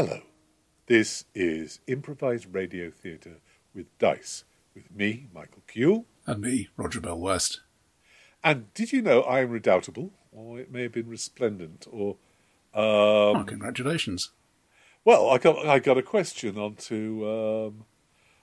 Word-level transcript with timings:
Hello, 0.00 0.20
this 0.86 1.24
is 1.34 1.80
improvised 1.88 2.54
radio 2.54 2.88
theatre 2.88 3.38
with 3.74 3.86
dice, 3.98 4.44
with 4.72 4.94
me, 4.94 5.26
Michael 5.34 5.64
Cule. 5.66 6.04
And 6.24 6.40
me, 6.40 6.68
Roger 6.76 7.00
Bell 7.00 7.18
West. 7.18 7.62
And 8.44 8.72
did 8.74 8.92
you 8.92 9.02
know 9.02 9.22
I 9.22 9.40
am 9.40 9.50
redoubtable, 9.50 10.12
or 10.30 10.60
it 10.60 10.70
may 10.70 10.82
have 10.82 10.92
been 10.92 11.08
resplendent, 11.08 11.88
or 11.90 12.14
oh, 12.74 13.34
um, 13.34 13.44
congratulations. 13.44 14.30
well, 15.04 15.30
I 15.30 15.38
got 15.38 15.66
I 15.66 15.80
got 15.80 15.98
a 15.98 16.02
question 16.02 16.56
onto 16.56 17.28
um, 17.28 17.84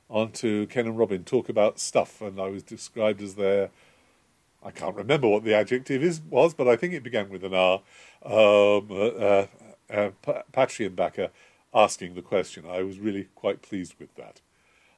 onto 0.10 0.68
Ken 0.68 0.88
and 0.88 0.98
Robin 0.98 1.24
talk 1.24 1.48
about 1.48 1.80
stuff, 1.80 2.20
and 2.20 2.38
I 2.38 2.50
was 2.50 2.64
described 2.64 3.22
as 3.22 3.36
their 3.36 3.70
I 4.62 4.72
can't 4.72 4.98
remember 4.98 5.30
what 5.30 5.46
the 5.46 5.54
adjective 5.54 6.04
is 6.04 6.20
was, 6.20 6.54
but 6.54 6.68
I 6.68 6.76
think 6.76 6.94
it 6.94 7.02
began 7.02 7.30
with 7.30 7.46
an 7.46 7.54
R. 7.54 7.82
Um, 8.26 8.88
uh, 8.92 9.06
uh, 9.06 9.48
uh, 9.90 10.10
Pa- 10.22 10.44
Patreon 10.52 10.96
backer 10.96 11.30
asking 11.76 12.16
the 12.16 12.22
question. 12.22 12.66
I 12.68 12.82
was 12.82 13.00
really 13.00 13.28
quite 13.36 13.62
pleased 13.62 13.96
with 14.00 14.16
that. 14.16 14.42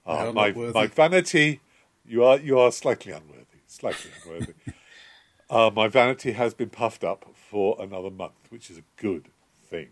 Uh, 0.06 0.32
my 0.32 0.52
my 0.52 0.88
vanity, 0.88 1.60
you 2.06 2.24
are 2.24 2.38
you 2.38 2.58
are 2.60 2.72
slightly 2.72 3.12
unworthy, 3.12 3.60
slightly 3.66 4.12
unworthy. 4.24 4.54
uh, 5.50 5.72
my 5.76 5.88
vanity 5.90 6.32
has 6.34 6.54
been 6.54 6.70
puffed 6.70 7.04
up 7.04 7.26
for 7.36 7.76
another 7.80 8.12
month, 8.12 8.50
which 8.50 8.70
is 8.70 8.78
a 8.78 8.84
good 8.96 9.30
thing. 9.70 9.90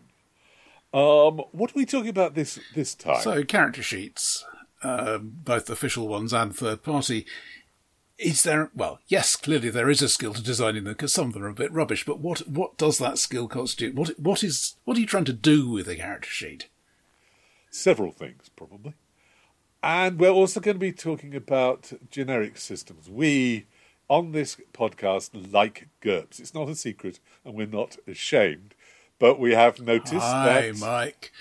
Um, 0.93 1.41
what 1.51 1.71
are 1.71 1.75
we 1.75 1.85
talking 1.85 2.09
about 2.09 2.35
this 2.35 2.59
this 2.73 2.95
time? 2.95 3.21
So, 3.21 3.43
character 3.43 3.83
sheets, 3.83 4.45
um, 4.83 5.33
both 5.43 5.69
official 5.69 6.07
ones 6.07 6.31
and 6.31 6.55
third 6.55 6.83
party. 6.83 7.25
Is 8.17 8.43
there, 8.43 8.71
well, 8.73 8.99
yes, 9.07 9.35
clearly 9.35 9.69
there 9.69 9.89
is 9.89 10.01
a 10.01 10.07
skill 10.07 10.33
to 10.33 10.41
designing 10.41 10.85
them 10.85 10.93
because 10.93 11.11
some 11.11 11.27
of 11.27 11.33
them 11.33 11.43
are 11.43 11.49
a 11.49 11.53
bit 11.53 11.73
rubbish, 11.73 12.05
but 12.05 12.21
what, 12.21 12.47
what 12.47 12.77
does 12.77 12.97
that 12.99 13.17
skill 13.17 13.49
constitute? 13.49 13.93
What, 13.93 14.17
what 14.17 14.41
is, 14.41 14.77
what 14.85 14.95
are 14.95 15.01
you 15.01 15.05
trying 15.05 15.25
to 15.25 15.33
do 15.33 15.69
with 15.69 15.89
a 15.89 15.97
character 15.97 16.29
sheet? 16.29 16.69
Several 17.75 18.13
things, 18.13 18.49
probably. 18.55 18.93
And 19.83 20.17
we're 20.17 20.29
also 20.29 20.61
going 20.61 20.75
to 20.75 20.79
be 20.79 20.93
talking 20.93 21.35
about 21.35 21.91
generic 22.09 22.57
systems. 22.57 23.09
We, 23.09 23.65
on 24.07 24.31
this 24.31 24.55
podcast, 24.71 25.51
like 25.51 25.89
GURPS. 26.01 26.39
It's 26.39 26.53
not 26.53 26.69
a 26.69 26.75
secret, 26.75 27.19
and 27.43 27.53
we're 27.53 27.67
not 27.67 27.97
ashamed. 28.07 28.75
But 29.19 29.41
we 29.41 29.55
have 29.55 29.81
noticed 29.81 30.13
Hi, 30.13 30.71
that 30.71 30.79
Mike. 30.79 31.33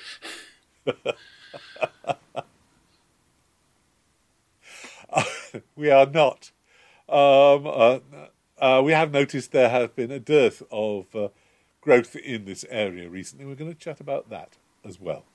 we 5.76 5.88
are 5.88 6.06
not. 6.06 6.50
Um, 7.08 7.64
uh, 7.64 8.00
uh, 8.58 8.82
we 8.84 8.90
have 8.90 9.12
noticed 9.12 9.52
there 9.52 9.68
has 9.68 9.90
been 9.90 10.10
a 10.10 10.18
dearth 10.18 10.64
of 10.72 11.14
uh, 11.14 11.28
growth 11.80 12.16
in 12.16 12.44
this 12.44 12.64
area 12.70 13.08
recently. 13.08 13.46
We're 13.46 13.54
going 13.54 13.72
to 13.72 13.78
chat 13.78 14.00
about 14.00 14.30
that 14.30 14.56
as 14.84 15.00
well. 15.00 15.26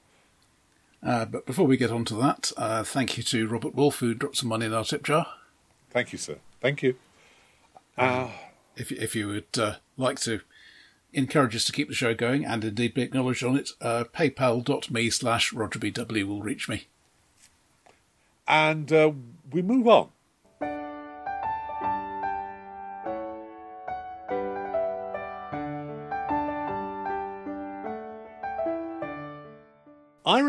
Uh, 1.02 1.25
but 1.25 1.45
before 1.45 1.66
we 1.66 1.78
get 1.78 1.92
on 1.92 2.03
to 2.05 2.16
that, 2.16 2.52
uh, 2.58 2.83
thank 2.83 3.17
you 3.17 3.23
to 3.23 3.47
Robert 3.47 3.73
Wolf 3.75 4.00
who 4.00 4.14
dropped 4.14 4.38
some 4.38 4.50
money 4.50 4.66
in 4.66 4.73
our 4.73 4.83
tip 4.83 5.03
jar. 5.03 5.28
Thank 5.92 6.11
you, 6.11 6.17
sir. 6.17 6.38
Thank 6.61 6.83
you. 6.83 6.95
Ah, 7.97 8.31
If, 8.75 8.92
if 8.92 9.16
you 9.16 9.27
would 9.27 9.58
uh, 9.58 9.75
like 9.97 10.20
to 10.22 10.42
encourage 11.14 11.55
us 11.55 11.64
to 11.66 11.72
keep 11.72 11.88
the 11.88 11.94
show 11.95 12.14
going 12.14 12.45
and 12.45 12.64
indeed 12.64 12.94
be 12.94 13.02
acknowledged 13.02 13.44
on 13.44 13.58
it, 13.58 13.72
uh, 13.81 14.03
paypal.me 14.14 15.09
slash 15.09 15.52
rogerbw 15.53 16.23
will 16.27 16.42
reach 16.42 16.67
me. 16.70 16.88
and 18.47 18.92
uh, 18.92 19.11
we 19.52 19.61
move 19.61 19.88
on. 19.88 20.09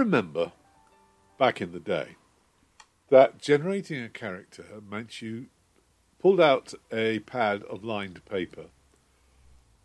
Remember 0.01 0.53
back 1.39 1.61
in 1.61 1.73
the 1.73 1.79
day 1.79 2.17
that 3.11 3.39
generating 3.39 4.03
a 4.03 4.09
character 4.09 4.65
meant 4.91 5.21
you 5.21 5.47
pulled 6.19 6.41
out 6.41 6.73
a 6.91 7.19
pad 7.21 7.63
of 7.65 7.85
lined 7.85 8.25
paper, 8.25 8.67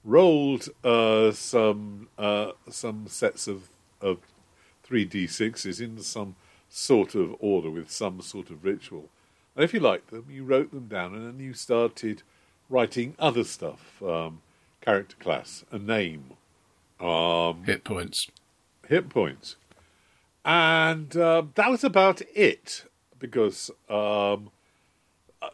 rolled 0.06 0.70
uh, 0.86 1.32
some 1.32 2.08
uh, 2.18 2.52
some 2.70 3.08
sets 3.08 3.48
of 3.48 3.70
of 4.00 4.20
three 4.84 5.04
d 5.04 5.28
sixes 5.28 5.82
in 5.82 6.00
some 6.00 6.36
sort 6.70 7.14
of 7.14 7.36
order 7.40 7.70
with 7.70 7.92
some 7.92 8.22
sort 8.22 8.50
of 8.50 8.64
ritual, 8.64 9.10
and 9.56 9.66
if 9.66 9.74
you 9.74 9.82
liked 9.82 10.12
them, 10.12 10.26
you 10.30 10.46
wrote 10.46 10.72
them 10.72 10.88
down, 10.88 11.14
and 11.14 11.28
then 11.28 11.46
you 11.46 11.54
started 11.54 12.24
writing 12.70 13.16
other 13.20 13.44
stuff, 13.44 14.02
um, 14.02 14.42
character 14.80 15.18
class, 15.20 15.66
a 15.72 15.78
name, 15.78 16.32
um, 17.02 17.64
Hit 17.66 17.84
points. 17.84 18.30
hit 18.88 19.10
points, 19.10 19.58
and 20.46 21.18
uh, 21.18 21.44
that 21.56 21.72
was 21.72 21.84
about 21.84 22.22
it. 22.36 22.86
Because 23.18 23.72
um, 23.90 24.52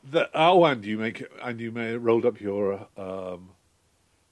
the, 0.03 0.29
oh, 0.34 0.66
and 0.66 0.85
you 0.85 0.97
make 0.97 1.25
and 1.41 1.59
you 1.59 1.72
may 1.72 1.96
rolled 1.96 2.25
up 2.25 2.41
your 2.41 2.88
um, 2.97 3.52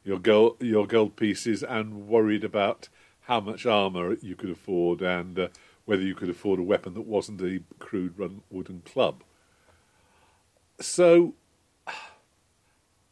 your 0.03 0.19
gold 0.19 0.57
your 0.61 0.85
gold 0.85 1.15
pieces 1.15 1.63
and 1.63 2.07
worried 2.07 2.43
about 2.43 2.89
how 3.21 3.39
much 3.39 3.65
armor 3.65 4.17
you 4.21 4.35
could 4.35 4.49
afford 4.49 5.01
and 5.01 5.39
uh, 5.39 5.47
whether 5.85 6.01
you 6.01 6.15
could 6.15 6.29
afford 6.29 6.59
a 6.59 6.63
weapon 6.63 6.93
that 6.95 7.01
wasn't 7.01 7.41
a 7.41 7.61
crude 7.79 8.17
run 8.17 8.41
wooden 8.49 8.81
club. 8.81 9.23
So 10.81 11.35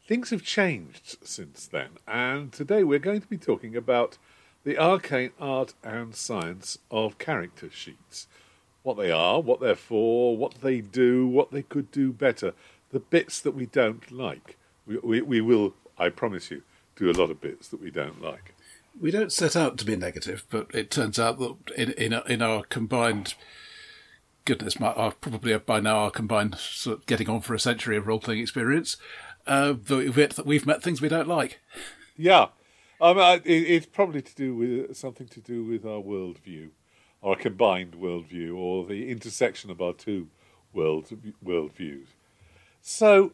things 0.06 0.30
have 0.30 0.42
changed 0.42 1.16
since 1.22 1.66
then, 1.66 1.90
and 2.06 2.52
today 2.52 2.84
we're 2.84 2.98
going 2.98 3.22
to 3.22 3.28
be 3.28 3.38
talking 3.38 3.74
about 3.74 4.18
the 4.64 4.78
arcane 4.78 5.30
art 5.40 5.74
and 5.82 6.14
science 6.14 6.78
of 6.90 7.18
character 7.18 7.70
sheets. 7.72 8.26
What 8.82 8.96
they 8.96 9.10
are, 9.10 9.40
what 9.40 9.60
they're 9.60 9.74
for, 9.74 10.36
what 10.36 10.60
they 10.62 10.80
do, 10.80 11.26
what 11.26 11.50
they 11.50 11.62
could 11.62 11.90
do 11.90 12.12
better, 12.12 12.54
the 12.90 13.00
bits 13.00 13.40
that 13.40 13.54
we 13.54 13.66
don't 13.66 14.10
like. 14.10 14.56
We, 14.86 14.98
we, 14.98 15.20
we 15.20 15.40
will, 15.40 15.74
I 15.98 16.08
promise 16.08 16.50
you, 16.50 16.62
do 16.96 17.10
a 17.10 17.12
lot 17.12 17.30
of 17.30 17.40
bits 17.40 17.68
that 17.68 17.80
we 17.82 17.90
don't 17.90 18.22
like. 18.22 18.54
We 18.98 19.10
don't 19.10 19.32
set 19.32 19.54
out 19.56 19.78
to 19.78 19.84
be 19.84 19.94
negative, 19.96 20.44
but 20.50 20.68
it 20.74 20.90
turns 20.90 21.18
out 21.18 21.38
that 21.38 21.56
in 21.76 21.92
in, 21.92 22.12
our- 22.14 22.26
in 22.26 22.42
our 22.42 22.62
combined 22.64 23.34
goodness, 24.44 24.80
my, 24.80 24.88
our, 24.94 25.12
probably 25.12 25.56
by 25.58 25.80
now 25.80 25.98
our 25.98 26.10
combined 26.10 26.56
sort 26.56 26.98
of 26.98 27.06
getting 27.06 27.28
on 27.28 27.40
for 27.40 27.54
a 27.54 27.60
century 27.60 27.96
of 27.96 28.06
role 28.06 28.18
playing 28.18 28.40
experience, 28.40 28.96
uh, 29.46 29.74
that 29.84 30.14
we've 30.14 30.38
we've 30.46 30.66
met 30.66 30.82
things 30.82 31.00
we 31.00 31.08
don't 31.08 31.28
like. 31.28 31.60
Yeah, 32.16 32.46
um, 33.00 33.18
I- 33.18 33.42
it, 33.44 33.44
it's 33.44 33.86
probably 33.86 34.22
to 34.22 34.34
do 34.34 34.54
with 34.54 34.96
something 34.96 35.28
to 35.28 35.40
do 35.40 35.64
with 35.64 35.84
our 35.84 36.02
worldview, 36.02 36.70
our 37.22 37.36
combined 37.36 37.94
worldview, 37.94 38.56
or 38.56 38.86
the 38.86 39.10
intersection 39.10 39.70
of 39.70 39.80
our 39.80 39.92
two 39.92 40.28
world 40.72 41.06
worldviews. 41.44 42.08
So, 42.80 43.32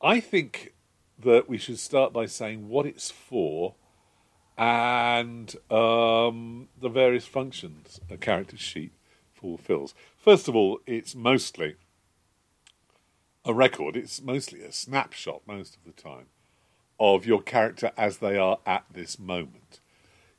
I 0.00 0.20
think 0.20 0.74
that 1.18 1.48
we 1.48 1.58
should 1.58 1.78
start 1.78 2.12
by 2.12 2.26
saying 2.26 2.68
what 2.68 2.86
it's 2.86 3.10
for, 3.10 3.74
and 4.58 5.54
um, 5.70 6.68
the 6.80 6.88
various 6.88 7.26
functions 7.26 8.00
a 8.10 8.16
character 8.16 8.56
sheet 8.56 8.92
fulfills. 9.32 9.94
First 10.16 10.48
of 10.48 10.56
all, 10.56 10.80
it's 10.86 11.14
mostly 11.14 11.76
a 13.44 13.54
record. 13.54 13.96
It's 13.96 14.20
mostly 14.20 14.62
a 14.62 14.72
snapshot 14.72 15.42
most 15.46 15.76
of 15.76 15.84
the 15.84 15.92
time 15.92 16.26
of 17.02 17.26
your 17.26 17.42
character 17.42 17.90
as 17.96 18.18
they 18.18 18.38
are 18.38 18.58
at 18.64 18.84
this 18.92 19.18
moment. 19.18 19.80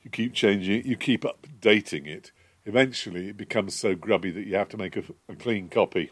You 0.01 0.09
keep 0.09 0.34
changing 0.34 0.79
it, 0.79 0.85
you 0.85 0.96
keep 0.96 1.24
updating 1.24 2.07
it. 2.07 2.31
Eventually, 2.66 3.28
it 3.28 3.38
becomes 3.38 3.75
so 3.75 3.96
grubby 3.96 4.31
that 4.31 4.47
you 4.47 4.56
have 4.56 4.69
to 4.69 4.78
make 4.78 4.96
a, 4.96 5.03
a 5.27 5.36
clean 5.36 5.68
copy 5.68 6.12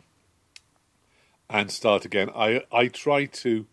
and 1.49 1.71
start 1.71 2.03
again. 2.03 2.29
I 2.35 2.63
I 2.69 2.89
try 2.89 3.25
to 3.25 3.65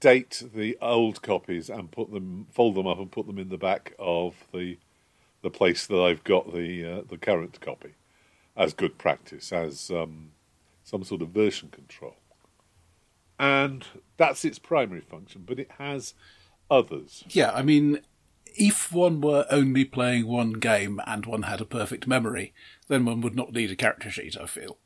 date 0.00 0.42
the 0.54 0.78
old 0.80 1.20
copies 1.20 1.68
and 1.68 1.90
put 1.90 2.10
them, 2.10 2.46
fold 2.50 2.76
them 2.76 2.86
up, 2.86 2.98
and 2.98 3.12
put 3.12 3.26
them 3.26 3.38
in 3.38 3.50
the 3.50 3.58
back 3.58 3.94
of 3.98 4.34
the 4.54 4.78
the 5.42 5.50
place 5.50 5.86
that 5.86 6.00
I've 6.00 6.24
got 6.24 6.54
the 6.54 6.84
uh, 6.84 7.02
the 7.06 7.18
current 7.18 7.60
copy 7.60 7.94
as 8.56 8.72
good 8.72 8.96
practice, 8.96 9.52
as 9.52 9.90
um, 9.90 10.30
some 10.82 11.04
sort 11.04 11.20
of 11.20 11.28
version 11.28 11.68
control 11.68 12.16
and 13.38 13.84
that's 14.16 14.44
its 14.44 14.58
primary 14.58 15.00
function, 15.00 15.44
but 15.46 15.58
it 15.58 15.70
has 15.78 16.14
others. 16.70 17.24
Yeah, 17.28 17.52
I 17.52 17.62
mean, 17.62 18.00
if 18.46 18.92
one 18.92 19.20
were 19.20 19.46
only 19.50 19.84
playing 19.84 20.26
one 20.26 20.52
game 20.52 21.00
and 21.06 21.26
one 21.26 21.42
had 21.42 21.60
a 21.60 21.64
perfect 21.64 22.06
memory, 22.06 22.52
then 22.88 23.04
one 23.04 23.20
would 23.22 23.34
not 23.34 23.52
need 23.52 23.70
a 23.70 23.76
character 23.76 24.10
sheet. 24.10 24.36
I 24.40 24.46
feel 24.46 24.78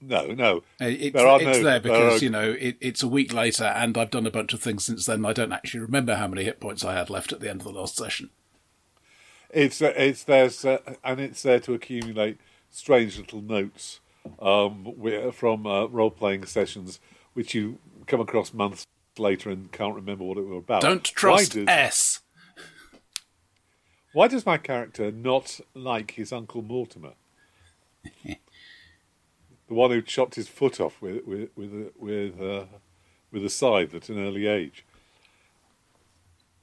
No, 0.00 0.26
no, 0.26 0.58
Uh, 0.80 0.86
it's, 0.86 1.14
There 1.14 1.26
it's 1.40 1.58
no- 1.58 1.62
there 1.62 1.80
because 1.80 1.98
there 1.98 2.10
are- 2.10 2.18
you 2.18 2.30
know 2.30 2.56
it, 2.58 2.76
it's 2.80 3.02
a 3.02 3.08
week 3.08 3.32
later, 3.32 3.64
and 3.64 3.96
I've 3.96 4.10
done 4.10 4.26
a 4.26 4.30
bunch 4.30 4.52
of 4.52 4.60
things 4.60 4.84
since 4.84 5.06
then. 5.06 5.24
I 5.24 5.32
don't 5.32 5.52
actually 5.52 5.80
remember 5.80 6.16
how 6.16 6.26
many 6.28 6.44
hit 6.44 6.60
points 6.60 6.84
I 6.84 6.94
had 6.94 7.08
left 7.10 7.32
at 7.32 7.40
the 7.40 7.48
end 7.48 7.60
of 7.60 7.64
the 7.66 7.72
last 7.72 7.96
session. 7.96 8.30
it's 9.50 9.80
uh, 9.80 9.92
it's 9.96 10.24
there, 10.24 10.50
uh, 10.64 10.78
and 11.04 11.20
it's 11.20 11.42
there 11.42 11.60
to 11.60 11.74
accumulate 11.74 12.38
strange 12.70 13.16
little 13.18 13.40
notes 13.40 14.00
um, 14.40 14.92
from 15.32 15.66
uh, 15.66 15.86
role 15.86 16.10
playing 16.10 16.44
sessions, 16.46 16.98
which 17.34 17.54
you 17.54 17.78
come 18.06 18.20
across 18.20 18.52
months 18.52 18.86
later 19.18 19.50
and 19.50 19.70
can't 19.70 19.94
remember 19.94 20.24
what 20.24 20.38
it 20.38 20.46
was 20.46 20.58
about. 20.58 20.82
Don't 20.82 21.06
Why 21.06 21.12
trust 21.14 21.52
does- 21.52 21.68
S. 21.68 22.20
Why 24.12 24.28
does 24.28 24.46
my 24.46 24.58
character 24.58 25.10
not 25.10 25.60
like 25.74 26.12
his 26.12 26.32
uncle 26.32 26.62
Mortimer? 26.62 27.12
the 28.24 28.36
one 29.68 29.90
who 29.90 30.02
chopped 30.02 30.36
his 30.36 30.48
foot 30.48 30.80
off 30.80 31.00
with 31.00 31.26
with 31.26 31.50
with 31.56 31.72
a, 31.72 31.92
with, 31.98 32.40
uh, 32.40 32.64
with 33.32 33.44
a 33.44 33.50
scythe 33.50 33.94
at 33.94 34.08
an 34.08 34.18
early 34.18 34.46
age. 34.46 34.84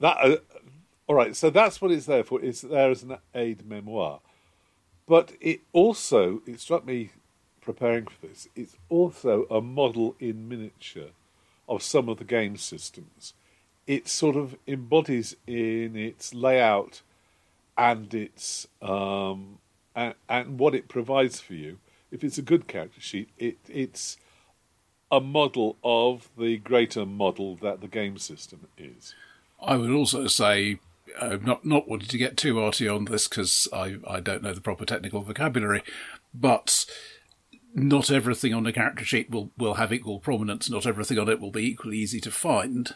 That 0.00 0.16
uh, 0.18 0.36
all 1.06 1.16
right. 1.16 1.36
So 1.36 1.50
that's 1.50 1.80
what 1.80 1.90
it's 1.90 2.06
there 2.06 2.24
for. 2.24 2.42
It's 2.42 2.62
there 2.62 2.90
as 2.90 3.02
an 3.02 3.18
aid 3.34 3.66
memoir, 3.68 4.20
but 5.06 5.32
it 5.40 5.60
also 5.72 6.42
it 6.46 6.60
struck 6.60 6.86
me 6.86 7.10
preparing 7.62 8.06
for 8.06 8.26
this. 8.26 8.48
It's 8.54 8.76
also 8.88 9.46
a 9.50 9.60
model 9.60 10.16
in 10.20 10.48
miniature 10.48 11.10
of 11.68 11.82
some 11.82 12.08
of 12.08 12.18
the 12.18 12.24
game 12.24 12.56
systems. 12.56 13.34
It 13.86 14.08
sort 14.08 14.36
of 14.36 14.56
embodies 14.66 15.36
in 15.46 15.96
its 15.96 16.34
layout 16.34 17.02
and 17.76 18.12
its 18.12 18.66
um, 18.80 19.58
and, 19.94 20.14
and 20.28 20.58
what 20.58 20.74
it 20.74 20.88
provides 20.88 21.40
for 21.40 21.54
you. 21.54 21.78
If 22.10 22.22
it's 22.22 22.38
a 22.38 22.42
good 22.42 22.68
character 22.68 23.00
sheet, 23.00 23.30
it 23.38 23.56
it's 23.68 24.18
a 25.10 25.20
model 25.20 25.76
of 25.82 26.30
the 26.38 26.58
greater 26.58 27.04
model 27.04 27.56
that 27.56 27.80
the 27.80 27.88
game 27.88 28.18
system 28.18 28.68
is. 28.78 29.14
I 29.60 29.76
would 29.76 29.90
also 29.90 30.26
say, 30.26 30.78
uh, 31.18 31.38
not 31.42 31.64
not 31.64 31.88
wanting 31.88 32.08
to 32.08 32.18
get 32.18 32.36
too 32.36 32.60
arty 32.60 32.88
on 32.88 33.06
this 33.06 33.28
because 33.28 33.68
I, 33.72 33.96
I 34.08 34.20
don't 34.20 34.42
know 34.42 34.54
the 34.54 34.60
proper 34.60 34.84
technical 34.84 35.22
vocabulary, 35.22 35.82
but 36.34 36.86
not 37.74 38.10
everything 38.10 38.52
on 38.52 38.66
a 38.66 38.72
character 38.72 39.04
sheet 39.04 39.30
will, 39.30 39.50
will 39.56 39.74
have 39.74 39.92
equal 39.92 40.18
prominence. 40.18 40.68
Not 40.68 40.86
everything 40.86 41.18
on 41.18 41.28
it 41.28 41.40
will 41.40 41.50
be 41.50 41.66
equally 41.66 41.98
easy 41.98 42.20
to 42.20 42.30
find. 42.30 42.94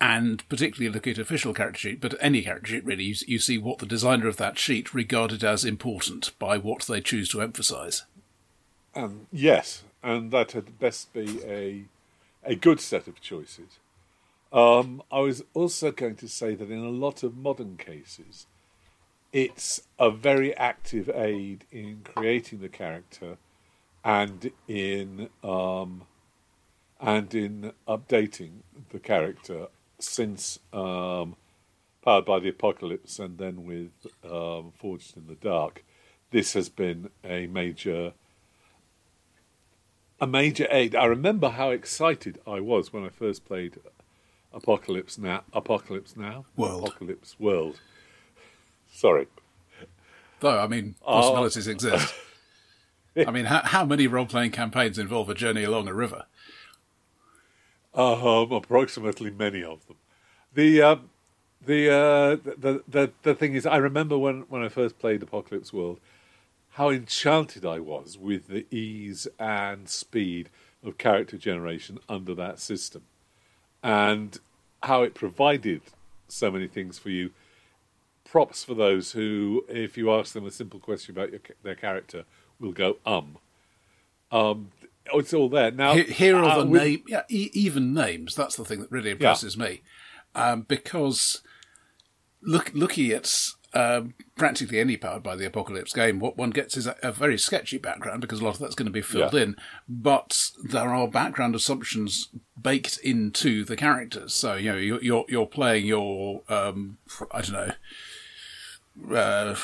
And 0.00 0.48
particularly 0.48 0.92
look 0.92 1.06
at 1.06 1.18
official 1.18 1.52
character 1.52 1.80
sheet, 1.80 2.00
but 2.00 2.14
any 2.20 2.42
character 2.42 2.68
sheet 2.68 2.84
really, 2.86 3.04
you, 3.04 3.14
you 3.26 3.38
see 3.38 3.58
what 3.58 3.78
the 3.78 3.86
designer 3.86 4.28
of 4.28 4.38
that 4.38 4.58
sheet 4.58 4.94
regarded 4.94 5.44
as 5.44 5.64
important 5.64 6.30
by 6.38 6.56
what 6.56 6.84
they 6.84 7.02
choose 7.02 7.28
to 7.30 7.42
emphasise. 7.42 8.04
Um, 8.94 9.26
yes, 9.30 9.82
and 10.02 10.30
that 10.30 10.52
had 10.52 10.78
best 10.78 11.12
be 11.12 11.40
a 11.44 11.84
a 12.42 12.54
good 12.54 12.80
set 12.80 13.06
of 13.06 13.20
choices. 13.20 13.78
Um, 14.52 15.02
I 15.12 15.20
was 15.20 15.44
also 15.54 15.92
going 15.92 16.16
to 16.16 16.28
say 16.28 16.54
that 16.54 16.70
in 16.70 16.78
a 16.78 16.88
lot 16.88 17.22
of 17.22 17.36
modern 17.36 17.76
cases, 17.76 18.46
it's 19.32 19.82
a 19.98 20.10
very 20.10 20.56
active 20.56 21.08
aid 21.10 21.64
in 21.70 22.00
creating 22.02 22.60
the 22.60 22.68
character 22.68 23.36
and 24.04 24.50
in 24.68 25.28
um, 25.42 26.02
and 27.00 27.34
in 27.34 27.72
updating 27.88 28.62
the 28.90 28.98
character 28.98 29.66
since 29.98 30.58
um, 30.72 31.36
Powered 32.02 32.24
by 32.24 32.38
the 32.38 32.48
Apocalypse 32.48 33.18
and 33.18 33.36
then 33.36 33.66
with 33.66 33.90
um, 34.24 34.72
Forged 34.78 35.18
in 35.18 35.26
the 35.26 35.34
Dark. 35.34 35.84
This 36.30 36.54
has 36.54 36.70
been 36.70 37.10
a 37.22 37.46
major 37.46 38.14
a 40.18 40.26
major 40.26 40.66
aid. 40.70 40.94
I 40.94 41.04
remember 41.04 41.50
how 41.50 41.70
excited 41.70 42.40
I 42.46 42.60
was 42.60 42.92
when 42.92 43.04
I 43.04 43.10
first 43.10 43.44
played 43.44 43.80
Apocalypse 44.52 45.18
Now. 45.18 45.44
Apocalypse 45.52 46.16
Now. 46.16 46.46
World. 46.56 46.88
Apocalypse 46.88 47.36
World. 47.38 47.80
Sorry. 48.90 49.26
Though 50.40 50.58
I 50.58 50.66
mean, 50.66 50.94
possibilities 51.04 51.68
uh, 51.68 51.72
exist. 51.72 52.14
I 53.26 53.30
mean, 53.30 53.46
how, 53.46 53.62
how 53.64 53.84
many 53.84 54.06
role 54.06 54.26
playing 54.26 54.52
campaigns 54.52 54.98
involve 54.98 55.28
a 55.28 55.34
journey 55.34 55.64
along 55.64 55.88
a 55.88 55.94
river? 55.94 56.24
Um, 57.92 58.52
approximately 58.52 59.30
many 59.30 59.64
of 59.64 59.86
them. 59.86 59.96
The 60.54 60.82
um, 60.82 61.10
the, 61.64 61.90
uh, 61.90 62.36
the 62.36 62.82
the 62.88 63.12
the 63.22 63.34
thing 63.34 63.54
is, 63.54 63.66
I 63.66 63.76
remember 63.76 64.16
when 64.16 64.42
when 64.48 64.62
I 64.62 64.68
first 64.68 64.98
played 64.98 65.22
Apocalypse 65.22 65.72
World, 65.72 65.98
how 66.70 66.90
enchanted 66.90 67.66
I 67.66 67.80
was 67.80 68.16
with 68.16 68.48
the 68.48 68.66
ease 68.74 69.26
and 69.38 69.88
speed 69.88 70.50
of 70.84 70.98
character 70.98 71.36
generation 71.36 71.98
under 72.08 72.34
that 72.36 72.60
system, 72.60 73.02
and 73.82 74.38
how 74.84 75.02
it 75.02 75.14
provided 75.14 75.82
so 76.28 76.50
many 76.50 76.68
things 76.68 76.98
for 76.98 77.10
you. 77.10 77.32
Props 78.24 78.62
for 78.62 78.74
those 78.74 79.12
who, 79.12 79.64
if 79.68 79.98
you 79.98 80.12
ask 80.12 80.32
them 80.34 80.46
a 80.46 80.52
simple 80.52 80.78
question 80.78 81.12
about 81.12 81.32
your, 81.32 81.40
their 81.64 81.74
character, 81.74 82.24
will 82.60 82.72
go 82.72 82.98
um. 83.06 83.38
Um, 84.32 84.70
it's 85.12 85.34
all 85.34 85.48
there 85.48 85.70
now. 85.72 85.94
Here, 85.94 86.04
here 86.04 86.36
are 86.36 86.44
uh, 86.44 86.58
the 86.60 86.66
with, 86.66 86.82
name, 86.82 87.02
yeah, 87.08 87.22
e- 87.28 87.50
even 87.52 87.92
names. 87.92 88.34
That's 88.34 88.56
the 88.56 88.64
thing 88.64 88.80
that 88.80 88.90
really 88.90 89.10
impresses 89.10 89.56
yeah. 89.56 89.64
me, 89.64 89.82
um, 90.34 90.62
because 90.62 91.42
look, 92.42 92.70
looking 92.74 93.10
at 93.10 93.32
um, 93.72 94.14
practically 94.36 94.78
any 94.78 94.96
powered 94.96 95.22
by 95.22 95.36
the 95.36 95.46
apocalypse 95.46 95.92
game, 95.92 96.18
what 96.18 96.36
one 96.36 96.50
gets 96.50 96.76
is 96.76 96.86
a, 96.86 96.96
a, 97.02 97.12
very 97.12 97.38
sketchy 97.38 97.78
background 97.78 98.20
because 98.20 98.40
a 98.40 98.44
lot 98.44 98.54
of 98.54 98.60
that's 98.60 98.74
going 98.74 98.86
to 98.86 98.92
be 98.92 99.02
filled 99.02 99.34
yeah. 99.34 99.42
in. 99.42 99.56
But 99.88 100.50
there 100.62 100.94
are 100.94 101.08
background 101.08 101.54
assumptions 101.54 102.28
baked 102.60 102.98
into 102.98 103.64
the 103.64 103.76
characters. 103.76 104.34
So 104.34 104.54
you 104.54 104.72
know 104.72 104.78
you're 104.78 105.02
you're, 105.02 105.24
you're 105.28 105.46
playing 105.46 105.86
your 105.86 106.42
um, 106.48 106.98
I 107.32 107.42
don't 107.42 107.52
know 107.52 107.72
uh, 109.08 109.56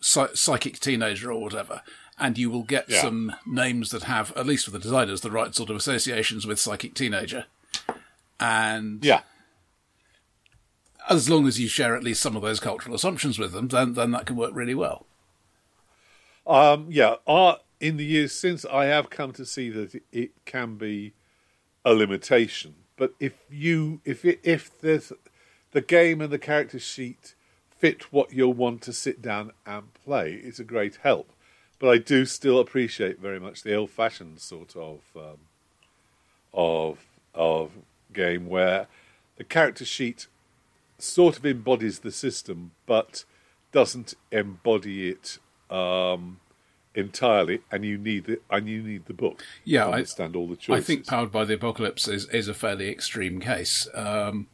psychic 0.00 0.80
teenager 0.80 1.32
or 1.32 1.40
whatever, 1.40 1.82
and 2.18 2.36
you 2.36 2.50
will 2.50 2.62
get 2.62 2.88
yeah. 2.88 3.00
some 3.00 3.32
names 3.46 3.90
that 3.90 4.04
have, 4.04 4.32
at 4.36 4.46
least 4.46 4.64
for 4.64 4.70
the 4.70 4.78
designers, 4.78 5.20
the 5.20 5.30
right 5.30 5.54
sort 5.54 5.70
of 5.70 5.76
associations 5.76 6.46
with 6.46 6.58
psychic 6.58 6.94
teenager. 6.94 7.46
And 8.40 9.04
yeah, 9.04 9.22
as 11.08 11.28
long 11.28 11.46
as 11.46 11.58
you 11.58 11.68
share 11.68 11.96
at 11.96 12.04
least 12.04 12.22
some 12.22 12.36
of 12.36 12.42
those 12.42 12.60
cultural 12.60 12.94
assumptions 12.94 13.38
with 13.38 13.52
them, 13.52 13.68
then 13.68 13.94
then 13.94 14.10
that 14.12 14.26
can 14.26 14.36
work 14.36 14.52
really 14.54 14.74
well. 14.74 15.06
Um, 16.46 16.86
yeah, 16.88 17.16
uh, 17.26 17.56
in 17.80 17.96
the 17.96 18.04
years 18.04 18.32
since, 18.32 18.64
I 18.64 18.86
have 18.86 19.10
come 19.10 19.32
to 19.32 19.44
see 19.44 19.70
that 19.70 20.00
it 20.12 20.30
can 20.44 20.76
be 20.76 21.14
a 21.84 21.92
limitation. 21.92 22.74
But 22.96 23.12
if 23.20 23.34
you 23.50 24.00
if 24.04 24.24
it, 24.24 24.40
if 24.42 24.78
there's 24.80 25.12
the 25.72 25.80
game 25.80 26.20
and 26.20 26.32
the 26.32 26.38
character 26.38 26.78
sheet 26.78 27.34
fit 27.76 28.12
what 28.12 28.32
you'll 28.32 28.54
want 28.54 28.82
to 28.82 28.92
sit 28.92 29.22
down 29.22 29.52
and 29.66 29.94
play, 29.94 30.34
it's 30.34 30.58
a 30.58 30.64
great 30.64 30.98
help 31.02 31.32
but 31.78 31.88
I 31.88 31.98
do 31.98 32.24
still 32.24 32.58
appreciate 32.58 33.18
very 33.20 33.38
much 33.38 33.62
the 33.62 33.74
old-fashioned 33.74 34.40
sort 34.40 34.76
of 34.76 35.00
um, 35.16 35.38
of 36.52 36.98
of 37.34 37.72
game 38.12 38.46
where 38.46 38.86
the 39.36 39.44
character 39.44 39.84
sheet 39.84 40.26
sort 40.98 41.38
of 41.38 41.46
embodies 41.46 42.00
the 42.00 42.10
system, 42.10 42.72
but 42.86 43.24
doesn't 43.70 44.14
embody 44.32 45.10
it 45.10 45.38
um, 45.70 46.40
entirely, 46.94 47.60
and 47.70 47.84
you 47.84 47.96
need 47.96 48.28
it, 48.28 48.42
and 48.50 48.68
you 48.68 48.82
need 48.82 49.06
the 49.06 49.14
book 49.14 49.44
yeah, 49.64 49.84
to 49.84 49.92
understand 49.92 50.34
I, 50.34 50.38
all 50.38 50.48
the 50.48 50.56
choices. 50.56 50.84
I 50.84 50.86
think 50.86 51.06
Powered 51.06 51.30
by 51.30 51.44
the 51.44 51.54
Apocalypse 51.54 52.08
is, 52.08 52.28
is 52.30 52.48
a 52.48 52.54
fairly 52.54 52.90
extreme 52.90 53.40
case. 53.40 53.88
Um, 53.94 54.48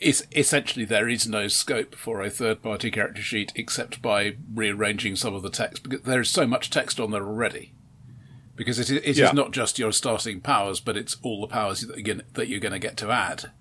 it's 0.00 0.22
essentially 0.34 0.84
there 0.84 1.08
is 1.08 1.26
no 1.26 1.48
scope 1.48 1.94
for 1.94 2.22
a 2.22 2.30
third 2.30 2.62
party 2.62 2.90
character 2.90 3.22
sheet 3.22 3.52
except 3.56 4.00
by 4.00 4.36
rearranging 4.54 5.16
some 5.16 5.34
of 5.34 5.42
the 5.42 5.50
text 5.50 5.82
because 5.82 6.02
there 6.02 6.20
is 6.20 6.30
so 6.30 6.46
much 6.46 6.70
text 6.70 7.00
on 7.00 7.10
there 7.10 7.26
already. 7.26 7.72
Because 8.54 8.78
it, 8.78 8.90
is, 8.90 9.02
it 9.04 9.16
yeah. 9.16 9.28
is 9.28 9.32
not 9.32 9.52
just 9.52 9.78
your 9.78 9.92
starting 9.92 10.40
powers, 10.40 10.80
but 10.80 10.96
it's 10.96 11.16
all 11.22 11.40
the 11.40 11.46
powers 11.46 11.82
that 11.82 12.04
you're, 12.04 12.16
that 12.34 12.48
you're 12.48 12.60
going 12.60 12.72
to 12.72 12.78
get 12.80 12.96
to 12.98 13.10
add. 13.10 13.52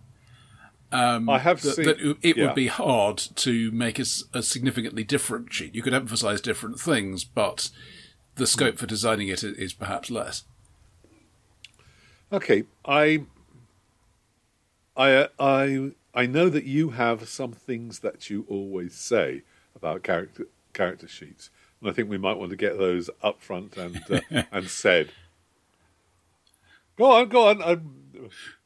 Um, 0.91 1.29
I 1.29 1.39
have 1.39 1.62
that, 1.62 1.75
seen, 1.75 1.86
that 1.86 2.17
it 2.22 2.38
yeah. 2.38 2.46
would 2.46 2.56
be 2.56 2.67
hard 2.67 3.17
to 3.17 3.72
make 3.72 4.00
a, 4.00 4.06
a, 4.34 4.41
significantly 4.41 5.03
different 5.03 5.51
sheet. 5.51 5.75
You 5.75 5.84
could 5.84 5.94
emphasize 5.94 6.39
different 6.39 6.79
things, 6.79 7.25
but 7.25 7.70
the 8.36 8.48
scope 8.48 8.77
for 8.77 8.86
designing 8.86 9.27
it 9.27 9.44
is 9.44 9.74
perhaps 9.74 10.10
less. 10.10 10.46
Okay, 12.32 12.63
I, 12.86 13.25
I, 14.96 15.27
I 15.38 15.91
I 16.17 16.25
know 16.25 16.50
that 16.50 16.63
you 16.63 16.89
have 16.89 17.29
some 17.29 17.51
things 17.51 18.00
that 18.00 18.27
you 18.27 18.43
always 18.50 18.95
say 18.95 19.43
about 19.75 20.01
character 20.01 20.47
character 20.74 21.07
sheets, 21.07 21.51
and 21.79 21.88
I 21.88 21.93
think 21.93 22.09
we 22.09 22.17
might 22.17 22.38
want 22.38 22.50
to 22.50 22.57
get 22.57 22.79
those 22.79 23.12
up 23.21 23.39
front 23.39 23.77
and 23.77 24.03
uh, 24.09 24.21
and 24.51 24.67
said. 24.67 25.12
Go 26.97 27.12
on, 27.12 27.29
go 27.29 27.47
on, 27.50 27.62
uh, 27.62 27.75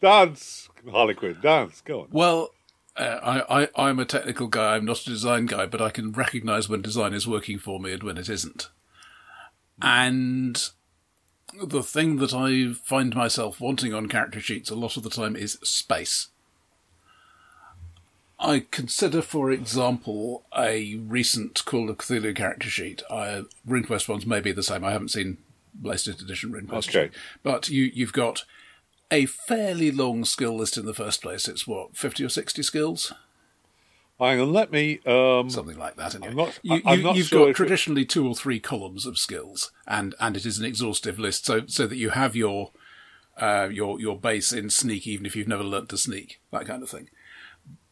dance, 0.01 0.69
Harlequin, 0.89 1.39
dance. 1.41 1.81
Go 1.81 2.03
on. 2.03 2.07
Well, 2.11 2.51
uh, 2.95 3.19
I, 3.49 3.63
I, 3.63 3.69
I'm 3.75 3.99
a 3.99 4.05
technical 4.05 4.47
guy. 4.47 4.77
I'm 4.77 4.85
not 4.85 5.01
a 5.01 5.09
design 5.09 5.45
guy, 5.47 5.65
but 5.65 5.81
I 5.81 5.89
can 5.89 6.13
recognise 6.13 6.69
when 6.69 6.81
design 6.81 7.13
is 7.13 7.27
working 7.27 7.59
for 7.59 7.81
me 7.81 7.91
and 7.91 8.03
when 8.03 8.17
it 8.17 8.29
isn't. 8.29 8.69
And 9.81 10.69
the 11.61 11.83
thing 11.83 12.15
that 12.17 12.33
I 12.33 12.71
find 12.71 13.13
myself 13.13 13.59
wanting 13.59 13.93
on 13.93 14.07
character 14.07 14.39
sheets 14.39 14.69
a 14.69 14.75
lot 14.75 14.95
of 14.95 15.03
the 15.03 15.09
time 15.09 15.35
is 15.35 15.59
space. 15.61 16.29
I 18.41 18.65
consider, 18.71 19.21
for 19.21 19.51
example, 19.51 20.43
a 20.57 20.95
recent 20.95 21.63
Call 21.65 21.89
of 21.89 21.97
Cthulhu 21.99 22.35
character 22.35 22.69
sheet. 22.69 23.03
Uh, 23.09 23.43
RuneQuest 23.67 24.07
ones 24.09 24.25
may 24.25 24.39
be 24.39 24.51
the 24.51 24.63
same. 24.63 24.83
I 24.83 24.91
haven't 24.91 25.09
seen 25.11 25.37
latest 25.81 26.21
edition 26.21 26.51
RuneQuest. 26.51 26.89
Okay. 26.89 27.11
But 27.43 27.69
you, 27.69 27.91
you've 27.93 28.13
got 28.13 28.43
a 29.11 29.27
fairly 29.27 29.91
long 29.91 30.25
skill 30.25 30.55
list 30.57 30.77
in 30.77 30.85
the 30.85 30.93
first 30.93 31.21
place. 31.21 31.47
It's 31.47 31.67
what, 31.67 31.95
50 31.95 32.23
or 32.25 32.29
60 32.29 32.63
skills? 32.63 33.13
Hang 34.19 34.39
on, 34.39 34.53
let 34.53 34.71
me. 34.71 34.99
Um, 35.05 35.49
something 35.49 35.77
like 35.77 35.95
that. 35.97 36.15
Anyway. 36.15 36.29
I'm 36.31 36.35
not- 36.37 36.59
you, 36.63 36.81
I'm 36.85 36.99
you, 37.01 37.11
you've 37.13 37.27
sure 37.27 37.39
got 37.39 37.49
if 37.49 37.51
it- 37.51 37.57
traditionally 37.57 38.05
two 38.05 38.27
or 38.27 38.35
three 38.35 38.59
columns 38.59 39.05
of 39.05 39.17
skills, 39.17 39.71
and 39.87 40.13
and 40.19 40.37
it 40.37 40.45
is 40.45 40.59
an 40.59 40.65
exhaustive 40.65 41.17
list, 41.17 41.45
so 41.45 41.65
so 41.65 41.87
that 41.87 41.95
you 41.95 42.09
have 42.11 42.35
your 42.35 42.71
uh, 43.37 43.67
your 43.71 43.99
your 43.99 44.15
base 44.19 44.53
in 44.53 44.69
sneak, 44.69 45.07
even 45.07 45.25
if 45.25 45.35
you've 45.35 45.47
never 45.47 45.63
learnt 45.63 45.89
to 45.89 45.97
sneak, 45.97 46.39
that 46.51 46.67
kind 46.67 46.83
of 46.83 46.89
thing. 46.89 47.09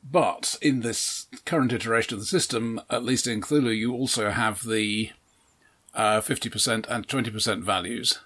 But 0.04 0.56
in 0.62 0.82
this 0.82 1.28
current 1.46 1.74
iteration 1.74 2.16
of 2.16 2.20
the 2.22 2.26
system, 2.26 2.82
at 2.90 3.04
least 3.04 3.28
in 3.28 3.42
Cthulhu, 3.42 3.76
you 3.76 3.94
also 3.94 4.32
have 4.32 4.64
the 4.66 5.12
uh, 5.94 6.22
fifty 6.22 6.50
percent 6.50 6.88
and 6.90 7.08
twenty 7.08 7.30
percent 7.30 7.64
values, 7.64 8.20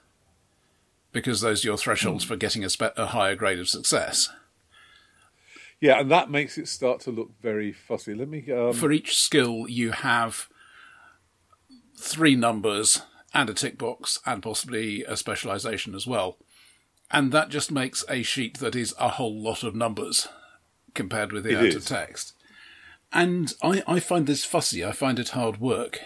because 1.12 1.42
those 1.42 1.64
are 1.64 1.68
your 1.68 1.78
thresholds 1.78 2.24
for 2.24 2.36
getting 2.36 2.64
a, 2.64 2.70
spe- 2.70 2.98
a 2.98 3.08
higher 3.08 3.36
grade 3.36 3.60
of 3.60 3.68
success. 3.68 4.30
yeah, 5.82 6.00
and 6.00 6.12
that 6.12 6.32
makes 6.32 6.58
it 6.58 6.68
start 6.68 7.02
to 7.02 7.12
look 7.12 7.32
very 7.42 7.74
fussy. 7.74 8.14
Let 8.14 8.30
me. 8.30 8.50
Um, 8.52 8.74
for 8.74 8.92
each 8.92 9.18
skill 9.18 9.68
you 9.68 9.92
have 9.92 10.48
three 11.98 12.36
numbers 12.36 13.02
and 13.34 13.50
a 13.50 13.54
tick 13.54 13.78
box 13.78 14.20
and 14.26 14.44
possibly 14.44 15.04
a 15.04 15.18
specialization 15.18 15.96
as 15.96 16.06
well. 16.06 16.38
And 17.12 17.32
that 17.32 17.50
just 17.50 17.72
makes 17.72 18.06
a 18.10 18.24
sheet 18.24 18.60
that 18.60 18.76
is 18.76 18.94
a 19.00 19.10
whole 19.10 19.42
lot 19.42 19.64
of 19.64 19.76
numbers 19.76 20.28
compared 20.94 21.32
with 21.32 21.44
the 21.44 21.52
It 21.52 21.56
amount 21.56 21.76
is. 21.76 21.86
text. 21.86 22.34
And 23.12 23.54
I, 23.62 23.84
I 23.88 24.00
find 24.00 24.26
this 24.26 24.46
fussy. 24.46 24.84
I 24.84 24.92
find 24.92 25.20
it 25.20 25.30
hard 25.30 25.60
work. 25.60 26.00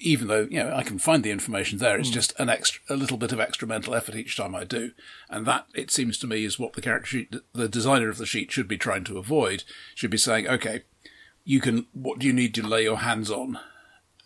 Even 0.00 0.28
though, 0.28 0.46
you 0.48 0.62
know, 0.62 0.72
I 0.74 0.84
can 0.84 0.98
find 0.98 1.24
the 1.24 1.32
information 1.32 1.78
there, 1.78 1.98
it's 1.98 2.10
just 2.10 2.32
an 2.38 2.48
extra, 2.48 2.80
a 2.88 2.96
little 2.96 3.16
bit 3.18 3.32
of 3.32 3.40
extra 3.40 3.66
mental 3.66 3.96
effort 3.96 4.14
each 4.14 4.36
time 4.36 4.54
I 4.54 4.62
do. 4.62 4.92
And 5.28 5.44
that, 5.46 5.66
it 5.74 5.90
seems 5.90 6.18
to 6.18 6.28
me, 6.28 6.44
is 6.44 6.58
what 6.58 6.74
the 6.74 6.80
character 6.80 7.08
sheet, 7.08 7.34
the 7.52 7.68
designer 7.68 8.08
of 8.08 8.18
the 8.18 8.26
sheet 8.26 8.52
should 8.52 8.68
be 8.68 8.78
trying 8.78 9.02
to 9.04 9.18
avoid. 9.18 9.64
Should 9.96 10.10
be 10.12 10.18
saying, 10.18 10.46
okay, 10.46 10.82
you 11.44 11.60
can, 11.60 11.86
what 11.92 12.20
do 12.20 12.28
you 12.28 12.32
need 12.32 12.54
to 12.54 12.66
lay 12.66 12.84
your 12.84 12.98
hands 12.98 13.30
on? 13.30 13.58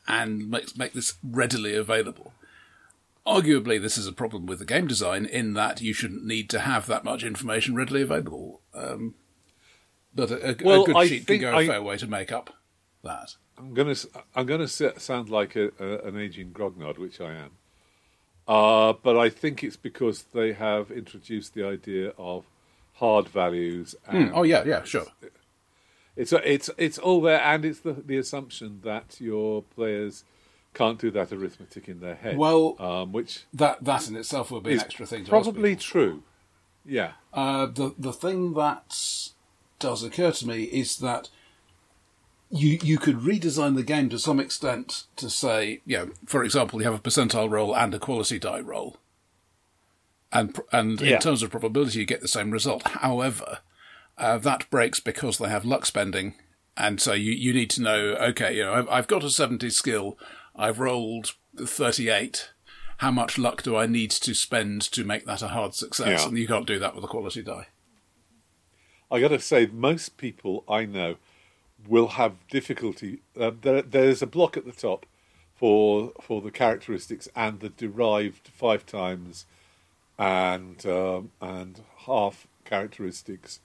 and 0.08 0.50
make, 0.50 0.76
make 0.76 0.92
this 0.92 1.14
readily 1.22 1.74
available. 1.74 2.32
Arguably, 3.26 3.80
this 3.80 3.96
is 3.96 4.06
a 4.06 4.12
problem 4.12 4.46
with 4.46 4.58
the 4.58 4.64
game 4.64 4.88
design 4.88 5.24
in 5.26 5.54
that 5.54 5.80
you 5.80 5.92
shouldn't 5.92 6.24
need 6.26 6.50
to 6.50 6.60
have 6.60 6.86
that 6.86 7.04
much 7.04 7.22
information 7.22 7.76
readily 7.76 8.02
available. 8.02 8.60
Um, 8.74 9.14
but 10.14 10.30
a, 10.30 10.46
a, 10.48 10.50
a 10.50 10.54
good 10.84 10.96
I 10.96 11.06
sheet 11.06 11.26
can 11.26 11.40
go 11.40 11.52
a 11.52 11.56
I- 11.58 11.66
fair 11.66 11.82
way 11.82 11.96
to 11.98 12.06
make 12.06 12.32
up 12.32 12.50
that. 13.02 13.36
I'm 13.58 13.74
gonna 13.74 13.90
s- 13.92 14.06
I'm 14.34 14.46
gonna 14.46 14.66
sound 14.68 15.28
like 15.28 15.54
a, 15.56 15.70
a, 15.78 16.08
an 16.08 16.16
aging 16.16 16.50
grognard, 16.52 16.98
which 16.98 17.20
I 17.20 17.32
am. 17.34 17.50
Uh, 18.48 18.92
but 19.02 19.16
I 19.16 19.28
think 19.30 19.62
it's 19.62 19.76
because 19.76 20.24
they 20.34 20.52
have 20.52 20.90
introduced 20.90 21.54
the 21.54 21.64
idea 21.64 22.12
of 22.18 22.44
hard 22.94 23.28
values. 23.28 23.94
And 24.08 24.32
Oh 24.34 24.42
yeah, 24.42 24.64
yeah, 24.64 24.82
sure. 24.84 25.06
It's 26.16 26.32
a, 26.32 26.50
it's 26.52 26.68
it's 26.76 26.98
all 26.98 27.20
there, 27.22 27.40
and 27.40 27.64
it's 27.64 27.80
the 27.80 27.92
the 27.92 28.16
assumption 28.18 28.80
that 28.84 29.20
your 29.20 29.62
players 29.62 30.24
can't 30.74 30.98
do 30.98 31.10
that 31.12 31.32
arithmetic 31.32 31.88
in 31.88 32.00
their 32.00 32.14
head. 32.16 32.36
Well, 32.36 32.76
um, 32.80 33.12
which 33.12 33.44
That 33.52 33.84
that 33.84 34.08
in 34.08 34.16
itself 34.16 34.50
would 34.50 34.64
be 34.64 34.72
an 34.74 34.80
extra 34.80 35.06
thing 35.06 35.24
to 35.24 35.30
probably 35.30 35.70
people. 35.70 35.82
true. 35.82 36.22
Yeah, 36.84 37.12
Uh, 37.32 37.66
the 37.66 37.94
the 37.96 38.12
thing 38.12 38.54
that 38.54 39.31
does 39.82 40.02
occur 40.02 40.32
to 40.32 40.48
me 40.48 40.62
is 40.64 40.96
that 40.98 41.28
you 42.50 42.78
you 42.82 42.98
could 42.98 43.16
redesign 43.16 43.74
the 43.76 43.82
game 43.82 44.08
to 44.10 44.18
some 44.18 44.38
extent 44.40 45.04
to 45.16 45.28
say, 45.28 45.80
you 45.86 45.96
know, 45.98 46.10
for 46.26 46.44
example, 46.44 46.80
you 46.80 46.84
have 46.90 46.94
a 46.98 47.02
percentile 47.02 47.50
roll 47.50 47.74
and 47.76 47.94
a 47.94 47.98
quality 47.98 48.38
die 48.38 48.60
roll, 48.60 48.96
and 50.32 50.58
and 50.72 51.00
Yeah. 51.00 51.14
in 51.16 51.20
terms 51.20 51.42
of 51.42 51.50
probability, 51.50 51.98
you 52.00 52.06
get 52.06 52.20
the 52.20 52.28
same 52.28 52.50
result. 52.50 52.86
However, 52.88 53.58
uh, 54.18 54.38
that 54.38 54.68
breaks 54.70 55.00
because 55.00 55.38
they 55.38 55.48
have 55.48 55.64
luck 55.64 55.86
spending, 55.86 56.34
and 56.76 57.00
so 57.00 57.12
you 57.12 57.32
you 57.32 57.52
need 57.52 57.70
to 57.70 57.82
know, 57.82 58.14
okay, 58.30 58.56
you 58.56 58.64
know, 58.64 58.74
I've, 58.74 58.88
I've 58.88 59.06
got 59.08 59.24
a 59.24 59.30
seventy 59.30 59.70
skill, 59.70 60.18
I've 60.54 60.78
rolled 60.80 61.34
thirty 61.58 62.08
eight. 62.08 62.50
How 62.98 63.10
much 63.10 63.36
luck 63.36 63.62
do 63.62 63.74
I 63.76 63.86
need 63.86 64.10
to 64.12 64.32
spend 64.32 64.80
to 64.92 65.02
make 65.04 65.24
that 65.26 65.42
a 65.42 65.48
hard 65.48 65.74
success? 65.74 66.20
Yeah. 66.22 66.28
And 66.28 66.38
you 66.38 66.46
can't 66.46 66.66
do 66.68 66.78
that 66.78 66.94
with 66.94 67.02
a 67.02 67.08
quality 67.08 67.42
die. 67.42 67.66
I 69.12 69.20
got 69.20 69.28
to 69.28 69.38
say, 69.40 69.66
most 69.70 70.16
people 70.16 70.64
I 70.66 70.86
know 70.86 71.16
will 71.86 72.08
have 72.08 72.48
difficulty. 72.48 73.20
Uh, 73.38 73.50
there, 73.60 73.82
there's 73.82 74.22
a 74.22 74.26
block 74.26 74.56
at 74.56 74.64
the 74.64 74.72
top 74.72 75.04
for 75.54 76.12
for 76.22 76.40
the 76.40 76.50
characteristics 76.50 77.28
and 77.36 77.60
the 77.60 77.68
derived 77.68 78.48
five 78.48 78.86
times 78.86 79.44
and 80.18 80.84
um, 80.86 81.30
and 81.42 81.82
half 82.06 82.46
characteristics 82.64 83.60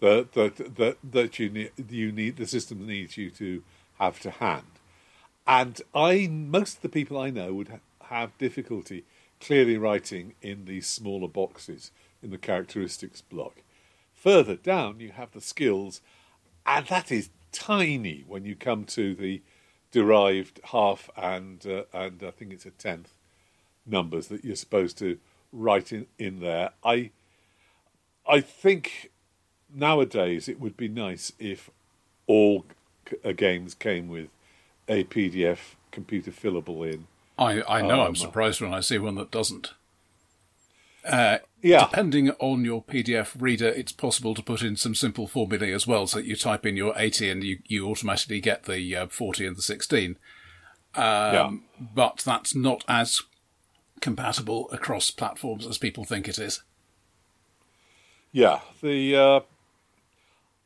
that 0.00 0.32
that 0.32 0.76
that, 0.76 0.96
that 1.04 1.38
you 1.38 1.50
need 1.50 1.72
you 1.90 2.10
need 2.10 2.38
the 2.38 2.46
system 2.46 2.86
needs 2.86 3.18
you 3.18 3.30
to 3.30 3.62
have 3.98 4.18
to 4.20 4.30
hand. 4.30 4.72
And 5.46 5.82
I 5.94 6.28
most 6.28 6.76
of 6.76 6.82
the 6.82 6.88
people 6.88 7.18
I 7.18 7.28
know 7.28 7.52
would 7.52 7.68
ha- 7.68 8.06
have 8.06 8.38
difficulty 8.38 9.04
clearly 9.38 9.76
writing 9.76 10.34
in 10.40 10.64
these 10.64 10.86
smaller 10.86 11.28
boxes 11.28 11.90
in 12.22 12.30
the 12.30 12.38
characteristics 12.38 13.20
block. 13.20 13.56
Further 14.22 14.56
down, 14.56 15.00
you 15.00 15.12
have 15.12 15.32
the 15.32 15.40
skills, 15.40 16.00
and 16.66 16.86
that 16.86 17.10
is 17.12 17.30
tiny 17.52 18.24
when 18.26 18.44
you 18.44 18.54
come 18.56 18.84
to 18.84 19.14
the 19.14 19.42
derived 19.90 20.60
half 20.64 21.08
and 21.16 21.64
uh, 21.66 21.84
and 21.92 22.22
I 22.22 22.30
think 22.30 22.52
it's 22.52 22.66
a 22.66 22.70
tenth 22.70 23.10
numbers 23.86 24.26
that 24.28 24.44
you're 24.44 24.56
supposed 24.56 24.98
to 24.98 25.18
write 25.52 25.92
in, 25.92 26.06
in 26.18 26.40
there. 26.40 26.70
I 26.84 27.10
I 28.28 28.40
think 28.40 29.10
nowadays 29.72 30.48
it 30.48 30.60
would 30.60 30.76
be 30.76 30.88
nice 30.88 31.32
if 31.38 31.70
all 32.26 32.66
c- 33.08 33.16
uh, 33.24 33.32
games 33.32 33.74
came 33.74 34.08
with 34.08 34.28
a 34.88 35.04
PDF 35.04 35.74
computer 35.90 36.30
fillable 36.30 36.90
in. 36.92 37.06
I, 37.38 37.62
I 37.62 37.82
know 37.82 38.00
I'm 38.02 38.08
Um, 38.08 38.14
surprised 38.16 38.60
when 38.60 38.74
I 38.74 38.80
see 38.80 38.98
one 38.98 39.14
that 39.14 39.30
doesn't. 39.30 39.72
Uh, 41.04 41.38
Yeah. 41.60 41.86
Depending 41.86 42.30
on 42.38 42.64
your 42.64 42.82
PDF 42.82 43.40
reader, 43.40 43.68
it's 43.68 43.92
possible 43.92 44.34
to 44.34 44.42
put 44.42 44.62
in 44.62 44.76
some 44.76 44.94
simple 44.94 45.26
formulae 45.26 45.72
as 45.72 45.86
well. 45.86 46.06
So 46.06 46.20
you 46.20 46.36
type 46.36 46.64
in 46.64 46.76
your 46.76 46.94
80 46.96 47.30
and 47.30 47.42
you, 47.42 47.58
you 47.66 47.88
automatically 47.88 48.40
get 48.40 48.64
the 48.64 48.94
uh, 48.94 49.06
40 49.08 49.46
and 49.46 49.56
the 49.56 49.62
16. 49.62 50.16
yeah. 50.96 51.50
But 51.94 52.22
that's 52.24 52.54
not 52.54 52.84
as 52.86 53.20
compatible 54.00 54.70
across 54.70 55.10
platforms 55.10 55.66
as 55.66 55.78
people 55.78 56.04
think 56.04 56.28
it 56.28 56.38
is. 56.38 56.62
Yeah, 58.30 58.60
the 58.82 59.16
uh, 59.16 59.40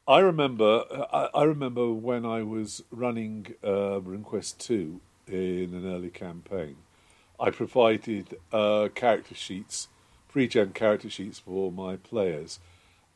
I 0.09 0.19
remember 0.19 0.85
I, 1.13 1.29
I 1.33 1.45
remember 1.45 1.93
when 1.93 2.27
I 2.27 2.43
was 2.43 2.83
running 2.91 3.55
uh, 3.63 4.01
RuneQuest 4.01 4.59
two 4.59 5.01
in 5.29 5.73
an 5.73 5.87
early 5.87 6.11
campaign, 6.11 6.77
I 7.39 7.51
provided 7.51 8.37
uh, 8.53 8.89
character 8.95 9.35
sheets, 9.35 9.89
pre-gen 10.33 10.73
character 10.73 11.11
sheets 11.11 11.39
for 11.39 11.71
my 11.71 11.97
players, 11.97 12.59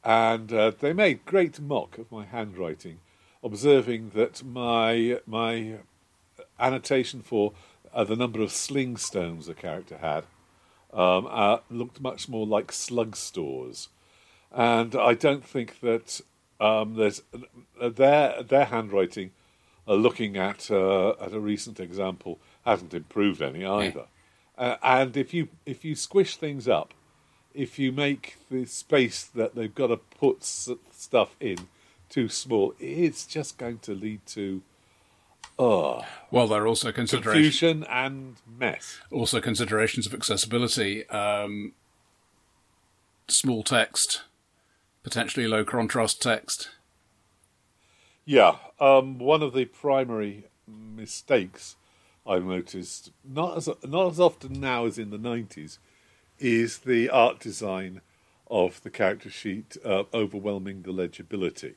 and 0.05 0.53
uh, 0.53 0.71
they 0.79 0.93
made 0.93 1.25
great 1.25 1.61
mock 1.61 1.99
of 1.99 2.13
my 2.13 2.25
handwriting, 2.25 2.99
observing 3.43 4.11
that 4.15 4.45
my 4.45 5.19
my 5.27 5.77
annotation 6.61 7.23
for 7.23 7.53
uh, 7.93 8.05
the 8.05 8.17
number 8.17 8.41
of 8.43 8.53
sling 8.53 8.97
stones 8.97 9.49
a 9.49 9.55
character 9.55 9.99
had 9.99 10.25
um, 10.93 11.27
uh, 11.31 11.59
looked 11.71 12.01
much 12.01 12.29
more 12.29 12.47
like 12.47 12.71
slug 12.73 13.17
stores 13.17 13.89
and 14.57 14.95
I 14.95 15.15
don't 15.15 15.45
think 15.45 15.81
that 15.81 16.21
um, 16.59 16.95
there's 16.95 17.23
uh, 17.81 17.89
their 17.89 18.43
their 18.43 18.65
handwriting. 18.67 19.33
Uh, 19.89 19.95
looking 19.95 20.37
at 20.37 20.69
uh, 20.69 21.11
at 21.11 21.33
a 21.33 21.39
recent 21.39 21.79
example, 21.79 22.41
hasn't 22.65 22.93
improved 22.93 23.41
any 23.41 23.65
either. 23.65 24.07
Uh, 24.59 24.77
and 24.83 25.17
if 25.17 25.33
you 25.33 25.49
if 25.65 25.85
you 25.85 25.95
squish 25.95 26.37
things 26.37 26.67
up, 26.67 26.93
if 27.57 27.79
you 27.79 27.91
make 27.93 28.37
the 28.51 28.65
space 28.67 29.25
that 29.25 29.55
they've 29.55 29.75
got 29.75 29.89
to 29.89 29.97
put 29.97 30.39
s- 30.43 30.69
stuff 30.93 31.35
in 31.41 31.69
too 32.09 32.29
small, 32.29 32.75
it's 32.79 33.27
just 33.27 33.59
going 33.59 33.79
to 33.81 33.95
lead 33.95 34.25
to 34.27 34.63
uh, 35.59 36.03
Well, 36.31 36.47
there 36.49 36.63
are 36.63 36.67
also 36.67 36.93
considerations. 36.93 37.59
confusion 37.59 37.85
and 37.85 38.37
mess. 38.47 39.01
also 39.11 39.41
considerations 39.41 40.07
of 40.07 40.13
accessibility, 40.15 41.09
um, 41.09 41.73
small 43.29 43.63
text, 43.63 44.23
potentially 45.03 45.47
low 45.49 45.65
contrast 45.65 46.21
text. 46.21 46.69
Yeah, 48.27 48.57
um, 48.81 49.19
one 49.19 49.43
of 49.43 49.55
the 49.55 49.65
primary 49.65 50.45
mistakes 50.69 51.77
I've 52.27 52.45
noticed, 52.45 53.13
not 53.25 53.57
as 53.57 53.69
not 53.85 54.11
as 54.11 54.19
often 54.21 54.61
now 54.61 54.85
as 54.85 54.99
in 54.99 55.11
the 55.11 55.19
nineties, 55.19 55.79
is 56.39 56.79
the 56.79 57.09
art 57.09 57.41
design 57.41 58.01
of 58.51 58.83
the 58.83 58.91
character 58.91 59.31
sheet 59.31 59.77
uh, 59.85 60.05
overwhelming 60.15 60.83
the 60.83 60.93
legibility. 60.93 61.75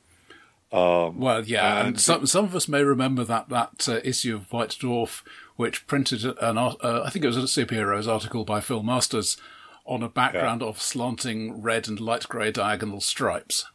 Well, 1.16 1.44
yeah, 1.44 1.78
and, 1.78 1.88
and 1.88 2.00
some 2.00 2.26
some 2.26 2.44
of 2.44 2.54
us 2.54 2.68
may 2.68 2.84
remember 2.84 3.24
that 3.24 3.48
that 3.48 3.88
uh, 3.88 4.00
issue 4.04 4.36
of 4.36 4.52
White 4.52 4.70
Dwarf, 4.70 5.22
which 5.56 5.86
printed 5.88 6.24
an 6.24 6.58
uh, 6.58 6.74
I 7.04 7.10
think 7.10 7.24
it 7.24 7.28
was 7.28 7.36
a 7.36 7.40
superheroes 7.40 8.06
article 8.06 8.44
by 8.44 8.60
Phil 8.60 8.82
Masters 8.84 9.36
on 9.84 10.02
a 10.02 10.08
background 10.08 10.62
of 10.62 10.80
slanting 10.80 11.60
red 11.60 11.88
and 11.88 11.98
light 11.98 12.28
grey 12.28 12.52
diagonal 12.52 13.00
stripes. 13.00 13.66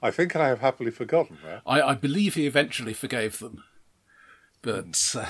I 0.00 0.12
think 0.12 0.36
I 0.36 0.46
have 0.48 0.60
happily 0.60 0.92
forgotten 0.92 1.38
that. 1.44 1.62
I, 1.66 1.82
I 1.82 1.94
believe 1.94 2.34
he 2.34 2.46
eventually 2.46 2.92
forgave 2.92 3.40
them, 3.40 3.64
but 4.62 5.16
uh, 5.18 5.26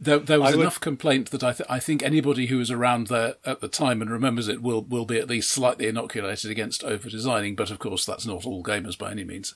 there, 0.00 0.18
there 0.18 0.40
was 0.40 0.52
I 0.52 0.56
would- 0.56 0.62
enough 0.62 0.80
complaint 0.80 1.30
that 1.30 1.42
I, 1.42 1.52
th- 1.52 1.68
I 1.68 1.78
think 1.80 2.02
anybody 2.02 2.46
who 2.46 2.58
was 2.58 2.70
around 2.70 3.08
there 3.08 3.34
at 3.44 3.60
the 3.60 3.68
time 3.68 4.00
and 4.00 4.10
remembers 4.10 4.48
it 4.48 4.62
will 4.62 4.82
will 4.82 5.04
be 5.06 5.18
at 5.18 5.28
least 5.28 5.50
slightly 5.50 5.86
inoculated 5.86 6.50
against 6.50 6.84
over 6.84 7.08
designing. 7.10 7.54
But 7.56 7.70
of 7.70 7.78
course, 7.78 8.04
that's 8.06 8.26
not 8.26 8.46
all 8.46 8.62
gamers 8.62 8.96
by 8.96 9.10
any 9.10 9.24
means. 9.24 9.54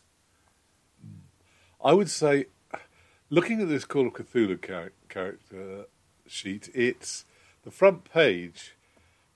I 1.84 1.92
would 1.92 2.10
say, 2.10 2.46
looking 3.30 3.60
at 3.60 3.68
this 3.68 3.84
Call 3.84 4.06
of 4.06 4.14
Cthulhu 4.14 4.64
char- 4.64 4.92
character 5.08 5.86
sheet, 6.26 6.70
it's 6.74 7.24
the 7.64 7.70
front 7.70 8.04
page 8.04 8.74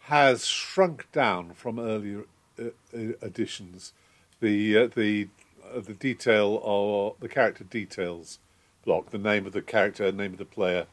has 0.00 0.46
shrunk 0.46 1.10
down 1.12 1.52
from 1.54 1.78
earlier 1.78 2.24
uh, 2.60 2.66
uh, 2.94 2.98
editions. 3.22 3.92
The 4.40 4.76
uh, 4.78 4.88
the 4.94 5.28
uh, 5.74 5.80
the 5.80 5.94
detail 5.94 6.60
or 6.62 7.16
the 7.20 7.28
character 7.28 7.64
details 7.64 8.38
block, 8.84 9.10
the 9.10 9.18
name 9.18 9.46
of 9.46 9.52
the 9.52 9.62
character, 9.62 10.12
name 10.12 10.32
of 10.32 10.38
the 10.38 10.44
player, 10.44 10.86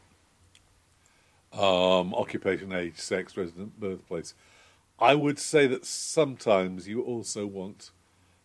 um, 1.53 2.13
occupation, 2.13 2.73
age, 2.73 2.97
sex, 2.97 3.37
resident, 3.37 3.79
birthplace. 3.79 4.33
I 4.99 5.15
would 5.15 5.39
say 5.39 5.67
that 5.67 5.85
sometimes 5.85 6.87
you 6.87 7.01
also 7.01 7.45
want 7.45 7.91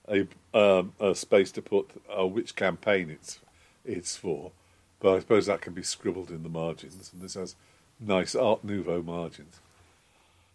a, 0.08 0.26
um, 0.54 0.92
a 1.00 1.14
space 1.14 1.52
to 1.52 1.62
put 1.62 1.90
uh, 2.16 2.26
which 2.26 2.56
campaign 2.56 3.10
it's 3.10 3.40
it's 3.84 4.16
for, 4.16 4.52
but 5.00 5.14
I 5.14 5.18
suppose 5.20 5.46
that 5.46 5.62
can 5.62 5.72
be 5.72 5.82
scribbled 5.82 6.30
in 6.30 6.42
the 6.42 6.48
margins, 6.48 7.10
and 7.12 7.22
this 7.22 7.34
has 7.34 7.56
nice 7.98 8.34
Art 8.34 8.64
Nouveau 8.64 9.02
margins. 9.02 9.60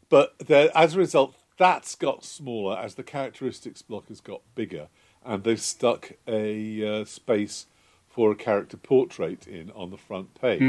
But 0.10 0.38
there, 0.38 0.70
as 0.76 0.96
a 0.96 1.00
result, 1.00 1.34
that's 1.58 1.96
got 1.96 2.24
smaller 2.24 2.78
as 2.78 2.96
the 2.96 3.04
characteristics 3.04 3.82
block 3.82 4.08
has 4.10 4.22
got 4.22 4.42
bigger, 4.54 4.88
and 5.26 5.44
they've 5.44 5.60
stuck 5.60 6.12
a 6.28 7.02
uh, 7.02 7.06
space 7.06 7.68
for 8.10 8.32
a 8.32 8.36
character 8.36 8.78
portrait 8.78 9.48
in 9.48 9.72
on 9.72 9.90
the 9.90 9.98
front 9.98 10.40
page, 10.40 10.62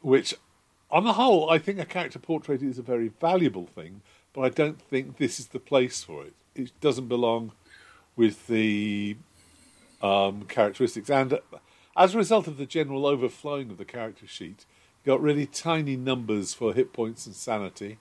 which, 0.00 0.34
on 0.90 1.04
the 1.04 1.12
whole, 1.14 1.50
I 1.50 1.58
think 1.58 1.78
a 1.78 1.84
character 1.84 2.18
portrait 2.18 2.62
is 2.62 2.78
a 2.78 2.82
very 2.82 3.08
valuable 3.08 3.66
thing, 3.66 4.02
but 4.32 4.42
I 4.42 4.48
don't 4.48 4.80
think 4.80 5.16
this 5.16 5.38
is 5.38 5.48
the 5.48 5.60
place 5.60 6.02
for 6.02 6.24
it. 6.24 6.34
It 6.54 6.72
doesn't 6.80 7.08
belong 7.08 7.52
with 8.16 8.46
the 8.48 9.16
um, 10.02 10.44
characteristics, 10.44 11.10
and 11.10 11.38
as 11.96 12.14
a 12.14 12.18
result 12.18 12.46
of 12.46 12.56
the 12.56 12.66
general 12.66 13.06
overflowing 13.06 13.70
of 13.70 13.78
the 13.78 13.84
character 13.84 14.26
sheet, 14.26 14.66
you 15.04 15.12
got 15.12 15.22
really 15.22 15.46
tiny 15.46 15.96
numbers 15.96 16.54
for 16.54 16.74
hit 16.74 16.92
points 16.92 17.26
and 17.26 17.34
sanity, 17.34 17.98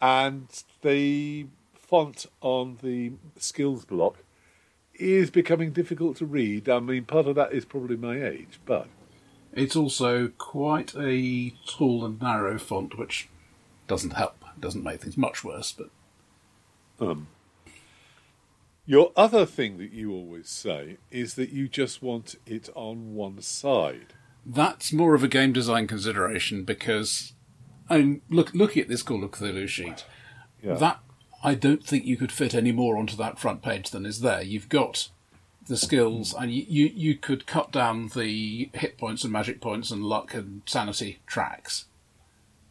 and 0.00 0.64
the 0.82 1.46
font 1.74 2.26
on 2.40 2.78
the 2.82 3.12
skills 3.38 3.84
block 3.84 4.18
is 4.94 5.30
becoming 5.30 5.72
difficult 5.72 6.16
to 6.18 6.26
read. 6.26 6.68
I 6.68 6.80
mean, 6.80 7.04
part 7.04 7.26
of 7.26 7.34
that 7.36 7.52
is 7.52 7.64
probably 7.64 7.96
my 7.96 8.22
age, 8.22 8.60
but 8.66 8.88
It's 9.52 9.76
also 9.76 10.28
quite 10.38 10.94
a 10.96 11.50
tall 11.66 12.04
and 12.04 12.20
narrow 12.20 12.58
font, 12.58 12.98
which 12.98 13.28
doesn't 13.86 14.12
help. 14.14 14.44
Doesn't 14.58 14.84
make 14.84 15.00
things 15.02 15.16
much 15.18 15.42
worse, 15.44 15.72
but 15.72 15.90
um, 17.06 17.26
your 18.86 19.12
other 19.16 19.46
thing 19.46 19.78
that 19.78 19.92
you 19.92 20.12
always 20.12 20.48
say 20.48 20.98
is 21.10 21.34
that 21.34 21.50
you 21.50 21.68
just 21.68 22.02
want 22.02 22.36
it 22.46 22.68
on 22.74 23.14
one 23.14 23.40
side. 23.42 24.14
that's 24.44 24.92
more 24.92 25.14
of 25.14 25.22
a 25.22 25.28
game 25.28 25.52
design 25.52 25.86
consideration 25.86 26.64
because, 26.64 27.32
I 27.88 27.98
mean, 27.98 28.22
look, 28.28 28.52
looking 28.54 28.82
at 28.82 28.88
this 28.88 29.02
Call 29.02 29.22
of 29.24 29.30
Cthulhu 29.32 29.68
sheet, 29.68 30.04
Yeah. 30.62 30.74
that 30.74 31.00
I 31.44 31.54
don't 31.54 31.84
think 31.84 32.04
you 32.04 32.16
could 32.16 32.32
fit 32.32 32.54
any 32.54 32.72
more 32.72 32.96
onto 32.96 33.16
that 33.16 33.38
front 33.38 33.62
page 33.62 33.90
than 33.90 34.04
is 34.06 34.20
there. 34.20 34.42
You've 34.42 34.68
got 34.68 35.08
the 35.66 35.76
skills, 35.76 36.34
and 36.38 36.52
you, 36.52 36.64
you, 36.68 36.90
you 36.94 37.16
could 37.16 37.46
cut 37.46 37.72
down 37.72 38.08
the 38.14 38.70
hit 38.74 38.98
points 38.98 39.24
and 39.24 39.32
magic 39.32 39.60
points 39.60 39.90
and 39.90 40.02
luck 40.04 40.34
and 40.34 40.62
sanity 40.66 41.20
tracks, 41.26 41.86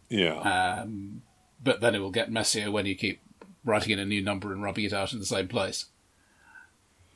yeah. 0.10 0.38
um, 0.82 1.22
but 1.64 1.82
then 1.82 1.96
it 1.96 2.00
will 2.00 2.12
get 2.12 2.32
messier 2.32 2.72
when 2.72 2.86
you 2.86 2.96
keep 2.96 3.22
writing 3.64 3.92
in 3.92 4.00
a 4.00 4.06
new 4.06 4.22
number 4.22 4.52
and 4.52 4.64
rubbing 4.64 4.86
it 4.86 4.94
out 4.94 5.14
in 5.14 5.20
the 5.20 5.26
same 5.26 5.48
place. 5.48 5.86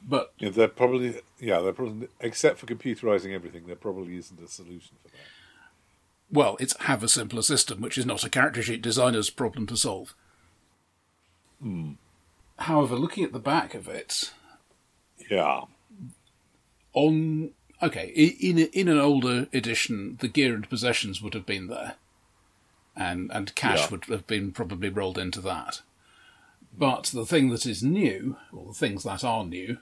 But 0.08 0.34
Yeah, 0.38 0.50
there 0.50 0.68
probably, 0.68 1.22
yeah, 1.40 1.62
they're 1.62 1.74
probably, 1.74 2.08
except 2.20 2.60
for 2.60 2.68
computerizing 2.68 3.34
everything, 3.34 3.66
there 3.66 3.76
probably 3.76 4.16
isn't 4.18 4.40
a 4.40 4.48
solution 4.48 4.98
for 5.02 5.10
that. 5.10 5.18
well, 6.32 6.58
it's 6.60 6.78
have 6.82 7.04
a 7.04 7.08
simpler 7.08 7.42
system, 7.42 7.82
which 7.82 7.98
is 7.98 8.06
not 8.06 8.24
a 8.24 8.30
character 8.30 8.62
sheet 8.62 8.82
designer's 8.82 9.32
problem 9.32 9.66
to 9.68 9.78
solve. 9.78 10.14
However, 12.60 12.96
looking 12.96 13.24
at 13.24 13.34
the 13.34 13.40
back 13.40 13.74
of 13.74 13.88
it, 13.88 14.32
Yeah, 15.30 15.62
on 16.94 17.52
okay, 17.82 18.08
in 18.16 18.58
in 18.60 18.88
an 18.88 19.00
older 19.00 19.48
edition, 19.54 20.18
the 20.20 20.28
gear 20.28 20.54
and 20.56 20.70
possessions 20.70 21.22
would 21.22 21.34
have 21.34 21.46
been 21.46 21.68
there, 21.68 21.96
and 22.96 23.30
and 23.34 23.54
cash 23.56 23.82
Yeah. 23.84 23.90
would 23.92 24.06
have 24.06 24.28
been 24.28 24.52
probably 24.52 24.90
rolled 24.90 25.18
into 25.18 25.42
that. 25.42 25.82
But 26.78 27.06
the 27.06 27.26
thing 27.26 27.50
that 27.50 27.66
is 27.66 27.82
new, 27.84 28.38
or 28.52 28.68
the 28.68 28.74
things 28.74 29.04
that 29.04 29.24
are 29.24 29.46
new, 29.46 29.78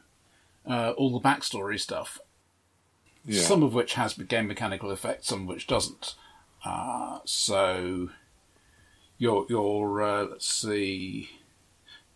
uh, 0.66 0.92
all 0.92 1.12
the 1.12 1.28
backstory 1.28 1.80
stuff, 1.80 2.20
yeah, 3.26 3.42
some 3.42 3.64
of 3.64 3.74
which 3.74 3.94
has 3.96 4.14
game 4.14 4.48
mechanical 4.48 4.92
effects, 4.92 5.28
some 5.28 5.42
of 5.42 5.48
which 5.48 5.68
doesn't. 5.68 6.16
Uh, 6.64 7.20
so 7.26 8.10
your 9.18 9.46
your 9.50 10.02
uh, 10.02 10.24
let's 10.26 10.48
see, 10.48 11.30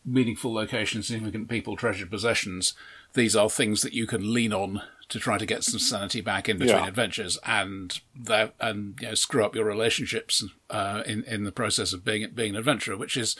meaningful 0.05 0.53
locations, 0.53 1.07
significant 1.07 1.49
people, 1.49 1.75
treasured 1.75 2.09
possessions. 2.11 2.73
These 3.13 3.35
are 3.35 3.49
things 3.49 3.81
that 3.81 3.93
you 3.93 4.05
can 4.07 4.33
lean 4.33 4.53
on 4.53 4.81
to 5.09 5.19
try 5.19 5.37
to 5.37 5.45
get 5.45 5.63
some 5.63 5.79
sanity 5.79 6.19
back 6.21 6.49
in 6.49 6.57
between 6.57 6.83
Yeah. 6.83 6.87
adventures, 6.87 7.37
and 7.45 7.99
that 8.15 8.53
and 8.59 8.95
you 8.99 9.07
know 9.07 9.13
screw 9.15 9.45
up 9.45 9.55
your 9.55 9.65
relationships 9.65 10.43
uh, 10.69 11.03
in 11.05 11.23
in 11.23 11.43
the 11.45 11.51
process 11.51 11.93
of 11.93 12.03
being 12.03 12.29
being 12.33 12.51
an 12.51 12.57
adventurer, 12.57 12.97
which 12.97 13.17
is. 13.17 13.35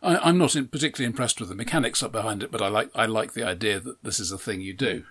I, 0.00 0.16
I'm 0.18 0.38
not 0.38 0.54
in, 0.54 0.68
particularly 0.68 1.06
impressed 1.08 1.40
with 1.40 1.48
the 1.48 1.56
mechanics 1.56 2.04
up 2.04 2.12
behind 2.12 2.44
it, 2.44 2.52
but 2.52 2.62
I 2.62 2.68
like 2.68 2.90
I 2.94 3.06
like 3.06 3.32
the 3.32 3.42
idea 3.42 3.80
that 3.80 4.04
this 4.04 4.20
is 4.20 4.30
a 4.30 4.38
thing 4.38 4.60
you 4.60 4.72
do. 4.72 5.02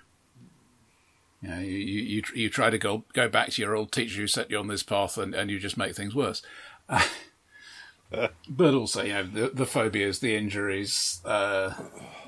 You, 1.41 1.49
know, 1.49 1.59
you, 1.59 1.77
you, 1.77 2.01
you, 2.03 2.23
you 2.33 2.49
try 2.49 2.69
to 2.69 2.77
go 2.77 3.03
go 3.11 3.27
back 3.27 3.49
to 3.49 3.61
your 3.61 3.75
old 3.75 3.91
teacher 3.91 4.21
who 4.21 4.27
set 4.27 4.49
you 4.49 4.57
on 4.57 4.67
this 4.67 4.83
path, 4.83 5.17
and, 5.17 5.35
and 5.35 5.51
you 5.51 5.59
just 5.59 5.77
make 5.77 5.93
things 5.93 6.15
worse. 6.15 6.41
but 8.49 8.73
also, 8.73 9.03
you 9.03 9.13
know, 9.13 9.23
the, 9.23 9.49
the 9.49 9.65
phobias, 9.65 10.19
the 10.19 10.35
injuries, 10.35 11.19
uh, 11.25 11.73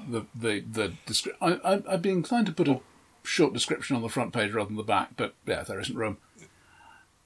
the 0.08 0.26
the 0.36 0.60
the. 0.62 0.94
Descri- 1.08 1.36
I, 1.42 1.54
I, 1.64 1.94
I'd 1.94 2.02
be 2.02 2.12
inclined 2.12 2.46
to 2.48 2.52
put 2.52 2.68
a 2.68 2.80
short 3.24 3.54
description 3.54 3.96
on 3.96 4.02
the 4.02 4.10
front 4.10 4.34
page 4.34 4.54
rather 4.54 4.68
than 4.68 4.78
the 4.78 4.84
back, 4.84 5.12
but 5.18 5.34
yeah, 5.46 5.64
there 5.64 5.80
isn't 5.80 5.96
room. 5.96 6.18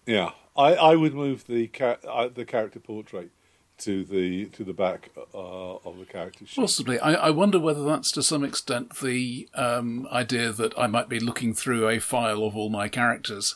yeah. 0.05 0.31
I, 0.55 0.75
I 0.75 0.95
would 0.95 1.15
move 1.15 1.47
the 1.47 1.67
cha- 1.67 1.97
uh, 2.07 2.27
the 2.27 2.45
character 2.45 2.79
portrait 2.79 3.31
to 3.79 4.03
the 4.03 4.45
to 4.49 4.63
the 4.63 4.73
back 4.73 5.09
uh, 5.33 5.77
of 5.77 5.97
the 5.97 6.05
character 6.05 6.45
sheet. 6.45 6.61
Possibly. 6.61 6.99
I, 6.99 7.13
I 7.13 7.29
wonder 7.31 7.59
whether 7.59 7.83
that's 7.83 8.11
to 8.11 8.21
some 8.21 8.43
extent 8.43 8.95
the 8.99 9.49
um, 9.55 10.07
idea 10.11 10.51
that 10.51 10.77
I 10.77 10.85
might 10.85 11.09
be 11.09 11.19
looking 11.19 11.55
through 11.55 11.89
a 11.89 11.99
file 11.99 12.43
of 12.43 12.55
all 12.55 12.69
my 12.69 12.87
characters 12.87 13.55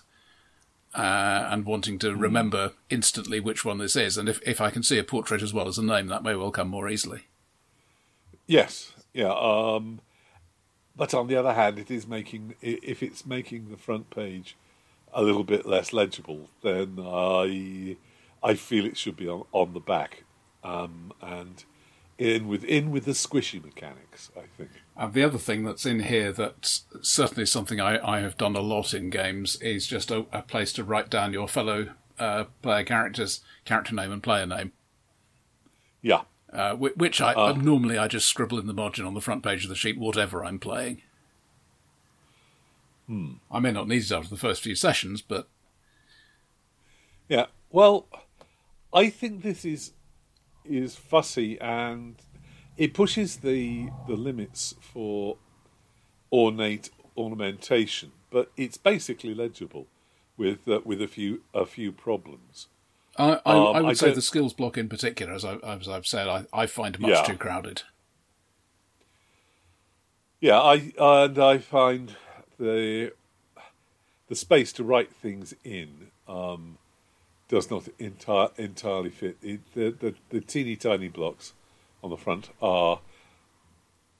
uh, 0.95 1.47
and 1.51 1.65
wanting 1.65 1.99
to 1.99 2.15
remember 2.15 2.73
instantly 2.89 3.39
which 3.39 3.63
one 3.63 3.77
this 3.77 3.95
is. 3.95 4.17
And 4.17 4.27
if, 4.27 4.41
if 4.41 4.59
I 4.59 4.71
can 4.71 4.81
see 4.81 4.97
a 4.97 5.03
portrait 5.03 5.43
as 5.43 5.53
well 5.53 5.67
as 5.67 5.77
a 5.77 5.85
name, 5.85 6.07
that 6.07 6.23
may 6.23 6.35
well 6.35 6.51
come 6.51 6.69
more 6.69 6.89
easily. 6.89 7.27
Yes, 8.47 8.91
yeah. 9.17 9.33
Um, 9.33 9.99
but 10.95 11.13
on 11.13 11.27
the 11.27 11.35
other 11.35 11.53
hand, 11.53 11.79
it 11.79 11.89
is 11.89 12.07
making 12.07 12.53
if 12.61 13.01
it's 13.01 13.25
making 13.25 13.69
the 13.69 13.77
front 13.77 14.11
page 14.11 14.55
a 15.11 15.23
little 15.23 15.43
bit 15.43 15.65
less 15.65 15.91
legible, 15.91 16.49
then 16.61 16.99
I 17.03 17.97
I 18.43 18.53
feel 18.53 18.85
it 18.85 18.95
should 18.95 19.17
be 19.17 19.27
on, 19.27 19.43
on 19.51 19.73
the 19.73 19.79
back, 19.79 20.23
um, 20.63 21.11
and 21.19 21.65
in 22.19 22.47
with 22.47 22.63
in 22.63 22.91
with 22.91 23.05
the 23.05 23.11
squishy 23.11 23.63
mechanics. 23.63 24.29
I 24.37 24.43
think. 24.55 24.69
And 24.95 25.13
the 25.13 25.23
other 25.23 25.39
thing 25.39 25.63
that's 25.63 25.85
in 25.85 26.01
here 26.01 26.31
that's 26.31 26.85
certainly 27.01 27.47
something 27.47 27.81
I, 27.81 27.99
I 28.07 28.19
have 28.19 28.37
done 28.37 28.55
a 28.55 28.61
lot 28.61 28.93
in 28.93 29.09
games 29.09 29.55
is 29.57 29.87
just 29.87 30.11
a, 30.11 30.25
a 30.31 30.43
place 30.43 30.71
to 30.73 30.83
write 30.83 31.09
down 31.09 31.33
your 31.33 31.47
fellow 31.47 31.89
uh, 32.19 32.45
player 32.61 32.83
characters, 32.83 33.41
character 33.65 33.95
name 33.95 34.11
and 34.11 34.21
player 34.21 34.45
name. 34.45 34.73
Yeah, 36.03 36.21
Uh, 36.51 36.75
which 36.75 37.19
I 37.19 37.51
normally 37.53 37.97
I 37.97 38.07
just 38.07 38.27
scribble 38.27 38.57
in 38.57 38.67
the 38.67 38.73
margin 38.73 39.05
on 39.05 39.13
the 39.13 39.21
front 39.21 39.43
page 39.43 39.63
of 39.63 39.69
the 39.69 39.75
sheet, 39.75 39.97
whatever 39.97 40.45
I'm 40.45 40.59
playing. 40.59 41.01
I 43.09 43.59
may 43.59 43.71
not 43.71 43.87
need 43.87 44.03
it 44.03 44.11
after 44.11 44.29
the 44.29 44.37
first 44.37 44.61
few 44.61 44.75
sessions, 44.75 45.21
but 45.21 45.47
yeah. 47.29 47.47
Well, 47.69 48.07
I 48.93 49.09
think 49.09 49.43
this 49.43 49.65
is 49.65 49.93
is 50.65 50.95
fussy 50.95 51.59
and 51.59 52.15
it 52.77 52.93
pushes 52.93 53.37
the 53.37 53.89
the 54.07 54.15
limits 54.15 54.75
for 54.81 55.37
ornate 56.31 56.89
ornamentation, 57.15 58.11
but 58.29 58.51
it's 58.57 58.77
basically 58.77 59.33
legible 59.33 59.87
with 60.37 60.67
uh, 60.67 60.81
with 60.83 61.01
a 61.01 61.07
few 61.07 61.41
a 61.53 61.65
few 61.65 61.91
problems. 61.91 62.67
I, 63.17 63.39
I, 63.45 63.55
Um, 63.55 63.75
I 63.75 63.81
would 63.81 63.89
I 63.91 63.93
say 63.93 64.13
the 64.13 64.21
skills 64.21 64.53
block 64.53 64.77
in 64.77 64.87
particular, 64.89 65.33
as, 65.33 65.43
I, 65.43 65.55
as 65.55 65.87
I've 65.87 66.05
said, 66.05 66.27
I, 66.27 66.45
I 66.53 66.65
find 66.67 66.99
much 66.99 67.11
Yeah. 67.11 67.23
too 67.23 67.37
crowded. 67.37 67.83
Yeah, 70.39 70.61
I 70.61 70.91
and 70.99 71.39
I 71.39 71.57
find 71.57 72.15
the 72.59 73.11
the 74.27 74.35
space 74.35 74.71
to 74.73 74.83
write 74.83 75.11
things 75.11 75.55
in 75.63 76.11
um, 76.27 76.77
does 77.47 77.71
not 77.71 77.85
enti- 77.99 78.51
entirely 78.59 79.09
fit. 79.09 79.37
It, 79.41 79.61
the, 79.73 79.89
the 79.89 80.13
the 80.29 80.41
teeny 80.41 80.75
tiny 80.75 81.07
blocks 81.07 81.53
on 82.03 82.11
the 82.11 82.17
front 82.17 82.49
are 82.61 82.99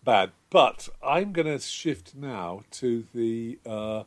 bad, 0.03 0.31
but 0.49 0.89
I'm 1.03 1.33
going 1.33 1.45
to 1.47 1.59
shift 1.59 2.15
now 2.15 2.63
to 2.71 3.05
the 3.13 3.59
uh, 3.65 4.03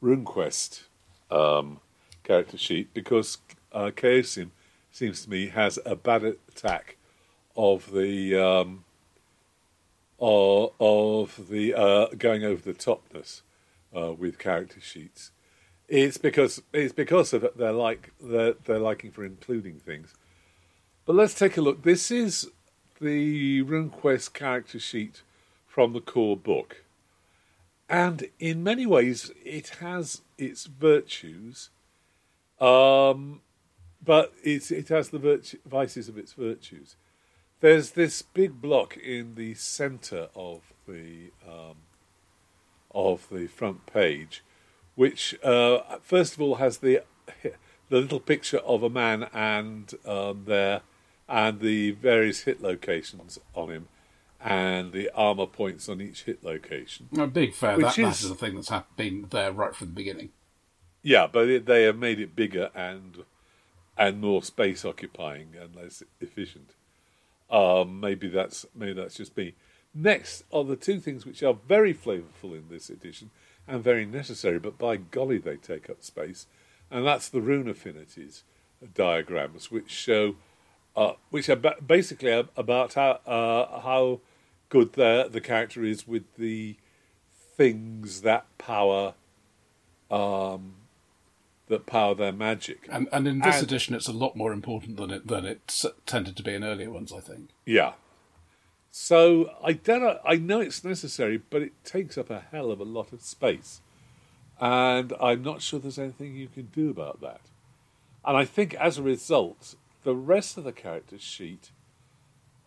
RuneQuest 0.00 0.82
um, 1.30 1.80
character 2.22 2.56
sheet 2.58 2.94
because 2.94 3.38
uh, 3.72 3.90
Chaosium 3.94 4.50
seems 4.90 5.24
to 5.24 5.30
me 5.30 5.48
has 5.48 5.78
a 5.84 5.94
bad 5.94 6.24
attack 6.24 6.96
of 7.56 7.92
the 7.92 8.34
um, 8.36 8.84
of, 10.18 10.72
of 10.80 11.48
the 11.48 11.74
uh, 11.74 12.06
going 12.16 12.44
over 12.44 12.62
the 12.62 12.74
topness 12.74 13.42
uh, 13.96 14.12
with 14.12 14.38
character 14.38 14.80
sheets. 14.80 15.30
It's 15.88 16.18
because 16.18 16.62
it's 16.72 16.92
because 16.92 17.32
of 17.32 17.46
their 17.56 17.72
like 17.72 18.12
their, 18.20 18.52
their 18.52 18.78
liking 18.78 19.10
for 19.10 19.24
including 19.24 19.80
things. 19.80 20.14
But 21.06 21.16
let's 21.16 21.34
take 21.34 21.56
a 21.56 21.62
look. 21.62 21.82
This 21.82 22.10
is 22.10 22.50
the 23.00 23.62
RuneQuest 23.64 24.34
character 24.34 24.78
sheet 24.78 25.22
from 25.66 25.92
the 25.92 26.00
core 26.00 26.36
book, 26.36 26.84
and 27.88 28.28
in 28.38 28.62
many 28.62 28.84
ways 28.84 29.30
it 29.44 29.68
has 29.80 30.22
its 30.36 30.66
virtues, 30.66 31.70
um, 32.60 33.40
but 34.04 34.32
it's, 34.42 34.70
it 34.70 34.88
has 34.88 35.10
the 35.10 35.18
virtue, 35.18 35.58
vices 35.66 36.08
of 36.08 36.16
its 36.18 36.32
virtues. 36.32 36.96
There's 37.60 37.92
this 37.92 38.22
big 38.22 38.60
block 38.60 38.96
in 38.96 39.34
the 39.34 39.54
centre 39.54 40.28
of 40.34 40.72
the 40.86 41.32
um, 41.46 41.76
of 42.92 43.28
the 43.30 43.46
front 43.48 43.86
page, 43.86 44.42
which 44.94 45.34
uh, 45.42 45.98
first 46.00 46.34
of 46.34 46.40
all 46.40 46.56
has 46.56 46.78
the 46.78 47.02
the 47.42 48.00
little 48.00 48.20
picture 48.20 48.58
of 48.58 48.82
a 48.82 48.90
man 48.90 49.26
and 49.32 49.92
um, 50.06 50.44
there 50.46 50.82
and 51.28 51.60
the 51.60 51.90
various 51.92 52.42
hit 52.42 52.62
locations 52.62 53.38
on 53.54 53.70
him 53.70 53.88
and 54.40 54.92
the 54.92 55.10
armor 55.14 55.46
points 55.46 55.88
on 55.88 56.00
each 56.00 56.22
hit 56.24 56.44
location. 56.44 57.08
A 57.18 57.26
big 57.26 57.54
fair. 57.54 57.76
Which 57.76 57.86
That, 57.86 57.96
that 57.96 58.08
is- 58.10 58.24
is 58.24 58.30
a 58.30 58.34
thing 58.34 58.54
that's 58.54 58.70
been 58.96 59.26
there 59.30 59.52
right 59.52 59.74
from 59.74 59.88
the 59.88 59.94
beginning. 59.94 60.30
Yeah, 61.02 61.26
but 61.30 61.48
it, 61.48 61.66
they 61.66 61.82
have 61.84 61.96
made 61.98 62.20
it 62.20 62.34
bigger 62.36 62.70
and 62.74 63.24
and 63.98 64.20
more 64.20 64.42
space 64.42 64.84
occupying 64.84 65.48
and 65.60 65.74
less 65.74 66.02
efficient. 66.20 66.74
Um, 67.50 68.00
maybe 68.00 68.28
that's 68.28 68.64
maybe 68.74 68.92
that's 68.92 69.16
just 69.16 69.36
me. 69.36 69.54
Next 69.94 70.44
are 70.52 70.64
the 70.64 70.76
two 70.76 71.00
things 71.00 71.26
which 71.26 71.42
are 71.42 71.54
very 71.66 71.92
flavourful 71.92 72.52
in 72.52 72.66
this 72.70 72.88
edition 72.88 73.30
and 73.66 73.82
very 73.82 74.06
necessary, 74.06 74.58
but 74.58 74.78
by 74.78 74.96
golly 74.96 75.38
they 75.38 75.56
take 75.56 75.90
up 75.90 76.02
space, 76.02 76.46
and 76.90 77.04
that's 77.04 77.28
the 77.28 77.40
rune 77.40 77.68
affinities 77.68 78.44
diagrams, 78.94 79.70
which 79.70 79.90
show 79.90 80.36
uh, 80.94 81.14
which 81.30 81.48
are 81.48 81.56
ba- 81.56 81.76
basically 81.84 82.32
about 82.56 82.94
how 82.94 83.20
uh, 83.26 83.80
how 83.80 84.20
good 84.68 84.92
the 84.92 85.28
the 85.30 85.40
character 85.40 85.84
is 85.84 86.06
with 86.06 86.24
the 86.36 86.76
things 87.56 88.20
that 88.22 88.46
power 88.58 89.14
um, 90.10 90.74
that 91.68 91.86
power 91.86 92.14
their 92.14 92.32
magic. 92.32 92.86
And, 92.90 93.08
and 93.12 93.26
in 93.28 93.40
this 93.40 93.56
And- 93.56 93.64
edition, 93.64 93.94
it's 93.94 94.08
a 94.08 94.12
lot 94.12 94.36
more 94.36 94.52
important 94.52 94.96
than 94.96 95.10
it 95.10 95.26
than 95.26 95.44
it 95.44 95.84
tended 96.06 96.36
to 96.36 96.42
be 96.42 96.54
in 96.54 96.64
earlier 96.64 96.90
ones. 96.90 97.12
I 97.12 97.20
think. 97.20 97.50
Yeah. 97.64 97.92
So 98.90 99.54
I 99.62 99.74
don't 99.74 100.00
know, 100.00 100.18
I 100.24 100.36
know 100.36 100.60
it's 100.60 100.82
necessary, 100.82 101.36
but 101.50 101.62
it 101.62 101.72
takes 101.84 102.18
up 102.18 102.30
a 102.30 102.40
hell 102.50 102.70
of 102.70 102.80
a 102.80 102.84
lot 102.84 103.12
of 103.12 103.22
space. 103.22 103.80
And 104.60 105.12
I'm 105.20 105.42
not 105.42 105.62
sure 105.62 105.78
there's 105.78 105.98
anything 105.98 106.34
you 106.34 106.48
can 106.48 106.66
do 106.74 106.90
about 106.90 107.20
that. 107.20 107.42
And 108.24 108.36
I 108.36 108.44
think 108.44 108.74
as 108.74 108.98
a 108.98 109.02
result, 109.02 109.76
the 110.02 110.16
rest 110.16 110.58
of 110.58 110.64
the 110.64 110.72
character 110.72 111.18
sheet 111.18 111.70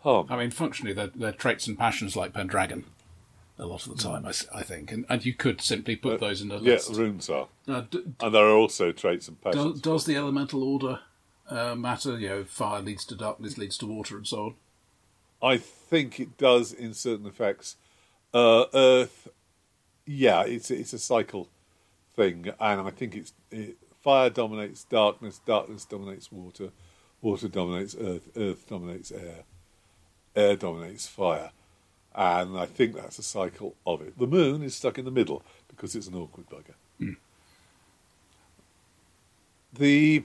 hum. 0.03 0.27
I 0.29 0.37
mean, 0.37 0.51
functionally, 0.51 0.93
they're, 0.93 1.11
they're 1.13 1.31
traits 1.31 1.67
and 1.67 1.77
passions 1.77 2.15
like 2.15 2.33
Pendragon. 2.33 2.85
A 3.62 3.65
lot 3.67 3.86
of 3.86 3.95
the 3.95 4.02
time, 4.04 4.26
I 4.26 4.63
think, 4.63 4.91
and, 4.91 5.06
and 5.08 5.24
you 5.24 5.34
could 5.36 5.62
simply 5.62 5.95
put 5.95 6.19
those 6.19 6.41
in 6.41 6.50
a 6.52 6.56
yeah, 6.58 6.74
list. 6.74 6.89
runes 6.95 7.30
are. 7.30 7.47
Uh, 7.67 7.82
d- 7.89 8.04
And 8.19 8.34
there 8.34 8.45
are 8.45 8.56
also 8.56 8.91
traits 8.91 9.28
and 9.28 9.39
does, 9.41 9.54
passions. 9.56 9.82
does 9.82 10.06
the 10.06 10.15
elemental 10.15 10.63
order 10.63 11.00
uh, 11.47 11.76
matter? 11.76 12.17
You 12.17 12.30
know, 12.30 12.43
fire 12.43 12.82
leads 12.82 13.06
to 13.06 13.15
darkness, 13.15 13.60
leads 13.60 13.78
to 13.78 13.86
water, 13.86 14.17
and 14.17 14.26
so 14.26 14.45
on. 14.45 14.56
I 15.54 15.58
think 15.58 16.19
it 16.19 16.38
does 16.39 16.74
in 16.74 16.95
certain 16.95 17.28
effects. 17.28 17.76
Uh, 18.34 18.65
Earth, 18.74 19.28
yeah, 20.08 20.41
it's 20.41 20.71
it's 20.71 20.93
a 20.93 21.00
cycle 21.00 21.47
thing, 22.15 22.50
and 22.60 22.82
I 22.82 22.89
think 22.89 23.15
it's 23.15 23.34
it, 23.52 23.78
fire 24.04 24.32
dominates 24.32 24.86
darkness, 24.86 25.39
darkness 25.45 25.86
dominates 25.86 26.32
water, 26.32 26.69
water 27.21 27.47
dominates 27.47 27.95
earth, 28.00 28.30
earth 28.36 28.67
dominates 28.67 29.12
air, 29.12 29.43
air 30.36 30.56
dominates 30.56 31.06
fire, 31.08 31.52
and 32.15 32.58
I 32.58 32.65
think 32.65 32.95
that's 32.95 33.19
a 33.19 33.24
cycle 33.24 33.76
of 33.86 34.02
it. 34.02 34.17
The 34.17 34.28
moon 34.28 34.63
is 34.63 34.76
stuck 34.76 34.97
in 34.97 35.06
the 35.06 35.12
middle 35.12 35.43
because 35.69 35.95
it's 35.95 36.08
an 36.08 36.15
awkward 36.15 36.47
bugger. 36.50 37.15
The 39.74 40.24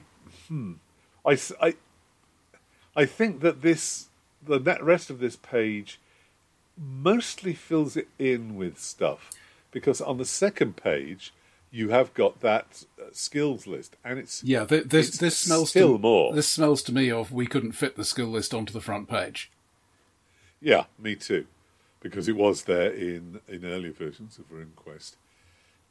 hmm, 0.48 0.72
I, 1.24 1.38
I 1.60 1.74
I 2.96 3.04
think 3.06 3.40
that 3.40 3.62
this 3.62 4.06
the 4.44 4.58
net 4.58 4.82
rest 4.82 5.10
of 5.10 5.18
this 5.20 5.36
page 5.36 6.00
mostly 6.76 7.54
fills 7.54 7.96
it 7.96 8.08
in 8.18 8.56
with 8.56 8.78
stuff 8.78 9.30
because 9.70 10.00
on 10.00 10.18
the 10.18 10.24
second 10.24 10.76
page 10.76 11.32
you 11.70 11.88
have 11.90 12.12
got 12.14 12.40
that 12.40 12.84
uh, 13.00 13.04
skills 13.12 13.66
list 13.66 13.96
and 14.04 14.18
it's 14.18 14.42
Yeah, 14.44 14.64
th- 14.64 14.84
this 14.84 15.08
It's 15.08 15.18
this 15.18 15.38
smells 15.38 15.70
still 15.70 15.96
to, 15.96 15.98
more. 15.98 16.34
This 16.34 16.48
smells 16.48 16.82
to 16.84 16.92
me 16.92 17.10
of 17.10 17.32
we 17.32 17.46
couldn't 17.46 17.72
fit 17.72 17.96
the 17.96 18.04
skill 18.04 18.28
list 18.28 18.52
onto 18.52 18.72
the 18.72 18.80
front 18.80 19.08
page. 19.08 19.50
yeah 20.60 20.84
me 20.98 21.14
too 21.14 21.46
because 22.00 22.28
it 22.28 22.36
was 22.36 22.64
there 22.64 22.90
in 22.90 23.40
in 23.48 23.64
earlier 23.64 23.92
versions 23.92 24.38
of 24.38 24.50
RuneQuest 24.50 25.16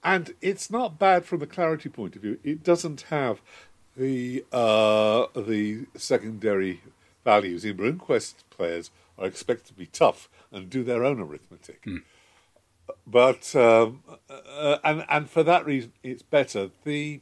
and 0.03 0.33
it's 0.41 0.69
not 0.69 0.99
bad 0.99 1.25
from 1.25 1.39
the 1.39 1.47
clarity 1.47 1.89
point 1.89 2.15
of 2.15 2.21
view 2.21 2.39
it 2.43 2.63
doesn't 2.63 3.01
have 3.09 3.41
the 3.97 4.43
uh, 4.51 5.27
the 5.35 5.85
secondary 5.95 6.81
values 7.23 7.63
in 7.65 7.77
RuneQuest 7.77 8.35
players 8.49 8.91
are 9.17 9.25
expected 9.25 9.67
to 9.67 9.73
be 9.73 9.85
tough 9.87 10.29
and 10.51 10.69
do 10.69 10.83
their 10.83 11.03
own 11.03 11.19
arithmetic 11.19 11.85
but 13.07 13.55
um, 13.55 14.03
uh, 14.29 14.77
and 14.83 15.05
and 15.09 15.29
for 15.29 15.43
that 15.43 15.65
reason, 15.65 15.93
it's 16.03 16.21
better. 16.21 16.69
the 16.83 17.21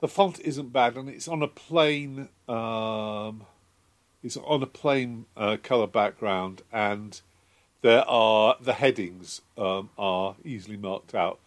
The 0.00 0.08
font 0.08 0.40
isn't 0.40 0.72
bad, 0.72 0.96
and 0.96 1.08
it's 1.08 1.28
on 1.28 1.42
a 1.42 1.48
plain. 1.48 2.28
Um, 2.48 3.46
it's 4.22 4.36
on 4.36 4.62
a 4.62 4.66
plain 4.66 5.26
uh, 5.36 5.56
color 5.62 5.86
background, 5.86 6.62
and 6.72 7.20
there 7.82 8.08
are 8.08 8.56
the 8.60 8.74
headings 8.74 9.42
um, 9.56 9.90
are 9.98 10.36
easily 10.44 10.76
marked 10.76 11.14
out. 11.14 11.38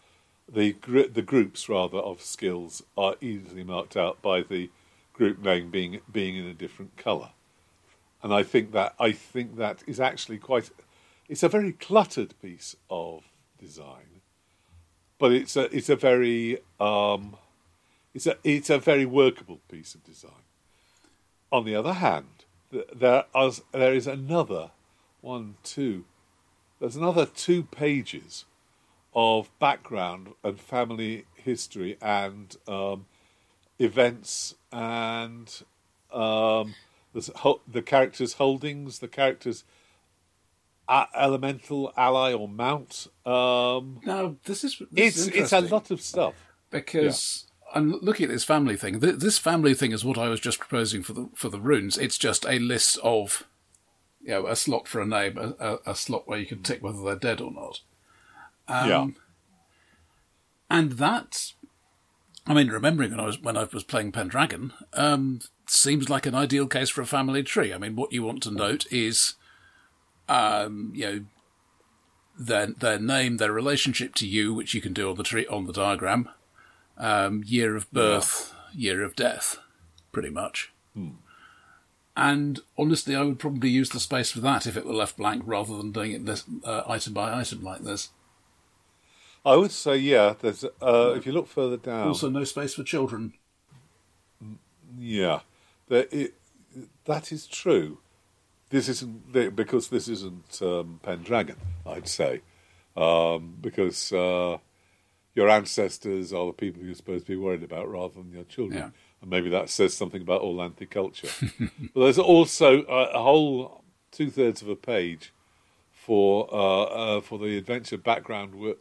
The 0.48 0.72
gr- 0.72 1.02
the 1.02 1.22
groups 1.22 1.68
rather 1.68 1.98
of 1.98 2.20
skills 2.20 2.82
are 2.96 3.16
easily 3.20 3.64
marked 3.64 3.96
out 3.96 4.20
by 4.22 4.42
the 4.42 4.70
group 5.12 5.42
name 5.42 5.70
being 5.70 6.00
being 6.10 6.36
in 6.36 6.46
a 6.46 6.54
different 6.54 6.96
color 6.96 7.30
and 8.22 8.32
I 8.32 8.42
think 8.42 8.72
that 8.72 8.94
I 8.98 9.12
think 9.12 9.56
that 9.56 9.82
is 9.86 9.98
actually 10.00 10.38
quite. 10.38 10.70
It's 11.28 11.42
a 11.42 11.48
very 11.48 11.72
cluttered 11.72 12.34
piece 12.40 12.76
of 12.88 13.24
design, 13.58 14.20
but 15.18 15.32
it's 15.32 15.56
a 15.56 15.74
it's 15.76 15.88
a 15.88 15.96
very 15.96 16.58
um, 16.78 17.36
it's 18.14 18.26
a 18.26 18.36
it's 18.44 18.70
a 18.70 18.78
very 18.78 19.04
workable 19.04 19.60
piece 19.68 19.94
of 19.94 20.04
design. 20.04 20.46
On 21.50 21.64
the 21.64 21.74
other 21.74 21.94
hand, 21.94 22.41
there 22.94 23.24
is 23.34 23.62
there 23.72 23.94
is 23.94 24.06
another 24.06 24.70
one 25.20 25.56
two. 25.62 26.04
There's 26.80 26.96
another 26.96 27.26
two 27.26 27.62
pages 27.64 28.44
of 29.14 29.50
background 29.58 30.30
and 30.42 30.58
family 30.58 31.26
history 31.34 31.96
and 32.00 32.56
um, 32.66 33.06
events 33.78 34.54
and 34.72 35.62
um, 36.12 36.74
the, 37.12 37.58
the 37.68 37.82
characters' 37.82 38.34
holdings, 38.34 38.98
the 38.98 39.08
characters' 39.08 39.64
elemental 41.14 41.92
ally 41.96 42.32
or 42.32 42.48
mount. 42.48 43.06
Um, 43.24 44.00
Now, 44.04 44.36
this 44.44 44.64
is 44.64 44.82
this 44.90 45.16
it's 45.16 45.16
is 45.18 45.28
it's 45.28 45.52
a 45.52 45.60
lot 45.60 45.90
of 45.90 46.00
stuff. 46.00 46.34
because 46.70 47.46
I'm 47.74 47.92
looking 48.00 48.24
at 48.24 48.30
this 48.30 48.44
family 48.44 48.76
thing. 48.76 48.98
This 49.00 49.38
family 49.38 49.74
thing 49.74 49.92
is 49.92 50.04
what 50.04 50.18
I 50.18 50.28
was 50.28 50.40
just 50.40 50.58
proposing 50.58 51.02
for 51.02 51.12
the 51.12 51.28
for 51.34 51.48
the 51.48 51.60
runes. 51.60 51.96
It's 51.98 52.18
just 52.18 52.44
a 52.46 52.58
list 52.58 52.98
of, 53.02 53.44
you 54.22 54.30
know, 54.30 54.46
a 54.46 54.56
slot 54.56 54.86
for 54.86 55.00
a 55.00 55.06
name, 55.06 55.38
a, 55.38 55.54
a, 55.58 55.78
a 55.92 55.94
slot 55.94 56.28
where 56.28 56.38
you 56.38 56.46
can 56.46 56.62
tick 56.62 56.82
whether 56.82 57.02
they're 57.02 57.16
dead 57.16 57.40
or 57.40 57.50
not. 57.50 57.80
Um, 58.68 58.88
yeah, 58.88 59.06
And 60.70 60.92
that, 60.92 61.52
I 62.46 62.54
mean, 62.54 62.68
remembering 62.68 63.10
when 63.10 63.20
I 63.20 63.26
was 63.26 63.40
when 63.40 63.56
I 63.56 63.64
was 63.64 63.84
playing 63.84 64.12
Pendragon, 64.12 64.72
um, 64.94 65.40
seems 65.66 66.08
like 66.08 66.26
an 66.26 66.34
ideal 66.34 66.66
case 66.66 66.90
for 66.90 67.02
a 67.02 67.06
family 67.06 67.42
tree. 67.42 67.72
I 67.72 67.78
mean, 67.78 67.96
what 67.96 68.12
you 68.12 68.22
want 68.22 68.42
to 68.44 68.50
note 68.50 68.86
is, 68.90 69.34
um, 70.28 70.92
you 70.94 71.06
know, 71.06 71.24
their 72.38 72.66
their 72.66 72.98
name, 72.98 73.36
their 73.36 73.52
relationship 73.52 74.14
to 74.16 74.26
you, 74.26 74.54
which 74.54 74.74
you 74.74 74.80
can 74.80 74.92
do 74.92 75.10
on 75.10 75.16
the 75.16 75.22
tree 75.22 75.46
on 75.46 75.66
the 75.66 75.72
diagram, 75.72 76.28
um, 76.98 77.42
year 77.46 77.76
of 77.76 77.90
birth, 77.92 78.54
year 78.74 79.02
of 79.02 79.16
death, 79.16 79.58
pretty 80.12 80.30
much. 80.30 80.72
And 82.14 82.60
honestly, 82.76 83.16
I 83.16 83.22
would 83.22 83.38
probably 83.38 83.70
use 83.70 83.88
the 83.88 83.98
space 84.00 84.30
for 84.32 84.40
that 84.40 84.66
if 84.66 84.76
it 84.76 84.84
were 84.84 84.92
left 84.92 85.16
blank 85.16 85.42
rather 85.46 85.76
than 85.78 85.92
doing 85.92 86.12
it 86.12 86.26
this, 86.26 86.44
uh, 86.62 86.82
item 86.86 87.14
by 87.14 87.32
item 87.38 87.62
like 87.62 87.82
this. 87.84 88.10
I 89.46 89.56
would 89.56 89.72
say, 89.72 89.96
yeah. 89.96 90.34
There's 90.38 90.62
uh, 90.64 91.14
if 91.16 91.24
you 91.26 91.32
look 91.32 91.48
further 91.48 91.78
down, 91.78 92.08
Also, 92.08 92.28
no 92.28 92.44
space 92.44 92.74
for 92.74 92.84
children. 92.84 93.32
yeah, 94.98 95.40
there, 95.88 96.06
it, 96.10 96.34
that 97.06 97.32
is 97.32 97.46
true. 97.46 97.98
This 98.68 98.88
isn't 98.88 99.32
because 99.56 99.88
this 99.88 100.06
isn't 100.08 100.60
um, 100.62 101.00
Pendragon. 101.02 101.56
I'd 101.86 102.08
say 102.08 102.40
um, 102.96 103.56
because 103.60 104.12
uh, 104.12 104.58
your 105.34 105.48
ancestors 105.48 106.32
are 106.32 106.46
the 106.46 106.52
people 106.52 106.82
you're 106.82 106.94
supposed 106.94 107.26
to 107.26 107.32
be 107.32 107.36
worried 107.36 107.62
about 107.62 107.90
rather 107.90 108.14
than 108.14 108.32
your 108.32 108.44
children. 108.44 108.78
Yeah. 108.78 108.90
And 109.20 109.30
maybe 109.30 109.48
that 109.50 109.70
says 109.70 109.94
something 109.94 110.22
about 110.22 110.40
all 110.40 110.70
culture. 110.90 111.28
but 111.58 112.00
there's 112.00 112.18
also 112.18 112.84
a, 112.84 113.12
a 113.14 113.22
whole 113.22 113.82
two 114.10 114.30
thirds 114.30 114.62
of 114.62 114.68
a 114.68 114.76
page 114.76 115.32
for 115.90 116.48
uh, 116.52 116.82
uh, 116.82 117.20
for 117.20 117.38
the 117.38 117.56
adventure 117.56 117.96
background, 117.96 118.54
work, 118.54 118.78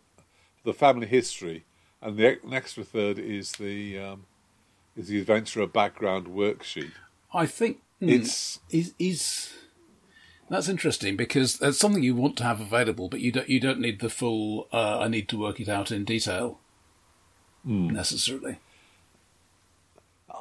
the 0.63 0.73
family 0.73 1.07
history, 1.07 1.65
and 2.01 2.17
the 2.17 2.39
extra 2.51 2.83
third 2.83 3.19
is 3.19 3.53
the 3.53 3.97
um, 3.99 4.25
is 4.97 5.07
the 5.07 5.19
adventurer 5.19 5.67
background 5.67 6.27
worksheet. 6.27 6.91
I 7.33 7.45
think 7.45 7.81
hmm, 7.99 8.09
It's 8.09 8.59
is 8.69 8.93
is 8.97 9.53
that's 10.51 10.67
interesting 10.67 11.15
because 11.15 11.57
that's 11.59 11.77
something 11.77 12.03
you 12.03 12.15
want 12.15 12.35
to 12.37 12.43
have 12.43 12.59
available, 12.59 13.07
but 13.07 13.21
you 13.21 13.31
don't 13.31 13.47
you 13.49 13.59
don't 13.59 13.79
need 13.79 13.99
the 13.99 14.09
full. 14.09 14.67
Uh, 14.73 14.99
I 14.99 15.07
need 15.07 15.29
to 15.29 15.37
work 15.37 15.59
it 15.59 15.69
out 15.69 15.91
in 15.91 16.03
detail 16.03 16.59
necessarily. 17.93 18.59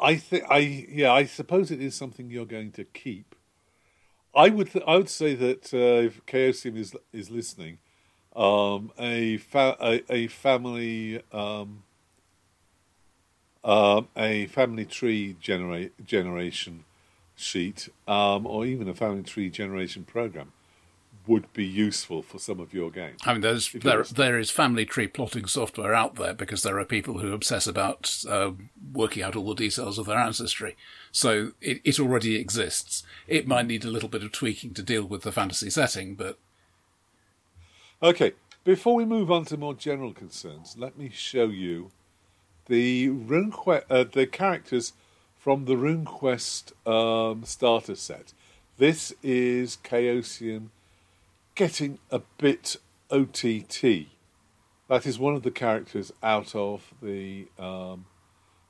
I 0.00 0.16
think 0.16 0.44
I 0.50 0.58
yeah 0.90 1.12
I 1.12 1.24
suppose 1.24 1.70
it 1.70 1.80
is 1.80 1.94
something 1.94 2.30
you're 2.30 2.46
going 2.46 2.72
to 2.72 2.84
keep. 2.84 3.34
I 4.34 4.48
would 4.48 4.72
th- 4.72 4.84
I 4.86 4.96
would 4.96 5.08
say 5.08 5.34
that 5.34 5.72
uh, 5.74 6.06
if 6.06 6.24
Chaosium 6.26 6.76
is 6.76 6.96
is 7.12 7.30
listening, 7.30 7.78
um, 8.34 8.92
a, 8.98 9.36
fa- 9.38 9.76
a 9.80 10.02
a 10.12 10.26
family 10.28 11.22
um, 11.32 11.84
um, 13.62 14.08
a 14.16 14.46
family 14.46 14.86
tree 14.86 15.36
generate 15.40 16.04
generation 16.04 16.84
sheet 17.40 17.88
um, 18.06 18.46
or 18.46 18.64
even 18.64 18.88
a 18.88 18.94
family 18.94 19.22
tree 19.22 19.50
generation 19.50 20.04
program 20.04 20.52
would 21.26 21.52
be 21.52 21.64
useful 21.64 22.22
for 22.22 22.38
some 22.38 22.58
of 22.58 22.72
your 22.72 22.90
games. 22.90 23.20
I 23.24 23.32
mean, 23.32 23.42
there's 23.42 23.74
If 23.74 23.82
there 23.82 24.02
there 24.02 24.38
is 24.38 24.50
family 24.50 24.84
tree 24.84 25.06
plotting 25.06 25.46
software 25.46 25.94
out 25.94 26.16
there 26.16 26.34
because 26.34 26.62
there 26.62 26.78
are 26.78 26.84
people 26.84 27.18
who 27.18 27.32
obsess 27.32 27.66
about 27.66 28.24
uh, 28.28 28.52
working 28.92 29.22
out 29.22 29.36
all 29.36 29.46
the 29.46 29.54
details 29.54 29.98
of 29.98 30.06
their 30.06 30.18
ancestry. 30.18 30.76
So 31.12 31.52
it, 31.60 31.80
it 31.84 32.00
already 32.00 32.36
exists. 32.36 33.04
It 33.28 33.46
might 33.46 33.66
need 33.66 33.84
a 33.84 33.90
little 33.90 34.08
bit 34.08 34.22
of 34.22 34.32
tweaking 34.32 34.74
to 34.74 34.82
deal 34.82 35.04
with 35.04 35.22
the 35.22 35.32
fantasy 35.32 35.70
setting, 35.70 36.14
but 36.14 36.38
Okay, 38.02 38.32
before 38.64 38.94
we 38.94 39.04
move 39.04 39.30
on 39.30 39.44
to 39.44 39.58
more 39.58 39.74
general 39.74 40.14
concerns, 40.14 40.74
let 40.78 40.96
me 40.96 41.10
show 41.12 41.48
you 41.48 41.90
the 42.66 43.08
RuneQuest, 43.08 43.84
uh, 43.90 44.04
the 44.04 44.26
characters 44.26 44.94
from 45.40 45.64
the 45.64 45.74
RuneQuest 45.74 46.86
um, 46.86 47.44
starter 47.44 47.94
set. 47.94 48.34
This 48.76 49.14
is 49.22 49.78
Chaosium 49.82 50.68
getting 51.54 51.98
a 52.10 52.20
bit 52.36 52.76
OTT. 53.10 54.08
That 54.88 55.06
is 55.06 55.18
one 55.18 55.34
of 55.34 55.42
the 55.42 55.50
characters 55.50 56.12
out 56.22 56.54
of 56.54 56.92
the 57.00 57.48
um, 57.58 58.04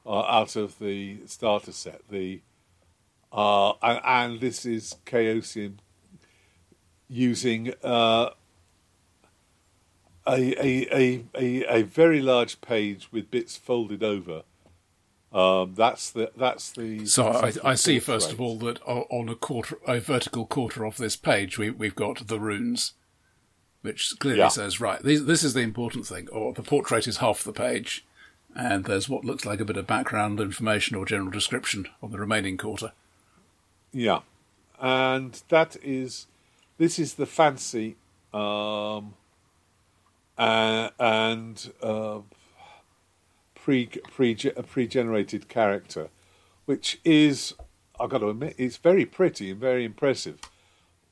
uh, 0.06 0.20
out 0.20 0.54
of 0.54 0.78
the 0.78 1.18
starter 1.26 1.72
set. 1.72 2.02
The 2.08 2.40
uh, 3.32 3.72
and, 3.82 4.00
and 4.04 4.40
this 4.40 4.64
is 4.64 4.94
Chaosium 5.06 5.78
using 7.08 7.74
uh, 7.82 8.30
a, 10.24 10.64
a, 10.64 10.86
a, 10.96 11.24
a, 11.36 11.78
a 11.78 11.82
very 11.82 12.20
large 12.20 12.60
page 12.60 13.08
with 13.10 13.28
bits 13.28 13.56
folded 13.56 14.04
over. 14.04 14.44
Um, 15.32 15.74
that's 15.76 16.10
the 16.10 16.32
that's 16.36 16.72
the. 16.72 17.06
So 17.06 17.28
I, 17.28 17.52
I 17.64 17.74
see 17.76 18.00
fourth 18.00 18.22
first 18.22 18.32
of 18.32 18.40
all 18.40 18.58
that 18.58 18.80
on 18.82 19.28
a 19.28 19.36
quarter, 19.36 19.78
a 19.86 20.00
vertical 20.00 20.44
quarter 20.44 20.84
of 20.84 20.96
this 20.96 21.14
page, 21.16 21.56
we, 21.56 21.70
we've 21.70 21.94
got 21.94 22.26
the 22.26 22.40
runes, 22.40 22.94
which 23.82 24.14
clearly 24.18 24.40
Yeah. 24.40 24.48
says 24.48 24.80
right. 24.80 25.00
This, 25.02 25.22
this 25.22 25.44
is 25.44 25.54
the 25.54 25.60
important 25.60 26.06
thing. 26.06 26.28
Or 26.30 26.52
the 26.52 26.62
portrait 26.64 27.06
is 27.06 27.18
half 27.18 27.44
the 27.44 27.52
page, 27.52 28.04
and 28.56 28.86
there's 28.86 29.08
what 29.08 29.24
looks 29.24 29.46
like 29.46 29.60
a 29.60 29.64
bit 29.64 29.76
of 29.76 29.86
background 29.86 30.40
information 30.40 30.96
or 30.96 31.06
general 31.06 31.30
description 31.30 31.86
on 32.02 32.10
the 32.10 32.18
remaining 32.18 32.56
quarter. 32.56 32.90
Yeah, 33.92 34.20
and 34.80 35.40
that 35.48 35.76
is 35.80 36.26
this 36.78 36.98
is 36.98 37.14
the 37.14 37.26
fancy 37.26 37.94
um, 38.34 39.14
uh, 40.36 40.90
and 40.98 41.72
uh, 41.80 42.18
pre 43.62 43.86
pre 43.86 44.34
pre 44.34 44.86
generated 44.86 45.48
character, 45.48 46.08
which 46.66 46.98
is 47.04 47.54
I've 47.98 48.10
got 48.10 48.18
to 48.18 48.30
admit 48.30 48.54
it's 48.56 48.78
very 48.78 49.04
pretty 49.04 49.50
and 49.50 49.60
very 49.60 49.84
impressive, 49.84 50.38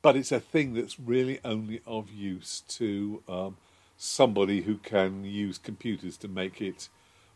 but 0.01 0.17
it's 0.17 0.33
a 0.33 0.41
thing 0.41 0.75
that's 0.75 0.99
really 0.99 1.39
only 1.45 1.81
of 1.87 2.11
use 2.11 2.63
to 2.69 3.23
um, 3.29 3.57
somebody 3.99 4.63
who 4.63 4.79
can 4.79 5.25
use 5.25 5.59
computers 5.59 6.17
to 6.19 6.29
make 6.29 6.63
it 6.63 6.89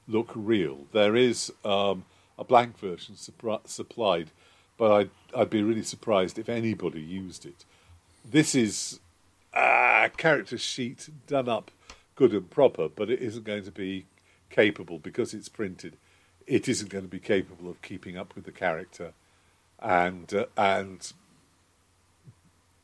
look 0.09 0.33
real. 0.35 0.87
There 0.93 1.15
is 1.17 1.53
um, 1.65 2.05
a 2.39 2.45
blank 2.45 2.79
version 2.79 3.17
supri- 3.17 3.67
supplied, 3.69 4.31
but 4.79 4.91
I'd, 4.93 5.11
I'd 5.37 5.51
be 5.51 5.63
really 5.63 5.83
surprised 5.83 6.39
if 6.39 6.49
anybody 6.49 7.01
used 7.01 7.45
it. 7.45 7.65
This 8.25 8.55
is 8.55 9.01
a 9.53 10.11
character 10.17 10.57
sheet 10.57 11.09
done 11.27 11.49
up 11.49 11.71
good 12.15 12.33
and 12.33 12.49
proper, 12.49 12.89
but 12.89 13.11
it 13.11 13.21
isn't 13.21 13.45
going 13.45 13.65
to 13.65 13.71
be 13.71 14.07
capable 14.53 14.99
because 15.01 15.35
it's 15.35 15.49
printed. 15.49 15.97
It 16.47 16.69
isn't 16.69 16.91
going 16.91 17.05
to 17.05 17.11
be 17.11 17.19
capable 17.19 17.69
of 17.69 17.83
keeping 17.83 18.17
up 18.17 18.35
with 18.37 18.45
the 18.45 18.53
character 18.53 19.13
and 19.81 20.33
uh, 20.33 20.47
and 20.57 21.13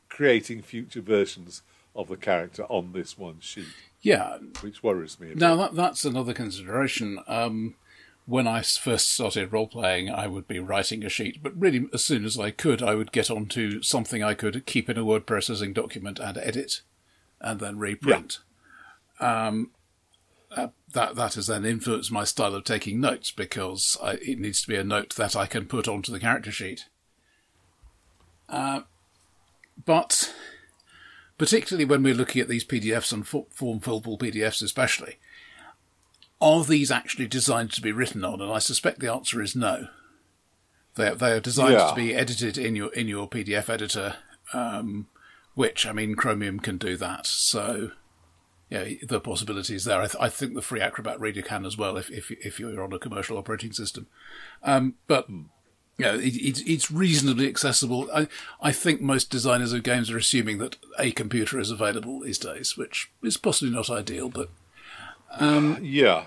creating 0.09 0.63
future 0.63 1.01
versions 1.01 1.63
of 1.95 2.09
the 2.09 2.17
character 2.17 2.65
on 2.65 2.93
this 2.93 3.19
one 3.19 3.41
sheet, 3.41 3.67
Yeah. 4.01 4.39
which 4.61 4.83
worries 4.83 5.19
me. 5.21 5.33
A 5.33 5.35
Now 5.35 5.57
bit. 5.57 5.59
that, 5.63 5.75
that's 5.75 6.05
another 6.05 6.33
consideration. 6.33 7.19
Um, 7.27 7.75
I 8.33 8.63
first 8.63 9.11
started 9.11 9.53
role 9.53 9.67
playing, 9.67 10.11
I 10.11 10.27
would 10.27 10.47
be 10.47 10.59
writing 10.59 11.05
a 11.05 11.09
sheet, 11.09 11.43
but 11.43 11.59
really, 11.59 11.89
as 11.93 12.05
soon 12.05 12.25
as 12.25 12.39
I 12.39 12.51
could, 12.51 12.83
I 12.83 12.95
would 12.95 13.11
get 13.11 13.31
onto 13.31 13.83
something 13.83 14.23
I 14.23 14.35
could 14.35 14.65
keep 14.67 14.89
in 14.91 14.99
a 14.99 15.05
word 15.05 15.27
processing 15.27 15.73
document 15.73 16.19
and 16.19 16.37
edit, 16.39 16.83
and 17.41 17.59
then 17.59 17.79
reprint. 17.79 18.39
Um, 19.19 19.71
uh, 20.55 20.69
that 20.93 21.17
that 21.17 21.35
has 21.35 21.47
then 21.49 21.65
influenced 21.65 22.11
my 22.11 22.25
style 22.25 22.55
of 22.55 22.65
taking 22.65 23.01
notes 23.01 23.31
because 23.31 23.97
I, 24.03 24.13
it 24.15 24.39
needs 24.39 24.63
to 24.63 24.69
be 24.69 24.77
a 24.77 24.85
note 24.85 25.15
that 25.17 25.37
I 25.37 25.47
can 25.47 25.67
put 25.67 25.87
onto 25.89 26.11
the 26.13 26.21
character 26.21 26.51
sheet. 26.51 26.87
Uh, 28.49 28.81
but 29.85 30.33
particularly 31.37 31.85
when 31.85 32.03
we're 32.03 32.15
looking 32.15 32.41
at 32.41 32.49
these 32.49 32.65
PDFs 32.65 33.13
and 33.13 33.27
fo- 33.27 33.47
form 33.51 33.81
fillable 33.81 34.19
PDFs, 34.19 34.63
especially, 34.63 35.19
are 36.41 36.65
these 36.65 36.91
actually 36.91 37.27
designed 37.27 37.73
to 37.73 37.83
be 37.83 37.93
written 37.93 38.25
on? 38.25 38.41
And 38.41 38.51
I 38.51 38.59
suspect 38.59 39.01
the 39.01 39.13
answer 39.13 39.43
is 39.43 39.55
no. 39.55 39.89
They 40.95 41.11
they 41.15 41.33
are 41.33 41.41
designed 41.41 41.75
Yeah. 41.75 41.91
to 41.91 41.95
be 41.95 42.15
edited 42.15 42.57
in 42.59 42.75
your 42.75 42.93
in 42.95 43.07
your 43.09 43.29
PDF 43.29 43.69
editor, 43.69 44.17
um, 44.53 45.07
which 45.55 45.87
I 45.87 45.93
mean 45.93 46.15
Chromium 46.15 46.59
can 46.61 46.79
do 46.79 46.97
that. 46.97 47.27
So 47.27 47.91
yeah, 48.71 48.85
the 49.03 49.21
possibilities 49.21 49.85
there. 49.85 50.01
I, 50.01 50.07
th- 50.07 50.23
I 50.23 50.29
think 50.29 50.55
the 50.55 50.63
free 50.63 50.81
Acrobat 50.81 51.21
Reader 51.21 51.43
can 51.43 51.65
as 51.65 51.79
well 51.79 51.97
if 51.97 52.11
if 52.11 52.31
if 52.31 52.61
you're 52.61 52.83
on 52.83 52.93
a 52.93 52.99
commercial 52.99 53.39
operating 53.39 53.73
system. 53.73 54.07
Um, 54.63 54.95
but 55.07 55.29
you 55.29 56.05
know, 56.05 56.15
it, 56.15 56.37
it's 56.37 56.61
it's 56.61 56.91
reasonably 56.91 57.49
accessible. 57.49 58.09
I 58.15 58.29
I 58.61 58.73
think 58.73 59.01
most 59.01 59.31
designers 59.31 59.73
of 59.73 59.83
games 59.83 60.11
are 60.11 60.19
assuming 60.19 60.59
that 60.59 60.77
a 60.99 61.13
computer 61.13 61.59
is 61.59 61.71
available 61.71 62.21
these 62.21 62.39
days, 62.39 62.77
which 62.77 63.11
is 63.23 63.37
possibly 63.37 63.75
not 63.75 63.91
ideal, 63.91 64.29
but 64.29 64.51
yeah, 65.83 66.27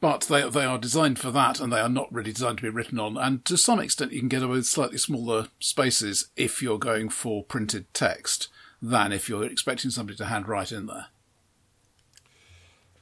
but 0.00 0.22
they 0.22 0.48
they 0.48 0.64
are 0.64 0.78
designed 0.78 1.18
for 1.18 1.32
that, 1.32 1.60
and 1.60 1.72
they 1.72 1.80
are 1.80 1.88
not 1.88 2.12
really 2.12 2.32
designed 2.32 2.58
to 2.58 2.62
be 2.62 2.68
written 2.68 3.00
on. 3.00 3.16
And 3.16 3.44
to 3.46 3.56
some 3.56 3.80
extent, 3.80 4.12
you 4.12 4.20
can 4.20 4.28
get 4.28 4.42
away 4.42 4.54
with 4.54 4.66
slightly 4.66 4.98
smaller 4.98 5.48
spaces 5.58 6.28
if 6.36 6.62
you're 6.62 6.78
going 6.78 7.08
for 7.08 7.42
printed 7.42 7.92
text 7.92 8.48
than 8.80 9.12
if 9.12 9.28
you're 9.28 9.44
expecting 9.44 9.90
somebody 9.90 10.16
to 10.16 10.26
handwrite 10.26 10.72
in 10.72 10.86
there. 10.86 11.06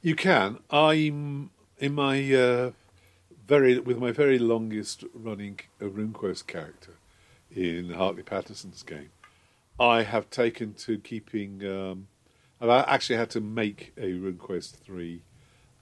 You 0.03 0.15
can. 0.15 0.57
I'm 0.71 1.51
in 1.77 1.93
my 1.93 2.33
uh, 2.33 2.71
very 3.47 3.77
with 3.77 3.99
my 3.99 4.11
very 4.11 4.39
longest 4.39 5.03
running 5.13 5.59
uh, 5.79 5.85
RuneQuest 5.85 6.47
character 6.47 6.93
in 7.55 7.91
Hartley 7.91 8.23
Patterson's 8.23 8.81
game. 8.81 9.11
I 9.79 10.01
have 10.01 10.29
taken 10.31 10.73
to 10.73 10.97
keeping 10.97 11.63
um, 11.65 12.07
And 12.59 12.71
I 12.71 12.81
actually 12.87 13.17
had 13.17 13.31
to 13.31 13.41
make 13.41 13.91
a 13.97 14.13
RuneQuest 14.13 14.71
3 14.77 15.21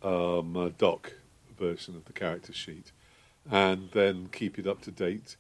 um, 0.02 0.74
doc 0.78 1.14
version 1.58 1.96
of 1.96 2.06
the 2.06 2.14
character 2.14 2.54
sheet 2.54 2.94
and 3.52 3.90
then 3.92 4.30
keep 4.32 4.58
it 4.58 4.66
up 4.66 4.82
to 4.82 4.92
date 4.92 5.36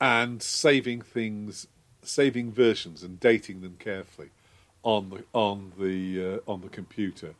and 0.00 0.40
saving 0.40 1.02
things, 1.02 1.66
saving 2.02 2.52
versions 2.52 3.02
and 3.02 3.18
dating 3.18 3.60
them 3.62 3.76
carefully 3.78 4.30
on 4.82 5.10
the 5.10 5.24
on 5.32 5.72
the 5.78 6.40
uh, 6.46 6.50
on 6.50 6.60
the 6.60 6.68
computer 6.68 7.34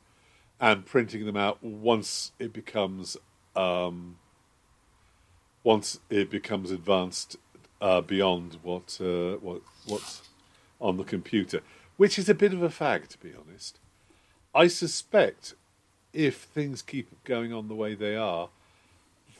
and 0.61 0.85
printing 0.85 1.25
them 1.25 1.37
out 1.37 1.63
once 1.65 2.33
it 2.39 2.53
becomes 2.53 3.17
um, 3.57 4.19
once 5.65 6.01
it 6.11 6.31
becomes 6.31 6.71
advanced 6.71 7.37
uh, 7.81 8.01
beyond 8.01 8.59
what 8.63 8.99
uh, 9.01 9.37
what 9.39 9.63
what's 9.87 10.23
on 10.81 10.97
the 10.97 11.05
computer, 11.05 11.61
which 11.97 12.19
is 12.19 12.29
a 12.29 12.35
bit 12.35 12.53
of 12.53 12.63
a 12.63 12.69
fag 12.69 13.09
to 13.09 13.19
be 13.19 13.33
honest. 13.35 13.79
I 14.55 14.67
suspect 14.67 15.55
if 16.13 16.37
things 16.37 16.83
keep 16.83 17.23
going 17.25 17.53
on 17.53 17.69
the 17.69 17.75
way 17.75 17.95
they 17.95 18.17
are, 18.17 18.51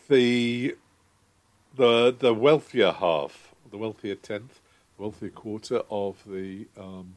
the 0.09 0.77
the 1.75 2.15
the 2.19 2.33
wealthier 2.33 2.93
half, 2.93 3.55
the 3.71 3.77
wealthier 3.79 4.15
tenth, 4.15 4.61
the 4.97 5.03
wealthier 5.03 5.31
quarter 5.31 5.83
of 5.91 6.23
the 6.27 6.67
um, 6.79 7.17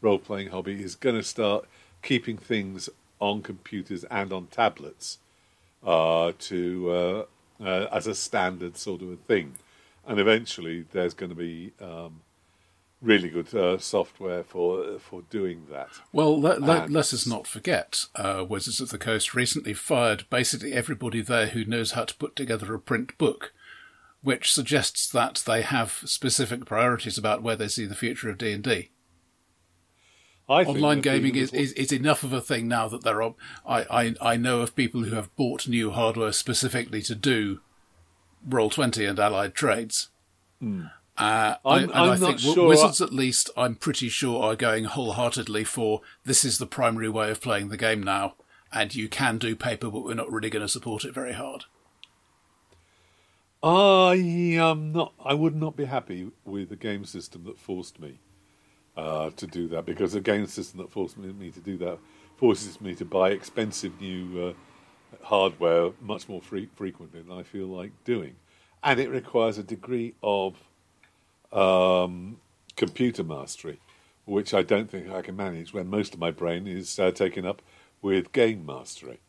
role 0.00 0.18
playing 0.18 0.48
hobby 0.48 0.82
is 0.82 0.94
going 0.94 1.16
to 1.16 1.22
start 1.22 1.66
keeping 2.02 2.36
things 2.36 2.88
on 3.22 3.40
computers 3.40 4.04
and 4.10 4.32
on 4.32 4.48
tablets 4.48 5.18
uh, 5.86 6.32
to 6.40 6.90
uh, 6.90 7.24
uh, 7.64 7.86
as 7.92 8.08
a 8.08 8.14
standard 8.14 8.76
sort 8.76 9.00
of 9.00 9.10
a 9.10 9.16
thing, 9.16 9.54
and 10.06 10.18
eventually 10.18 10.84
there's 10.92 11.14
going 11.14 11.30
to 11.30 11.36
be 11.36 11.72
um, 11.80 12.20
really 13.00 13.30
good 13.30 13.54
uh, 13.54 13.78
software 13.78 14.42
for 14.42 14.98
for 14.98 15.22
doing 15.30 15.66
that. 15.70 15.88
Well, 16.12 16.38
let, 16.38 16.60
let, 16.60 16.90
let 16.90 17.12
us 17.14 17.24
not 17.24 17.46
forget, 17.46 18.06
uh, 18.16 18.44
Wizards 18.46 18.80
of 18.80 18.90
the 18.90 18.98
Coast 18.98 19.34
recently 19.34 19.72
fired 19.72 20.24
basically 20.28 20.72
everybody 20.72 21.22
there 21.22 21.46
who 21.46 21.64
knows 21.64 21.92
how 21.92 22.04
to 22.04 22.16
put 22.16 22.34
together 22.34 22.74
a 22.74 22.80
print 22.80 23.16
book, 23.18 23.52
which 24.22 24.52
suggests 24.52 25.08
that 25.08 25.44
they 25.46 25.62
have 25.62 26.02
specific 26.06 26.64
priorities 26.64 27.16
about 27.16 27.42
where 27.42 27.56
they 27.56 27.68
see 27.68 27.86
the 27.86 27.94
future 27.94 28.28
of 28.28 28.38
D 28.38 28.52
and 28.52 28.64
D 28.64 28.90
D. 30.60 30.70
Online 30.70 31.00
gaming 31.00 31.36
is, 31.36 31.52
is, 31.52 31.72
is 31.72 31.92
enough 31.92 32.22
of 32.22 32.32
a 32.32 32.40
thing 32.40 32.68
now 32.68 32.88
that 32.88 33.04
there 33.04 33.22
are. 33.22 33.34
I, 33.66 33.84
I, 33.90 34.14
I 34.20 34.36
know 34.36 34.60
of 34.60 34.76
people 34.76 35.04
who 35.04 35.14
have 35.14 35.34
bought 35.36 35.68
new 35.68 35.90
hardware 35.90 36.32
specifically 36.32 37.02
to 37.02 37.14
do 37.14 37.60
Roll 38.46 38.70
Twenty 38.70 39.04
and 39.04 39.18
allied 39.18 39.54
trades. 39.54 40.10
Hmm. 40.60 40.86
Uh, 41.18 41.56
I'm, 41.64 41.90
I, 41.92 42.04
I'm 42.04 42.10
I 42.10 42.16
think 42.16 42.38
sure 42.38 42.68
Wizards, 42.68 43.00
at 43.00 43.12
least, 43.12 43.50
I'm 43.56 43.74
pretty 43.76 44.08
sure, 44.08 44.42
are 44.42 44.56
going 44.56 44.84
wholeheartedly 44.84 45.64
for 45.64 46.00
this 46.24 46.44
is 46.44 46.58
the 46.58 46.66
primary 46.66 47.08
way 47.08 47.30
of 47.30 47.40
playing 47.40 47.68
the 47.68 47.76
game 47.76 48.02
now, 48.02 48.34
and 48.72 48.94
you 48.94 49.08
can 49.08 49.38
do 49.38 49.54
paper, 49.54 49.90
but 49.90 50.04
we're 50.04 50.14
not 50.14 50.32
really 50.32 50.50
going 50.50 50.64
to 50.64 50.68
support 50.68 51.04
it 51.04 51.14
very 51.14 51.34
hard. 51.34 51.64
I 53.62 54.14
am 54.58 54.92
not. 54.92 55.12
I 55.24 55.34
would 55.34 55.54
not 55.54 55.76
be 55.76 55.84
happy 55.84 56.30
with 56.44 56.72
a 56.72 56.76
game 56.76 57.04
system 57.04 57.44
that 57.44 57.58
forced 57.58 58.00
me 58.00 58.18
uh, 58.96 59.30
to 59.30 59.46
do 59.46 59.68
that 59.68 59.86
because 59.86 60.14
a 60.14 60.20
game 60.20 60.46
system 60.46 60.78
that 60.80 60.90
forces 60.90 61.16
me, 61.16 61.50
to 61.50 61.60
do 61.60 61.76
that 61.78 61.98
forces 62.36 62.80
me 62.80 62.94
to 62.94 63.04
buy 63.04 63.30
expensive 63.30 64.00
new 64.00 64.48
uh, 64.48 64.52
hardware 65.22 65.90
much 66.00 66.28
more 66.28 66.42
fre- 66.42 66.70
frequently 66.74 67.22
than 67.22 67.32
I 67.32 67.42
feel 67.42 67.66
like 67.66 67.92
doing, 68.04 68.36
and 68.82 69.00
it 69.00 69.10
requires 69.10 69.58
a 69.58 69.62
degree 69.62 70.14
of 70.22 70.56
um, 71.52 72.38
computer 72.76 73.22
mastery, 73.22 73.80
which 74.24 74.54
I 74.54 74.62
don't 74.62 74.90
think 74.90 75.10
I 75.10 75.22
can 75.22 75.36
manage 75.36 75.72
when 75.72 75.88
most 75.88 76.14
of 76.14 76.20
my 76.20 76.30
brain 76.30 76.66
is 76.66 76.98
uh, 76.98 77.10
taken 77.10 77.46
up 77.46 77.62
with 78.00 78.32
game 78.32 78.66
mastery. 78.66 79.20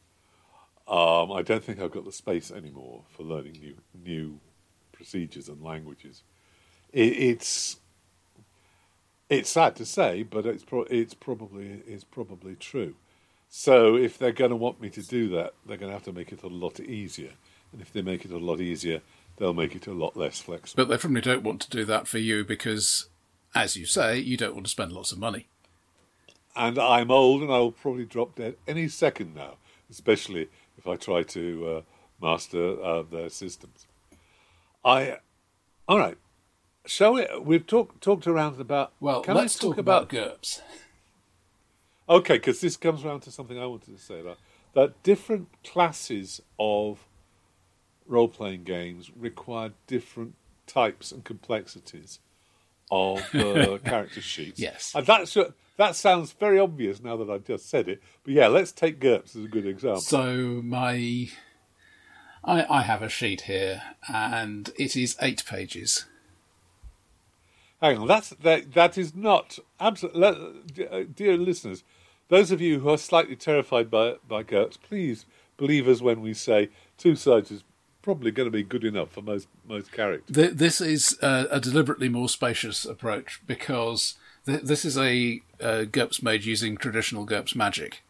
Um, 0.88 1.32
I 1.32 1.41
don't 1.41 1.63
think 1.63 1.80
I've 1.80 1.91
got 1.91 2.04
the 2.04 2.12
space 2.12 2.52
anymore 2.52 3.04
for 3.10 3.23
learning 3.23 3.54
new 3.54 3.76
new 4.04 4.39
procedures 4.91 5.47
and 5.47 5.62
languages. 5.63 6.23
It, 6.91 7.13
it's 7.13 7.78
it's 9.29 9.49
sad 9.49 9.75
to 9.77 9.86
say, 9.86 10.23
but 10.23 10.45
it's 10.45 10.63
pro- 10.63 10.83
it's 10.83 11.13
probably 11.13 11.81
it's 11.88 12.03
probably 12.03 12.55
true. 12.55 12.95
So 13.49 13.95
if 13.95 14.17
they're 14.17 14.31
going 14.31 14.49
to 14.49 14.55
want 14.55 14.81
me 14.81 14.89
to 14.89 15.01
do 15.01 15.29
that, 15.29 15.53
they're 15.65 15.77
going 15.77 15.91
to 15.91 15.93
have 15.93 16.05
to 16.05 16.12
make 16.12 16.31
it 16.31 16.41
a 16.41 16.47
lot 16.47 16.79
easier. 16.79 17.33
And 17.71 17.81
if 17.81 17.93
they 17.93 18.01
make 18.01 18.25
it 18.25 18.31
a 18.31 18.38
lot 18.38 18.59
easier, 18.59 19.01
they'll 19.38 19.53
make 19.53 19.75
it 19.75 19.88
a 19.88 19.93
lot 19.93 20.17
less 20.17 20.39
flexible. 20.39 20.83
But 20.83 20.89
they 20.89 20.97
probably 20.97 21.21
don't 21.21 21.43
want 21.43 21.62
to 21.62 21.69
do 21.69 21.86
that 21.86 22.07
for 22.07 22.17
you 22.17 22.43
because, 22.43 23.07
as 23.53 23.75
you 23.75 23.86
say, 23.86 24.17
you 24.17 24.38
don't 24.38 24.53
want 24.53 24.65
to 24.65 24.71
spend 24.71 24.91
lots 24.91 25.12
of 25.12 25.19
money. 25.19 25.47
And 26.55 26.77
I'm 26.77 27.09
old, 27.09 27.41
and 27.41 27.51
I'll 27.51 27.71
probably 27.71 28.05
drop 28.05 28.36
dead 28.36 28.55
any 28.67 28.88
second 28.88 29.36
now, 29.36 29.55
especially 29.89 30.49
if 30.77 30.88
I 30.88 30.95
try 30.95 31.23
to 31.23 31.67
uh, 31.67 31.81
master 32.21 32.81
uh, 32.81 33.03
their 33.03 33.29
systems. 33.29 33.88
I, 34.86 35.17
all 35.88 35.97
right. 35.97 36.17
Shall 36.86 37.13
we? 37.13 37.28
We've 37.41 37.65
talked 37.65 38.02
talked 38.02 38.28
around 38.28 38.60
about. 38.60 38.91
Well, 39.00 39.22
can 39.22 39.36
let's 39.36 39.58
I 39.58 39.62
talk, 39.62 39.72
talk 39.72 39.78
about 39.80 40.10
GURPS. 40.10 40.62
Okay, 42.10 42.36
because 42.36 42.60
this 42.60 42.76
comes 42.76 43.06
around 43.06 43.22
to 43.22 43.32
something 43.32 43.58
I 43.58 43.65
wanted 43.65 43.96
to 43.96 44.02
say 44.02 44.19
about 44.19 44.38
that 44.74 45.02
different 45.04 45.48
classes 45.63 46.41
of 46.60 47.06
role 48.06 48.28
playing 48.28 48.63
games 48.63 49.12
require 49.15 49.72
different 49.88 50.36
types 50.67 51.12
and 51.12 51.24
complexities 51.24 52.19
of 52.91 53.19
uh, 53.34 53.78
character 53.86 54.22
sheets. 54.22 54.60
Yes. 54.60 54.91
and 54.96 55.06
that's 55.06 55.38
that 55.78 55.96
sounds 55.96 56.34
very 56.34 56.60
obvious 56.60 57.02
now 57.02 57.17
that 57.17 57.30
I've 57.30 57.46
just 57.46 57.69
said 57.69 57.88
it. 57.88 58.02
But 58.24 58.34
yeah, 58.34 58.48
let's 58.48 58.72
take 58.72 59.00
GURPS 59.00 59.36
as 59.36 59.46
a 59.46 59.48
good 59.48 59.65
example. 59.65 60.02
So 60.02 60.62
my, 60.63 61.30
I 62.43 62.65
I 62.69 62.82
have 62.82 63.02
a 63.02 63.10
sheet 63.10 63.41
here, 63.41 63.82
and 64.13 64.72
it 64.78 64.96
is 64.96 65.15
eight 65.22 65.43
pages. 65.46 66.06
Hang 67.84 67.98
on, 67.98 68.08
that's 68.08 68.30
that. 68.30 68.74
That 68.74 68.98
is 68.98 69.13
not 69.13 69.60
absolutely. 69.78 71.04
Dear 71.13 71.36
listeners, 71.36 71.84
those 72.30 72.50
of 72.50 72.62
you 72.62 72.80
who 72.80 72.89
are 72.89 72.98
slightly 72.98 73.36
terrified 73.36 73.91
by 73.91 74.15
by 74.26 74.41
GURPS, 74.41 74.78
please 74.82 75.26
believe 75.58 75.86
us 75.89 76.02
when 76.02 76.22
we 76.22 76.34
say 76.34 76.69
two 76.98 77.17
sides 77.17 77.52
is 77.52 77.65
probably 78.02 78.32
going 78.32 78.48
to 78.48 78.52
be 78.52 78.63
good 78.63 78.86
enough 78.86 79.12
for 79.12 79.22
most 79.22 79.50
most 79.67 79.91
characters. 79.91 80.34
Th- 80.34 80.52
This 80.52 80.80
is 80.80 81.17
a, 81.22 81.48
a 81.52 81.60
deliberately 81.60 82.08
more 82.08 82.30
spacious 82.30 82.86
approach 82.86 83.41
because 83.46 84.15
th- 84.46 84.62
this 84.62 84.86
is 84.86 84.98
a 84.98 85.41
uh, 85.60 85.84
GURPS 85.84 86.24
made 86.24 86.46
using 86.46 86.78
traditional 86.78 87.26
GURPS 87.26 87.54
magic. 87.54 88.02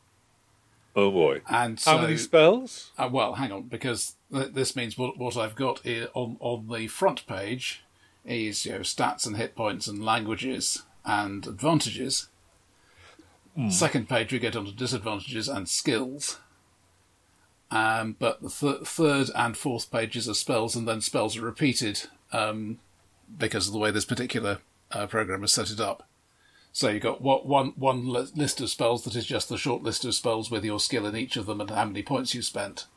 Oh 0.96 1.10
boy! 1.10 1.42
And 1.50 1.82
How 1.84 1.96
so, 1.96 2.02
many 2.04 2.18
spells? 2.18 2.92
Uh, 2.96 3.10
well, 3.12 3.34
hang 3.34 3.52
on, 3.52 3.64
because 3.64 4.18
th- 4.32 4.54
this 4.54 4.76
means 4.76 5.00
what, 5.00 5.18
what 5.18 5.36
I've 5.36 5.56
got 5.56 5.80
here 5.80 6.10
on 6.14 6.38
on 6.40 6.68
the 6.72 6.86
front 6.86 7.26
page 7.26 7.84
is 8.26 8.66
you 8.66 8.74
know 8.74 8.80
stats 8.80 9.26
and 9.26 9.38
hit 9.38 9.56
points 9.56 9.88
and 9.88 10.04
languages 10.04 10.84
and 11.06 11.46
advantages. 11.48 12.30
Second 13.70 14.10
page 14.10 14.34
we 14.34 14.40
get 14.40 14.56
onto 14.56 14.72
disadvantages 14.72 15.48
and 15.48 15.70
skills. 15.70 16.40
Um, 17.70 18.16
but 18.20 18.42
the 18.42 18.50
th- 18.50 18.88
third 18.88 19.30
and 19.36 19.56
fourth 19.58 19.92
pages 19.92 20.28
are 20.30 20.34
spells, 20.34 20.76
and 20.76 20.88
then 20.88 21.02
spells 21.02 21.38
are 21.38 21.42
repeated 21.42 22.04
um, 22.32 22.80
because 23.38 23.68
of 23.68 23.74
the 23.74 23.80
way 23.80 23.92
this 23.92 24.06
particular 24.06 24.60
uh, 24.92 25.08
program 25.08 25.42
has 25.42 25.54
set 25.54 25.70
it 25.70 25.80
up. 25.80 26.08
So 26.72 26.90
you've 26.90 27.04
got 27.04 27.22
what, 27.22 27.46
one 27.46 27.74
one 27.76 28.08
list 28.08 28.60
of 28.60 28.70
spells 28.70 29.04
that 29.04 29.16
is 29.16 29.26
just 29.26 29.50
the 29.50 29.58
short 29.58 29.84
list 29.84 30.06
of 30.06 30.16
spells 30.16 30.50
with 30.50 30.66
your 30.66 30.80
skill 30.80 31.06
in 31.06 31.16
each 31.16 31.36
of 31.36 31.46
them 31.46 31.62
and 31.62 31.70
how 31.70 31.86
many 31.86 32.02
points 32.02 32.34
you 32.34 32.42
spent, 32.42 32.88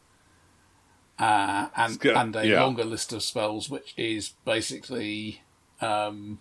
uh, 1.18 1.68
and 1.76 2.04
and 2.04 2.36
a 2.36 2.46
yeah. 2.46 2.62
longer 2.62 2.84
list 2.84 3.12
of 3.12 3.22
spells 3.22 3.70
which 3.70 3.94
is 3.96 4.34
basically 4.44 5.42
um, 5.80 6.38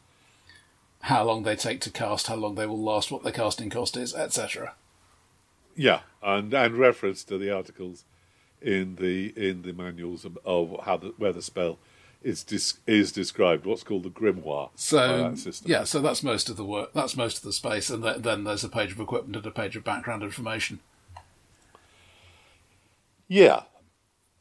how 1.01 1.23
long 1.23 1.43
they 1.43 1.55
take 1.55 1.81
to 1.81 1.91
cast, 1.91 2.27
how 2.27 2.35
long 2.35 2.55
they 2.55 2.65
will 2.65 2.81
last, 2.81 3.11
what 3.11 3.23
their 3.23 3.31
casting 3.31 3.69
cost 3.69 3.95
is, 3.95 4.13
etc. 4.15 4.73
Yeah, 5.75 6.01
and 6.23 6.53
and 6.53 6.75
reference 6.75 7.23
to 7.25 7.37
the 7.37 7.51
articles 7.51 8.05
in 8.61 8.95
the 8.95 9.33
in 9.35 9.61
the 9.61 9.73
manuals 9.73 10.25
of, 10.25 10.37
of 10.45 10.79
how 10.85 10.97
the 10.97 11.13
where 11.17 11.33
the 11.33 11.41
spell 11.41 11.77
is 12.23 12.43
dis, 12.43 12.79
is 12.87 13.11
described. 13.11 13.65
What's 13.65 13.83
called 13.83 14.03
the 14.03 14.09
grimoire. 14.09 14.71
So 14.75 15.35
yeah, 15.65 15.83
so 15.83 16.01
that's 16.01 16.23
most 16.23 16.49
of 16.49 16.57
the 16.57 16.65
work. 16.65 16.91
That's 16.93 17.15
most 17.15 17.37
of 17.37 17.43
the 17.43 17.53
space, 17.53 17.89
and 17.89 18.03
th- 18.03 18.17
then 18.17 18.43
there's 18.43 18.63
a 18.63 18.69
page 18.69 18.91
of 18.91 18.99
equipment 18.99 19.35
and 19.35 19.45
a 19.45 19.51
page 19.51 19.75
of 19.75 19.83
background 19.83 20.23
information. 20.23 20.79
yeah. 23.27 23.63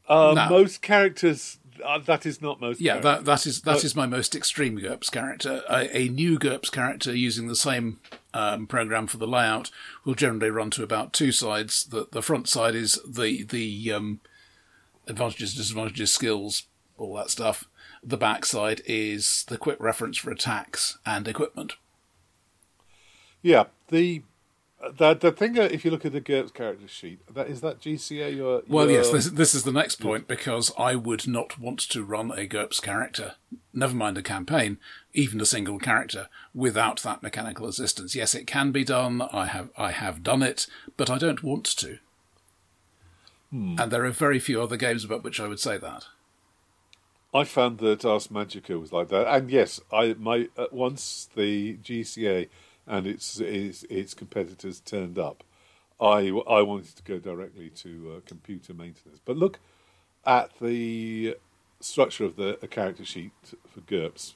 Uh, 0.07 0.33
Now- 0.35 0.49
most 0.49 0.81
characters. 0.81 1.59
Uh, 1.83 1.99
that 1.99 2.25
is 2.25 2.41
not 2.41 2.61
most. 2.61 2.79
Yeah, 2.79 2.93
characters. 3.01 3.17
that 3.17 3.25
that 3.25 3.45
is 3.45 3.61
that 3.63 3.83
is 3.83 3.95
my 3.95 4.05
most 4.05 4.33
extreme 4.33 4.77
GURPS 4.79 5.09
character. 5.11 5.61
A, 5.69 5.97
a 5.97 6.07
new 6.07 6.39
GURPS 6.39 6.69
character 6.71 7.13
using 7.13 7.47
the 7.47 7.55
same 7.55 7.99
um, 8.33 8.65
program 8.65 9.07
for 9.07 9.17
the 9.17 9.27
layout 9.27 9.71
will 10.05 10.15
generally 10.15 10.49
run 10.49 10.69
to 10.71 10.83
about 10.83 11.11
two 11.11 11.31
sides. 11.33 11.83
The 11.85 12.07
the 12.11 12.21
front 12.21 12.47
side 12.47 12.75
is 12.75 12.99
the 13.05 13.43
the 13.43 13.91
um, 13.91 14.21
advantages, 15.05 15.53
disadvantages, 15.53 16.13
skills, 16.13 16.63
all 16.97 17.13
that 17.15 17.29
stuff. 17.29 17.65
The 18.01 18.17
back 18.17 18.45
side 18.45 18.81
is 18.85 19.43
the 19.49 19.57
quick 19.57 19.77
reference 19.79 20.17
for 20.17 20.31
attacks 20.31 20.97
and 21.05 21.27
equipment. 21.27 21.73
Yeah, 23.41 23.65
the 23.89 24.23
the 24.97 25.13
the 25.13 25.31
thing, 25.31 25.57
uh, 25.57 25.63
if 25.63 25.83
you 25.85 25.91
look 25.91 26.05
at 26.05 26.11
the 26.11 26.21
GURPS 26.21 26.53
character 26.53 26.87
sheet, 26.87 27.19
that 27.33 27.47
is 27.47 27.61
that 27.61 27.79
GCA. 27.79 28.35
Your, 28.35 28.61
Well, 28.67 28.89
your- 28.89 29.01
yes, 29.01 29.09
this, 29.11 29.25
this 29.29 29.55
is 29.55 29.63
the 29.63 29.71
next 29.71 30.01
point 30.01 30.27
because 30.27 30.71
I 30.77 30.95
would 30.95 31.27
not 31.27 31.59
want 31.59 31.79
to 31.79 32.03
run 32.03 32.31
a 32.31 32.45
GURPS 32.47 32.81
character, 32.81 33.35
never 33.73 33.95
mind 33.95 34.17
a 34.17 34.21
campaign, 34.21 34.77
even 35.13 35.39
a 35.41 35.45
single 35.45 35.79
character, 35.79 36.29
without 36.53 37.01
that 37.03 37.23
mechanical 37.23 37.67
assistance. 37.67 38.15
Yes, 38.15 38.35
it 38.35 38.45
can 38.47 38.71
be 38.71 38.83
done. 38.83 39.21
I 39.33 39.45
have 39.45 39.69
I 39.77 39.91
have 39.91 40.23
done 40.23 40.43
it, 40.43 40.67
but 40.97 41.09
I 41.09 41.17
don't 41.17 41.43
want 41.43 41.65
to. 41.65 41.99
And 43.51 43.89
there 43.89 44.03
are 44.03 44.11
very 44.11 44.39
few 44.39 44.61
other 44.61 44.75
games 44.75 45.05
about 45.05 45.23
which 45.23 45.39
I 45.39 45.47
would 45.47 45.61
say 45.61 45.77
that. 45.77 46.07
I 47.33 47.45
found 47.45 47.77
that 47.77 48.03
Ars 48.03 48.27
Magica 48.27 48.77
was 48.79 48.91
like 48.91 49.07
that, 49.09 49.27
and 49.33 49.49
yes, 49.49 49.79
I 49.93 50.13
my 50.19 50.49
uh, 50.57 50.65
once 50.71 51.29
the 51.35 51.77
GCA 51.77 52.49
and 52.87 53.07
its 53.07 53.39
its, 53.39 53.83
its 53.83 54.13
competitors 54.13 54.79
turned 54.79 55.17
up, 55.17 55.43
I 55.99 56.29
I 56.47 56.61
wanted 56.61 56.95
to 56.97 57.03
go 57.03 57.19
directly 57.19 57.69
to 57.69 58.15
uh, 58.17 58.19
computer 58.27 58.73
maintenance. 58.73 59.19
But 59.23 59.37
look 59.37 59.59
at 60.25 60.51
the 60.59 61.37
structure 61.79 62.25
of 62.25 62.35
the 62.35 62.57
character 62.69 63.05
sheet 63.05 63.33
for 63.69 63.81
GURPS. 63.81 64.35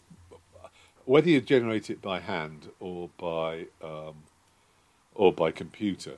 Whether 1.06 1.30
you 1.30 1.42
generate 1.42 1.90
it 1.90 2.02
by 2.02 2.20
hand 2.20 2.70
or 2.80 3.10
by 3.18 3.68
um, 3.82 4.24
or 5.16 5.34
by 5.34 5.52
computer, 5.52 6.18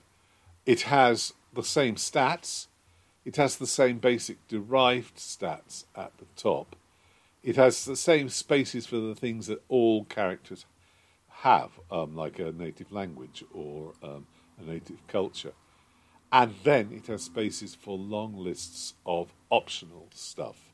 it 0.66 0.82
has 0.82 1.34
the 1.54 1.64
same 1.64 1.96
stats. 1.96 2.68
It 3.24 3.36
has 3.36 3.58
the 3.58 3.68
same 3.68 4.00
basic 4.00 4.46
derived 4.48 5.18
stats 5.18 5.86
at 5.96 6.18
the 6.18 6.26
top. 6.36 6.76
It 7.44 7.56
has 7.56 7.86
the 7.86 7.96
same 7.96 8.30
spaces 8.30 8.86
for 8.86 8.98
the 8.98 9.16
things 9.16 9.48
that 9.48 9.64
all 9.70 10.06
characters 10.06 10.66
have, 11.42 11.72
um, 11.90 12.16
like 12.16 12.40
a 12.40 12.52
native 12.52 12.92
language 12.92 13.44
or 13.54 13.94
um, 14.04 14.28
a 14.60 14.70
native 14.70 15.06
culture. 15.08 15.54
And 16.32 16.54
then 16.64 16.92
it 16.94 17.08
has 17.08 17.24
spaces 17.24 17.76
for 17.76 17.98
long 17.98 18.38
lists 18.38 18.94
of 19.06 19.34
optional 19.50 20.08
stuff. 20.14 20.72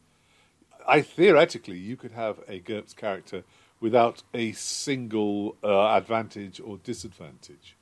I 0.87 1.01
theoretically, 1.01 1.77
you 1.77 1.95
could 1.95 2.11
have 2.11 2.39
a 2.47 2.59
GURPS 2.59 2.95
character 2.95 3.43
without 3.79 4.23
a 4.33 4.51
single 4.51 5.55
uh, 5.63 5.95
advantage 5.95 6.59
or 6.59 6.77
disadvantage. 6.77 7.75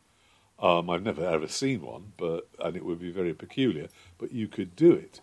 Um, 0.59 0.89
I've 0.89 1.03
never 1.03 1.25
ever 1.25 1.47
seen 1.47 1.81
one, 1.81 2.13
but 2.17 2.47
and 2.59 2.77
it 2.77 2.86
would 2.86 2.99
be 2.99 3.11
very 3.11 3.33
peculiar. 3.33 3.88
But 4.17 4.31
you 4.31 4.47
could 4.47 4.75
do 4.75 4.91
it. 4.91 5.21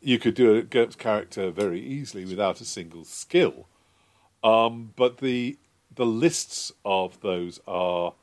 You 0.00 0.18
could 0.18 0.34
do 0.34 0.54
a 0.54 0.62
GURPS 0.62 0.96
character 0.96 1.50
very 1.50 1.80
easily 1.80 2.24
without 2.24 2.60
a 2.60 2.64
single 2.64 3.04
skill. 3.04 3.66
Um, 4.44 4.92
but 4.94 5.18
the 5.18 5.58
the 5.98 6.06
lists 6.06 6.70
of 6.84 7.20
those 7.22 7.60
are 7.66 8.14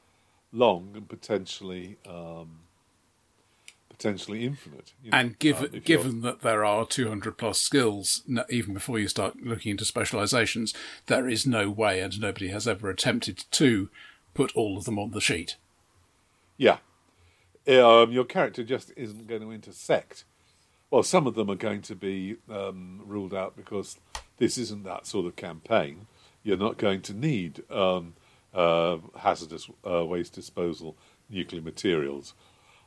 long 0.54 0.92
and 0.96 1.10
potentially 1.10 1.98
um, 2.08 2.62
potentially 3.90 4.46
infinite. 4.46 4.94
you 5.04 5.12
know, 5.12 5.18
And 5.18 5.38
given 5.40 5.76
um, 5.76 5.82
given 5.82 6.22
that 6.22 6.40
there 6.40 6.64
are 6.64 6.86
200 6.86 7.38
plus 7.38 7.60
skills, 7.60 8.24
even 8.50 8.74
before 8.74 8.98
you 8.98 9.10
start 9.10 9.44
looking 9.44 9.72
into 9.72 9.84
specializations, 9.84 10.74
there 11.08 11.28
is 11.28 11.46
no 11.46 11.70
way, 11.70 12.00
and 12.00 12.20
nobody 12.20 12.48
has 12.48 12.66
ever 12.66 12.90
attempted 12.90 13.44
to 13.52 13.90
put 14.34 14.56
all 14.56 14.78
of 14.78 14.86
them 14.86 14.98
on 14.98 15.12
the 15.12 15.22
sheet. 15.22 15.58
Yeah. 16.58 16.78
Um, 17.68 18.12
your 18.12 18.26
character 18.26 18.64
just 18.64 18.94
isn't 18.96 19.28
going 19.28 19.42
to 19.42 19.52
intersect. 19.52 20.24
Well, 20.90 21.04
some 21.04 21.28
of 21.28 21.36
them 21.36 21.50
are 21.50 21.56
going 21.56 21.82
to 21.82 21.96
be 21.96 22.38
um, 22.50 23.02
ruled 23.06 23.34
out 23.34 23.58
because 23.58 23.98
this 24.38 24.58
isn't 24.58 24.84
that 24.84 25.06
sort 25.08 25.26
of 25.26 25.36
campaign. 25.36 26.08
You're 26.46 26.58
not 26.58 26.78
going 26.78 27.02
to 27.02 27.14
need 27.14 27.64
um, 27.70 28.14
uh, 28.54 28.98
hazardous 29.18 29.68
uh, 29.86 30.06
waste 30.06 30.34
disposal 30.34 30.96
nuclear 31.30 31.62
materials. 31.62 32.34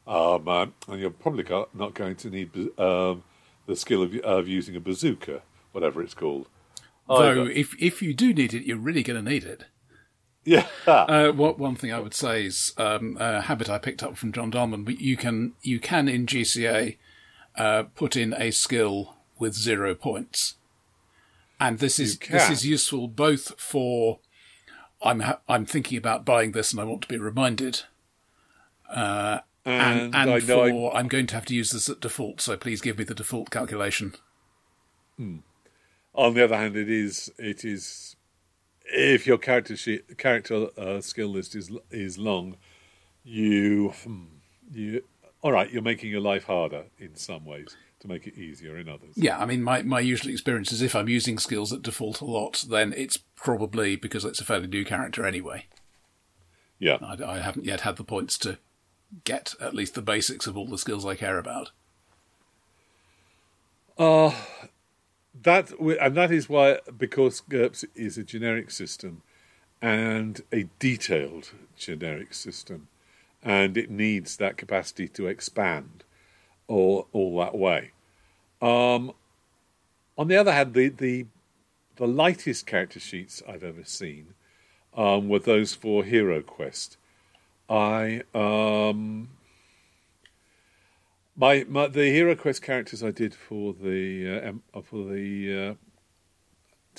Um, 0.07 0.49
uh, 0.49 0.67
and 0.89 1.01
you're 1.01 1.11
probably 1.11 1.45
not 1.75 1.93
going 1.93 2.17
to 2.17 2.31
need 2.31 2.51
um, 2.79 3.25
the 3.67 3.77
skill 3.77 4.03
of, 4.03 4.15
of 4.21 4.49
using 4.49 4.75
a 4.77 4.81
bazooka, 4.81 5.43
whatever 5.73 6.01
it's 6.01 6.15
called. 6.15 6.47
Though, 7.09 7.43
Either. 7.43 7.51
if 7.51 7.75
if 7.83 8.01
you 8.01 8.15
do 8.15 8.33
need 8.33 8.55
it, 8.55 8.65
you're 8.65 8.79
really 8.79 9.03
going 9.03 9.23
to 9.23 9.31
need 9.31 9.45
it. 9.45 9.65
Yeah. 10.45 10.67
Uh, 10.87 11.31
what 11.33 11.59
one 11.59 11.77
thing 11.77 11.93
I 11.93 12.01
would 12.01 12.15
say 12.15 12.47
is 12.47 12.73
um, 12.79 13.19
a 13.21 13.43
habit 13.43 13.69
I 13.69 13.77
picked 13.77 14.03
up 14.03 14.17
from 14.17 14.33
John 14.33 14.51
Dallman. 14.51 14.85
but 14.85 15.01
You 15.01 15.17
can 15.17 15.53
you 15.61 15.79
can 15.79 16.09
in 16.09 16.25
GCA 16.25 16.97
uh, 17.57 17.83
put 17.95 18.17
in 18.17 18.33
a 18.35 18.51
skill 18.51 19.17
with 19.39 19.55
zero 19.55 19.95
points, 19.95 20.55
and 21.61 21.79
this 21.79 21.99
is 21.99 22.19
this 22.19 22.49
is 22.53 22.67
useful 22.67 23.09
both 23.09 23.59
for 23.61 24.21
I'm 25.03 25.21
ha- 25.21 25.41
I'm 25.49 25.65
thinking 25.67 25.97
about 25.99 26.25
buying 26.25 26.53
this 26.53 26.73
and 26.73 26.81
I 26.81 26.85
want 26.85 27.03
to 27.03 27.09
be 27.09 27.19
reminded, 27.19 27.83
uh, 28.91 29.41
and, 29.65 30.15
and, 30.15 30.31
I- 30.31 30.41
for 30.41 30.97
I'm 30.97 31.09
going 31.09 31.27
to 31.29 31.35
have 31.35 31.45
to 31.47 31.55
use 31.55 31.71
this 31.71 31.89
at 31.89 32.01
default. 32.01 32.41
So 32.41 32.57
please 32.57 32.81
give 32.81 32.99
me 32.99 33.05
the 33.05 33.15
default 33.15 33.51
calculation. 33.51 34.15
On 36.15 36.35
the 36.35 36.45
other 36.45 36.57
hand, 36.57 36.77
it 36.77 36.89
is 36.91 37.31
it 37.39 37.65
is 37.65 38.17
if 38.85 39.27
your 39.27 39.39
character 39.39 39.77
sheet, 39.77 40.17
character 40.19 40.69
uh, 40.77 41.01
skill 41.01 41.29
list 41.29 41.55
is 41.55 41.71
is 41.91 42.19
long, 42.19 42.57
you 43.25 43.91
hmm, 44.05 44.25
you 44.73 45.03
all 45.43 45.53
right. 45.53 45.71
You're 45.71 45.83
making 45.83 46.11
your 46.11 46.21
life 46.21 46.45
harder 46.45 46.85
in 46.99 47.15
some 47.17 47.45
ways 47.45 47.77
to 48.01 48.09
make 48.09 48.27
it 48.27 48.39
easier 48.39 48.77
in 48.77 48.89
others. 48.89 49.15
Yeah, 49.17 49.39
I 49.39 49.47
mean, 49.47 49.63
my, 49.63 49.83
my 49.83 50.01
usual 50.01 50.31
experience 50.31 50.73
is 50.73 50.83
if 50.83 50.95
I'm 50.95 51.09
using 51.09 51.39
skills 51.39 51.71
that 51.71 51.83
default 51.83 52.21
a 52.21 52.25
lot, 52.25 52.65
then 52.69 52.95
it's 52.97 53.17
probably 53.17 53.97
because 53.97 54.25
it's 54.25 54.41
a 54.41 54.45
fairly 54.45 54.69
new 54.69 54.85
character 54.85 55.27
anyway. 55.27 55.67
Yeah, 56.79 56.99
I, 57.03 57.23
I 57.25 57.39
haven't 57.39 57.67
yet 57.67 57.81
had 57.81 57.97
the 57.97 58.05
points 58.05 58.39
to 58.39 58.59
get 59.25 59.55
at 59.61 59.75
least 59.75 59.95
the 59.95 60.03
basics 60.03 60.47
of 60.47 60.57
all 60.57 60.67
the 60.67 60.79
skills 60.79 61.05
I 61.05 61.15
care 61.15 61.39
about. 61.39 61.73
Uh, 63.99 64.33
that 65.43 65.73
and 65.73 66.17
that 66.17 66.31
is 66.31 66.49
why 66.49 66.79
because 66.97 67.41
GURPS 67.41 67.85
is 67.97 68.17
a 68.17 68.23
generic 68.23 68.71
system 68.71 69.23
and 69.83 70.41
a 70.53 70.69
detailed 70.79 71.53
generic 71.77 72.33
system, 72.35 72.89
and 73.43 73.77
it 73.77 73.91
needs 73.91 74.37
that 74.37 74.57
capacity 74.57 75.09
to 75.09 75.27
expand 75.27 76.05
all 76.69 77.09
all 77.13 77.39
that 77.39 77.57
way. 77.57 77.91
Um, 78.63 79.13
on 80.17 80.29
the 80.29 80.37
other 80.37 80.53
hand, 80.53 80.75
the 80.75 80.89
the 80.89 81.27
the 81.97 82.07
lightest 82.07 82.67
character 82.67 83.01
sheets 83.01 83.43
I've 83.49 83.65
ever 83.65 83.85
seen 83.85 84.35
um, 84.97 85.29
were 85.29 85.41
those 85.41 85.75
for 85.75 86.05
Hero 86.05 86.43
Quest. 86.43 86.97
I 87.69 88.23
um, 88.35 89.31
my, 91.37 91.65
my 91.69 91.87
the 91.87 92.11
Hero 92.11 92.35
Quest 92.35 92.63
characters 92.63 93.03
I 93.03 93.11
did 93.11 93.35
for 93.35 93.73
the 93.73 94.29
uh, 94.75 94.79
uh, 94.79 94.83
for 94.83 95.05
the 95.05 95.77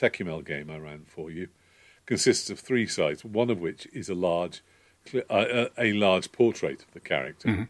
uh, 0.02 0.42
game 0.42 0.70
I 0.70 0.78
ran 0.78 1.04
for 1.06 1.30
you 1.30 1.50
consists 2.06 2.50
of 2.50 2.60
three 2.60 2.88
sides. 2.88 3.26
One 3.26 3.50
of 3.50 3.60
which 3.60 3.88
is 3.94 4.10
a 4.10 4.16
large 4.16 4.62
uh, 5.14 5.22
a, 5.30 5.70
a 5.78 5.94
large 5.94 6.32
portrait 6.32 6.82
of 6.82 6.92
the 6.94 7.00
character, 7.00 7.70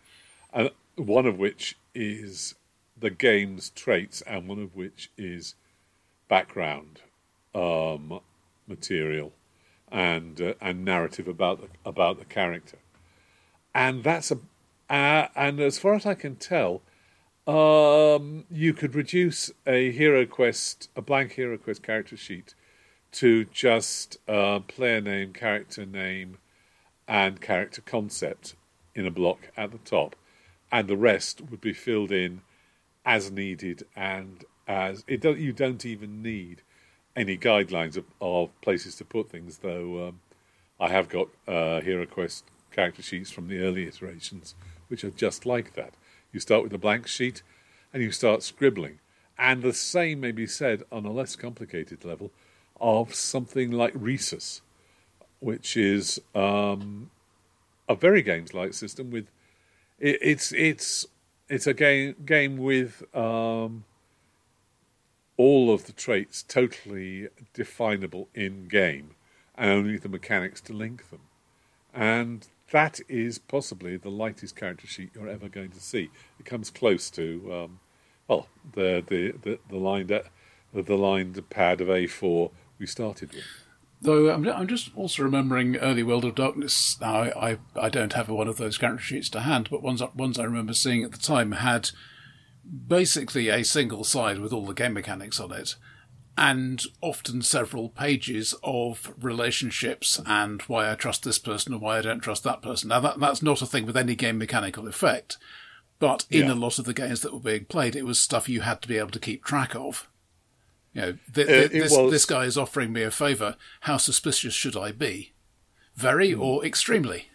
and 0.53 0.71
one 0.95 1.25
of 1.25 1.37
which 1.37 1.75
is 1.93 2.55
the 2.97 3.09
game's 3.09 3.69
traits, 3.69 4.21
and 4.21 4.47
one 4.47 4.59
of 4.59 4.75
which 4.75 5.09
is 5.17 5.55
background 6.27 7.01
um, 7.55 8.19
material 8.67 9.33
and 9.91 10.41
uh, 10.41 10.53
and 10.61 10.85
narrative 10.85 11.27
about 11.27 11.61
the, 11.61 11.67
about 11.89 12.19
the 12.19 12.25
character, 12.25 12.77
and 13.73 14.03
that's 14.03 14.31
a 14.31 14.37
uh, 14.89 15.27
and 15.35 15.59
as 15.59 15.77
far 15.77 15.93
as 15.93 16.05
I 16.05 16.15
can 16.15 16.35
tell, 16.35 16.81
um, 17.47 18.45
you 18.49 18.73
could 18.73 18.95
reduce 18.95 19.51
a 19.67 19.91
Hero 19.91 20.25
Quest 20.25 20.89
a 20.95 21.01
blank 21.01 21.33
Hero 21.33 21.57
Quest 21.57 21.83
character 21.83 22.17
sheet 22.17 22.53
to 23.11 23.45
just 23.45 24.17
uh, 24.27 24.59
player 24.59 25.01
name, 25.01 25.33
character 25.33 25.85
name, 25.85 26.37
and 27.07 27.41
character 27.41 27.81
concept 27.81 28.55
in 28.93 29.05
a 29.05 29.11
block 29.11 29.49
at 29.57 29.71
the 29.71 29.79
top, 29.79 30.15
and 30.71 30.87
the 30.87 30.97
rest 30.97 31.41
would 31.49 31.61
be 31.61 31.73
filled 31.73 32.11
in 32.11 32.41
as 33.05 33.31
needed 33.31 33.83
and 33.95 34.45
as 34.67 35.03
it 35.07 35.21
don't 35.21 35.39
you 35.39 35.51
don't 35.51 35.85
even 35.85 36.21
need 36.21 36.61
any 37.15 37.37
guidelines 37.37 37.97
of, 37.97 38.05
of 38.21 38.49
places 38.61 38.95
to 38.95 39.03
put 39.03 39.29
things 39.29 39.59
though 39.59 40.07
um, 40.07 40.19
I 40.79 40.89
have 40.89 41.09
got 41.09 41.27
uh, 41.47 41.81
Hero 41.81 42.05
Quest 42.05 42.45
character 42.71 43.01
sheets 43.01 43.29
from 43.29 43.47
the 43.47 43.59
early 43.59 43.87
iterations 43.87 44.55
which 44.87 45.03
are 45.03 45.09
just 45.09 45.45
like 45.45 45.73
that. 45.73 45.93
You 46.31 46.39
start 46.39 46.63
with 46.63 46.73
a 46.73 46.77
blank 46.77 47.07
sheet 47.07 47.43
and 47.93 48.01
you 48.01 48.11
start 48.11 48.43
scribbling. 48.43 48.99
And 49.37 49.61
the 49.61 49.73
same 49.73 50.19
may 50.19 50.31
be 50.31 50.47
said 50.47 50.83
on 50.91 51.05
a 51.05 51.11
less 51.11 51.35
complicated 51.35 52.05
level 52.05 52.31
of 52.79 53.13
something 53.13 53.71
like 53.71 53.93
Risus 53.93 54.61
which 55.41 55.77
is 55.77 56.19
um, 56.35 57.09
a 57.87 57.95
very 57.95 58.21
games-like 58.21 58.73
system 58.73 59.09
with 59.09 59.31
it, 59.99 60.17
it's 60.21 60.51
it's 60.51 61.05
it's 61.47 61.67
a 61.67 61.73
game 61.73 62.15
game 62.25 62.57
with 62.57 63.03
um, 63.15 63.83
all 65.37 65.73
of 65.73 65.85
the 65.85 65.93
traits 65.93 66.43
totally 66.43 67.27
definable 67.53 68.27
in 68.33 68.67
game, 68.67 69.11
and 69.55 69.69
only 69.71 69.97
the 69.97 70.09
mechanics 70.09 70.61
to 70.61 70.73
link 70.73 71.09
them. 71.09 71.21
And 71.93 72.47
that 72.71 72.99
is 73.09 73.39
possibly 73.39 73.97
the 73.97 74.11
lightest 74.11 74.55
character 74.55 74.87
sheet 74.87 75.09
you're 75.15 75.27
ever 75.27 75.49
going 75.49 75.71
to 75.71 75.79
see. 75.79 76.11
It 76.39 76.45
comes 76.45 76.69
close 76.69 77.09
to, 77.11 77.53
um, 77.53 77.79
well, 78.27 78.47
the 78.73 79.03
the 79.05 79.33
the, 79.41 79.59
the 79.69 79.77
lined 79.77 80.09
the 80.71 80.97
lined 80.97 81.49
pad 81.49 81.81
of 81.81 81.87
A4 81.87 82.51
we 82.77 82.85
started 82.85 83.33
with. 83.33 83.68
Though 84.01 84.29
I'm, 84.33 84.47
I'm 84.47 84.67
just 84.67 84.91
also 84.95 85.23
remembering 85.23 85.75
early 85.77 86.03
World 86.03 86.23
of 86.23 86.35
Darkness. 86.35 86.97
Now 87.01 87.15
I, 87.23 87.51
I, 87.51 87.57
I 87.75 87.89
don't 87.89 88.13
have 88.13 88.29
one 88.29 88.47
of 88.47 88.57
those 88.57 88.77
character 88.77 89.03
sheets 89.03 89.29
to 89.31 89.41
hand, 89.41 89.67
but 89.69 89.83
ones 89.83 90.01
ones 90.15 90.39
I 90.39 90.43
remember 90.45 90.73
seeing 90.73 91.03
at 91.03 91.11
the 91.11 91.17
time 91.17 91.51
had 91.51 91.89
basically 92.87 93.49
a 93.49 93.63
single 93.63 94.03
side 94.03 94.39
with 94.39 94.53
all 94.53 94.65
the 94.65 94.73
game 94.73 94.93
mechanics 94.93 95.39
on 95.39 95.51
it, 95.51 95.75
and 96.37 96.83
often 97.01 97.41
several 97.41 97.89
pages 97.89 98.53
of 98.63 99.13
relationships 99.19 100.21
and 100.25 100.61
why 100.63 100.89
I 100.89 100.95
trust 100.95 101.23
this 101.23 101.39
person 101.39 101.73
and 101.73 101.81
why 101.81 101.97
I 101.97 102.01
don't 102.01 102.21
trust 102.21 102.43
that 102.45 102.61
person. 102.61 102.89
Now 102.89 103.01
that 103.01 103.19
that's 103.19 103.41
not 103.41 103.61
a 103.61 103.65
thing 103.65 103.85
with 103.85 103.97
any 103.97 104.15
game 104.15 104.37
mechanical 104.37 104.87
effect, 104.87 105.37
but 105.99 106.25
in 106.29 106.47
Yeah. 106.47 106.53
a 106.53 106.55
lot 106.55 106.79
of 106.79 106.85
the 106.85 106.93
games 106.93 107.19
that 107.21 107.33
were 107.33 107.39
being 107.41 107.65
played, 107.65 107.95
it 107.97 108.05
was 108.05 108.19
stuff 108.19 108.47
you 108.47 108.61
had 108.61 108.81
to 108.81 108.87
be 108.87 108.97
able 108.97 109.11
to 109.11 109.19
keep 109.19 109.43
track 109.43 109.75
of. 109.75 110.07
You 110.93 111.01
know, 111.01 111.17
th- 111.33 111.47
Uh, 111.47 111.51
th- 111.51 111.71
this, 111.71 111.91
was- 111.91 112.11
this 112.11 112.25
guy 112.25 112.45
is 112.45 112.57
offering 112.57 112.91
me 112.91 113.03
a 113.03 113.11
favour. 113.11 113.55
How 113.81 113.97
suspicious 113.97 114.53
should 114.53 114.75
I 114.75 114.91
be? 114.91 115.33
Very 115.95 116.31
Hmm. 116.31 116.41
or 116.41 116.65
extremely? 116.65 117.29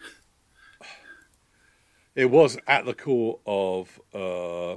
It 2.15 2.27
was 2.31 2.57
at 2.67 2.85
the 2.85 2.95
core 2.95 3.41
of. 3.47 4.01
Uh, 4.15 4.77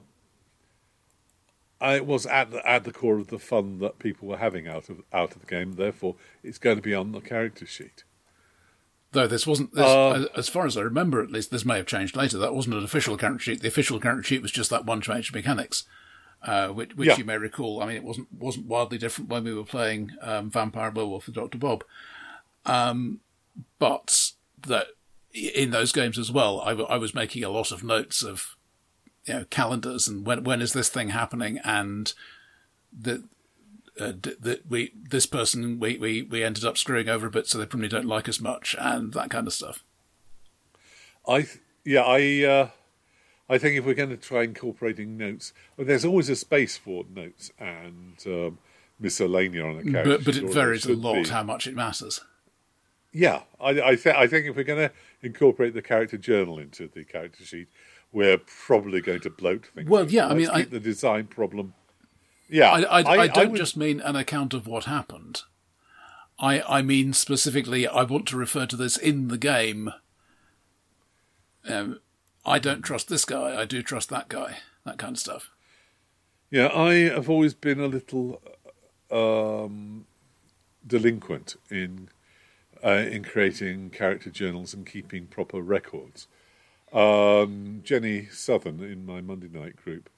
it 1.79 2.05
was 2.07 2.25
at 2.25 2.49
the, 2.51 2.67
at 2.67 2.83
the 2.83 2.91
core 2.91 3.19
of 3.19 3.27
the 3.27 3.37
fun 3.37 3.77
that 3.79 3.99
people 3.99 4.27
were 4.27 4.37
having 4.37 4.67
out 4.67 4.89
of 4.89 5.01
out 5.13 5.35
of 5.35 5.41
the 5.41 5.47
game. 5.47 5.73
Therefore, 5.73 6.15
it's 6.43 6.57
going 6.57 6.77
to 6.77 6.81
be 6.81 6.95
on 6.95 7.11
the 7.11 7.21
character 7.21 7.65
sheet. 7.67 8.03
Though 9.11 9.27
this 9.27 9.45
wasn't, 9.47 9.73
this, 9.73 9.85
Uh, 9.85 10.11
as- 10.13 10.25
as 10.35 10.49
far 10.49 10.65
as 10.65 10.75
I 10.75 10.81
remember, 10.81 11.21
at 11.23 11.31
least 11.31 11.49
this 11.51 11.63
may 11.65 11.77
have 11.77 11.85
changed 11.85 12.15
later. 12.15 12.37
That 12.37 12.53
wasn't 12.55 12.75
an 12.75 12.83
official 12.83 13.15
character 13.17 13.43
sheet. 13.43 13.61
The 13.61 13.67
official 13.67 13.99
character 13.99 14.23
sheet 14.23 14.41
was 14.41 14.51
just 14.51 14.69
that 14.71 14.85
one 14.85 15.01
change 15.01 15.29
of 15.29 15.35
mechanics, 15.35 15.85
uh, 16.43 16.67
which, 16.69 16.95
which 16.95 17.07
Yeah. 17.09 17.17
you 17.17 17.25
may 17.25 17.37
recall. 17.37 17.81
I 17.81 17.87
mean, 17.87 17.95
it 17.97 18.03
wasn't 18.03 18.27
wasn't 18.33 18.67
wildly 18.67 18.97
different 18.97 19.29
when 19.29 19.43
we 19.43 19.53
were 19.53 19.63
playing 19.63 20.11
um, 20.21 20.49
Vampire 20.51 20.91
Werewolf 20.91 21.25
with 21.25 21.35
Doctor 21.35 21.57
Bob, 21.57 21.83
um, 22.65 23.19
but 23.79 24.31
that 24.65 24.87
in 25.33 25.71
those 25.71 25.91
games 25.91 26.17
as 26.17 26.31
well, 26.31 26.61
I, 26.61 26.69
w- 26.69 26.87
I 26.89 26.97
was 26.97 27.13
making 27.13 27.43
a 27.43 27.49
lot 27.49 27.71
of 27.71 27.83
notes 27.83 28.23
of 28.23 28.55
you 29.25 29.33
know 29.33 29.45
calendars 29.49 30.07
and 30.07 30.25
when 30.25 30.43
when 30.43 30.61
is 30.61 30.73
this 30.73 30.89
thing 30.89 31.09
happening 31.09 31.59
and 31.63 32.13
that 32.97 33.23
uh, 33.99 34.11
d- 34.13 34.35
that 34.39 34.69
we 34.69 34.93
this 35.09 35.25
person 35.25 35.79
we, 35.79 35.97
we 35.97 36.21
we 36.21 36.43
ended 36.43 36.63
up 36.63 36.77
screwing 36.77 37.09
over 37.09 37.27
a 37.27 37.31
bit, 37.31 37.47
so 37.47 37.57
they 37.57 37.65
probably 37.65 37.87
don't 37.89 38.05
like 38.05 38.29
us 38.29 38.39
much, 38.39 38.75
and 38.79 39.13
that 39.13 39.29
kind 39.29 39.47
of 39.47 39.53
stuff. 39.53 39.83
I 41.27 41.47
yeah 41.83 42.01
I 42.03 42.43
uh, 42.45 42.69
I 43.49 43.57
think 43.57 43.77
if 43.77 43.85
we're 43.85 43.93
going 43.93 44.09
to 44.09 44.17
try 44.17 44.43
incorporating 44.43 45.17
notes, 45.17 45.53
well, 45.77 45.87
there's 45.87 46.03
always 46.05 46.29
a 46.29 46.35
space 46.35 46.77
for 46.77 47.05
notes 47.13 47.51
and 47.57 48.15
um, 48.25 48.57
miscellanea 49.01 49.63
on 49.63 49.79
a 49.79 49.91
character. 49.91 50.17
But 50.17 50.25
but 50.25 50.35
it 50.35 50.53
varies 50.53 50.85
a 50.85 50.93
lot 50.93 51.23
be. 51.23 51.29
how 51.29 51.43
much 51.43 51.65
it 51.67 51.75
matters. 51.75 52.21
Yeah, 53.13 53.43
I, 53.59 53.69
I, 53.69 53.95
th- 53.95 54.15
I 54.15 54.27
think 54.27 54.47
if 54.47 54.55
we're 54.55 54.63
going 54.63 54.89
to 54.89 54.91
incorporate 55.21 55.73
the 55.73 55.81
character 55.81 56.17
journal 56.17 56.59
into 56.59 56.87
the 56.87 57.03
character 57.05 57.43
sheet, 57.45 57.67
we're 58.11 58.37
probably 58.37 59.01
going 59.01 59.21
to 59.21 59.29
bloat 59.29 59.65
things. 59.67 59.89
Well, 59.89 60.09
yeah, 60.09 60.27
I 60.27 60.33
mean, 60.33 60.49
I- 60.49 60.63
the 60.63 60.79
design 60.79 61.27
problem. 61.27 61.73
Yeah, 62.49 62.69
I, 62.71 63.01
I, 63.01 63.19
I, 63.23 63.27
don't 63.27 63.51
would- 63.51 63.57
just 63.57 63.75
mean 63.77 63.99
an 64.01 64.15
account 64.15 64.53
of 64.53 64.67
what 64.67 64.85
happened. 64.85 65.43
I 66.39 66.61
I 66.61 66.81
mean 66.81 67.13
specifically, 67.13 67.87
I 67.87 68.03
want 68.03 68.27
to 68.27 68.37
refer 68.37 68.65
to 68.67 68.75
this 68.75 68.95
in 68.97 69.29
the 69.29 69.37
game. 69.37 69.91
Um, 71.67 71.99
I 72.47 72.59
don't 72.59 72.81
trust 72.81 73.09
this 73.09 73.25
guy. 73.25 73.59
I 73.59 73.65
do 73.65 73.83
trust 73.83 74.09
that 74.09 74.29
guy. 74.29 74.59
That 74.85 74.97
kind 74.97 75.15
of 75.15 75.19
stuff. 75.19 75.51
Yeah, 76.49 76.67
I 76.73 77.09
have 77.09 77.29
always 77.29 77.53
been 77.53 77.81
a 77.81 77.87
little 77.87 78.41
um, 79.11 80.05
delinquent 80.85 81.57
in 81.69 82.07
uh, 82.81 83.05
in 83.11 83.23
creating 83.25 83.89
character 83.89 84.29
journals 84.29 84.73
and 84.73 84.85
keeping 84.85 85.27
proper 85.27 85.61
records. 85.61 86.27
Um, 86.93 87.81
Jenny 87.83 88.27
Southern 88.27 88.81
in 88.81 89.05
my 89.05 89.19
Monday 89.19 89.49
night 89.51 89.75
group, 89.75 90.09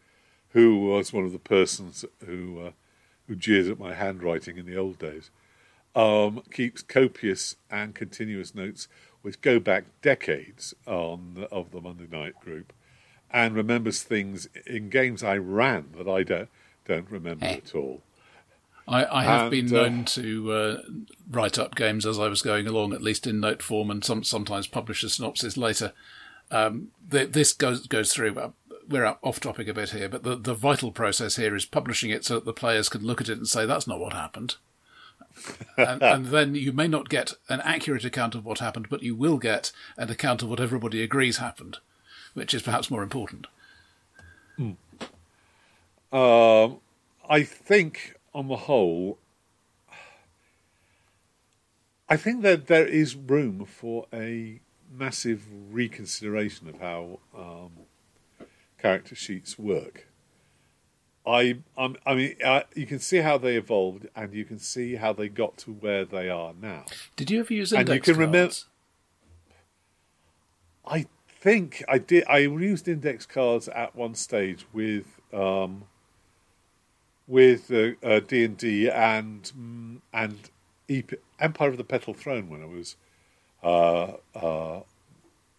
who 0.49 0.77
was 0.77 1.11
one 1.11 1.25
of 1.25 1.32
the 1.32 1.39
persons 1.39 2.05
who 2.23 2.61
uh, 2.61 2.71
who 3.27 3.36
jeered 3.36 3.67
at 3.67 3.80
my 3.80 3.95
handwriting 3.95 4.57
in 4.57 4.67
the 4.67 4.77
old 4.77 4.99
days, 4.99 5.32
um, 5.95 6.43
keeps 6.53 6.84
copious 6.84 7.55
and 7.71 7.95
continuous 7.95 8.53
notes 8.53 8.88
which 9.22 9.41
go 9.41 9.59
back 9.59 9.86
decades 10.01 10.74
on 10.86 11.47
of 11.51 11.72
the 11.72 11.82
Monday 11.82 12.07
night 12.11 12.39
group, 12.39 12.74
and 13.32 13.55
remembers 13.55 14.03
things 14.03 14.47
in 14.65 14.89
games 14.89 15.24
I 15.24 15.38
ran 15.38 15.89
that 15.97 16.07
I 16.07 16.24
don't 16.24 16.49
don't 16.86 17.09
remember 17.09 17.45
at 17.45 17.76
all. 17.76 18.01
I, 18.88 19.20
I 19.20 19.24
have 19.24 19.41
And, 19.43 19.51
been 19.51 19.67
uh, 19.67 19.82
known 19.82 20.05
to 20.05 20.51
uh, 20.51 20.78
write 21.30 21.59
up 21.59 21.76
games 21.76 22.05
as 22.07 22.17
I 22.17 22.28
was 22.28 22.41
going 22.41 22.65
along, 22.65 22.93
at 22.93 23.03
least 23.03 23.28
in 23.28 23.39
note 23.39 23.61
form, 23.61 23.91
and 23.91 24.03
some, 24.03 24.24
sometimes 24.24 24.65
publish 24.65 25.03
a 25.03 25.09
synopsis 25.09 25.57
later. 25.57 25.93
Um, 26.49 26.88
th 27.11 27.32
this 27.32 27.53
goes 27.53 27.86
goes 27.86 28.11
through. 28.11 28.36
Uh, 28.36 28.51
we're 28.88 29.15
off 29.22 29.39
topic 29.39 29.67
a 29.67 29.74
bit 29.76 29.91
here, 29.91 30.09
but 30.09 30.24
the, 30.24 30.36
the 30.36 30.55
vital 30.55 30.91
process 30.91 31.36
here 31.36 31.55
is 31.55 31.65
publishing 31.65 32.09
it 32.09 32.26
so 32.26 32.36
that 32.36 32.45
the 32.45 32.53
players 32.53 32.89
can 32.89 33.03
look 33.03 33.22
at 33.22 33.30
it 33.30 33.38
and 33.38 33.47
say 33.47 33.67
that's 33.67 33.86
not 33.86 33.99
what 33.99 34.13
happened. 34.13 34.55
And, 35.77 36.01
and 36.01 36.25
then 36.27 36.55
you 36.55 36.71
may 36.73 36.88
not 36.88 37.09
get 37.09 37.34
an 37.47 37.61
accurate 37.61 38.05
account 38.05 38.36
of 38.36 38.45
what 38.45 38.59
happened, 38.59 38.88
but 38.89 39.03
you 39.03 39.15
will 39.15 39.38
get 39.38 39.71
an 39.97 40.09
account 40.09 40.41
of 40.41 40.49
what 40.49 40.59
everybody 40.59 41.01
agrees 41.01 41.38
happened, 41.38 41.77
which 42.34 42.53
is 42.53 42.61
perhaps 42.61 42.91
more 42.91 43.03
important. 43.03 43.47
Um, 46.11 46.80
I 47.30 47.43
think, 47.43 48.15
on 48.34 48.47
the 48.47 48.57
whole, 48.57 49.19
I 52.09 52.17
think 52.17 52.41
that 52.41 52.67
there 52.67 52.88
is 52.88 53.15
room 53.15 53.65
for 53.65 54.07
a 54.11 54.59
massive 54.91 55.45
reconsideration 55.71 56.67
of 56.67 56.82
how 56.82 57.19
um, 57.38 57.71
character 58.82 59.15
sheets 59.15 59.59
work. 59.59 60.09
I, 61.30 61.59
I'm, 61.77 61.95
I 62.05 62.15
mean, 62.15 62.36
uh, 62.43 62.61
you 62.75 62.88
can 62.88 62.99
see 62.99 63.17
how 63.17 63.38
they 63.38 63.55
evolved, 63.55 64.07
and 64.15 64.34
you 64.34 64.45
can 64.45 64.57
see 64.57 64.95
how 64.95 65.13
they 65.13 65.30
got 65.30 65.57
to 65.59 65.71
where 65.71 66.03
they 66.03 66.27
are 66.30 66.53
now. 66.59 66.86
Did 67.15 67.30
you 67.30 67.41
ever 67.41 67.53
use 67.53 67.71
And 67.71 67.88
you 67.88 67.93
index 67.93 68.05
can 68.05 68.32
cards? 68.32 68.65
I 70.88 71.05
think 71.27 71.84
I 71.88 71.99
did. 71.99 72.23
I 72.27 72.39
used 72.39 72.88
index 72.88 73.25
cards 73.27 73.67
at 73.67 73.95
one 73.95 74.15
stage 74.15 74.65
with 74.73 75.19
um, 75.32 75.84
with 77.27 77.67
D 77.67 78.43
and 78.43 78.57
D 78.57 78.89
and 78.89 79.43
mm, 79.43 80.01
and 80.11 80.49
EP- 80.89 81.21
Empire 81.39 81.69
of 81.69 81.77
the 81.77 81.84
Petal 81.84 82.15
Throne 82.15 82.49
when 82.49 82.63
I 82.63 82.65
was 82.65 82.95
uh, 83.63 84.13
uh, 84.36 84.82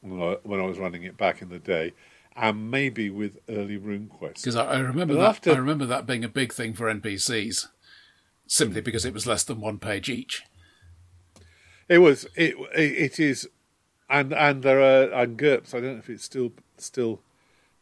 when, 0.01 0.21
I, 0.21 0.37
when 0.43 0.61
I 0.61 0.65
was 0.65 0.79
running 0.79 1.05
it 1.05 1.17
back 1.17 1.43
in 1.43 1.49
the 1.49 1.59
day, 1.59 1.93
and 2.37 2.71
maybe 2.71 3.11
with 3.11 3.39
early 3.49 3.79
RuneQuest. 3.79 4.35
Because 4.37 4.57
I, 4.57 4.65
I 4.75 4.79
remember 4.81 5.15
But 5.15 5.21
that. 5.21 5.29
after- 5.29 5.53
I 5.53 5.57
remember 5.59 5.87
that 5.87 6.07
being 6.07 6.25
a 6.25 6.29
big 6.29 6.53
thing 6.53 6.75
for 6.75 6.87
NPCs, 6.93 7.69
simply 8.47 8.81
because 8.81 9.05
it 9.05 9.13
was 9.15 9.27
less 9.27 9.45
than 9.45 9.61
one 9.61 9.79
page 9.79 10.09
each. 10.09 10.43
It 11.89 11.99
was 11.99 12.25
it 12.37 12.55
it, 12.75 12.93
it 12.93 13.21
is, 13.21 13.49
and 14.09 14.33
and 14.33 14.63
there 14.63 14.81
are 14.81 15.11
and 15.23 15.37
GURPS. 15.37 15.75
I 15.75 15.81
don't 15.81 15.93
know 15.95 15.99
if 15.99 16.09
it 16.11 16.21
still 16.21 16.53
still 16.79 17.21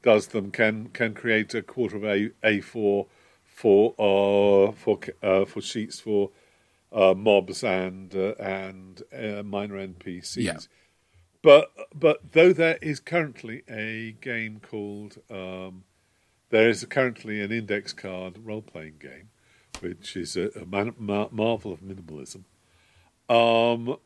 does 0.03 0.28
them. 0.28 0.51
Can 0.51 0.88
can 0.88 1.12
create 1.14 1.55
a 1.55 1.61
quarter 1.62 1.96
of 1.96 2.05
a 2.05 2.30
a 2.42 2.61
four 2.62 3.07
for 3.44 3.90
uh 3.99 4.72
for 4.72 4.99
uh, 5.22 5.44
for 5.44 5.61
sheets 5.61 6.01
for 6.01 6.30
uh, 6.90 7.12
mobs 7.14 7.62
and 7.62 8.14
uh, 8.16 8.32
and 8.40 9.03
uh, 9.12 9.42
minor 9.42 9.74
NPCs. 9.86 10.36
Yeah. 10.36 10.57
But 11.43 11.70
but 11.95 12.32
though 12.32 12.53
there 12.53 12.78
is 12.82 13.01
currently 13.01 13.62
a 13.68 14.12
game 14.20 14.61
called 14.61 15.18
um, 15.30 15.84
there 16.51 16.68
is 16.68 16.84
currently 16.86 17.41
an 17.41 17.53
index 17.53 17.93
card 17.93 18.39
role 18.45 18.62
playing 18.62 18.95
game, 19.01 19.30
which 19.80 20.16
is 20.16 20.36
a, 20.36 20.49
a 20.61 20.64
man, 20.64 20.95
mar- 20.99 21.28
marvel 21.30 21.72
of 21.72 21.80
minimalism. 21.80 22.45
Um, 23.28 23.99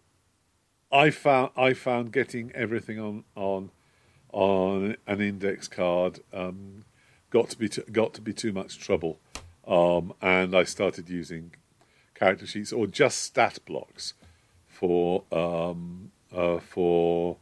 I 0.91 1.11
found 1.11 1.53
I 1.57 1.73
found 1.73 2.13
getting 2.13 2.53
everything 2.53 2.99
on 2.99 3.25
on 3.35 3.71
on 4.33 4.97
an 5.07 5.21
index 5.21 5.69
card 5.69 6.21
um, 6.33 6.85
got 7.31 7.51
to 7.51 7.59
be 7.59 7.69
t- 7.69 7.83
got 7.91 8.13
to 8.15 8.21
be 8.21 8.35
too 8.35 8.53
much 8.53 8.79
trouble, 8.79 9.19
um, 9.67 10.13
and 10.21 10.55
I 10.55 10.65
started 10.65 11.09
using 11.09 11.53
character 12.15 12.47
sheets 12.47 12.73
or 12.73 12.87
just 12.87 13.23
stat 13.23 13.59
blocks 13.65 14.15
for 14.67 15.25
um, 15.33 16.11
uh, 16.35 16.59
for 16.59 17.37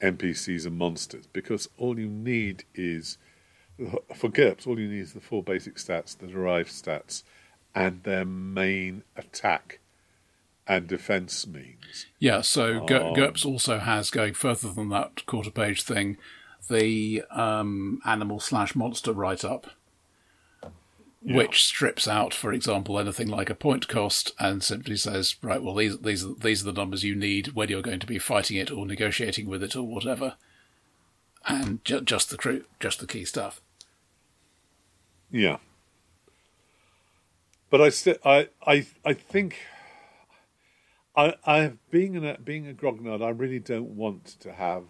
NPCs 0.00 0.66
and 0.66 0.76
monsters 0.76 1.26
because 1.32 1.68
all 1.78 1.98
you 1.98 2.08
need 2.08 2.64
is 2.74 3.18
for 4.14 4.28
GURPS 4.28 4.66
all 4.66 4.78
you 4.78 4.88
need 4.88 5.00
is 5.00 5.12
the 5.12 5.20
four 5.20 5.42
basic 5.42 5.76
stats, 5.76 6.16
the 6.16 6.26
derived 6.26 6.70
stats, 6.70 7.22
and 7.74 8.02
their 8.02 8.24
main 8.24 9.02
attack 9.16 9.78
and 10.66 10.86
defense 10.86 11.46
means. 11.46 12.06
Yeah, 12.18 12.40
so 12.40 12.80
G- 12.80 12.94
GURPS 12.94 13.44
also 13.44 13.78
has, 13.78 14.10
going 14.10 14.34
further 14.34 14.72
than 14.72 14.90
that 14.90 15.26
quarter 15.26 15.50
page 15.50 15.82
thing, 15.82 16.16
the 16.70 17.22
um, 17.30 18.00
animal 18.04 18.40
slash 18.40 18.74
monster 18.74 19.12
write 19.12 19.44
up, 19.44 19.68
Yeah. 21.24 21.36
which 21.36 21.62
strips 21.64 22.08
out, 22.08 22.34
for 22.34 22.52
example, 22.52 22.98
anything 22.98 23.28
like 23.28 23.48
a 23.48 23.54
point 23.54 23.86
cost 23.86 24.32
and 24.40 24.62
simply 24.62 24.96
says, 24.96 25.36
right, 25.40 25.62
well, 25.62 25.76
these, 25.76 25.98
these, 26.00 26.24
are- 26.24 26.34
these 26.34 26.62
are 26.62 26.72
the 26.72 26.80
numbers 26.80 27.04
you 27.04 27.14
need 27.14 27.48
when 27.54 27.68
you're 27.68 27.80
going 27.82 28.00
to 28.00 28.06
be 28.06 28.18
fighting 28.18 28.56
it 28.56 28.70
or 28.72 28.84
negotiating 28.86 29.46
with 29.48 29.62
it 29.62 29.76
or 29.76 29.84
whatever. 29.86 30.34
And 31.46 31.84
ju- 31.84 32.00
just 32.00 32.30
the 32.30 32.36
crew, 32.36 32.64
just 32.80 32.98
the 32.98 33.06
key 33.06 33.24
stuff. 33.24 33.60
Yeah. 35.30 35.58
But 37.70 37.80
I 37.80 37.88
still, 37.90 38.16
I, 38.24 38.48
I, 38.66 38.86
I 39.04 39.12
think, 39.14 39.58
I, 41.16 41.34
I, 41.46 41.72
being 41.90 42.16
a 42.24 42.36
being 42.38 42.68
a 42.68 42.72
grognard, 42.74 43.22
I 43.24 43.30
really 43.30 43.58
don't 43.58 43.96
want 43.96 44.24
to 44.40 44.52
have 44.52 44.84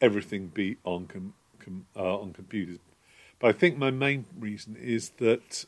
everything 0.00 0.48
be 0.48 0.76
on 0.84 1.06
com, 1.06 1.34
com, 1.58 1.86
uh, 1.96 2.18
on 2.20 2.32
computers. 2.32 2.78
But 3.38 3.48
I 3.48 3.52
think 3.52 3.76
my 3.76 3.90
main 3.90 4.24
reason 4.38 4.76
is 4.76 5.10
that 5.18 5.64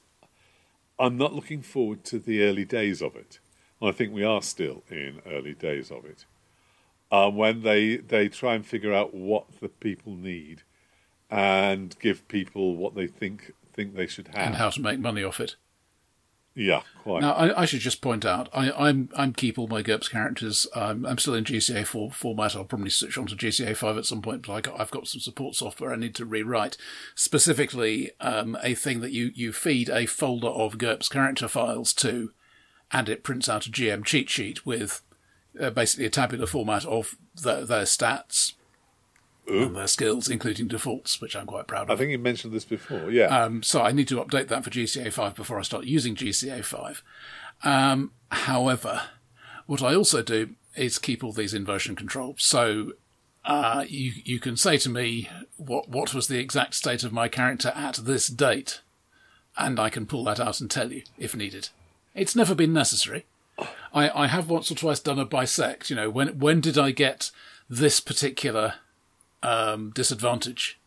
I'm 0.98 1.16
not 1.16 1.34
looking 1.34 1.62
forward 1.62 2.04
to 2.04 2.18
the 2.18 2.42
early 2.42 2.64
days 2.64 3.02
of 3.02 3.14
it. 3.14 3.38
I 3.80 3.92
think 3.92 4.12
we 4.12 4.24
are 4.24 4.42
still 4.42 4.82
in 4.90 5.22
early 5.26 5.54
days 5.54 5.90
of 5.90 6.04
it. 6.04 6.24
Um, 7.10 7.36
when 7.36 7.62
they 7.62 7.96
they 7.96 8.28
try 8.28 8.54
and 8.54 8.66
figure 8.66 8.92
out 8.92 9.14
what 9.14 9.60
the 9.60 9.68
people 9.68 10.14
need 10.14 10.62
and 11.30 11.98
give 12.00 12.26
people 12.28 12.76
what 12.76 12.94
they 12.94 13.06
think 13.06 13.52
think 13.72 13.94
they 13.94 14.06
should 14.06 14.28
have. 14.28 14.46
and 14.46 14.54
how 14.56 14.70
to 14.70 14.80
make 14.80 14.98
money 14.98 15.22
off 15.22 15.40
it. 15.40 15.56
Yeah, 16.59 16.82
quite. 17.04 17.20
Now, 17.20 17.34
I, 17.34 17.62
I 17.62 17.64
should 17.66 17.78
just 17.78 18.00
point 18.00 18.24
out, 18.24 18.48
I, 18.52 18.72
I'm 18.72 19.11
I'm 19.16 19.32
keep 19.32 19.61
all 19.61 19.68
my 19.68 19.80
GURPS 19.80 20.11
characters. 20.11 20.66
Um, 20.74 21.06
I'm 21.06 21.16
still 21.18 21.34
in 21.34 21.44
GCA 21.44 21.86
4 21.86 22.11
format. 22.11 22.56
I'll 22.56 22.64
probably 22.64 22.90
switch 22.90 23.16
on 23.16 23.26
to 23.26 23.36
GCA 23.36 23.76
5 23.76 23.96
at 23.96 24.06
some 24.06 24.20
point, 24.20 24.44
but 24.44 24.52
I 24.52 24.61
got, 24.61 24.80
I've 24.80 24.90
got 24.90 25.06
some 25.06 25.20
support 25.20 25.54
software 25.54 25.92
I 25.92 25.96
need 25.96 26.16
to 26.16 26.24
rewrite. 26.24 26.76
Specifically, 27.14 28.11
um, 28.20 28.59
a 28.61 28.74
thing 28.74 28.98
that 29.02 29.12
you, 29.12 29.30
you 29.36 29.52
feed 29.52 29.88
a 29.88 30.06
folder 30.06 30.48
of 30.48 30.78
GURPS 30.78 31.09
character 31.09 31.46
files 31.46 31.92
to, 31.94 32.32
and 32.90 33.09
it 33.09 33.22
prints 33.22 33.48
out 33.48 33.66
a 33.66 33.70
GM 33.70 34.04
cheat 34.04 34.28
sheet 34.28 34.66
with 34.66 35.02
uh, 35.61 35.70
basically 35.70 36.06
a 36.06 36.11
tabular 36.11 36.46
format 36.46 36.84
of 36.84 37.14
the, 37.40 37.64
their 37.66 37.84
stats 37.84 38.54
and 39.49 39.76
their 39.76 39.86
skills, 39.86 40.28
including 40.28 40.68
defaults, 40.68 41.20
which 41.20 41.34
I'm 41.34 41.46
quite 41.46 41.66
proud 41.66 41.84
of. 41.84 41.90
I 41.90 41.96
think 41.96 42.11
you 42.11 42.18
mentioned 42.18 42.53
this 42.53 42.64
before. 42.64 43.11
Yeah. 43.11 43.26
Um, 43.26 43.62
so 43.62 43.82
I 43.82 43.92
need 43.92 44.09
to 44.09 44.22
update 44.22 44.49
that 44.49 44.64
for 44.64 44.70
GCA 44.70 45.12
5 45.12 45.34
before 45.34 45.59
I 45.59 45.62
start 45.62 45.84
using 45.84 46.14
GCA 46.14 46.64
5. 46.64 47.03
Um, 47.64 48.12
however, 48.30 49.03
what 49.66 49.82
I 49.82 49.94
also 49.94 50.22
do 50.22 50.51
is 50.76 50.99
keep 50.99 51.24
all 51.24 51.32
these 51.32 51.55
inversion 51.55 51.96
controls. 51.96 52.44
So 52.44 52.92
uh, 53.44 53.84
you 53.88 54.12
you 54.24 54.38
can 54.38 54.57
say 54.57 54.76
to 54.78 54.88
me 54.88 55.28
what 55.57 55.88
what 55.88 56.14
was 56.14 56.28
the 56.28 56.38
exact 56.38 56.74
state 56.74 57.03
of 57.03 57.12
my 57.12 57.28
character 57.28 57.72
at 57.74 57.96
this 57.96 58.28
date, 58.28 58.82
and 59.57 59.80
I 59.80 59.90
can 59.90 60.07
pull 60.07 60.24
that 60.24 60.40
out 60.40 60.61
and 60.61 60.70
tell 60.70 60.92
you 60.92 61.03
if 61.18 61.34
needed. 61.34 61.70
It's 62.14 62.36
never 62.36 62.55
been 62.55 62.72
necessary. 62.72 63.26
I, 63.92 64.11
I 64.11 64.26
have 64.28 64.49
once 64.49 64.70
or 64.70 64.74
twice 64.74 65.01
done 65.01 65.18
a 65.18 65.24
bisect. 65.24 65.90
You 65.90 65.96
know, 65.96 66.11
when 66.11 66.38
when 66.38 66.61
did 66.61 66.78
I 66.78 66.90
get 66.90 67.30
this 67.68 68.01
particular 68.01 68.74
um, 69.43 69.91
disadvantage? 69.91 70.78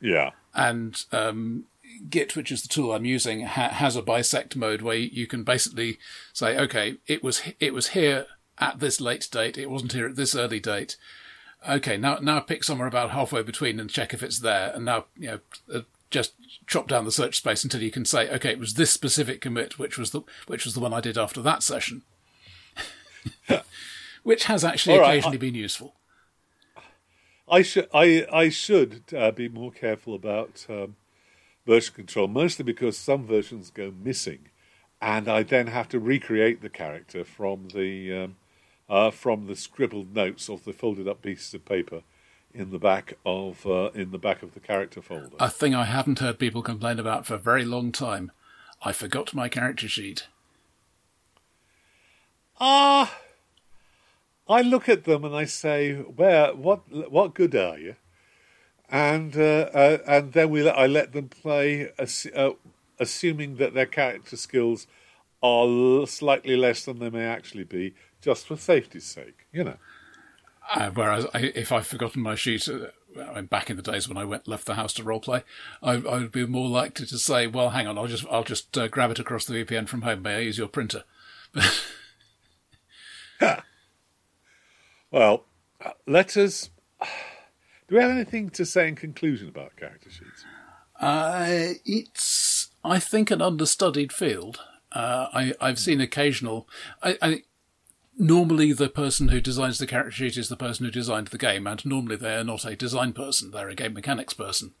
yeah. 0.00 0.30
and 0.54 1.04
um, 1.12 1.64
Git, 2.08 2.36
which 2.36 2.50
is 2.50 2.62
the 2.62 2.68
tool 2.68 2.92
I'm 2.92 3.04
using, 3.04 3.42
ha- 3.42 3.68
has 3.68 3.96
a 3.96 4.02
bisect 4.02 4.56
mode 4.56 4.82
where 4.82 4.96
you 4.96 5.26
can 5.26 5.44
basically 5.44 5.98
say, 6.32 6.58
okay, 6.58 6.96
it 7.06 7.22
was 7.22 7.42
it 7.58 7.74
was 7.74 7.88
here 7.88 8.26
at 8.58 8.80
this 8.80 9.00
late 9.00 9.28
date, 9.30 9.58
it 9.58 9.70
wasn't 9.70 9.92
here 9.92 10.08
at 10.08 10.16
this 10.16 10.34
early 10.34 10.60
date. 10.60 10.96
Okay, 11.68 11.96
now 11.96 12.18
now 12.20 12.40
pick 12.40 12.64
somewhere 12.64 12.88
about 12.88 13.10
halfway 13.10 13.42
between 13.42 13.78
and 13.78 13.90
check 13.90 14.14
if 14.14 14.22
it's 14.22 14.38
there, 14.38 14.72
and 14.74 14.84
now 14.84 15.06
you 15.16 15.26
know 15.28 15.40
uh, 15.74 15.80
just 16.10 16.32
chop 16.66 16.88
down 16.88 17.04
the 17.04 17.12
search 17.12 17.36
space 17.36 17.64
until 17.64 17.82
you 17.82 17.90
can 17.90 18.04
say, 18.04 18.30
okay, 18.30 18.50
it 18.50 18.58
was 18.58 18.74
this 18.74 18.90
specific 18.90 19.40
commit, 19.40 19.78
which 19.78 19.98
was 19.98 20.10
the 20.10 20.22
which 20.46 20.64
was 20.64 20.74
the 20.74 20.80
one 20.80 20.94
I 20.94 21.00
did 21.00 21.18
after 21.18 21.42
that 21.42 21.62
session, 21.62 22.02
which 24.22 24.44
has 24.44 24.64
actually 24.64 24.98
right, 24.98 25.10
occasionally 25.10 25.38
been 25.38 25.54
useful. 25.54 25.94
I 27.50 27.62
should 27.62 27.88
I 27.92 28.26
I 28.32 28.48
should 28.48 29.02
uh, 29.16 29.30
be 29.32 29.48
more 29.48 29.72
careful 29.72 30.14
about 30.14 30.64
um, 30.68 30.96
version 31.66 31.94
control, 31.94 32.28
mostly 32.28 32.64
because 32.64 32.96
some 32.96 33.26
versions 33.26 33.70
go 33.70 33.92
missing, 34.02 34.48
and 35.00 35.28
I 35.28 35.42
then 35.42 35.66
have 35.66 35.88
to 35.88 35.98
recreate 35.98 36.62
the 36.62 36.68
character 36.68 37.24
from 37.24 37.68
the 37.74 38.16
um, 38.16 38.36
uh, 38.88 39.10
from 39.10 39.46
the 39.46 39.56
scribbled 39.56 40.14
notes 40.14 40.48
of 40.48 40.64
the 40.64 40.72
folded 40.72 41.08
up 41.08 41.22
pieces 41.22 41.52
of 41.54 41.64
paper 41.64 42.02
in 42.52 42.70
the 42.70 42.78
back 42.78 43.14
of 43.24 43.66
uh, 43.66 43.90
in 43.94 44.10
the 44.10 44.18
back 44.18 44.42
of 44.42 44.54
the 44.54 44.60
character 44.60 45.02
folder. 45.02 45.36
A 45.38 45.50
thing 45.50 45.74
I 45.74 45.84
haven't 45.84 46.20
heard 46.20 46.38
people 46.38 46.62
complain 46.62 46.98
about 46.98 47.26
for 47.26 47.34
a 47.34 47.38
very 47.38 47.64
long 47.64 47.92
time. 47.92 48.30
I 48.82 48.92
forgot 48.92 49.34
my 49.34 49.48
character 49.48 49.88
sheet. 49.88 50.26
Ah, 52.58 53.18
I 54.50 54.62
look 54.62 54.88
at 54.88 55.04
them 55.04 55.24
and 55.24 55.34
I 55.34 55.44
say, 55.44 55.94
"Where? 55.94 56.54
What? 56.54 57.10
What 57.10 57.34
good 57.34 57.54
are 57.54 57.78
you?" 57.78 57.96
And 58.88 59.36
uh, 59.36 59.70
uh, 59.72 59.98
and 60.06 60.32
then 60.32 60.50
we 60.50 60.62
let, 60.62 60.76
I 60.76 60.86
let 60.86 61.12
them 61.12 61.28
play, 61.28 61.90
uh, 61.98 62.50
assuming 62.98 63.56
that 63.56 63.74
their 63.74 63.86
character 63.86 64.36
skills 64.36 64.86
are 65.42 65.66
l- 65.66 66.06
slightly 66.06 66.56
less 66.56 66.84
than 66.84 66.98
they 66.98 67.10
may 67.10 67.24
actually 67.24 67.64
be, 67.64 67.94
just 68.20 68.46
for 68.46 68.56
safety's 68.56 69.04
sake. 69.06 69.46
You 69.52 69.64
know. 69.64 69.76
Uh, 70.74 70.90
whereas 70.90 71.26
I, 71.34 71.52
if 71.54 71.72
I've 71.72 71.86
forgotten 71.86 72.22
my 72.22 72.34
sheet, 72.34 72.68
uh, 72.68 73.42
back 73.42 73.70
in 73.70 73.76
the 73.76 73.82
days 73.82 74.08
when 74.08 74.16
I 74.16 74.24
went 74.24 74.46
left 74.46 74.66
the 74.66 74.74
house 74.74 74.92
to 74.94 75.04
roleplay, 75.04 75.42
I, 75.82 75.94
I 75.94 76.18
would 76.18 76.32
be 76.32 76.46
more 76.46 76.68
likely 76.68 77.06
to 77.06 77.18
say, 77.18 77.46
"Well, 77.46 77.70
hang 77.70 77.86
on, 77.86 77.96
I'll 77.96 78.06
just 78.08 78.26
I'll 78.30 78.44
just 78.44 78.76
uh, 78.76 78.88
grab 78.88 79.12
it 79.12 79.18
across 79.20 79.44
the 79.44 79.64
VPN 79.64 79.88
from 79.88 80.02
home. 80.02 80.22
May 80.22 80.36
I 80.36 80.40
use 80.40 80.58
your 80.58 80.68
printer?" 80.68 81.04
Well, 85.10 85.44
uh, 85.84 85.92
let 86.06 86.36
us. 86.36 86.70
Do 87.88 87.96
we 87.96 88.02
have 88.02 88.10
anything 88.10 88.50
to 88.50 88.64
say 88.64 88.86
in 88.88 88.94
conclusion 88.94 89.48
about 89.48 89.76
character 89.76 90.10
sheets? 90.10 90.44
Uh, 91.00 91.74
it's, 91.84 92.70
I 92.84 93.00
think, 93.00 93.30
an 93.30 93.42
understudied 93.42 94.12
field. 94.12 94.60
Uh, 94.92 95.26
I, 95.32 95.54
I've 95.60 95.78
seen 95.78 96.00
occasional. 96.00 96.68
I, 97.02 97.18
I 97.20 97.42
normally 98.16 98.72
the 98.72 98.88
person 98.88 99.28
who 99.28 99.40
designs 99.40 99.78
the 99.78 99.86
character 99.86 100.12
sheet 100.12 100.36
is 100.36 100.48
the 100.48 100.56
person 100.56 100.84
who 100.84 100.92
designed 100.92 101.28
the 101.28 101.38
game, 101.38 101.66
and 101.66 101.84
normally 101.84 102.16
they 102.16 102.36
are 102.36 102.44
not 102.44 102.64
a 102.64 102.76
design 102.76 103.12
person; 103.12 103.50
they're 103.50 103.68
a 103.68 103.74
game 103.74 103.94
mechanics 103.94 104.34
person. 104.34 104.74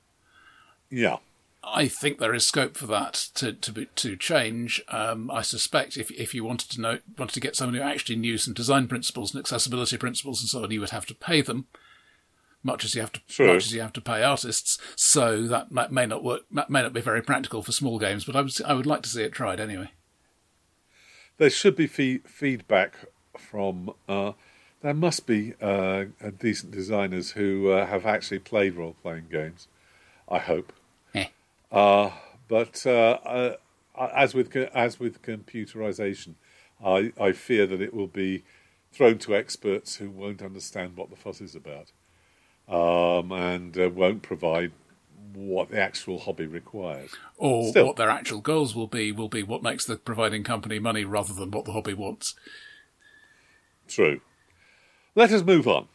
Yeah. 0.88 1.16
I 1.62 1.88
think 1.88 2.18
there 2.18 2.34
is 2.34 2.46
scope 2.46 2.76
for 2.76 2.86
that 2.86 3.14
to 3.34 3.52
to 3.52 3.72
be, 3.72 3.86
to 3.96 4.16
change. 4.16 4.82
Um, 4.88 5.30
I 5.30 5.42
suspect 5.42 5.96
if 5.96 6.10
if 6.12 6.34
you 6.34 6.42
wanted 6.44 6.70
to 6.70 6.80
know 6.80 6.98
wanted 7.18 7.34
to 7.34 7.40
get 7.40 7.54
someone 7.56 7.74
who 7.74 7.82
actually 7.82 8.16
knew 8.16 8.38
some 8.38 8.54
design 8.54 8.88
principles 8.88 9.34
and 9.34 9.40
accessibility 9.40 9.98
principles 9.98 10.40
and 10.40 10.48
so 10.48 10.64
on, 10.64 10.70
you 10.70 10.80
would 10.80 10.90
have 10.90 11.06
to 11.06 11.14
pay 11.14 11.42
them, 11.42 11.66
much 12.62 12.84
as 12.84 12.94
you 12.94 13.02
have 13.02 13.12
to 13.12 13.20
True. 13.28 13.48
much 13.54 13.66
as 13.66 13.74
you 13.74 13.82
have 13.82 13.92
to 13.92 14.00
pay 14.00 14.22
artists. 14.22 14.78
So 14.96 15.46
that 15.48 15.70
may, 15.70 15.86
may 15.90 16.06
not 16.06 16.24
work. 16.24 16.42
That 16.50 16.70
may 16.70 16.82
not 16.82 16.94
be 16.94 17.02
very 17.02 17.22
practical 17.22 17.62
for 17.62 17.72
small 17.72 17.98
games, 17.98 18.24
but 18.24 18.34
I 18.36 18.40
would 18.40 18.62
I 18.62 18.72
would 18.74 18.86
like 18.86 19.02
to 19.02 19.10
see 19.10 19.22
it 19.22 19.32
tried 19.32 19.60
anyway. 19.60 19.90
there 21.36 21.50
should 21.50 21.76
be 21.76 21.86
fee- 21.86 22.22
feedback 22.26 22.94
from. 23.36 23.92
Uh, 24.08 24.32
there 24.82 24.94
must 24.94 25.26
be 25.26 25.52
uh, 25.60 26.04
decent 26.38 26.72
designers 26.72 27.32
who 27.32 27.70
uh, 27.70 27.84
have 27.84 28.06
actually 28.06 28.38
played 28.38 28.76
role 28.76 28.96
playing 29.02 29.26
games. 29.30 29.68
I 30.26 30.38
hope. 30.38 30.72
Uh, 31.70 32.10
but 32.48 32.84
uh, 32.86 33.18
uh, 33.24 33.56
as 34.14 34.34
with 34.34 34.54
as 34.56 34.98
with 34.98 35.22
computerization, 35.22 36.34
I, 36.84 37.12
I 37.20 37.32
fear 37.32 37.66
that 37.66 37.80
it 37.80 37.94
will 37.94 38.08
be 38.08 38.42
thrown 38.92 39.18
to 39.18 39.36
experts 39.36 39.96
who 39.96 40.10
won't 40.10 40.42
understand 40.42 40.96
what 40.96 41.10
the 41.10 41.16
fuss 41.16 41.40
is 41.40 41.54
about, 41.54 41.92
um, 42.68 43.30
and 43.30 43.78
uh, 43.78 43.88
won't 43.90 44.22
provide 44.22 44.72
what 45.32 45.70
the 45.70 45.80
actual 45.80 46.18
hobby 46.18 46.46
requires. 46.46 47.10
Or 47.36 47.70
Still. 47.70 47.86
what 47.86 47.96
their 47.96 48.10
actual 48.10 48.40
goals 48.40 48.74
will 48.74 48.88
be 48.88 49.12
will 49.12 49.28
be 49.28 49.42
what 49.42 49.62
makes 49.62 49.84
the 49.84 49.96
providing 49.96 50.42
company 50.42 50.78
money 50.78 51.04
rather 51.04 51.32
than 51.32 51.50
what 51.50 51.66
the 51.66 51.72
hobby 51.72 51.94
wants. 51.94 52.34
True. 53.86 54.20
Let 55.14 55.32
us 55.32 55.42
move 55.42 55.66
on. 55.66 55.88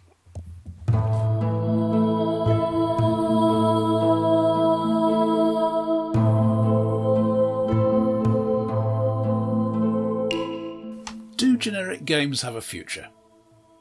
Generic 11.65 12.05
games 12.05 12.43
have 12.43 12.55
a 12.55 12.61
future? 12.61 13.07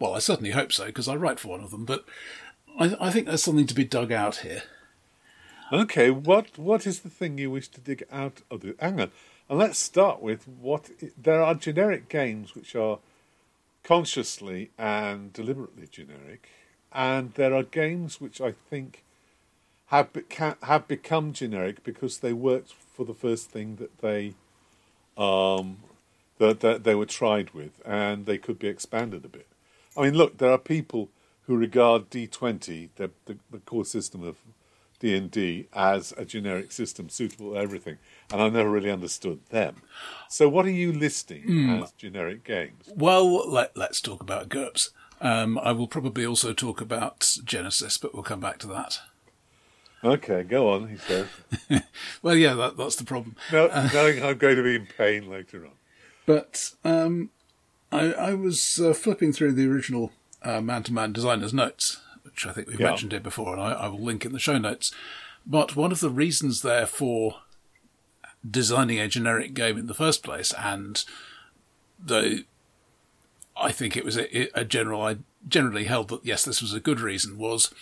Well, 0.01 0.15
I 0.15 0.19
certainly 0.19 0.53
hope 0.53 0.73
so, 0.73 0.87
because 0.87 1.07
I 1.07 1.17
write 1.17 1.39
for 1.39 1.49
one 1.49 1.61
of 1.61 1.71
them, 1.71 1.85
but 1.85 2.07
I, 2.81 2.97
I 2.99 3.11
think 3.11 3.27
there's 3.27 3.43
something 3.43 3.67
to 3.67 3.75
be 3.75 3.85
dug 3.85 4.11
out 4.11 4.37
here. 4.37 4.63
Okay, 5.71 6.11
what 6.11 6.59
what 6.59 6.87
is 6.87 7.01
the 7.01 7.11
thing 7.11 7.37
you 7.37 7.51
wish 7.51 7.69
to 7.69 7.83
dig 7.83 8.05
out 8.11 8.41
of 8.51 8.63
the? 8.63 8.75
Hang 8.81 9.01
on, 9.03 9.11
And 9.51 9.59
let's 9.59 9.79
start 9.79 10.23
with 10.23 10.49
what 10.49 10.89
there 11.21 11.43
are 11.43 11.55
generic 11.55 12.09
games 12.09 12.55
which 12.55 12.75
are 12.75 13.01
consciously 13.83 14.71
and 14.79 15.31
deliberately 15.35 15.87
generic, 15.87 16.49
and 16.91 17.35
there 17.35 17.53
are 17.53 17.63
games 17.63 18.19
which 18.19 18.41
I 18.41 18.53
think 18.71 19.05
have 19.87 20.11
beca- 20.15 20.63
have 20.63 20.89
become 20.89 21.35
generic 21.35 21.85
because 21.85 22.19
they 22.19 22.33
worked 22.33 22.73
for 22.73 23.05
the 23.05 23.13
first 23.13 23.51
thing 23.51 23.77
that 23.77 23.99
they 23.99 24.33
um, 25.19 25.79
that, 26.39 26.61
that 26.61 26.85
they 26.85 26.95
were 26.95 27.07
tried 27.07 27.51
with, 27.51 27.81
and 27.85 28.27
they 28.27 28.39
could 28.39 28.59
be 28.59 28.69
expanded 28.69 29.25
a 29.25 29.29
bit. 29.29 29.47
I 29.97 30.03
mean, 30.03 30.15
look, 30.15 30.39
there 30.39 30.51
are 30.51 30.59
people 30.59 31.11
who 31.47 31.57
regard 31.57 32.11
D20, 32.11 32.89
the, 32.97 33.11
the, 33.27 33.37
the 33.51 33.59
core 33.59 33.85
system 33.85 34.23
of 34.23 34.37
D 34.99 35.15
and 35.17 35.31
D, 35.31 35.67
as 35.75 36.13
a 36.17 36.25
generic 36.25 36.73
system 36.73 37.09
suitable 37.09 37.53
to 37.53 37.59
everything, 37.59 37.99
and 38.33 38.41
I 38.41 38.49
never 38.49 38.71
really 38.71 38.91
understood 38.91 39.41
them. 39.51 39.77
So, 40.29 40.49
what 40.49 40.65
are 40.67 40.71
you 40.71 40.93
listing 40.93 41.43
Hmm. 41.43 41.83
as 41.83 41.93
generic 41.93 42.45
games? 42.45 42.89
Well, 42.95 43.49
let, 43.51 43.77
let's 43.77 44.01
talk 44.01 44.21
about 44.23 44.49
GURPS. 44.49 44.91
Um, 45.21 45.59
I 45.59 45.73
will 45.73 45.87
probably 45.89 46.27
also 46.27 46.53
talk 46.53 46.81
about 46.81 47.21
Genesys, 47.21 48.01
but 48.01 48.15
we'll 48.15 48.23
come 48.23 48.41
back 48.41 48.59
to 48.59 48.67
that. 48.69 48.99
Okay, 50.03 50.43
go 50.43 50.71
on. 50.73 50.89
He 50.89 50.97
says, 50.99 51.29
Well, 52.23 52.37
yeah, 52.37 52.55
that, 52.55 52.77
that's 52.77 52.97
the 52.97 53.05
problem. 53.05 53.37
no, 53.53 53.69
knowing 53.93 54.23
I'm 54.23 54.37
going 54.39 54.57
to 54.57 54.63
be 54.63 54.75
in 54.77 54.87
pain 54.87 55.31
later 55.31 55.65
on. 55.65 55.73
But 56.27 56.73
um, 56.85 57.31
I, 57.93 58.13
I 58.13 58.35
was 58.35 58.81
uh, 58.81 58.93
flipping 58.95 59.33
through 59.33 59.53
the 59.53 59.67
original 59.71 60.13
uh, 60.43 60.61
man-to-man 60.61 61.13
designer's 61.13 61.53
notes, 61.55 62.01
which 62.23 62.47
I 62.47 62.53
think 62.53 62.69
we've 62.69 62.81
Yeah. 62.81 62.89
mentioned 62.89 63.13
here 63.13 63.21
before, 63.21 63.53
and 63.53 63.63
I, 63.63 63.73
I 63.73 63.89
will 63.89 64.03
link 64.03 64.25
in 64.25 64.33
the 64.33 64.39
show 64.39 64.59
notes. 64.59 64.93
But 65.47 65.77
one 65.77 65.93
of 65.93 66.01
the 66.01 66.11
reasons 66.11 66.63
there 66.63 66.87
for 66.87 67.37
designing 68.49 68.99
a 68.99 69.09
generic 69.09 69.55
game 69.55 69.77
in 69.79 69.87
the 69.87 69.95
first 69.95 70.23
place, 70.23 70.53
and 70.59 71.05
the 72.03 72.45
I 73.57 73.71
think 73.71 73.97
it 73.97 74.05
was 74.05 74.17
a, 74.17 74.49
a 74.59 74.65
general, 74.65 75.03
I 75.03 75.19
generally 75.47 75.85
held 75.85 76.09
that 76.09 76.25
yes, 76.25 76.45
this 76.45 76.61
was 76.63 76.73
a 76.75 76.81
good 76.81 77.01
reason, 77.01 77.39
was 77.39 77.73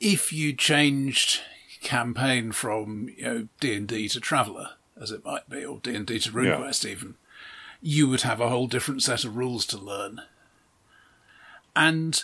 if 0.00 0.32
you 0.32 0.52
changed 0.52 1.40
campaign 1.82 2.52
from 2.52 3.08
you 3.16 3.24
know 3.24 3.48
D 3.60 3.74
and 3.74 3.88
D 3.88 4.08
to 4.10 4.20
Traveller, 4.20 4.70
as 5.02 5.10
it 5.10 5.24
might 5.24 5.50
be, 5.50 5.64
or 5.64 5.80
D 5.82 5.94
and 5.94 6.06
D 6.06 6.18
to 6.20 6.30
RuneQuest 6.30 6.88
even, 6.88 7.16
you 7.80 8.08
would 8.08 8.22
have 8.22 8.40
a 8.40 8.48
whole 8.48 8.68
different 8.68 9.02
set 9.02 9.24
of 9.24 9.36
rules 9.36 9.66
to 9.66 9.78
learn. 9.78 10.22
And 11.74 12.22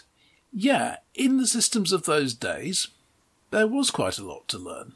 yeah, 0.53 0.99
in 1.15 1.39
the 1.39 1.47
systems 1.47 1.93
of 1.93 2.05
those 2.05 2.35
days, 2.35 2.89
there 3.51 3.67
was 3.67 3.91
quite 3.91 4.19
a 4.19 4.25
lot 4.25 4.47
to 4.49 4.59
learn. 4.59 4.93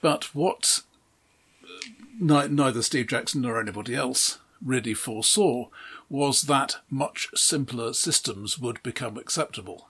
But 0.00 0.34
what 0.34 0.82
uh, 1.64 2.46
neither 2.48 2.82
Steve 2.82 3.08
Jackson 3.08 3.42
nor 3.42 3.60
anybody 3.60 3.94
else 3.94 4.38
really 4.64 4.94
foresaw 4.94 5.68
was 6.08 6.42
that 6.42 6.76
much 6.88 7.28
simpler 7.34 7.92
systems 7.92 8.58
would 8.58 8.82
become 8.82 9.16
acceptable. 9.16 9.88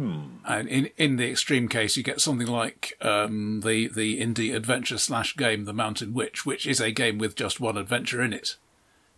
And 0.00 0.68
in, 0.68 0.90
in 0.96 1.16
the 1.16 1.30
extreme 1.30 1.68
case, 1.68 1.96
you 1.96 2.02
get 2.02 2.20
something 2.20 2.46
like 2.46 2.96
um, 3.02 3.60
the 3.60 3.88
the 3.88 4.20
indie 4.20 4.54
adventure 4.54 4.96
slash 4.96 5.36
game, 5.36 5.64
The 5.64 5.74
Mountain 5.74 6.14
Witch, 6.14 6.46
which 6.46 6.66
is 6.66 6.80
a 6.80 6.90
game 6.90 7.18
with 7.18 7.34
just 7.34 7.60
one 7.60 7.76
adventure 7.76 8.22
in 8.22 8.32
it. 8.32 8.56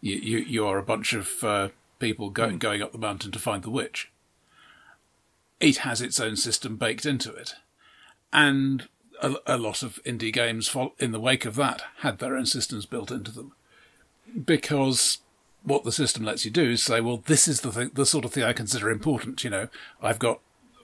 You 0.00 0.16
you, 0.16 0.38
you 0.38 0.66
are 0.66 0.78
a 0.78 0.82
bunch 0.82 1.12
of 1.12 1.44
uh, 1.44 1.68
people 2.00 2.30
going 2.30 2.58
going 2.58 2.82
up 2.82 2.90
the 2.90 2.98
mountain 2.98 3.30
to 3.30 3.38
find 3.38 3.62
the 3.62 3.70
witch. 3.70 4.10
It 5.60 5.78
has 5.78 6.00
its 6.00 6.18
own 6.18 6.34
system 6.36 6.76
baked 6.76 7.06
into 7.06 7.32
it, 7.32 7.54
and 8.32 8.88
a, 9.22 9.34
a 9.46 9.56
lot 9.56 9.84
of 9.84 10.02
indie 10.04 10.32
games 10.32 10.74
in 10.98 11.12
the 11.12 11.20
wake 11.20 11.44
of 11.44 11.54
that 11.54 11.84
had 11.98 12.18
their 12.18 12.36
own 12.36 12.46
systems 12.46 12.86
built 12.86 13.12
into 13.12 13.30
them, 13.30 13.52
because 14.44 15.18
what 15.62 15.84
the 15.84 15.92
system 15.92 16.24
lets 16.24 16.44
you 16.44 16.50
do 16.50 16.70
is 16.72 16.82
say, 16.82 17.00
well, 17.00 17.22
this 17.26 17.46
is 17.46 17.60
the 17.60 17.70
thing, 17.70 17.90
the 17.94 18.04
sort 18.04 18.24
of 18.24 18.32
thing 18.32 18.42
I 18.42 18.52
consider 18.52 18.90
important. 18.90 19.44
You 19.44 19.50
know, 19.50 19.68
I've 20.02 20.18
got 20.18 20.40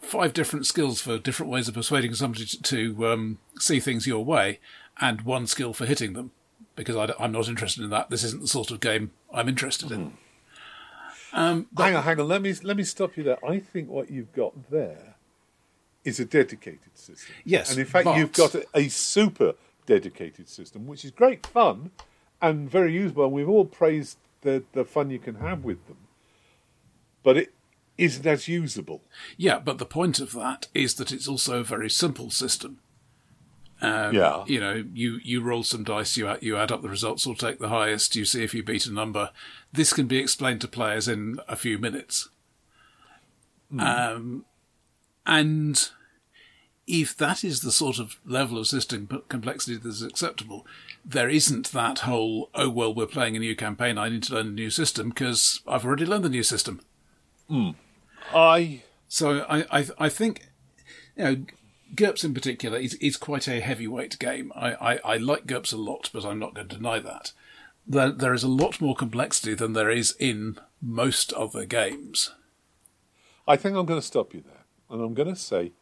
five 0.09 0.33
different 0.33 0.67
skills 0.67 1.01
for 1.01 1.19
different 1.19 1.53
ways 1.53 1.69
of 1.69 1.75
persuading 1.75 2.15
somebody 2.15 2.47
to, 2.47 2.63
to 2.63 3.07
um, 3.07 3.39
see 3.59 3.79
things 3.79 4.07
your 4.07 4.25
way, 4.25 4.59
and 5.01 5.23
one 5.23 5.47
skill 5.47 5.73
for 5.73 5.87
hitting 5.87 6.15
them. 6.15 6.33
Because 6.75 6.97
I, 6.97 7.25
am 7.25 7.33
not 7.33 7.49
interested 7.49 7.83
in 7.83 7.91
that. 7.91 8.09
This 8.09 8.25
isn't 8.25 8.43
the 8.43 8.49
sort 8.49 8.71
of 8.71 8.81
game 8.81 9.11
I'm 9.33 9.49
interested 9.49 9.91
in. 9.91 10.17
hang 11.77 11.97
on, 11.97 12.03
hang 12.03 12.21
on. 12.21 12.29
Let 12.29 12.41
me 12.41 12.55
let 12.63 12.77
me 12.77 12.85
stop 12.85 13.17
you 13.17 13.25
there. 13.25 13.45
I 13.45 13.59
think 13.59 13.89
what 13.89 14.11
you've 14.11 14.33
got 14.33 14.71
there 14.71 15.17
is 16.05 16.21
a 16.21 16.25
dedicated 16.25 16.97
system. 16.97 17.35
Yes, 17.45 17.71
and 17.71 17.81
in 17.81 17.87
fact, 17.87 18.05
but- 18.07 18.17
you've 18.17 18.33
got 18.33 18.55
a, 18.55 18.65
a 18.75 18.89
super 18.89 19.55
dedicated 19.87 20.49
system, 20.49 20.87
which 20.87 21.05
is 21.05 21.11
great 21.11 21.47
fun 21.47 21.91
and 22.41 22.71
very 22.71 22.93
usable. 22.93 23.25
And 23.25 23.33
we've 23.33 23.49
all 23.49 23.65
praised 23.65 24.19
the 24.43 24.63
the 24.73 24.85
fun 24.85 25.11
you 25.11 25.19
can 25.19 25.37
have 25.37 25.65
with 25.65 25.85
them, 25.89 25.99
but 27.25 27.37
it 27.37 27.53
isn't 27.99 28.27
as 28.27 28.49
usable. 28.49 29.03
Yeah, 29.37 29.59
but 29.59 29.79
the 29.79 29.85
point 29.85 30.21
of 30.21 30.33
that 30.33 30.69
is 30.73 30.95
that 30.95 31.13
it's 31.13 31.29
also 31.29 31.61
a 31.61 31.65
very 31.65 31.91
simple 31.91 32.31
system. 32.31 32.79
Um, 33.81 34.15
Yeah. 34.15 34.45
You 34.47 34.61
know, 34.61 34.85
you, 34.95 35.19
you 35.23 35.41
roll 35.43 35.63
some 35.65 35.85
dice, 35.85 36.17
you 36.17 36.29
add, 36.29 36.43
you 36.43 36.57
add 36.57 36.73
up 36.73 36.83
the 36.83 36.89
results 36.89 37.27
or 37.27 37.35
take 37.35 37.59
the 37.59 37.69
highest, 37.69 38.17
you 38.17 38.25
see 38.25 38.43
if 38.43 38.55
you 38.55 38.63
beat 38.63 38.87
a 38.87 38.93
number. 38.93 39.31
This 39.73 39.93
can 39.93 40.07
be 40.07 40.19
explained 40.19 40.61
to 40.63 40.69
players 40.69 41.09
in 41.09 41.39
a 41.49 41.57
few 41.57 41.79
minutes. 41.79 42.29
Um, 43.79 44.47
and 45.27 45.91
if 46.87 47.15
that 47.19 47.45
is 47.45 47.61
the 47.61 47.71
sort 47.71 47.99
of 47.99 48.17
level 48.25 48.59
of 48.59 48.67
system 48.67 49.07
complexity 49.29 49.77
that 49.77 49.89
is 49.89 50.03
acceptable, 50.03 50.67
there 51.05 51.29
isn't 51.29 51.73
that 51.73 52.01
whole, 52.01 52.49
oh, 52.55 52.71
well, 52.71 52.95
we're 52.95 53.07
playing 53.07 53.37
a 53.37 53.41
new 53.41 53.55
campaign, 53.55 53.99
I 53.99 54.09
need 54.09 54.23
to 54.25 54.35
learn 54.35 54.47
a 54.47 54.51
new 54.51 54.71
system 54.71 55.11
because 55.11 55.61
I've 55.67 55.85
already 55.85 56.07
learned 56.07 56.25
the 56.25 56.31
new 56.31 56.43
system. 56.43 56.81
I 58.35 58.83
So 59.09 59.45
I, 59.49 59.81
I, 59.81 59.87
I 59.99 60.09
think, 60.09 60.47
you 61.17 61.25
know, 61.25 61.37
GURPS 61.95 62.25
in 62.25 62.35
particular 62.35 62.79
is, 62.79 62.95
is 62.95 63.17
quite 63.17 63.49
a 63.49 63.61
heavyweight 63.61 64.19
game. 64.19 64.53
I, 64.55 64.73
I, 64.75 65.01
I 65.05 65.17
like 65.17 65.47
GURPS 65.47 65.73
a 65.73 65.77
lot, 65.79 66.11
but 66.13 66.25
I'm 66.25 66.39
not 66.39 66.55
going 66.55 66.69
to 66.69 66.77
deny 66.77 66.99
that. 66.99 67.33
There, 67.87 68.11
there 68.11 68.35
is 68.35 68.43
a 68.43 68.49
lot 68.49 68.81
more 68.81 68.95
complexity 68.95 69.55
than 69.55 69.73
there 69.73 69.91
is 69.91 70.15
in 70.19 70.59
most 70.83 71.33
other 71.33 71.65
games. 71.65 72.35
I 73.47 73.57
think 73.57 73.77
I'm 73.77 73.87
going 73.87 74.01
to 74.01 74.07
stop 74.07 74.35
you 74.35 74.43
there, 74.43 74.65
and 74.91 75.03
I'm 75.03 75.15
going 75.15 75.35
to 75.35 75.37
say, 75.41 75.73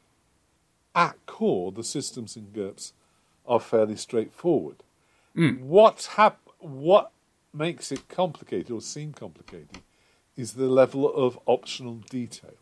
at 0.95 1.17
core, 1.27 1.73
the 1.73 1.83
systems 1.83 2.37
in 2.37 2.47
GURPS 2.55 2.93
are 3.45 3.59
fairly 3.59 3.97
straightforward. 3.97 4.85
Hmm. 5.35 5.55
What 5.67 6.11
hap- 6.17 6.49
What 6.61 7.11
makes 7.53 7.91
it 7.91 8.09
complicated 8.09 8.71
or 8.71 8.81
seem 8.81 9.13
complicated 9.13 9.79
is 10.37 10.55
the 10.55 10.69
level 10.69 11.13
of 11.13 11.39
optional 11.47 11.97
detail. 12.11 12.55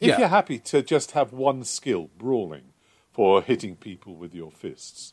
If 0.00 0.08
Yeah. 0.08 0.18
you're 0.18 0.28
happy 0.28 0.58
to 0.60 0.82
just 0.82 1.12
have 1.12 1.32
one 1.32 1.64
skill, 1.64 2.10
brawling, 2.18 2.72
for 3.12 3.42
hitting 3.42 3.74
people 3.74 4.14
with 4.14 4.32
your 4.34 4.52
fists, 4.52 5.12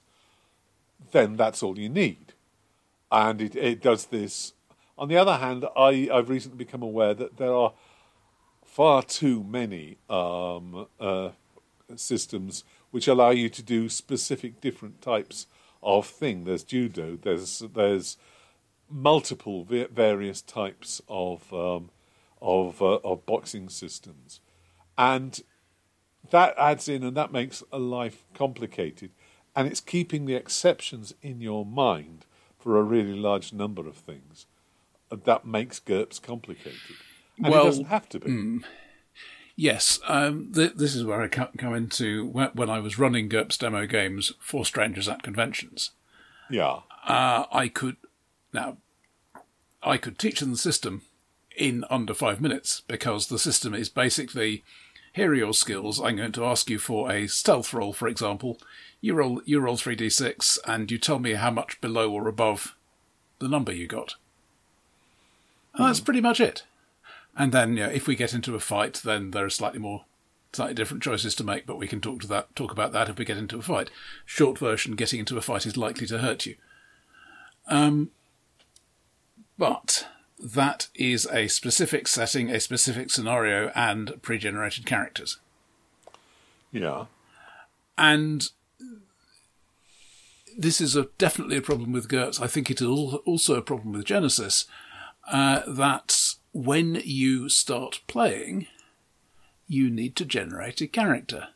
then 1.11 1.35
that's 1.37 1.63
all 1.63 1.79
you 1.79 1.89
need. 1.89 2.33
And 3.11 3.41
it, 3.41 3.55
it 3.55 3.81
does 3.81 4.05
this. 4.07 4.53
On 4.97 5.07
the 5.07 5.17
other 5.17 5.37
hand, 5.37 5.65
I, 5.75 6.07
I've 6.13 6.29
recently 6.29 6.57
become 6.57 6.83
aware 6.83 7.13
that 7.15 7.37
there 7.37 7.53
are 7.53 7.73
far 8.63 9.01
too 9.01 9.43
many 9.43 9.97
um, 10.09 10.85
uh, 10.99 11.29
systems 11.95 12.63
which 12.91 13.07
allow 13.07 13.31
you 13.31 13.49
to 13.49 13.63
do 13.63 13.89
specific 13.89 14.61
different 14.61 15.01
types 15.01 15.47
of 15.81 16.05
thing. 16.07 16.43
There's 16.43 16.63
judo. 16.63 17.17
There's 17.21 17.59
there's 17.73 18.17
multiple 18.89 19.63
va- 19.63 19.87
various 19.87 20.41
types 20.41 21.01
of 21.07 21.51
um, 21.53 21.89
of 22.41 22.81
uh, 22.81 22.99
of 23.03 23.25
boxing 23.25 23.69
systems, 23.69 24.39
and 24.97 25.41
that 26.31 26.55
adds 26.57 26.87
in 26.87 27.03
and 27.03 27.15
that 27.17 27.31
makes 27.31 27.63
a 27.71 27.79
life 27.79 28.25
complicated, 28.33 29.11
and 29.55 29.67
it's 29.67 29.81
keeping 29.81 30.25
the 30.25 30.35
exceptions 30.35 31.13
in 31.21 31.41
your 31.41 31.65
mind 31.65 32.25
for 32.57 32.77
a 32.77 32.83
really 32.83 33.13
large 33.13 33.53
number 33.53 33.87
of 33.87 33.95
things. 33.95 34.45
That 35.11 35.45
makes 35.45 35.79
GURPS 35.79 36.21
complicated, 36.21 36.79
and 37.37 37.49
Well, 37.49 37.61
it 37.63 37.65
doesn't 37.65 37.85
have 37.85 38.09
to 38.09 38.19
be. 38.19 38.59
Yes, 39.55 39.99
um, 40.07 40.51
th- 40.53 40.73
this 40.75 40.95
is 40.95 41.05
where 41.05 41.21
I 41.21 41.27
co- 41.29 41.49
come 41.57 41.73
into 41.73 42.25
when, 42.27 42.49
when 42.49 42.69
I 42.69 42.79
was 42.79 42.99
running 42.99 43.29
GURPS 43.29 43.57
demo 43.57 43.85
games 43.85 44.33
for 44.39 44.65
strangers 44.65 45.07
at 45.07 45.23
conventions. 45.23 45.91
Yeah. 46.49 46.81
uh, 47.07 47.45
I 47.51 47.69
could 47.73 47.95
now 48.55 48.77
I 49.83 49.97
could 49.97 50.17
teach 50.17 50.39
them 50.39 50.51
the 50.51 50.57
system 50.57 51.03
in 51.55 51.85
under 51.89 52.13
five 52.13 52.41
minutes 52.41 52.81
because 52.87 53.27
the 53.27 53.39
system 53.39 53.73
is 53.73 53.87
basically 53.87 54.63
here 55.13 55.31
are 55.31 55.35
your 55.35 55.53
skills. 55.53 56.01
I'm 56.01 56.17
going 56.17 56.33
to 56.33 56.45
ask 56.45 56.69
you 56.69 56.77
for 56.77 57.09
a 57.09 57.27
stealth 57.27 57.73
roll, 57.73 57.93
for 57.93 58.07
example. 58.07 58.57
You 58.99 59.13
roll 59.13 59.41
you 59.45 59.59
roll 59.59 59.77
three 59.77 59.95
d 59.95 60.09
six 60.09 60.59
and 60.65 60.91
you 60.91 60.97
tell 60.97 61.19
me 61.19 61.33
how 61.33 61.51
much 61.51 61.79
below 61.79 62.11
or 62.11 62.27
above 62.27 62.75
the 63.39 63.47
number 63.47 63.71
you 63.71 63.87
got. 63.87 64.15
And 65.73 65.87
that's 65.87 65.99
pretty 65.99 66.21
much 66.21 66.39
it. 66.39 66.63
And 67.37 67.51
then 67.51 67.77
you 67.77 67.83
know, 67.83 67.89
if 67.89 68.07
we 68.07 68.15
get 68.15 68.33
into 68.33 68.55
a 68.55 68.59
fight, 68.59 69.01
then 69.05 69.31
there 69.31 69.45
are 69.45 69.49
slightly 69.49 69.79
more 69.79 70.05
slightly 70.51 70.73
different 70.73 71.03
choices 71.03 71.35
to 71.35 71.43
make, 71.43 71.65
but 71.65 71.77
we 71.77 71.87
can 71.87 72.01
talk 72.01 72.21
to 72.21 72.27
that 72.27 72.55
talk 72.55 72.71
about 72.71 72.93
that 72.93 73.09
if 73.09 73.17
we 73.17 73.25
get 73.25 73.37
into 73.37 73.57
a 73.57 73.61
fight. 73.61 73.89
Short 74.25 74.57
version: 74.57 74.95
getting 74.95 75.19
into 75.19 75.37
a 75.37 75.41
fight 75.41 75.65
is 75.65 75.77
likely 75.77 76.07
to 76.07 76.19
hurt 76.19 76.45
you. 76.45 76.55
Um, 77.67 78.11
but 79.57 80.07
that 80.39 80.87
is 80.93 81.27
a 81.31 81.47
specific 81.47 82.07
setting, 82.07 82.49
a 82.49 82.59
specific 82.59 83.09
scenario, 83.09 83.71
and 83.75 84.21
pre-generated 84.21 84.85
characters. 84.85 85.37
Yeah. 86.71 87.05
And 87.97 88.49
this 90.57 90.81
is 90.81 90.95
a, 90.95 91.07
definitely 91.17 91.57
a 91.57 91.61
problem 91.61 91.91
with 91.93 92.09
GURPS. 92.09 92.41
I 92.41 92.47
think 92.47 92.69
it 92.69 92.81
is 92.81 92.87
also 92.87 93.55
a 93.55 93.61
problem 93.61 93.93
with 93.93 94.05
Genesys 94.05 94.65
Uh, 95.27 95.61
that 95.67 96.35
when 96.51 97.01
you 97.03 97.49
start 97.49 98.01
playing, 98.05 98.67
you 99.67 99.89
need 99.89 100.15
to 100.15 100.25
generate 100.25 100.81
a 100.81 100.87
character. 100.87 101.47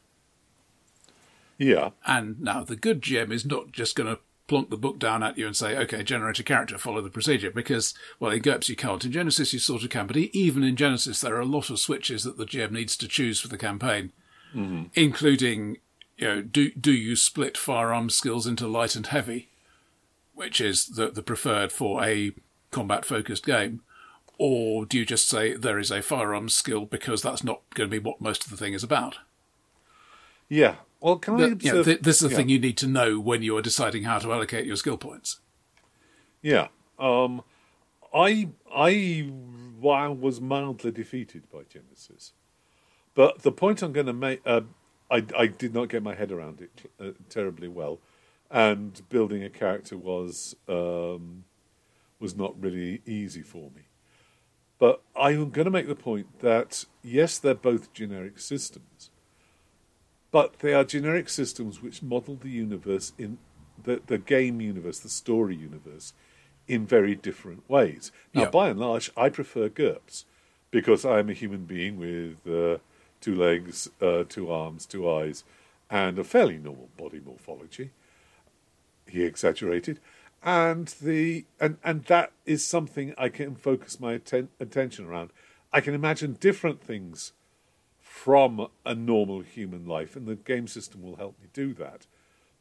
Yeah. 1.59 1.91
And 2.05 2.41
now 2.41 2.63
the 2.63 2.75
good 2.75 3.01
GM 3.01 3.31
is 3.31 3.45
not 3.45 3.71
just 3.71 3.95
going 3.95 4.09
to 4.15 4.19
plonk 4.49 4.69
the 4.69 4.77
book 4.77 4.99
down 4.99 5.23
at 5.23 5.37
you 5.37 5.47
and 5.47 5.55
say, 5.55 5.77
okay, 5.77 6.03
generate 6.03 6.39
a 6.39 6.43
character, 6.43 6.77
follow 6.77 7.01
the 7.01 7.09
procedure. 7.09 7.51
Because, 7.51 7.93
well, 8.19 8.31
in 8.31 8.41
GURPS 8.41 8.67
you 8.67 8.75
can't. 8.75 9.05
In 9.05 9.11
Genesys 9.11 9.53
you 9.53 9.59
sort 9.59 9.83
of 9.83 9.89
can. 9.89 10.07
But 10.07 10.17
even 10.17 10.63
in 10.63 10.75
Genesys 10.75 11.21
there 11.21 11.35
are 11.35 11.41
a 11.41 11.45
lot 11.45 11.69
of 11.69 11.79
switches 11.79 12.23
that 12.23 12.37
the 12.37 12.45
GM 12.45 12.71
needs 12.71 12.97
to 12.97 13.07
choose 13.07 13.39
for 13.39 13.47
the 13.47 13.57
campaign, 13.57 14.11
mm-hmm. 14.53 14.85
including, 14.95 15.77
you 16.17 16.27
know, 16.27 16.41
do, 16.41 16.71
do 16.71 16.91
you 16.91 17.15
split 17.15 17.57
firearm 17.57 18.09
skills 18.09 18.45
into 18.45 18.67
light 18.67 18.95
and 18.95 19.07
heavy, 19.07 19.49
which 20.33 20.59
is 20.59 20.87
the, 20.87 21.09
the 21.09 21.23
preferred 21.23 21.71
for 21.71 22.03
a 22.03 22.33
combat 22.71 23.05
focused 23.05 23.45
game? 23.45 23.81
Or 24.37 24.85
do 24.85 24.97
you 24.97 25.05
just 25.05 25.29
say 25.29 25.53
there 25.53 25.79
is 25.79 25.91
a 25.91 26.01
firearms 26.01 26.53
skill 26.53 26.85
because 26.85 27.21
that's 27.21 27.43
not 27.43 27.61
going 27.75 27.89
to 27.89 27.99
be 27.99 28.03
what 28.03 28.21
most 28.21 28.45
of 28.45 28.51
the 28.51 28.57
thing 28.57 28.73
is 28.73 28.83
about? 28.83 29.17
Yeah. 30.47 30.75
Well, 30.99 31.17
can 31.17 31.35
I? 31.35 31.49
The, 31.49 31.57
yeah, 31.61 31.83
th- 31.83 32.01
this 32.01 32.21
is 32.21 32.23
the 32.23 32.29
yeah. 32.29 32.35
thing 32.37 32.49
you 32.49 32.59
need 32.59 32.77
to 32.77 32.87
know 32.87 33.19
when 33.19 33.41
you 33.41 33.55
are 33.57 33.61
deciding 33.61 34.03
how 34.03 34.19
to 34.19 34.33
allocate 34.33 34.65
your 34.65 34.75
skill 34.75 34.97
points. 34.97 35.39
Yeah. 36.41 36.67
Um, 36.97 37.43
I 38.13 38.49
I 38.73 39.29
was 39.81 40.41
mildly 40.41 40.91
defeated 40.91 41.49
by 41.49 41.59
Genesys, 41.59 42.31
but 43.13 43.43
the 43.43 43.51
point 43.51 43.81
I'm 43.81 43.93
going 43.93 44.07
to 44.07 44.13
make, 44.13 44.41
uh, 44.45 44.61
I 45.09 45.25
I 45.37 45.47
did 45.47 45.73
not 45.73 45.89
get 45.89 46.03
my 46.03 46.15
head 46.15 46.31
around 46.31 46.61
it 46.61 46.91
uh, 46.99 47.11
terribly 47.29 47.67
well, 47.67 47.99
and 48.51 49.01
building 49.09 49.43
a 49.43 49.49
character 49.49 49.97
was 49.97 50.55
um, 50.67 51.45
was 52.19 52.35
not 52.35 52.61
really 52.61 53.01
easy 53.05 53.41
for 53.41 53.71
me. 53.71 53.83
But 54.79 55.01
I'm 55.15 55.49
going 55.49 55.65
to 55.65 55.71
make 55.71 55.87
the 55.87 55.95
point 55.95 56.39
that 56.39 56.85
yes, 57.03 57.37
they're 57.37 57.53
both 57.53 57.93
generic 57.93 58.39
systems, 58.39 59.11
but 60.31 60.59
they 60.59 60.73
are 60.73 60.83
generic 60.83 61.29
systems 61.29 61.81
which 61.81 62.03
model 62.03 62.35
the 62.35 62.49
universe 62.49 63.13
in 63.17 63.37
the, 63.83 64.01
the 64.07 64.17
game 64.17 64.61
universe, 64.61 64.99
the 64.99 65.09
story 65.09 65.55
universe, 65.55 66.13
in 66.67 66.85
very 66.85 67.15
different 67.15 67.67
ways. 67.69 68.11
Now, 68.33 68.43
yeah. 68.43 68.49
by 68.49 68.69
and 68.69 68.79
large, 68.79 69.09
I 69.17 69.29
prefer 69.29 69.69
GURPS 69.69 70.25
because 70.71 71.05
I 71.05 71.19
am 71.19 71.29
a 71.29 71.33
human 71.33 71.65
being 71.65 71.97
with 71.97 72.45
uh, 72.47 72.79
two 73.21 73.35
legs, 73.35 73.89
uh, 74.01 74.23
two 74.27 74.51
arms, 74.51 74.85
two 74.85 75.09
eyes, 75.09 75.43
and 75.89 76.19
a 76.19 76.23
fairly 76.23 76.57
normal 76.57 76.89
body 76.97 77.19
morphology. 77.25 77.91
He 79.07 79.23
exaggerated 79.23 79.99
and 80.43 80.87
the 81.01 81.45
and 81.59 81.77
and 81.83 82.05
that 82.05 82.31
is 82.45 82.65
something 82.65 83.13
I 83.17 83.29
can 83.29 83.55
focus 83.55 83.99
my 83.99 84.13
atten- 84.13 84.49
attention 84.59 85.05
around. 85.05 85.31
I 85.73 85.81
can 85.81 85.93
imagine 85.93 86.37
different 86.39 86.81
things 86.81 87.33
from 88.23 88.67
a 88.85 88.93
normal 88.93 89.39
human 89.39 89.85
life, 89.85 90.13
and 90.13 90.27
the 90.27 90.35
game 90.35 90.67
system 90.67 91.01
will 91.01 91.15
help 91.15 91.39
me 91.41 91.47
do 91.53 91.73
that. 91.73 92.05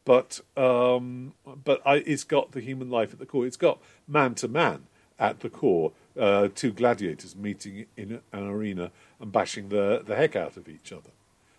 But 0.04 0.40
um, 0.56 1.34
but 1.64 1.82
I, 1.84 1.96
it's 1.96 2.22
got 2.22 2.52
the 2.52 2.61
human 2.61 2.90
life 2.90 3.12
at 3.12 3.18
the 3.18 3.26
core. 3.26 3.44
It's 3.44 3.56
got 3.56 3.80
man 4.06 4.36
to 4.36 4.46
man 4.46 4.86
at 5.18 5.40
the 5.40 5.50
core. 5.50 5.90
Uh, 6.16 6.48
two 6.54 6.70
gladiators 6.72 7.34
meeting 7.34 7.86
in 7.96 8.20
an 8.32 8.46
arena 8.46 8.92
and 9.18 9.32
bashing 9.32 9.68
the 9.68 10.00
the 10.06 10.14
heck 10.14 10.36
out 10.36 10.56
of 10.56 10.68
each 10.68 10.92
other. 10.92 11.11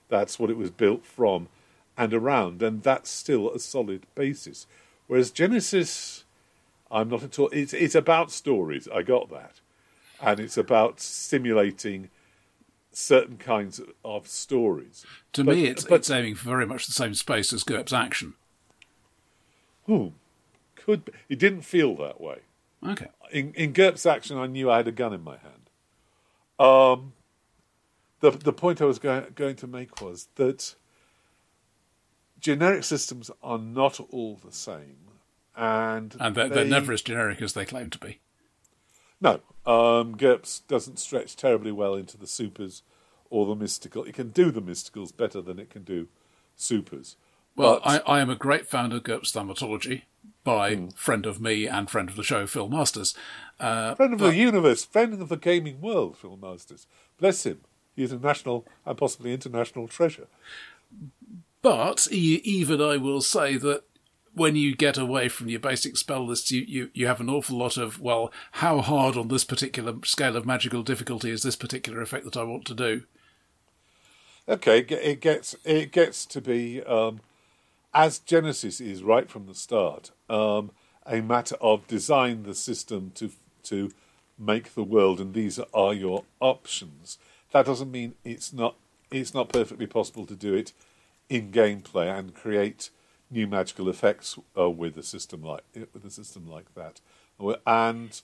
That's 0.08 0.40
what 0.40 0.50
it 0.50 0.58
was 0.58 0.72
built 0.72 1.06
from 1.06 1.50
and 1.98 2.14
around, 2.14 2.64
and 2.64 2.82
that's 2.82 3.10
still 3.10 3.52
a 3.52 3.60
solid 3.60 4.06
basis. 4.16 4.66
Whereas 5.08 5.30
Genesys, 5.30 6.24
I'm 6.90 7.10
not 7.10 7.24
at 7.24 7.38
all. 7.38 7.50
It's 7.50 7.74
it's 7.74 7.96
about 7.96 8.32
stories. 8.32 8.88
I 8.94 9.02
got 9.02 9.30
that, 9.30 9.60
and 10.22 10.40
it's 10.40 10.58
about 10.58 11.02
simulating 11.02 12.10
certain 13.00 13.38
kinds 13.38 13.82
of 14.04 14.28
stories. 14.28 15.06
To 15.34 15.44
but, 15.44 15.56
me, 15.56 15.66
it's, 15.66 15.84
but, 15.84 15.96
it's 15.96 16.10
aiming 16.10 16.36
for 16.36 16.50
very 16.50 16.66
much 16.66 16.86
the 16.86 16.92
same 16.92 17.14
space 17.14 17.54
as 17.54 17.64
GURPS 17.64 17.94
Action. 17.94 18.34
Hmm, 19.86 20.10
could 20.76 21.06
be. 21.06 21.14
it 21.30 21.40
didn't 21.40 21.62
feel 21.62 21.96
that 21.98 22.22
way. 22.22 22.40
Okay. 22.88 23.08
In 23.32 23.54
in 23.54 23.74
GURPS 23.74 24.06
Action, 24.06 24.38
I 24.38 24.48
knew 24.48 24.70
I 24.70 24.78
had 24.78 24.88
a 24.88 24.92
gun 24.92 25.14
in 25.14 25.24
my 25.24 25.38
hand. 25.38 25.70
Um, 26.60 27.14
the 28.20 28.32
the 28.32 28.54
point 28.54 28.82
I 28.82 28.86
was 28.86 29.00
going 29.00 29.26
going 29.36 29.56
to 29.58 29.68
make 29.68 30.02
was 30.02 30.28
that 30.36 30.76
generic 32.40 32.84
systems 32.84 33.32
are 33.42 33.58
not 33.58 34.00
all 34.12 34.40
the 34.44 34.52
same, 34.52 34.98
and 35.56 36.16
and 36.20 36.36
they're, 36.36 36.50
they, 36.50 36.62
are 36.62 36.66
never 36.66 36.94
as 36.94 37.02
generic 37.02 37.42
as 37.42 37.54
they 37.54 37.66
claim 37.66 37.90
to 37.90 37.98
be. 37.98 38.20
No, 39.22 39.42
um, 39.66 40.16
GURPS 40.16 40.62
doesn't 40.68 41.00
stretch 41.00 41.36
terribly 41.36 41.72
well 41.72 41.96
into 41.96 42.18
the 42.18 42.28
supers 42.28 42.84
or 43.30 43.46
the 43.46 43.56
mystical. 43.56 44.04
It 44.04 44.16
can 44.16 44.30
do 44.30 44.52
the 44.52 44.62
mysticals 44.62 45.16
better 45.16 45.42
than 45.42 45.60
it 45.60 45.70
can 45.70 45.84
do 45.84 46.08
supers. 46.56 47.16
Well, 47.56 47.82
but, 47.84 48.04
I, 48.08 48.18
I, 48.18 48.20
am 48.22 48.30
a 48.30 48.36
great 48.36 48.68
fan 48.68 48.92
of 48.92 49.04
GURPS 49.04 49.32
Thaumaturgy 49.32 50.06
by 50.44 50.76
mm. 50.76 50.94
friend 50.96 51.26
of 51.26 51.42
me 51.42 51.68
and 51.68 51.90
friend 51.90 52.10
of 52.10 52.16
the 52.16 52.24
show, 52.24 52.48
Phil 52.48 52.70
Masters. 52.70 53.14
Uh, 53.60 53.96
friend 53.96 54.14
of 54.14 54.20
but, 54.20 54.30
the 54.30 54.38
universe, 54.38 54.86
friend 54.86 55.14
of 55.14 55.28
the 55.28 55.36
gaming 55.36 55.82
world, 55.82 56.18
Phil 56.18 56.38
Masters. 56.38 56.88
Bless 57.18 57.46
him. 57.46 57.62
He 57.96 58.04
is 58.04 58.12
a 58.14 58.18
national 58.18 58.66
and 58.86 58.98
possibly 58.98 59.34
international 59.34 59.88
treasure. 59.88 60.28
But 61.62 62.08
even 62.12 62.82
I 62.82 62.96
will 62.96 63.22
say 63.22 63.58
that 63.58 63.84
when 64.34 64.56
you 64.56 64.76
get 64.76 64.98
away 64.98 65.30
from 65.30 65.50
your 65.50 65.60
basic 65.60 65.98
spell 65.98 66.26
lists, 66.26 66.52
you, 66.52 66.62
you, 66.62 66.90
you 66.94 67.08
have 67.08 67.20
an 67.20 67.30
awful 67.30 67.58
lot 67.58 67.78
of, 67.78 68.00
well, 68.00 68.32
how 68.54 68.82
hard 68.82 69.18
on 69.18 69.28
this 69.28 69.44
particular 69.44 69.94
scale 70.04 70.36
of 70.36 70.46
magical 70.46 70.84
difficulty 70.84 71.32
is 71.32 71.44
this 71.44 71.56
particular 71.56 72.02
effect 72.02 72.26
that 72.26 72.38
I 72.38 72.44
want 72.44 72.66
to 72.66 72.74
do? 72.74 73.04
Okay, 74.48 74.80
it 74.80 75.22
gets 75.22 75.56
it 75.64 75.92
gets 75.92 76.26
to 76.26 76.42
be 76.42 76.82
um, 76.82 77.20
as 77.94 78.18
Genesys 78.20 78.82
is 78.82 79.04
right 79.04 79.30
from 79.30 79.46
the 79.46 79.54
start 79.54 80.10
um, 80.28 80.72
a 81.06 81.22
matter 81.22 81.56
of 81.62 81.86
design 81.86 82.42
the 82.42 82.56
system 82.56 83.12
to 83.14 83.30
to 83.66 83.92
make 84.40 84.74
the 84.74 84.84
world, 84.84 85.20
and 85.20 85.36
these 85.36 85.60
are 85.72 85.94
your 85.94 86.24
options. 86.40 87.20
That 87.52 87.68
doesn't 87.68 87.92
mean 87.92 88.16
it's 88.24 88.52
not 88.52 88.76
it's 89.12 89.36
not 89.36 89.50
perfectly 89.50 89.86
possible 89.86 90.26
to 90.26 90.36
do 90.36 90.56
it 90.56 90.74
in 91.30 91.52
gameplay 91.52 92.18
and 92.18 92.34
create 92.34 92.90
new 93.32 93.48
magical 93.48 93.90
effects 93.90 94.38
uh, 94.58 94.70
with 94.70 94.98
a 94.98 95.04
system 95.04 95.44
like 95.44 95.64
with 95.94 96.06
a 96.06 96.12
system 96.12 96.48
like 96.48 96.74
that. 96.76 97.02
And 97.66 98.22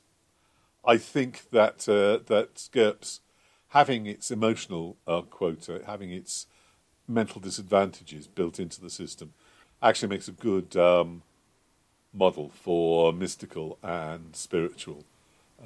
I 0.84 0.98
think 0.98 1.50
that 1.52 1.88
uh, 1.88 2.24
that 2.26 2.70
GURPS 2.72 3.20
having 3.70 4.06
its 4.06 4.32
emotional 4.32 4.98
uh, 5.08 5.22
quota, 5.22 5.82
having 5.86 6.12
its 6.12 6.48
mental 7.08 7.42
disadvantages 7.42 8.28
built 8.28 8.60
into 8.60 8.82
the 8.82 8.90
system, 8.90 9.34
actually 9.82 10.10
makes 10.10 10.28
a 10.28 10.32
good 10.32 10.76
um, 10.76 11.22
model 12.14 12.50
for 12.50 13.12
mystical 13.14 13.78
and 13.84 14.36
spiritual 14.36 15.04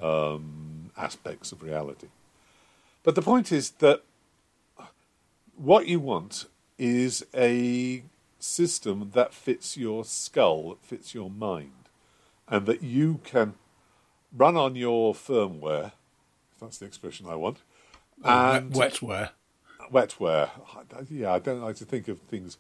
um, 0.02 0.92
aspects 0.98 1.52
of 1.52 1.64
reality. 1.64 2.08
But 3.04 3.16
the 3.16 3.22
point 3.22 3.52
is 3.52 3.72
that 3.72 4.04
what 5.56 5.88
you 5.88 6.00
want 6.00 6.46
is 6.78 7.26
a 7.34 8.04
system 8.40 9.12
that 9.14 9.34
fits 9.34 9.78
your 9.78 10.06
skull, 10.06 10.70
that 10.70 10.84
fits 10.84 11.14
your 11.14 11.30
mind, 11.30 11.90
and 12.48 12.66
that 12.66 12.84
you 12.84 13.20
can 13.24 13.56
run 14.36 14.58
on 14.58 14.76
your 14.76 15.14
firmware, 15.14 15.88
if 16.54 16.60
that's 16.62 16.78
the 16.78 16.86
expression 16.86 17.28
I 17.28 17.36
want, 17.36 17.62
and 18.24 18.72
wetware. 18.74 19.30
Wetware. 19.92 20.50
Yeah, 21.10 21.34
I 21.34 21.40
don't 21.40 21.62
like 21.62 21.78
to 21.78 21.86
think 21.86 22.08
of 22.08 22.20
things 22.20 22.58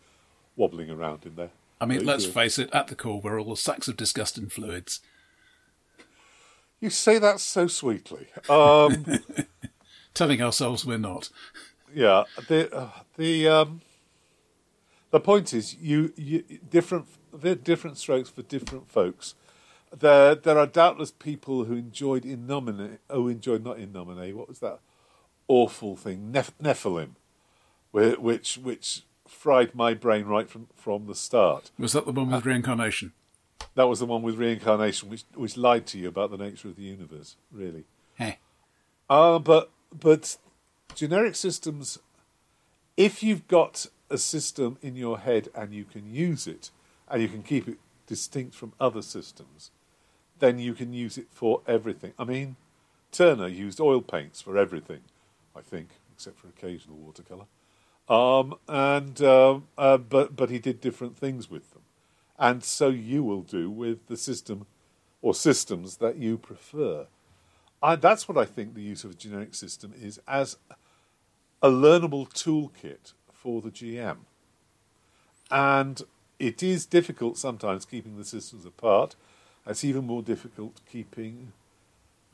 wobbling 0.55 0.89
around 0.89 1.25
in 1.25 1.35
there. 1.35 1.51
I 1.81 1.85
mean, 1.85 2.05
let's 2.05 2.25
face 2.25 2.59
it, 2.59 2.69
at 2.73 2.87
the 2.87 2.95
core, 2.95 3.21
we're 3.21 3.39
all 3.39 3.55
sacks 3.55 3.87
of 3.87 3.95
disgusting 3.95 4.49
fluids. 4.49 4.99
You 6.79 6.89
say 6.89 7.19
that 7.19 7.39
so 7.39 7.67
sweetly. 7.67 8.27
Um, 8.49 9.05
Telling 10.13 10.41
ourselves 10.41 10.85
we're 10.85 10.97
not. 10.97 11.29
Yeah, 11.93 12.25
the 12.47 12.73
uh, 12.75 12.89
the 13.17 13.47
um, 13.47 13.81
the 15.11 15.19
point 15.19 15.53
is, 15.53 15.75
you, 15.75 16.13
you 16.15 16.43
different 16.69 17.07
different 17.63 17.97
strokes 17.97 18.29
for 18.29 18.41
different 18.41 18.91
folks. 18.91 19.35
There 19.97 20.35
there 20.35 20.57
are 20.57 20.67
doubtless 20.67 21.11
people 21.11 21.65
who 21.65 21.75
enjoyed 21.75 22.25
in 22.25 22.45
nomine, 22.45 22.99
oh, 23.09 23.27
enjoyed 23.27 23.63
not 23.63 23.79
in 23.79 23.91
nomine. 23.91 24.35
What 24.35 24.47
was 24.47 24.59
that 24.59 24.79
awful 25.47 25.95
thing? 25.95 26.31
Neph- 26.31 26.51
Nephilim. 26.61 27.15
which 27.91 28.57
which 28.57 29.03
fried 29.27 29.75
my 29.75 29.93
brain 29.93 30.25
right 30.25 30.49
from 30.49 30.67
from 30.75 31.07
the 31.07 31.15
start. 31.15 31.71
Was 31.77 31.93
that 31.93 32.05
the 32.05 32.11
one 32.11 32.31
with 32.31 32.45
reincarnation? 32.45 33.13
That 33.75 33.87
was 33.87 33.99
the 33.99 34.05
one 34.05 34.21
with 34.21 34.35
reincarnation, 34.35 35.09
which 35.09 35.23
which 35.33 35.57
lied 35.57 35.85
to 35.87 35.97
you 35.99 36.07
about 36.07 36.31
the 36.31 36.37
nature 36.37 36.67
of 36.67 36.75
the 36.75 36.83
universe. 36.83 37.35
Really. 37.51 37.85
Hey. 38.15 38.39
Uh, 39.09 39.39
but 39.39 39.71
but 39.97 40.37
generic 40.93 41.35
systems, 41.35 41.97
if 42.95 43.23
you've 43.23 43.47
got 43.47 43.87
a 44.09 44.17
system 44.17 44.77
in 44.81 44.95
your 44.95 45.19
head 45.19 45.49
and 45.53 45.73
you 45.73 45.85
can 45.85 46.13
use 46.13 46.47
it, 46.47 46.71
and 47.09 47.21
you 47.21 47.27
can 47.27 47.43
keep 47.43 47.67
it 47.67 47.77
distinct 48.07 48.55
from 48.55 48.73
other 48.79 49.01
systems, 49.01 49.71
then 50.39 50.59
you 50.59 50.73
can 50.73 50.93
use 50.93 51.17
it 51.17 51.27
for 51.31 51.61
everything. 51.67 52.13
I 52.17 52.23
mean, 52.23 52.55
Turner 53.11 53.47
used 53.47 53.79
oil 53.79 54.01
paints 54.01 54.41
for 54.41 54.57
everything, 54.57 55.01
I 55.55 55.61
think, 55.61 55.89
except 56.13 56.39
for 56.39 56.47
occasional 56.47 56.97
watercolor. 56.97 57.45
Um, 58.07 58.55
and 58.67 59.21
um, 59.21 59.67
uh, 59.77 59.97
but 59.97 60.35
but 60.35 60.49
he 60.49 60.57
did 60.57 60.81
different 60.81 61.15
things 61.15 61.49
with 61.49 61.71
them, 61.71 61.83
and 62.39 62.63
so 62.63 62.89
you 62.89 63.23
will 63.23 63.43
do 63.43 63.69
with 63.69 64.07
the 64.07 64.17
system 64.17 64.65
or 65.21 65.35
systems 65.35 65.97
that 65.97 66.15
you 66.15 66.37
prefer. 66.37 67.05
I, 67.83 67.95
that's 67.95 68.27
what 68.27 68.37
I 68.37 68.45
think 68.45 68.73
the 68.73 68.81
use 68.81 69.03
of 69.03 69.11
a 69.11 69.13
generic 69.13 69.53
system 69.53 69.93
is 69.95 70.19
as 70.27 70.57
a 71.61 71.69
learnable 71.69 72.27
toolkit 72.29 73.13
for 73.41 73.61
the 73.61 73.71
GM. 73.71 74.17
And 75.49 76.01
it 76.37 76.61
is 76.61 76.85
difficult 76.85 77.37
sometimes 77.37 77.85
keeping 77.85 78.17
the 78.17 78.25
systems 78.25 78.65
apart. 78.65 79.15
It's 79.65 79.83
even 79.83 80.05
more 80.05 80.21
difficult 80.21 80.81
keeping 80.89 81.53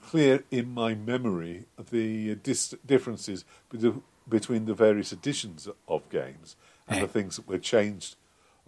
clear 0.03 0.43
in 0.51 0.73
my 0.73 0.93
memory 0.93 1.65
the 1.91 2.35
dis- 2.35 2.75
differences 2.85 3.45
be- 3.69 3.93
between 4.27 4.65
the 4.65 4.73
various 4.73 5.11
editions 5.11 5.67
of 5.87 6.09
games 6.09 6.55
and 6.87 7.01
the 7.01 7.07
things 7.07 7.35
that 7.35 7.47
were 7.47 7.57
changed 7.57 8.15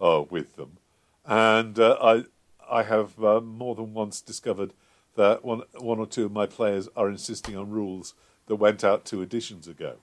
uh, 0.00 0.24
with 0.28 0.56
them. 0.56 0.78
And 1.24 1.78
uh, 1.78 1.96
I, 2.02 2.24
I 2.70 2.82
have 2.82 3.22
uh, 3.22 3.40
more 3.40 3.74
than 3.74 3.94
once 3.94 4.20
discovered 4.20 4.72
that 5.16 5.44
one, 5.44 5.62
one 5.78 5.98
or 5.98 6.06
two 6.06 6.26
of 6.26 6.32
my 6.32 6.46
players 6.46 6.88
are 6.96 7.08
insisting 7.08 7.56
on 7.56 7.70
rules 7.70 8.14
that 8.46 8.56
went 8.56 8.82
out 8.82 9.04
two 9.04 9.22
editions 9.22 9.68
ago. 9.68 9.96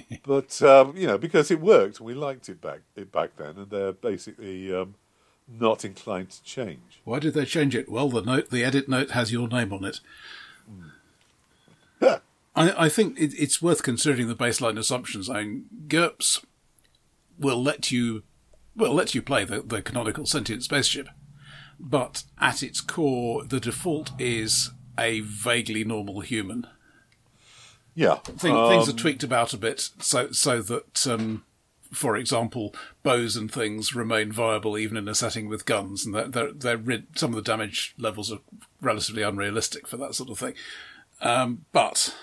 but 0.24 0.60
um, 0.62 0.96
you 0.96 1.06
know, 1.06 1.18
because 1.18 1.50
it 1.50 1.60
worked, 1.60 2.00
we 2.00 2.14
liked 2.14 2.48
it 2.48 2.60
back 2.60 2.80
it 2.96 3.12
back 3.12 3.36
then, 3.36 3.56
and 3.56 3.70
they're 3.70 3.92
basically 3.92 4.74
um, 4.74 4.94
not 5.48 5.84
inclined 5.84 6.30
to 6.30 6.42
change. 6.42 7.00
Why 7.04 7.18
did 7.18 7.34
they 7.34 7.44
change 7.44 7.74
it? 7.74 7.90
Well, 7.90 8.08
the 8.08 8.22
note, 8.22 8.50
the 8.50 8.64
edit 8.64 8.88
note 8.88 9.10
has 9.10 9.32
your 9.32 9.48
name 9.48 9.72
on 9.72 9.84
it. 9.84 10.00
Yeah. 12.00 12.18
I, 12.54 12.86
I 12.86 12.88
think 12.88 13.18
it, 13.18 13.32
it's 13.38 13.62
worth 13.62 13.82
considering 13.82 14.28
the 14.28 14.34
baseline 14.34 14.78
assumptions. 14.78 15.30
I 15.30 15.44
mean, 15.44 15.64
GURPS 15.88 16.44
will 17.38 17.62
let 17.62 17.90
you, 17.90 18.22
well, 18.76 18.94
let 18.94 19.14
you 19.14 19.22
play 19.22 19.44
the, 19.44 19.62
the 19.62 19.82
canonical 19.82 20.26
sentient 20.26 20.62
spaceship, 20.62 21.08
but 21.78 22.24
at 22.40 22.62
its 22.62 22.80
core, 22.80 23.44
the 23.44 23.60
default 23.60 24.10
is 24.18 24.70
a 24.98 25.20
vaguely 25.20 25.84
normal 25.84 26.20
human. 26.20 26.66
Yeah, 27.94 28.16
Thing, 28.16 28.54
things 28.70 28.88
are 28.88 28.92
tweaked 28.96 29.22
about 29.22 29.52
a 29.52 29.58
bit 29.58 29.90
so 29.98 30.32
so 30.32 30.62
that, 30.62 31.06
um, 31.06 31.44
for 31.92 32.16
example, 32.16 32.74
bows 33.02 33.36
and 33.36 33.52
things 33.52 33.94
remain 33.94 34.32
viable 34.32 34.78
even 34.78 34.96
in 34.96 35.08
a 35.08 35.14
setting 35.14 35.48
with 35.48 35.66
guns, 35.66 36.06
and 36.06 36.14
they're, 36.14 36.28
they're, 36.28 36.52
they're 36.52 36.76
rid- 36.78 37.18
some 37.18 37.30
of 37.30 37.36
the 37.36 37.42
damage 37.42 37.94
levels 37.98 38.32
are 38.32 38.40
relatively 38.80 39.22
unrealistic 39.22 39.86
for 39.86 39.98
that 39.98 40.14
sort 40.14 40.30
of 40.30 40.38
thing. 40.38 40.54
Um, 41.20 41.66
but 41.72 42.14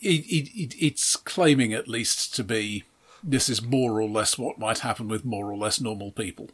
it, 0.00 0.26
it, 0.26 0.74
it's 0.78 1.16
claiming 1.16 1.72
at 1.72 1.88
least 1.88 2.34
to 2.36 2.44
be 2.44 2.84
this 3.22 3.48
is 3.48 3.62
more 3.62 4.00
or 4.00 4.08
less 4.08 4.38
what 4.38 4.58
might 4.58 4.78
happen 4.78 5.08
with 5.08 5.24
more 5.24 5.50
or 5.50 5.56
less 5.56 5.80
normal 5.80 6.12
people. 6.12 6.50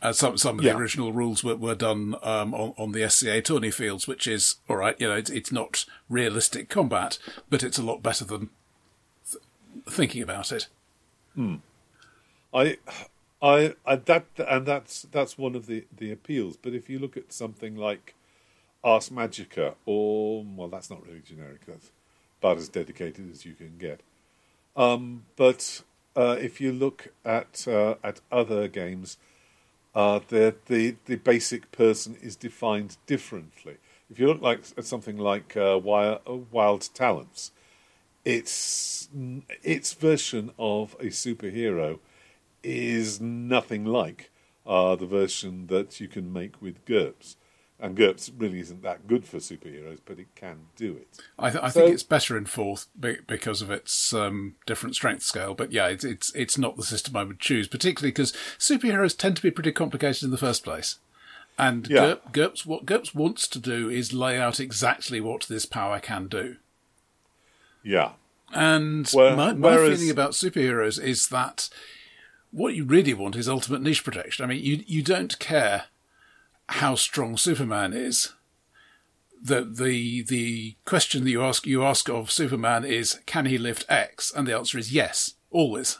Uh, 0.00 0.12
some 0.12 0.38
some 0.38 0.58
of 0.60 0.64
Yeah. 0.64 0.74
the 0.74 0.78
original 0.78 1.12
rules 1.12 1.42
were, 1.42 1.56
were 1.56 1.74
done 1.74 2.14
um, 2.22 2.54
on, 2.54 2.72
on 2.78 2.92
the 2.92 3.08
SCA 3.10 3.42
tourney 3.42 3.70
fields, 3.72 4.06
which 4.06 4.26
is 4.28 4.56
all 4.68 4.76
right. 4.76 4.94
You 5.00 5.08
know, 5.08 5.16
it's, 5.16 5.30
it's 5.30 5.50
not 5.50 5.84
realistic 6.08 6.68
combat, 6.68 7.18
but 7.50 7.62
it's 7.64 7.78
a 7.78 7.82
lot 7.82 8.00
better 8.02 8.24
than 8.24 8.50
th- 9.28 9.42
thinking 9.90 10.22
about 10.22 10.52
it. 10.52 10.68
I, 12.54 12.78
I, 13.42 13.74
I, 13.86 13.96
that, 13.96 14.26
and 14.48 14.66
that's 14.66 15.02
that's 15.12 15.36
one 15.38 15.54
of 15.54 15.66
the 15.66 15.84
the 15.96 16.10
appeals. 16.12 16.56
But 16.56 16.74
if 16.74 16.88
you 16.88 16.98
look 16.98 17.16
at 17.16 17.32
something 17.32 17.76
like 17.76 18.14
Ars 18.82 19.10
Magica, 19.10 19.74
or 19.86 20.44
well, 20.56 20.68
that's 20.68 20.90
not 20.90 21.04
really 21.06 21.20
generic. 21.20 21.66
That's 21.66 21.90
about 22.40 22.56
as 22.58 22.68
dedicated 22.68 23.30
as 23.30 23.44
you 23.44 23.54
can 23.54 23.78
get. 23.78 24.00
Um, 24.76 25.24
but 25.36 25.82
uh, 26.16 26.36
if 26.40 26.60
you 26.60 26.72
look 26.72 27.08
at 27.24 27.66
uh, 27.68 27.96
at 28.02 28.20
other 28.32 28.68
games, 28.68 29.18
uh, 29.94 30.20
the 30.28 30.54
the 30.66 30.96
the 31.06 31.16
basic 31.16 31.70
person 31.72 32.16
is 32.22 32.36
defined 32.36 32.96
differently. 33.06 33.76
If 34.10 34.18
you 34.18 34.26
look 34.26 34.40
like 34.40 34.60
at 34.76 34.84
something 34.84 35.18
like 35.18 35.56
uh, 35.56 35.78
Wild, 35.82 36.46
Wild 36.50 36.88
Talents, 36.94 37.52
its 38.24 39.08
its 39.62 39.92
version 39.92 40.52
of 40.58 40.94
a 41.00 41.06
superhero 41.06 41.98
is 42.62 43.20
nothing 43.20 43.84
like 43.84 44.30
uh, 44.66 44.96
the 44.96 45.06
version 45.06 45.66
that 45.68 46.00
you 46.00 46.08
can 46.08 46.32
make 46.32 46.60
with 46.60 46.84
GURPS. 46.84 47.36
And 47.80 47.96
GURPS 47.96 48.32
really 48.36 48.58
isn't 48.58 48.82
that 48.82 49.06
good 49.06 49.24
for 49.24 49.36
superheroes, 49.36 49.98
but 50.04 50.18
it 50.18 50.26
can 50.34 50.56
do 50.74 50.96
it. 50.96 51.06
I, 51.38 51.50
th- 51.50 51.62
I 51.62 51.68
So- 51.68 51.80
think 51.82 51.94
it's 51.94 52.02
better 52.02 52.36
in 52.36 52.46
fourth 52.46 52.88
because 52.98 53.62
of 53.62 53.70
its 53.70 54.12
um, 54.12 54.56
different 54.66 54.96
strength 54.96 55.22
scale. 55.22 55.54
But 55.54 55.70
yeah, 55.70 55.86
it's, 55.86 56.02
it's 56.04 56.34
it's 56.34 56.58
not 56.58 56.76
the 56.76 56.82
system 56.82 57.14
I 57.16 57.22
would 57.22 57.38
choose, 57.38 57.68
particularly 57.68 58.10
because 58.10 58.32
superheroes 58.58 59.16
tend 59.16 59.36
to 59.36 59.42
be 59.42 59.52
pretty 59.52 59.70
complicated 59.70 60.24
in 60.24 60.30
the 60.32 60.36
first 60.38 60.64
place. 60.64 60.96
And 61.56 61.88
Yeah. 61.88 62.14
GURP, 62.32 62.32
GURPS, 62.32 62.66
what 62.66 62.84
GURPS 62.86 63.14
wants 63.14 63.46
to 63.46 63.60
do 63.60 63.88
is 63.88 64.12
lay 64.12 64.38
out 64.40 64.58
exactly 64.58 65.20
what 65.20 65.44
this 65.48 65.64
power 65.66 66.00
can 66.00 66.26
do. 66.26 66.56
Yeah. 67.84 68.12
And 68.52 69.08
Where- 69.10 69.36
my, 69.36 69.52
my 69.52 69.76
whereas- 69.76 69.98
feeling 69.98 70.10
about 70.10 70.32
superheroes 70.32 71.00
is 71.00 71.28
that 71.28 71.68
what 72.50 72.74
you 72.74 72.84
really 72.84 73.14
want 73.14 73.36
is 73.36 73.48
ultimate 73.48 73.82
niche 73.82 74.02
protection. 74.04 74.44
I 74.44 74.48
mean, 74.48 74.64
you 74.64 74.82
you 74.86 75.02
don't 75.02 75.38
care 75.38 75.84
how 76.68 76.94
strong 76.94 77.36
Superman 77.36 77.92
is. 77.92 78.32
The 79.40 79.62
the 79.64 80.22
the 80.22 80.76
question 80.84 81.24
that 81.24 81.30
you 81.30 81.42
ask 81.42 81.66
you 81.66 81.84
ask 81.84 82.08
of 82.08 82.30
Superman 82.30 82.84
is 82.84 83.20
can 83.26 83.46
he 83.46 83.56
lift 83.58 83.84
X, 83.88 84.32
and 84.34 84.46
the 84.46 84.56
answer 84.56 84.78
is 84.78 84.92
yes, 84.92 85.34
always. 85.50 85.98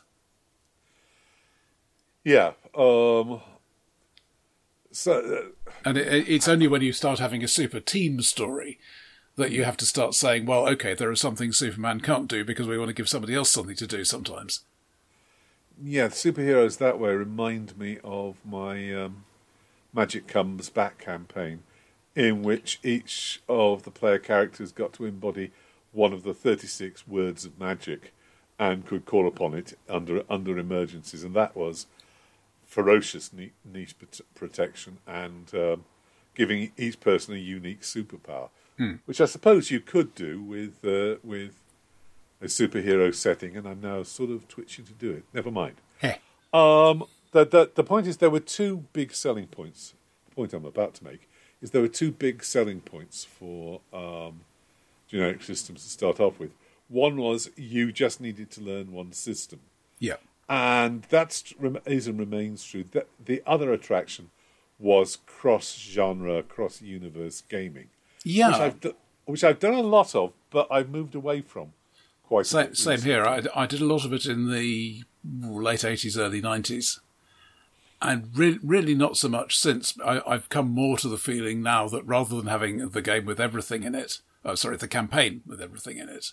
Yeah. 2.24 2.52
Um, 2.76 3.40
so, 4.90 5.52
uh, 5.66 5.70
And 5.84 5.96
it, 5.96 6.28
it's 6.28 6.48
only 6.48 6.66
when 6.66 6.82
you 6.82 6.92
start 6.92 7.20
having 7.20 7.42
a 7.44 7.48
super 7.48 7.80
team 7.80 8.20
story 8.20 8.78
that 9.36 9.52
you 9.52 9.64
have 9.64 9.76
to 9.78 9.86
start 9.86 10.14
saying, 10.14 10.44
well, 10.44 10.68
okay, 10.68 10.94
there 10.94 11.10
are 11.10 11.16
some 11.16 11.36
things 11.36 11.56
Superman 11.56 12.00
can't 12.00 12.28
do 12.28 12.44
because 12.44 12.66
we 12.66 12.76
want 12.76 12.88
to 12.88 12.94
give 12.94 13.08
somebody 13.08 13.34
else 13.34 13.50
something 13.50 13.76
to 13.76 13.86
do 13.86 14.04
sometimes. 14.04 14.64
yeah, 15.82 16.08
superheroes 16.08 16.78
that 16.78 16.98
way 16.98 17.14
remind 17.14 17.78
me 17.78 17.98
of 18.02 18.36
my 18.44 18.92
um, 18.94 19.24
Magic 19.92 20.26
Comes 20.26 20.70
Back 20.70 20.98
campaign, 20.98 21.62
in 22.14 22.42
which 22.42 22.78
each 22.82 23.40
of 23.48 23.82
the 23.84 23.90
player 23.90 24.18
characters 24.18 24.72
got 24.72 24.92
to 24.94 25.04
embody 25.06 25.50
one 25.92 26.12
of 26.12 26.22
the 26.22 26.34
36 26.34 27.06
words 27.08 27.44
of 27.44 27.58
magic 27.58 28.12
and 28.58 28.84
could 28.86 29.06
call 29.06 29.26
upon 29.26 29.54
it 29.54 29.78
under 29.88 30.22
under 30.28 30.58
emergencies, 30.58 31.24
and 31.24 31.34
that 31.34 31.56
was 31.56 31.86
ferocious 32.66 33.32
niche 33.32 33.94
protection 34.34 34.98
and 35.06 35.50
um, 35.54 35.84
giving 36.34 36.70
each 36.76 37.00
person 37.00 37.34
a 37.34 37.38
unique 37.38 37.80
superpower, 37.82 38.50
which 39.06 39.20
I 39.20 39.24
suppose 39.24 39.70
you 39.70 39.80
could 39.80 40.14
do 40.14 40.42
with 40.42 40.84
uh, 40.84 41.18
with 41.24 41.54
a 42.40 42.46
superhero 42.46 43.14
setting, 43.14 43.56
and 43.56 43.66
I'm 43.66 43.80
now 43.80 44.02
sort 44.02 44.30
of 44.30 44.46
twitching 44.48 44.84
to 44.86 44.92
do 44.92 45.10
it. 45.12 45.24
Never 45.32 45.50
mind. 45.50 45.76
Um, 46.52 47.04
the, 47.32 47.44
the 47.44 47.70
the 47.74 47.84
point 47.84 48.06
is 48.06 48.16
there 48.18 48.30
were 48.30 48.40
two 48.40 48.84
big 48.92 49.12
selling 49.14 49.46
points. 49.46 49.94
The 50.28 50.34
point 50.34 50.52
I'm 50.52 50.64
about 50.64 50.94
to 50.94 51.04
make 51.04 51.28
is 51.60 51.70
there 51.72 51.82
were 51.82 51.88
two 51.88 52.12
big 52.12 52.44
selling 52.44 52.80
points 52.80 53.24
for 53.24 53.80
um, 53.92 54.40
generic 55.08 55.42
systems 55.42 55.82
to 55.84 55.88
start 55.90 56.20
off 56.20 56.38
with. 56.38 56.50
One 56.88 57.16
was 57.16 57.50
you 57.56 57.92
just 57.92 58.20
needed 58.20 58.50
to 58.52 58.60
learn 58.62 58.92
one 58.92 59.12
system, 59.12 59.60
Yeah. 59.98 60.16
and 60.48 61.02
that's 61.10 61.52
is 61.84 62.06
and 62.06 62.18
remains 62.18 62.64
true. 62.64 62.84
The, 62.90 63.06
the 63.22 63.42
other 63.46 63.72
attraction 63.72 64.30
was 64.78 65.16
cross 65.26 65.76
genre, 65.76 66.42
cross 66.42 66.80
universe 66.80 67.42
gaming, 67.42 67.88
Yeah. 68.24 68.48
which 68.52 68.56
I've 68.60 68.80
do- 68.80 68.94
which 69.26 69.44
I've 69.44 69.58
done 69.58 69.74
a 69.74 69.82
lot 69.82 70.14
of, 70.14 70.32
but 70.50 70.66
I've 70.70 70.88
moved 70.88 71.14
away 71.14 71.42
from 71.42 71.72
quite. 72.22 72.42
a 72.46 72.48
Same, 72.48 72.66
bit 72.68 72.76
same 72.78 73.02
here. 73.02 73.24
I, 73.26 73.42
I 73.54 73.66
did 73.66 73.82
a 73.82 73.84
lot 73.84 74.06
of 74.06 74.12
it 74.14 74.24
in 74.24 74.50
the 74.50 75.02
late 75.42 75.80
80s, 75.80 76.16
early 76.16 76.40
90s. 76.40 77.00
And 78.00 78.30
re- 78.36 78.60
really 78.62 78.94
not 78.94 79.16
so 79.16 79.28
much 79.28 79.58
since. 79.58 79.94
I, 80.04 80.20
I've 80.26 80.48
come 80.48 80.70
more 80.70 80.96
to 80.98 81.08
the 81.08 81.18
feeling 81.18 81.62
now 81.62 81.88
that 81.88 82.06
rather 82.06 82.36
than 82.36 82.46
having 82.46 82.90
the 82.90 83.02
game 83.02 83.24
with 83.24 83.40
everything 83.40 83.82
in 83.82 83.94
it, 83.94 84.20
oh, 84.44 84.54
sorry, 84.54 84.76
the 84.76 84.86
campaign 84.86 85.42
with 85.44 85.60
everything 85.60 85.98
in 85.98 86.08
it, 86.08 86.32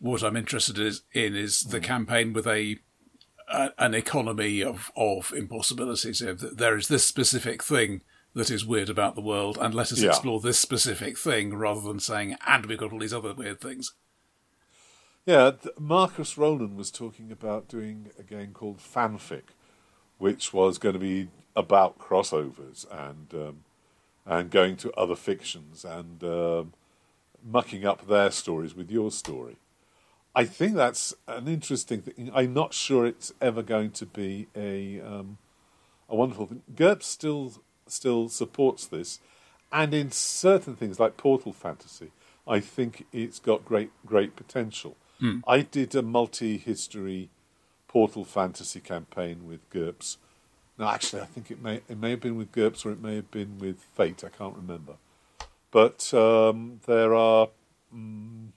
what 0.00 0.22
I'm 0.24 0.36
interested 0.36 0.78
is, 0.78 1.02
in 1.12 1.36
is 1.36 1.64
the 1.64 1.78
mm. 1.78 1.84
campaign 1.84 2.32
with 2.32 2.46
a, 2.46 2.78
a 3.48 3.70
an 3.78 3.94
economy 3.94 4.64
of 4.64 4.90
of 4.96 5.32
impossibilities. 5.36 6.20
There 6.20 6.76
is 6.76 6.88
this 6.88 7.04
specific 7.04 7.62
thing 7.62 8.02
that 8.34 8.50
is 8.50 8.64
weird 8.64 8.88
about 8.88 9.14
the 9.14 9.20
world, 9.20 9.58
and 9.60 9.74
let 9.74 9.92
us 9.92 10.00
Yeah. 10.00 10.10
explore 10.10 10.40
this 10.40 10.58
specific 10.58 11.18
thing 11.18 11.54
rather 11.54 11.80
than 11.80 12.00
saying, 12.00 12.36
and 12.46 12.66
we've 12.66 12.78
got 12.78 12.92
all 12.92 13.00
these 13.00 13.14
other 13.14 13.34
weird 13.34 13.60
things. 13.60 13.94
Yeah, 15.26 15.52
Marcus 15.78 16.38
Rowland 16.38 16.76
was 16.76 16.90
talking 16.90 17.30
about 17.30 17.68
doing 17.68 18.10
a 18.18 18.22
game 18.22 18.52
called 18.52 18.78
Fanfic, 18.78 19.50
which 20.20 20.52
was 20.52 20.78
going 20.78 20.92
to 20.92 20.98
be 20.98 21.28
about 21.56 21.98
crossovers 21.98 22.86
and 22.92 23.34
um, 23.34 23.64
and 24.26 24.50
going 24.50 24.76
to 24.76 24.92
other 24.92 25.16
fictions 25.16 25.84
and 25.84 26.22
um, 26.22 26.72
mucking 27.42 27.84
up 27.84 28.06
their 28.06 28.30
stories 28.30 28.76
with 28.76 28.90
your 28.90 29.10
story. 29.10 29.56
I 30.34 30.44
think 30.44 30.74
that's 30.76 31.14
an 31.26 31.48
interesting 31.48 32.02
thing. 32.02 32.30
I'm 32.32 32.54
not 32.54 32.74
sure 32.74 33.06
it's 33.06 33.32
ever 33.40 33.62
going 33.62 33.90
to 33.92 34.06
be 34.06 34.46
a 34.54 35.00
um, 35.00 35.38
a 36.08 36.14
wonderful 36.14 36.46
thing. 36.46 36.62
GURPS 36.76 37.04
still 37.04 37.54
still 37.88 38.28
supports 38.28 38.86
this, 38.86 39.20
and 39.72 39.92
in 39.94 40.10
certain 40.12 40.76
things 40.76 41.00
like 41.00 41.16
Portal 41.16 41.52
Fantasy, 41.52 42.12
I 42.46 42.60
think 42.60 43.06
it's 43.10 43.38
got 43.38 43.64
great 43.64 43.90
great 44.06 44.36
potential. 44.36 44.96
I 45.46 45.62
did 45.62 45.94
a 45.94 46.02
multi-history 46.02 47.30
Portal 47.90 48.24
Fantasy 48.24 48.78
campaign 48.78 49.48
with 49.48 49.68
GURPS. 49.70 50.16
No, 50.78 50.86
actually, 50.86 51.22
I 51.22 51.24
think 51.24 51.50
it 51.50 51.60
may 51.60 51.80
it 51.88 51.98
may 51.98 52.10
have 52.10 52.20
been 52.20 52.36
with 52.36 52.52
GURPS 52.52 52.86
or 52.86 52.92
it 52.92 53.02
may 53.02 53.16
have 53.16 53.32
been 53.32 53.58
with 53.58 53.80
Fate. 53.96 54.22
I 54.22 54.28
can't 54.28 54.54
remember. 54.54 54.94
But 55.72 56.14
um, 56.14 56.78
there 56.86 57.12
are 57.16 57.48
mm, 57.92 58.50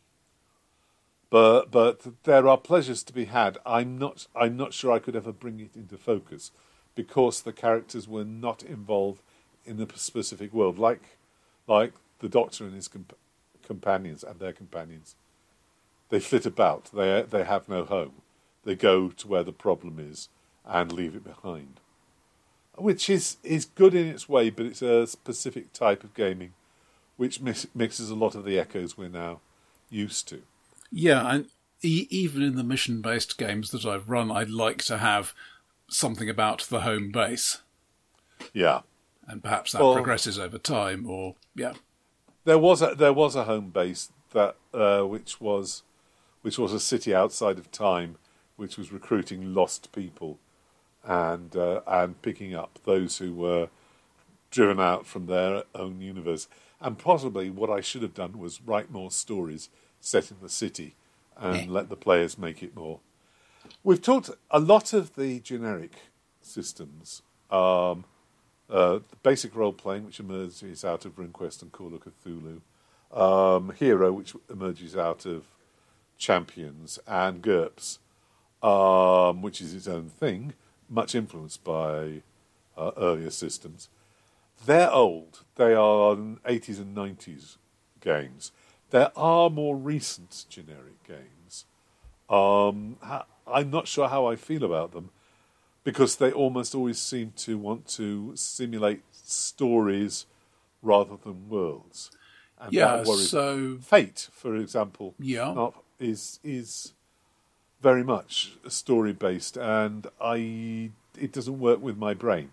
but 1.31 1.71
but 1.71 2.23
there 2.25 2.47
are 2.47 2.59
pleasures 2.59 3.01
to 3.01 3.11
be 3.11 3.25
had. 3.25 3.57
I'm 3.65 3.97
not 3.97 4.27
I'm 4.36 4.55
not 4.55 4.71
sure 4.71 4.91
I 4.91 4.99
could 4.99 5.15
ever 5.15 5.31
bring 5.31 5.59
it 5.59 5.75
into 5.75 5.97
focus 5.97 6.51
because 6.93 7.41
the 7.41 7.53
characters 7.53 8.07
were 8.07 8.25
not 8.25 8.61
involved 8.61 9.23
in 9.65 9.77
the 9.77 9.88
specific 9.95 10.53
world, 10.53 10.77
like 10.77 11.17
like 11.65 11.93
the 12.19 12.29
Doctor 12.29 12.65
and 12.65 12.75
his 12.75 12.88
comp- 12.88 13.17
companions 13.65 14.23
and 14.23 14.39
their 14.39 14.53
companions. 14.53 15.15
They 16.09 16.19
flit 16.19 16.45
about. 16.45 16.91
They 16.93 17.23
they 17.23 17.45
have 17.45 17.67
no 17.67 17.84
home. 17.84 18.21
They 18.66 18.76
go 18.76 19.09
to 19.09 19.28
where 19.28 19.43
the 19.43 19.51
problem 19.51 19.99
is 19.99 20.30
and 20.66 20.91
leave 20.91 21.16
it 21.16 21.24
behind, 21.24 21.80
which 22.76 23.09
is 23.09 23.38
is 23.43 23.66
good 23.66 23.93
in 23.93 24.07
its 24.07 24.30
way, 24.30 24.49
but 24.49 24.66
it's 24.66 24.82
a 24.82 25.05
specific 25.07 25.74
type 25.74 26.03
of 26.03 26.14
gaming, 26.14 26.53
which 27.18 27.41
mix, 27.41 27.68
mixes 27.76 28.09
a 28.09 28.16
lot 28.16 28.36
of 28.36 28.45
the 28.45 28.57
echoes 28.57 28.97
we're 28.97 29.09
now 29.09 29.41
used 29.89 30.28
to. 30.30 30.43
Yeah, 30.91 31.28
and 31.30 31.47
e- 31.82 32.07
even 32.09 32.41
in 32.41 32.55
the 32.55 32.64
mission-based 32.64 33.38
games 33.38 33.72
that 33.72 33.86
I've 33.86 34.09
run, 34.09 34.32
I'd 34.32 34.49
like 34.49 34.84
to 34.86 34.97
have 34.99 35.34
something 35.89 36.30
about 36.30 36.61
the 36.70 36.82
home 36.82 37.11
base, 37.11 37.61
Yeah. 38.53 38.82
and 39.28 39.43
perhaps 39.43 39.74
that 39.74 39.82
Well- 39.82 39.93
progresses 39.95 40.39
over 40.39 40.57
time. 40.57 41.05
Or 41.09 41.36
yeah, 41.55 41.74
There 42.45 42.57
was 42.59 42.82
a 42.82 42.95
there 42.95 43.14
was 43.14 43.36
a 43.36 43.43
home 43.43 43.70
base 43.72 44.09
that 44.32 44.55
uh, 44.74 45.01
which 45.03 45.41
was 45.41 45.84
which 46.41 46.57
was 46.57 46.72
a 46.74 46.80
city 46.80 47.14
outside 47.14 47.57
of 47.57 47.72
time, 47.72 48.18
which 48.56 48.78
was 48.78 48.91
recruiting 48.91 49.54
lost 49.54 49.91
people, 49.91 50.39
and 51.04 51.56
uh, 51.56 51.82
and 51.88 52.22
picking 52.22 52.56
up 52.56 52.80
those 52.86 53.18
who 53.18 53.34
were 53.34 53.70
driven 54.51 54.80
out 54.80 55.06
from 55.06 55.26
their 55.26 55.64
own 55.74 56.01
universe. 56.01 56.47
And 56.80 56.97
possibly 56.97 57.49
what 57.49 57.70
I 57.70 57.82
should 57.82 58.01
have 58.01 58.14
done 58.14 58.38
was 58.38 58.62
write 58.62 58.91
more 58.91 59.10
stories 59.10 59.70
set 59.99 60.32
in 60.32 60.38
the 60.41 60.49
city, 60.49 60.95
and 61.38 61.72
let 61.72 61.89
the 61.89 61.95
players 61.95 62.38
make 62.38 62.62
it 62.62 62.76
more. 62.76 62.99
We've 63.84 64.01
talked 64.01 64.30
a 64.51 64.60
lot 64.60 64.93
of 64.93 65.16
the 65.16 65.39
generic 65.39 65.93
systems. 66.41 67.22
Um, 67.49 68.06
uh, 68.70 68.99
the 69.10 69.16
basic 69.22 69.56
role 69.56 69.74
playing, 69.74 70.06
which 70.06 70.20
emerges 70.20 70.84
out 70.84 71.06
of 71.06 71.16
RuneQuest 71.16 71.62
and 71.62 71.72
Call 71.72 71.93
of 71.93 72.01
Cthulhu, 72.01 72.62
um, 73.16 73.74
Hero, 73.78 74.12
which 74.12 74.36
emerges 74.49 74.97
out 74.97 75.26
of 75.26 75.45
Champions, 76.18 76.99
and 77.08 77.41
GURPS, 77.41 77.99
um, 78.64 79.41
which 79.41 79.61
is 79.61 79.74
its 79.74 79.88
own 79.88 80.09
thing, 80.09 80.53
much 80.89 81.14
influenced 81.16 81.64
by 81.64 82.22
uh, 82.78 82.91
earlier 82.97 83.30
systems. 83.30 83.89
They're 84.66 84.91
old. 84.91 85.43
They 85.55 85.74
are 85.74 86.16
80s 86.16 86.80
and 86.80 86.95
90s 86.95 87.57
games. 87.99 88.51
There 88.91 89.11
are 89.18 89.49
more 89.49 89.76
recent 89.76 90.45
generic 90.49 91.03
games. 91.03 91.66
Um, 92.30 92.97
I'm 93.45 93.70
not 93.70 93.88
sure 93.88 94.07
how 94.07 94.26
I 94.28 94.36
feel 94.36 94.64
about 94.64 94.93
them 94.93 95.09
because 95.84 96.16
they 96.16 96.32
almost 96.32 96.74
always 96.74 96.99
seem 96.99 97.34
to 97.38 97.57
want 97.57 97.88
to 97.89 98.32
simulate 98.36 99.01
stories 99.11 100.26
rather 100.82 101.18
than 101.18 101.49
worlds. 101.49 102.11
And 102.59 102.74
yeah. 102.74 103.03
So 103.03 103.78
Fate, 103.82 104.30
for 104.32 104.55
example, 104.55 105.16
Yeah. 105.20 105.53
not- 105.53 105.84
is 105.99 106.39
is 106.43 106.93
very 107.84 108.03
much 108.03 108.53
story 108.69 109.13
based, 109.13 109.57
and 109.57 110.07
I 110.19 110.89
it 111.19 111.31
doesn't 111.31 111.59
work 111.59 111.81
with 111.81 111.97
my 111.97 112.13
brain. 112.15 112.51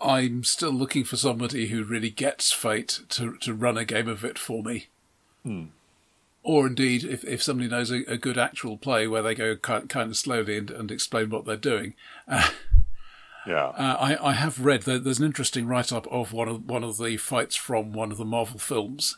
I'm 0.00 0.44
still 0.44 0.72
looking 0.72 1.04
for 1.04 1.16
somebody 1.16 1.68
who 1.68 1.84
really 1.84 2.10
gets 2.10 2.50
Fate 2.50 3.00
to 3.10 3.36
to 3.36 3.54
run 3.54 3.76
a 3.78 3.84
game 3.84 4.08
of 4.08 4.24
it 4.24 4.38
for 4.38 4.62
me. 4.62 4.88
Or 6.42 6.66
indeed, 6.66 7.04
if, 7.04 7.24
if 7.24 7.42
somebody 7.42 7.68
knows 7.68 7.90
a, 7.90 8.04
a 8.10 8.16
good 8.16 8.38
actual 8.38 8.78
play 8.78 9.06
where 9.06 9.22
they 9.22 9.34
go 9.34 9.56
kind, 9.56 9.88
kind 9.88 10.10
of 10.10 10.16
slowly 10.16 10.56
and, 10.56 10.70
and 10.70 10.90
explain 10.90 11.30
what 11.30 11.44
they're 11.44 11.56
doing. 11.56 11.94
Uh, 12.28 12.48
Yeah, 13.46 13.68
uh, 13.68 13.96
I, 13.98 14.28
I 14.30 14.32
have 14.32 14.60
read 14.60 14.82
that 14.82 15.04
there's 15.04 15.20
an 15.20 15.24
interesting 15.24 15.66
write 15.66 15.90
up 15.90 16.06
of 16.08 16.34
one 16.34 16.48
of 16.48 16.66
one 16.66 16.84
of 16.84 16.98
the 16.98 17.16
fights 17.16 17.56
from 17.56 17.92
one 17.92 18.12
of 18.12 18.18
the 18.18 18.24
Marvel 18.26 18.58
films, 18.58 19.16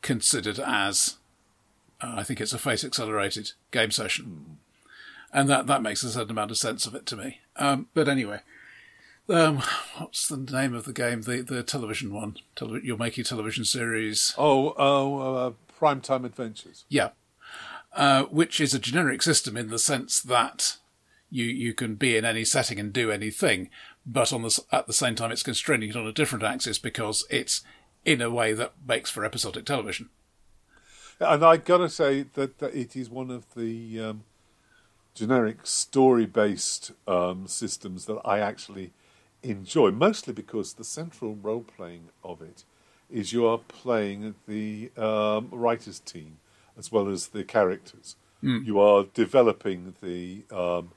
considered 0.00 0.58
as, 0.58 1.16
uh, 2.00 2.14
I 2.16 2.22
think 2.22 2.40
it's 2.40 2.52
a 2.52 2.58
Fate 2.58 2.84
Accelerated 2.84 3.52
game 3.70 3.90
session, 3.90 4.58
and 5.32 5.48
that 5.48 5.66
that 5.66 5.82
makes 5.82 6.02
a 6.02 6.10
certain 6.10 6.30
amount 6.30 6.50
of 6.50 6.58
sense 6.58 6.86
of 6.86 6.94
it 6.94 7.06
to 7.06 7.16
me. 7.16 7.40
Um, 7.56 7.88
but 7.94 8.08
anyway, 8.08 8.40
um, 9.28 9.62
what's 9.98 10.28
the 10.28 10.36
name 10.36 10.74
of 10.74 10.84
the 10.84 10.92
game? 10.92 11.22
The 11.22 11.42
the 11.42 11.62
television 11.62 12.12
one. 12.12 12.36
Tele- 12.56 12.80
you're 12.82 12.96
making 12.96 13.22
a 13.22 13.24
television 13.24 13.64
series. 13.64 14.34
Oh, 14.36 14.74
oh, 14.76 15.18
uh, 15.18 15.52
Primetime 15.78 16.24
Adventures. 16.24 16.84
Yeah. 16.88 17.10
Uh, 17.92 18.24
which 18.24 18.60
is 18.60 18.72
a 18.72 18.78
generic 18.78 19.20
system 19.20 19.56
in 19.56 19.68
the 19.68 19.78
sense 19.78 20.20
that 20.20 20.76
you 21.28 21.44
you 21.44 21.74
can 21.74 21.94
be 21.94 22.16
in 22.16 22.24
any 22.24 22.44
setting 22.44 22.78
and 22.78 22.92
do 22.92 23.10
anything, 23.10 23.68
but 24.06 24.32
on 24.32 24.42
the 24.42 24.60
at 24.70 24.86
the 24.86 24.92
same 24.92 25.14
time 25.14 25.32
it's 25.32 25.42
constraining 25.42 25.90
it 25.90 25.96
on 25.96 26.06
a 26.06 26.12
different 26.12 26.44
axis 26.44 26.78
because 26.78 27.26
it's 27.30 27.62
in 28.04 28.20
a 28.20 28.30
way 28.30 28.52
that 28.52 28.72
makes 28.86 29.10
for 29.10 29.24
episodic 29.24 29.64
television. 29.64 30.08
And 31.20 31.44
I've 31.44 31.66
gotta 31.66 31.90
say 31.90 32.24
that, 32.34 32.58
that 32.58 32.74
it 32.74 32.96
is 32.96 33.10
one 33.10 33.30
of 33.30 33.54
the 33.54 34.00
um, 34.00 34.24
generic 35.14 35.66
story-based 35.66 36.92
um, 37.06 37.46
systems 37.46 38.06
that 38.06 38.20
I 38.24 38.38
actually 38.38 38.92
enjoy, 39.42 39.90
mostly 39.90 40.32
because 40.32 40.74
the 40.74 40.84
central 40.84 41.34
role-playing 41.34 42.08
of 42.24 42.40
it 42.40 42.64
is 43.10 43.32
you 43.32 43.46
are 43.46 43.58
playing 43.58 44.34
the 44.48 44.90
um, 44.96 45.48
writers' 45.52 46.00
team 46.00 46.38
as 46.78 46.90
well 46.90 47.08
as 47.08 47.28
the 47.28 47.44
characters. 47.44 48.16
You 48.42 48.80
are 48.80 49.04
developing 49.12 49.94
the 50.00 50.44
um, 50.50 50.92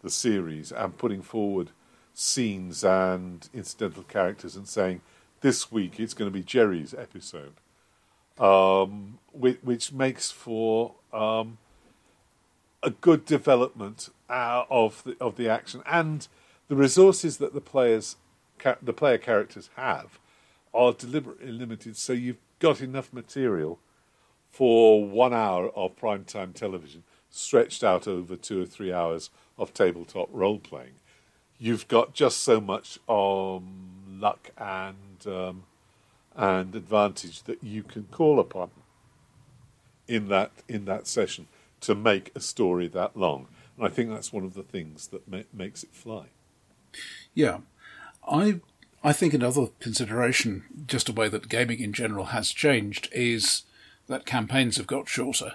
the 0.00 0.08
series 0.08 0.72
and 0.72 0.96
putting 0.96 1.20
forward 1.20 1.70
scenes 2.14 2.82
and 2.82 3.46
incidental 3.52 4.04
characters 4.04 4.56
and 4.56 4.66
saying, 4.66 5.02
this 5.42 5.70
week 5.70 6.00
it's 6.00 6.14
going 6.14 6.30
to 6.30 6.34
be 6.34 6.42
Jerry's 6.42 6.94
episode 6.94 7.54
um, 8.40 9.18
which, 9.32 9.58
which 9.62 9.92
makes 9.92 10.30
for 10.30 10.94
um, 11.12 11.58
a 12.82 12.90
good 12.90 13.24
development 13.24 14.08
uh, 14.28 14.64
of 14.70 15.02
the 15.04 15.16
of 15.20 15.36
the 15.36 15.48
action 15.48 15.82
and 15.86 16.28
the 16.68 16.76
resources 16.76 17.38
that 17.38 17.54
the 17.54 17.60
players 17.60 18.16
the 18.82 18.92
player 18.92 19.18
characters 19.18 19.70
have 19.76 20.18
are 20.74 20.92
deliberately 20.92 21.50
limited, 21.50 21.96
so 21.96 22.12
you've 22.12 22.38
got 22.58 22.80
enough 22.80 23.12
material 23.12 23.78
for 24.50 25.06
one 25.06 25.32
hour 25.32 25.70
of 25.70 25.96
prime 25.96 26.24
time 26.24 26.52
television 26.52 27.02
stretched 27.30 27.84
out 27.84 28.08
over 28.08 28.36
two 28.36 28.62
or 28.62 28.66
three 28.66 28.92
hours 28.92 29.30
of 29.56 29.74
tabletop 29.74 30.28
role 30.32 30.58
playing. 30.58 30.94
You've 31.58 31.88
got 31.88 32.14
just 32.14 32.38
so 32.38 32.60
much 32.60 32.98
um, 33.08 34.18
luck 34.20 34.50
and 34.56 35.26
um, 35.26 35.64
and 36.38 36.76
advantage 36.76 37.42
that 37.42 37.62
you 37.64 37.82
can 37.82 38.04
call 38.12 38.38
upon 38.38 38.70
in 40.06 40.28
that 40.28 40.52
in 40.68 40.84
that 40.84 41.06
session 41.06 41.48
to 41.80 41.94
make 41.94 42.30
a 42.34 42.40
story 42.40 42.86
that 42.86 43.16
long. 43.16 43.48
And 43.76 43.84
I 43.84 43.90
think 43.90 44.08
that's 44.08 44.32
one 44.32 44.44
of 44.44 44.54
the 44.54 44.62
things 44.62 45.08
that 45.08 45.28
ma- 45.28 45.42
makes 45.52 45.82
it 45.82 45.92
fly. 45.92 46.26
Yeah, 47.34 47.58
I 48.26 48.60
I 49.02 49.12
think 49.12 49.34
another 49.34 49.66
consideration, 49.80 50.64
just 50.86 51.08
a 51.08 51.12
way 51.12 51.28
that 51.28 51.48
gaming 51.48 51.80
in 51.80 51.92
general 51.92 52.26
has 52.26 52.52
changed, 52.52 53.08
is 53.12 53.64
that 54.06 54.24
campaigns 54.24 54.76
have 54.76 54.86
got 54.86 55.08
shorter. 55.08 55.54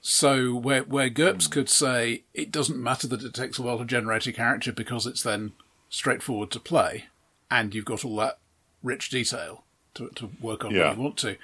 So 0.00 0.54
where 0.54 0.82
where 0.82 1.10
GURPS 1.10 1.48
mm. 1.48 1.52
could 1.52 1.68
say 1.68 2.24
it 2.32 2.50
doesn't 2.50 2.82
matter 2.82 3.06
that 3.08 3.22
it 3.22 3.34
takes 3.34 3.58
a 3.58 3.62
while 3.62 3.78
to 3.78 3.84
generate 3.84 4.26
a 4.26 4.32
character 4.32 4.72
because 4.72 5.06
it's 5.06 5.22
then 5.22 5.52
straightforward 5.90 6.50
to 6.52 6.60
play, 6.60 7.06
and 7.50 7.74
you've 7.74 7.84
got 7.84 8.04
all 8.04 8.16
that 8.16 8.38
rich 8.82 9.10
detail 9.10 9.64
to, 9.94 10.08
to 10.16 10.30
work 10.40 10.64
on 10.64 10.74
Yeah. 10.74 10.88
when 10.90 10.96
you 10.98 11.02
want 11.02 11.16
to. 11.18 11.36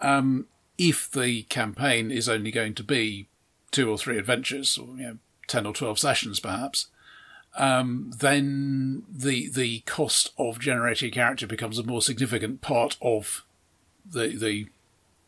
Um, 0.00 0.46
if 0.76 1.10
the 1.10 1.42
campaign 1.44 2.10
is 2.10 2.28
only 2.28 2.50
going 2.50 2.74
to 2.74 2.84
be 2.84 3.26
two 3.70 3.90
or 3.90 3.98
three 3.98 4.16
adventures, 4.18 4.78
or 4.78 4.86
you 4.96 5.02
know, 5.02 5.18
ten 5.48 5.66
or 5.66 5.72
twelve 5.74 5.98
sessions, 5.98 6.38
perhaps, 6.40 6.86
um, 7.56 8.12
then 8.18 9.02
the 9.10 9.48
the 9.48 9.80
cost 9.80 10.30
of 10.38 10.60
generating 10.60 11.08
a 11.08 11.12
character 11.12 11.46
becomes 11.46 11.78
a 11.78 11.82
more 11.82 12.00
significant 12.02 12.60
part 12.60 12.96
of 13.02 13.44
the 14.08 14.28
the 14.36 14.66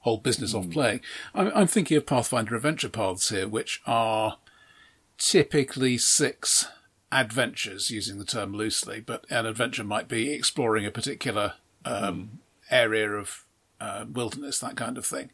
whole 0.00 0.18
business 0.18 0.54
of 0.54 0.70
playing. 0.70 1.00
I'm, 1.34 1.50
I'm 1.54 1.66
thinking 1.66 1.96
of 1.96 2.06
Pathfinder 2.06 2.54
adventure 2.54 2.88
paths 2.88 3.28
here, 3.28 3.48
which 3.48 3.82
are 3.86 4.38
typically 5.18 5.98
six 5.98 6.68
adventures, 7.12 7.90
using 7.90 8.18
the 8.18 8.24
term 8.24 8.52
loosely, 8.52 9.00
but 9.00 9.24
an 9.30 9.46
adventure 9.46 9.84
might 9.84 10.08
be 10.08 10.32
exploring 10.32 10.86
a 10.86 10.90
particular 10.90 11.54
um, 11.84 12.40
area 12.70 13.10
of 13.10 13.44
uh, 13.80 14.04
wilderness, 14.10 14.58
that 14.58 14.76
kind 14.76 14.96
of 14.96 15.06
thing. 15.06 15.30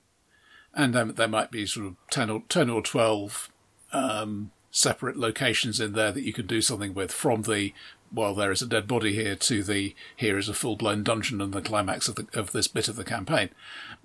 And 0.74 0.94
then 0.94 1.14
there 1.14 1.28
might 1.28 1.50
be 1.50 1.66
sort 1.66 1.86
of 1.86 1.96
10 2.10 2.30
or, 2.30 2.42
10 2.48 2.70
or 2.70 2.82
12 2.82 3.50
um, 3.92 4.50
separate 4.70 5.16
locations 5.16 5.80
in 5.80 5.92
there 5.92 6.12
that 6.12 6.22
you 6.24 6.32
can 6.32 6.46
do 6.46 6.60
something 6.60 6.94
with 6.94 7.12
from 7.12 7.42
the, 7.42 7.72
well, 8.12 8.34
there 8.34 8.52
is 8.52 8.62
a 8.62 8.66
dead 8.66 8.86
body 8.86 9.14
here 9.14 9.36
to 9.36 9.62
the, 9.62 9.94
here 10.14 10.38
is 10.38 10.48
a 10.48 10.54
full 10.54 10.76
blown 10.76 11.02
dungeon 11.02 11.40
and 11.40 11.52
the 11.52 11.62
climax 11.62 12.08
of, 12.08 12.16
the, 12.16 12.26
of 12.34 12.52
this 12.52 12.68
bit 12.68 12.88
of 12.88 12.96
the 12.96 13.04
campaign. 13.04 13.50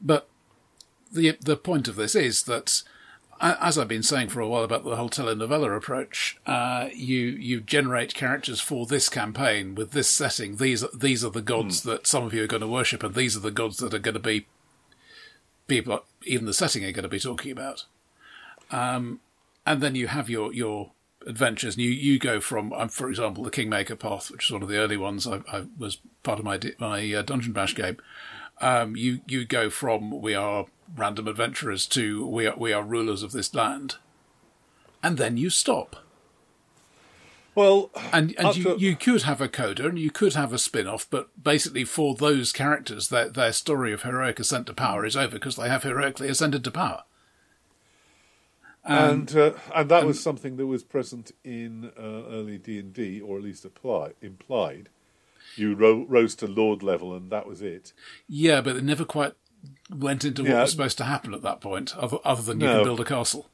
But 0.02 0.27
the 1.11 1.38
the 1.41 1.57
point 1.57 1.88
of 1.88 1.95
this 1.95 2.15
is 2.15 2.43
that, 2.43 2.84
as 3.42 3.78
I've 3.78 3.88
been 3.88 4.04
saying 4.04 4.30
for 4.30 4.40
a 4.40 4.48
while 4.48 4.64
about 4.64 4.84
the 4.84 4.96
whole 4.96 5.10
telenovela 5.10 5.76
approach, 5.76 6.38
uh, 6.46 6.90
you 6.94 7.20
you 7.20 7.62
generate 7.62 8.14
characters 8.14 8.62
for 8.62 8.86
this 8.86 9.10
campaign 9.10 9.76
with 9.76 9.92
this 9.92 10.10
setting. 10.10 10.58
These 10.58 10.84
are- 10.84 10.90
these 10.94 11.26
are 11.26 11.32
the 11.32 11.42
gods 11.42 11.84
that 11.84 12.06
some 12.08 12.24
of 12.24 12.34
you 12.34 12.44
are 12.44 12.48
going 12.48 12.62
to 12.62 12.68
worship, 12.68 13.04
and 13.04 13.16
these 13.16 13.36
are 13.36 13.42
the 13.42 13.52
gods 13.52 13.78
that 13.78 13.94
are 13.94 14.00
going 14.00 14.14
to 14.14 14.20
be 14.20 14.46
people 15.68 16.04
even 16.24 16.46
the 16.46 16.54
setting 16.54 16.84
are 16.84 16.92
going 16.92 17.04
to 17.04 17.10
be 17.10 17.20
talking 17.20 17.52
about. 17.52 17.86
Um, 18.70 19.20
and 19.66 19.82
then 19.82 19.96
you 19.96 20.08
have 20.08 20.30
your 20.30 20.54
your 20.54 20.92
adventures, 21.26 21.76
and 21.76 21.84
you, 21.84 21.92
you 21.92 22.20
go 22.20 22.40
from, 22.40 22.74
um, 22.74 22.90
for 22.90 23.10
example, 23.10 23.44
the 23.44 23.52
Kingmaker 23.52 23.96
path, 23.96 24.32
which 24.32 24.48
is 24.48 24.52
one 24.52 24.64
of 24.64 24.70
the 24.70 24.78
early 24.78 24.98
ones. 24.98 25.28
I, 25.28 25.42
I 25.52 25.66
was 25.78 25.98
part 26.24 26.40
of 26.40 26.46
my 26.46 26.60
my 26.80 27.14
uh, 27.14 27.22
Dungeon 27.22 27.54
Bash 27.54 27.76
game 27.76 27.98
um, 28.62 28.96
you 28.96 29.22
you 29.28 29.44
go 29.44 29.70
from 29.70 30.22
we 30.22 30.36
are 30.36 30.66
random 30.96 31.28
adventurers 31.28 31.86
to 31.88 32.26
we 32.28 32.48
are 32.48 32.56
we 32.58 32.74
are 32.74 32.84
rulers 32.84 33.24
of 33.24 33.32
this 33.32 33.54
land, 33.54 33.96
and 35.04 35.18
then 35.18 35.38
you 35.38 35.50
stop. 35.50 35.96
Well, 37.54 37.92
And 38.14 38.34
and 38.40 38.56
you, 38.56 38.64
to- 38.64 38.80
you 38.80 38.96
could 38.96 39.24
have 39.24 39.42
a 39.42 39.50
coda 39.50 39.86
and 39.88 40.00
you 40.00 40.10
could 40.10 40.36
have 40.36 40.54
a 40.54 40.58
spin 40.58 40.88
off, 40.88 41.06
but 41.10 41.28
basically 41.44 41.84
for 41.84 42.16
those 42.16 42.54
characters, 42.54 43.10
their 43.10 43.28
their 43.30 43.52
story 43.52 43.92
of 43.92 44.04
heroic 44.04 44.40
ascent 44.40 44.68
to 44.68 44.74
power 44.74 45.06
is 45.06 45.18
over 45.18 45.34
because 45.34 45.58
they 45.58 45.68
have 45.68 45.84
heroically 45.84 46.30
ascended 46.30 46.64
to 46.64 46.72
power. 46.72 47.04
and 48.84 49.36
uh, 49.36 49.52
and 49.76 49.90
that 49.90 50.06
was 50.06 50.22
something 50.22 50.58
that 50.58 50.66
was 50.66 50.84
present 50.84 51.32
in 51.44 51.92
uh, 51.98 52.02
early 52.02 52.58
D 52.58 52.80
and 52.80 52.94
D, 52.94 53.20
or 53.22 53.38
at 53.38 53.44
least 53.44 53.66
apply, 53.66 54.12
implied. 54.22 54.90
You 55.58 55.76
ro- 55.76 56.06
rose 56.08 56.34
to 56.36 56.48
lord 56.48 56.82
level, 56.82 57.14
and 57.14 57.30
that 57.32 57.46
was 57.46 57.62
it. 57.62 57.92
Yeah, 58.30 58.62
but 58.62 58.78
it 58.78 58.84
never 58.86 59.04
quite 59.04 59.34
went 59.90 60.24
into 60.26 60.44
what 60.44 60.52
Yeah. 60.52 60.62
was 60.62 60.72
supposed 60.72 60.98
to 61.00 61.04
happen 61.06 61.34
at 61.34 61.42
that 61.44 61.62
point, 61.62 61.96
other, 61.98 62.18
other 62.24 62.42
than 62.42 62.60
you 62.60 62.68
No. 62.68 62.76
can 62.78 62.84
build 62.86 63.00
a 63.00 63.06
castle. 63.06 63.50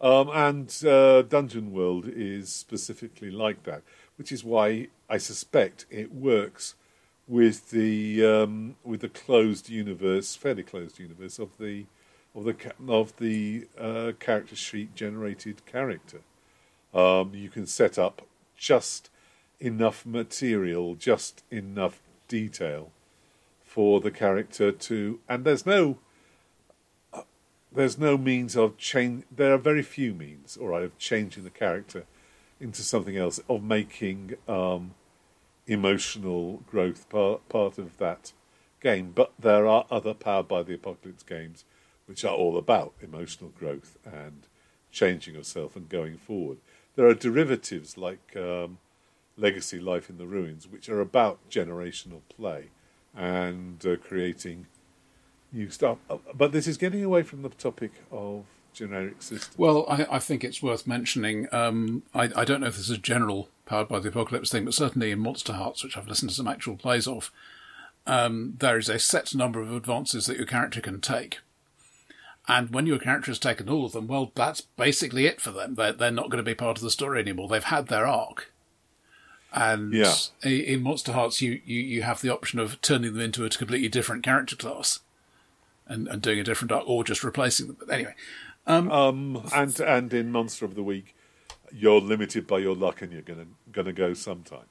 Um, 0.00 0.28
and 0.30 0.84
uh, 0.86 1.22
Dungeon 1.22 1.72
World 1.72 2.06
is 2.06 2.52
specifically 2.52 3.30
like 3.30 3.62
that, 3.62 3.82
which 4.16 4.32
is 4.32 4.44
why 4.44 4.88
I 5.08 5.18
suspect 5.18 5.86
it 5.90 6.12
works 6.12 6.74
with 7.26 7.70
the 7.70 8.24
um, 8.24 8.76
with 8.84 9.00
the 9.00 9.08
closed 9.08 9.70
universe, 9.70 10.34
fairly 10.34 10.62
closed 10.62 10.98
universe 10.98 11.38
of 11.38 11.56
the 11.58 11.86
of 12.34 12.44
the 12.44 12.56
of 12.88 13.16
the 13.16 13.66
uh, 13.78 14.12
character 14.18 14.56
sheet 14.56 14.94
generated 14.94 15.64
character. 15.64 16.20
Um, 16.92 17.32
you 17.34 17.48
can 17.48 17.66
set 17.66 17.98
up 17.98 18.22
just 18.58 19.08
enough 19.60 20.04
material, 20.04 20.96
just 20.96 21.44
enough 21.50 22.02
detail 22.28 22.90
for 23.74 23.98
the 23.98 24.12
character 24.12 24.70
to, 24.70 25.18
and 25.28 25.44
there's 25.44 25.66
no 25.66 25.98
there's 27.72 27.98
no 27.98 28.16
means 28.16 28.54
of 28.54 28.78
change. 28.78 29.24
There 29.36 29.52
are 29.52 29.58
very 29.58 29.82
few 29.82 30.14
means, 30.14 30.56
all 30.56 30.68
right, 30.68 30.84
of 30.84 30.96
changing 30.96 31.42
the 31.42 31.50
character 31.50 32.04
into 32.60 32.82
something 32.82 33.16
else, 33.16 33.40
of 33.48 33.64
making 33.64 34.34
um, 34.46 34.94
emotional 35.66 36.62
growth 36.70 37.08
part 37.08 37.48
part 37.48 37.76
of 37.78 37.98
that 37.98 38.32
game. 38.80 39.10
But 39.12 39.32
there 39.36 39.66
are 39.66 39.86
other 39.90 40.14
Powered 40.14 40.46
by 40.46 40.62
the 40.62 40.74
Apocalypse 40.74 41.24
games 41.24 41.64
which 42.06 42.24
are 42.24 42.36
all 42.36 42.56
about 42.56 42.92
emotional 43.02 43.50
growth 43.58 43.98
and 44.04 44.46
changing 44.92 45.34
yourself 45.34 45.74
and 45.74 45.88
going 45.88 46.16
forward. 46.16 46.58
There 46.94 47.08
are 47.08 47.14
derivatives 47.14 47.98
like 47.98 48.36
um, 48.36 48.78
Legacy 49.36 49.80
Life 49.80 50.08
in 50.08 50.18
the 50.18 50.28
Ruins, 50.28 50.68
which 50.68 50.88
are 50.88 51.00
about 51.00 51.50
generational 51.50 52.20
play 52.28 52.68
and 53.16 53.84
uh, 53.86 53.96
creating 53.96 54.66
new 55.52 55.70
stuff. 55.70 55.98
Uh, 56.10 56.18
But 56.34 56.52
this 56.52 56.66
is 56.66 56.76
getting 56.76 57.04
away 57.04 57.22
from 57.22 57.42
the 57.42 57.48
topic 57.48 57.92
of 58.10 58.44
generic 58.72 59.22
systems. 59.22 59.56
Well, 59.56 59.86
I, 59.88 60.06
I 60.10 60.18
think 60.18 60.44
it's 60.44 60.62
worth 60.62 60.86
mentioning. 60.86 61.46
Um, 61.52 62.02
I, 62.14 62.30
I 62.36 62.44
don't 62.44 62.60
know 62.60 62.66
if 62.66 62.76
this 62.76 62.90
is 62.90 62.98
general 62.98 63.48
powered 63.66 63.88
by 63.88 64.00
the 64.00 64.08
apocalypse 64.08 64.50
thing, 64.50 64.64
but 64.64 64.74
certainly 64.74 65.10
in 65.10 65.20
Monsterhearts, 65.20 65.82
which 65.82 65.96
I've 65.96 66.08
listened 66.08 66.30
to 66.30 66.36
some 66.36 66.48
actual 66.48 66.76
plays 66.76 67.06
of, 67.06 67.30
um, 68.06 68.54
there 68.58 68.76
is 68.76 68.88
a 68.88 68.98
set 68.98 69.34
number 69.34 69.60
of 69.60 69.72
advances 69.72 70.26
that 70.26 70.36
your 70.36 70.46
character 70.46 70.80
can 70.80 71.00
take. 71.00 71.38
And 72.46 72.74
when 72.74 72.86
your 72.86 72.98
character 72.98 73.30
has 73.30 73.38
taken 73.38 73.70
all 73.70 73.86
of 73.86 73.92
them, 73.92 74.06
well, 74.06 74.30
that's 74.34 74.60
basically 74.60 75.24
it 75.26 75.40
for 75.40 75.50
them. 75.50 75.76
They're, 75.76 75.92
they're 75.92 76.10
not 76.10 76.28
going 76.28 76.44
to 76.44 76.50
be 76.50 76.54
part 76.54 76.76
of 76.76 76.82
the 76.82 76.90
story 76.90 77.20
anymore. 77.20 77.48
They've 77.48 77.64
had 77.64 77.86
their 77.86 78.06
arc. 78.06 78.52
And 79.56 79.92
Yeah. 79.94 80.14
in 80.42 80.82
Monsterhearts, 80.82 81.40
you, 81.40 81.60
you, 81.64 81.80
you 81.80 82.02
have 82.02 82.20
the 82.20 82.28
option 82.32 82.58
of 82.58 82.80
turning 82.82 83.12
them 83.12 83.22
into 83.22 83.44
a 83.44 83.48
completely 83.50 83.88
different 83.88 84.24
character 84.24 84.56
class 84.56 84.98
and, 85.86 86.08
and 86.08 86.20
doing 86.20 86.40
a 86.40 86.44
different 86.44 86.72
arc, 86.72 86.84
or 86.88 87.04
just 87.04 87.22
replacing 87.22 87.68
them. 87.68 87.76
But 87.78 87.88
anyway, 87.90 88.14
Um, 88.66 89.42
and 89.54 89.78
and 89.80 90.12
in 90.12 90.32
Monster 90.32 90.64
of 90.64 90.74
the 90.74 90.82
Week, 90.82 91.14
you're 91.72 92.00
limited 92.00 92.46
by 92.46 92.58
your 92.58 92.74
luck, 92.74 93.00
and 93.02 93.12
you're 93.12 93.22
gonna 93.22 93.46
gonna 93.70 93.92
go 93.92 94.12
sometime. 94.14 94.66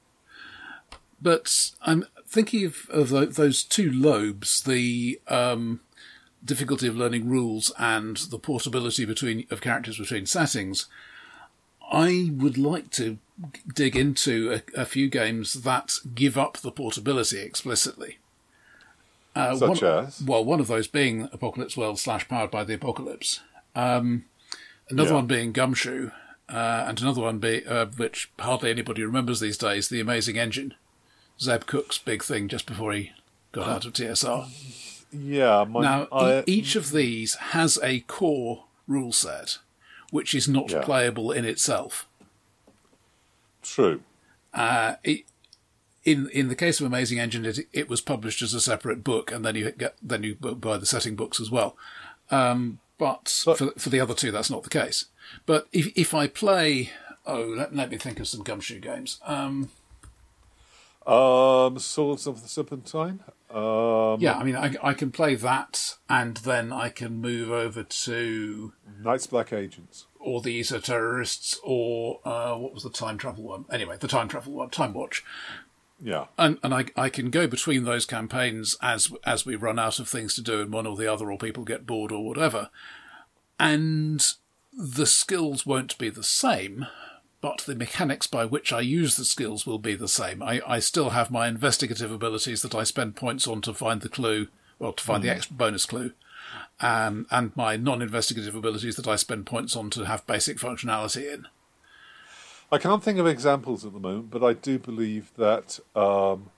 But 1.22 1.72
I'm 1.82 2.06
thinking 2.28 2.66
of, 2.66 2.90
of 2.90 3.10
tho- 3.10 3.26
those 3.28 3.64
two 3.64 3.90
lobes, 3.90 4.64
the 4.64 5.22
um, 5.30 5.80
difficulty 6.44 6.88
of 6.88 6.98
learning 6.98 7.30
rules 7.30 7.72
and 7.80 8.18
the 8.18 8.40
portability 8.40 9.06
between 9.06 9.46
of 9.50 9.62
characters 9.62 9.98
between 9.98 10.26
settings. 10.26 10.88
I 11.92 12.32
would 12.34 12.58
like 12.58 12.90
to 12.92 13.20
dig 13.74 13.96
into 13.96 14.62
a, 14.76 14.82
a 14.82 14.86
few 14.86 15.10
games 15.10 15.54
that 15.64 15.94
give 16.14 16.38
up 16.38 16.58
the 16.58 16.72
portability 16.72 17.40
explicitly. 17.40 18.18
Uh, 19.36 19.56
Such 19.56 19.82
one, 19.82 20.06
as? 20.06 20.22
well, 20.22 20.46
one 20.46 20.60
of 20.60 20.68
those 20.68 20.88
being 20.88 21.28
Apocalypse 21.34 21.76
World 21.76 22.00
slash 22.00 22.28
Powered 22.28 22.52
by 22.52 22.64
the 22.64 22.76
Apocalypse. 22.76 23.40
Um, 23.76 24.26
another 24.90 25.10
Yeah. 25.10 25.16
one 25.16 25.26
being 25.28 25.52
Gumshoe, 25.52 26.12
uh, 26.50 26.86
and 26.88 27.02
another 27.02 27.22
one 27.22 27.40
be, 27.40 27.66
uh, 27.66 27.88
which 27.88 28.30
hardly 28.40 28.70
anybody 28.70 29.04
remembers 29.04 29.40
these 29.40 29.58
days, 29.58 29.90
The 29.90 30.00
Amazing 30.00 30.38
Engine. 30.38 30.76
Zeb 31.42 31.66
Cook's 31.66 31.98
big 31.98 32.24
thing 32.24 32.48
just 32.48 32.68
before 32.68 32.94
he 32.94 33.12
got 33.52 33.68
out 33.68 33.86
of 33.86 33.94
TSR. 33.94 34.48
Yeah, 35.12 35.66
my, 35.68 35.82
Now, 35.82 36.08
I, 36.12 36.44
each 36.46 36.76
of 36.76 36.92
these 36.92 37.34
has 37.36 37.80
a 37.82 38.02
core 38.02 38.66
rule 38.88 39.12
set, 39.12 39.58
which 40.12 40.36
is 40.36 40.48
not 40.48 40.70
Yeah. 40.70 40.84
playable 40.84 41.32
in 41.32 41.44
itself. 41.44 42.08
True. 43.64 44.02
Uh, 44.54 44.96
it, 45.04 45.24
in 46.04 46.30
in 46.30 46.48
the 46.50 46.56
case 46.56 46.80
of 46.80 46.86
Amazing 46.86 47.20
Engine, 47.20 47.46
it, 47.46 47.60
it 47.72 47.90
was 47.90 48.02
published 48.02 48.42
as 48.42 48.54
a 48.54 48.62
separate 48.62 49.04
book, 49.04 49.32
and 49.32 49.44
then 49.46 49.56
you 49.56 49.72
get 49.72 49.96
then 50.02 50.24
you 50.24 50.36
buy 50.36 50.78
the 50.78 50.86
setting 50.86 51.16
books 51.16 51.40
as 51.40 51.50
well. 51.50 51.76
Um, 52.30 52.80
but 52.98 53.42
But- 53.46 53.58
for 53.58 53.72
for 53.78 53.90
the 53.90 54.00
other 54.00 54.14
two, 54.14 54.32
that's 54.32 54.50
not 54.50 54.64
the 54.64 54.70
case. 54.70 55.06
But 55.46 55.68
if 55.72 55.92
if 55.96 56.14
I 56.14 56.28
play, 56.28 56.92
oh, 57.26 57.42
let, 57.58 57.76
let 57.76 57.90
me 57.90 57.98
think 57.98 58.20
of 58.20 58.28
some 58.28 58.44
gumshoe 58.44 58.80
games. 58.80 59.20
Um, 59.26 59.70
Um, 61.06 61.80
Swords 61.80 62.28
of 62.28 62.42
the 62.42 62.48
Serpentine. 62.48 63.20
Um, 63.54 64.20
yeah, 64.20 64.34
I 64.36 64.44
mean, 64.44 64.56
I, 64.56 64.76
I 64.82 64.94
can 64.94 65.12
play 65.12 65.36
that, 65.36 65.96
and 66.10 66.38
then 66.38 66.72
I 66.74 66.90
can 66.90 67.22
move 67.22 67.52
over 67.52 67.84
to 67.84 68.74
Night's 69.02 69.28
Black 69.28 69.54
Agents. 69.54 70.08
or 70.20 70.42
the 70.42 70.60
Esoterrorists, 70.60 71.58
or 71.64 72.20
uh, 72.26 72.56
what 72.56 72.74
was 72.74 72.82
the 72.84 72.90
time 72.90 73.18
travel 73.18 73.44
one? 73.44 73.66
Anyway, 73.72 73.96
the 74.00 74.08
time 74.08 74.28
travel 74.28 74.54
one, 74.54 74.70
TimeWatch. 74.70 75.22
Yeah, 76.02 76.26
and 76.38 76.58
and 76.64 76.74
I 76.74 76.86
I 76.96 77.10
can 77.10 77.30
go 77.30 77.46
between 77.48 77.84
those 77.84 78.06
campaigns 78.08 78.76
as 78.82 79.14
as 79.24 79.46
we 79.46 79.56
run 79.56 79.78
out 79.78 80.00
of 80.00 80.10
things 80.10 80.34
to 80.36 80.42
do 80.42 80.60
in 80.62 80.72
one 80.72 80.88
or 80.88 80.98
the 80.98 81.12
other, 81.12 81.32
or 81.32 81.38
people 81.38 81.64
get 81.64 81.86
bored 81.86 82.12
or 82.12 82.26
whatever. 82.26 82.70
and 83.60 84.26
the 84.76 85.06
skills 85.06 85.66
won't 85.68 85.96
be 86.00 86.10
the 86.10 86.24
same, 86.24 86.88
but 87.44 87.58
the 87.66 87.76
mechanics 87.76 88.26
by 88.26 88.46
which 88.46 88.72
I 88.72 88.80
use 88.80 89.18
the 89.18 89.26
skills 89.26 89.68
will 89.68 89.78
be 89.78 89.96
the 89.96 90.08
same. 90.08 90.42
I, 90.42 90.62
I 90.66 90.80
still 90.80 91.10
have 91.10 91.30
my 91.30 91.50
investigative 91.50 92.10
abilities 92.10 92.62
that 92.62 92.74
I 92.74 92.86
spend 92.86 93.18
points 93.18 93.50
on 93.50 93.60
to 93.64 93.74
find 93.74 94.00
the 94.00 94.08
clue, 94.08 94.48
well, 94.80 94.94
to 94.94 95.04
find 95.04 95.20
mm. 95.20 95.26
the 95.26 95.32
extra 95.32 95.54
bonus 95.54 95.86
clue, 95.86 96.14
um, 96.80 97.28
and 97.32 97.54
my 97.54 97.76
non-investigative 97.76 98.56
abilities 98.56 98.96
that 98.96 99.10
I 99.10 99.18
spend 99.18 99.46
points 99.46 99.76
on 99.76 99.90
to 99.90 100.06
have 100.06 100.26
basic 100.26 100.58
functionality 100.58 101.34
in. 101.34 101.50
I 102.72 102.78
can't 102.78 103.04
think 103.04 103.20
of 103.20 103.28
examples 103.28 103.84
at 103.84 103.92
the 103.92 104.00
moment, 104.00 104.32
but 104.32 104.42
I 104.42 104.54
do 104.54 104.80
believe 104.80 105.34
that 105.36 105.82
um, 105.98 106.50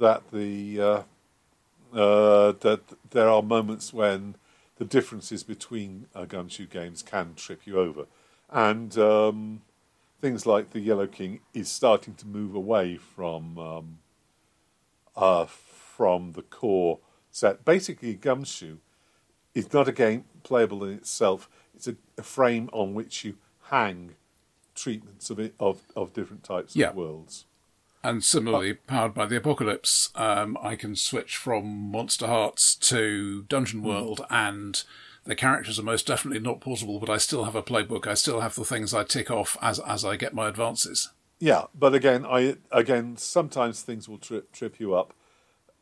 that 0.00 0.28
the 0.32 0.80
uh, 0.80 1.02
uh, 1.96 2.52
that 2.62 2.80
there 3.10 3.28
are 3.28 3.44
moments 3.44 3.94
when 3.94 4.34
the 4.78 4.84
differences 4.84 5.44
between 5.44 6.08
uh, 6.16 6.24
gumshoe 6.24 6.66
games 6.66 7.00
can 7.00 7.34
trip 7.36 7.60
you 7.64 7.78
over, 7.78 8.06
and 8.50 8.98
um, 8.98 9.62
things 10.20 10.46
like 10.46 10.70
the 10.70 10.80
Yellow 10.80 11.06
King 11.06 11.40
is 11.54 11.68
starting 11.68 12.14
to 12.14 12.26
move 12.26 12.54
away 12.54 12.96
from 12.96 13.58
um, 13.58 13.98
uh, 15.16 15.46
from 15.46 16.32
the 16.32 16.42
core 16.42 16.98
set. 17.30 17.64
Basically, 17.64 18.14
Gumshoe 18.14 18.78
is 19.54 19.72
not 19.72 19.88
a 19.88 19.92
game 19.92 20.24
playable 20.42 20.84
in 20.84 20.92
itself. 20.92 21.48
It's 21.74 21.88
a, 21.88 21.96
a 22.16 22.22
frame 22.22 22.68
on 22.72 22.94
which 22.94 23.24
you 23.24 23.36
hang 23.64 24.14
treatments 24.74 25.30
of 25.30 25.38
it, 25.38 25.54
of 25.58 25.82
of 25.96 26.12
different 26.12 26.44
types 26.44 26.76
yeah. 26.76 26.90
of 26.90 26.96
worlds. 26.96 27.44
And 28.04 28.22
similarly, 28.22 28.74
powered 28.74 29.12
by 29.12 29.26
the 29.26 29.36
apocalypse, 29.36 30.10
um, 30.14 30.56
I 30.62 30.76
can 30.76 30.94
switch 30.94 31.36
from 31.36 31.92
Monsterhearts 31.92 32.78
to 32.88 33.42
Dungeon 33.48 33.80
hmm. 33.80 33.86
World, 33.86 34.20
mm. 34.20 34.26
and 34.30 34.84
the 35.28 35.36
characters 35.36 35.78
are 35.78 35.84
most 35.84 36.06
definitely 36.06 36.40
not 36.40 36.60
portable. 36.60 36.98
But 36.98 37.10
I 37.10 37.18
still 37.18 37.44
have 37.44 37.54
a 37.54 37.62
playbook. 37.62 38.06
I 38.06 38.14
still 38.14 38.40
have 38.40 38.54
the 38.54 38.64
things 38.64 38.92
I 38.92 39.04
tick 39.04 39.30
off 39.30 39.56
as 39.62 39.78
as 39.80 40.04
I 40.04 40.16
get 40.16 40.34
my 40.34 40.48
advances. 40.48 41.10
Yeah, 41.38 41.64
but 41.78 41.94
again, 41.94 42.26
I 42.26 42.56
again 42.72 43.16
sometimes 43.16 43.82
things 43.82 44.08
will 44.08 44.18
trip 44.18 44.50
trip 44.52 44.80
you 44.80 44.94
up, 44.94 45.12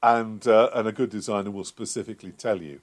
and 0.03 0.47
uh, 0.47 0.71
and 0.75 0.87
a 0.87 0.93
good 0.93 1.11
designer 1.11 1.51
will 1.51 1.65
specifically 1.65 2.33
tell 2.33 2.61
you 2.61 2.81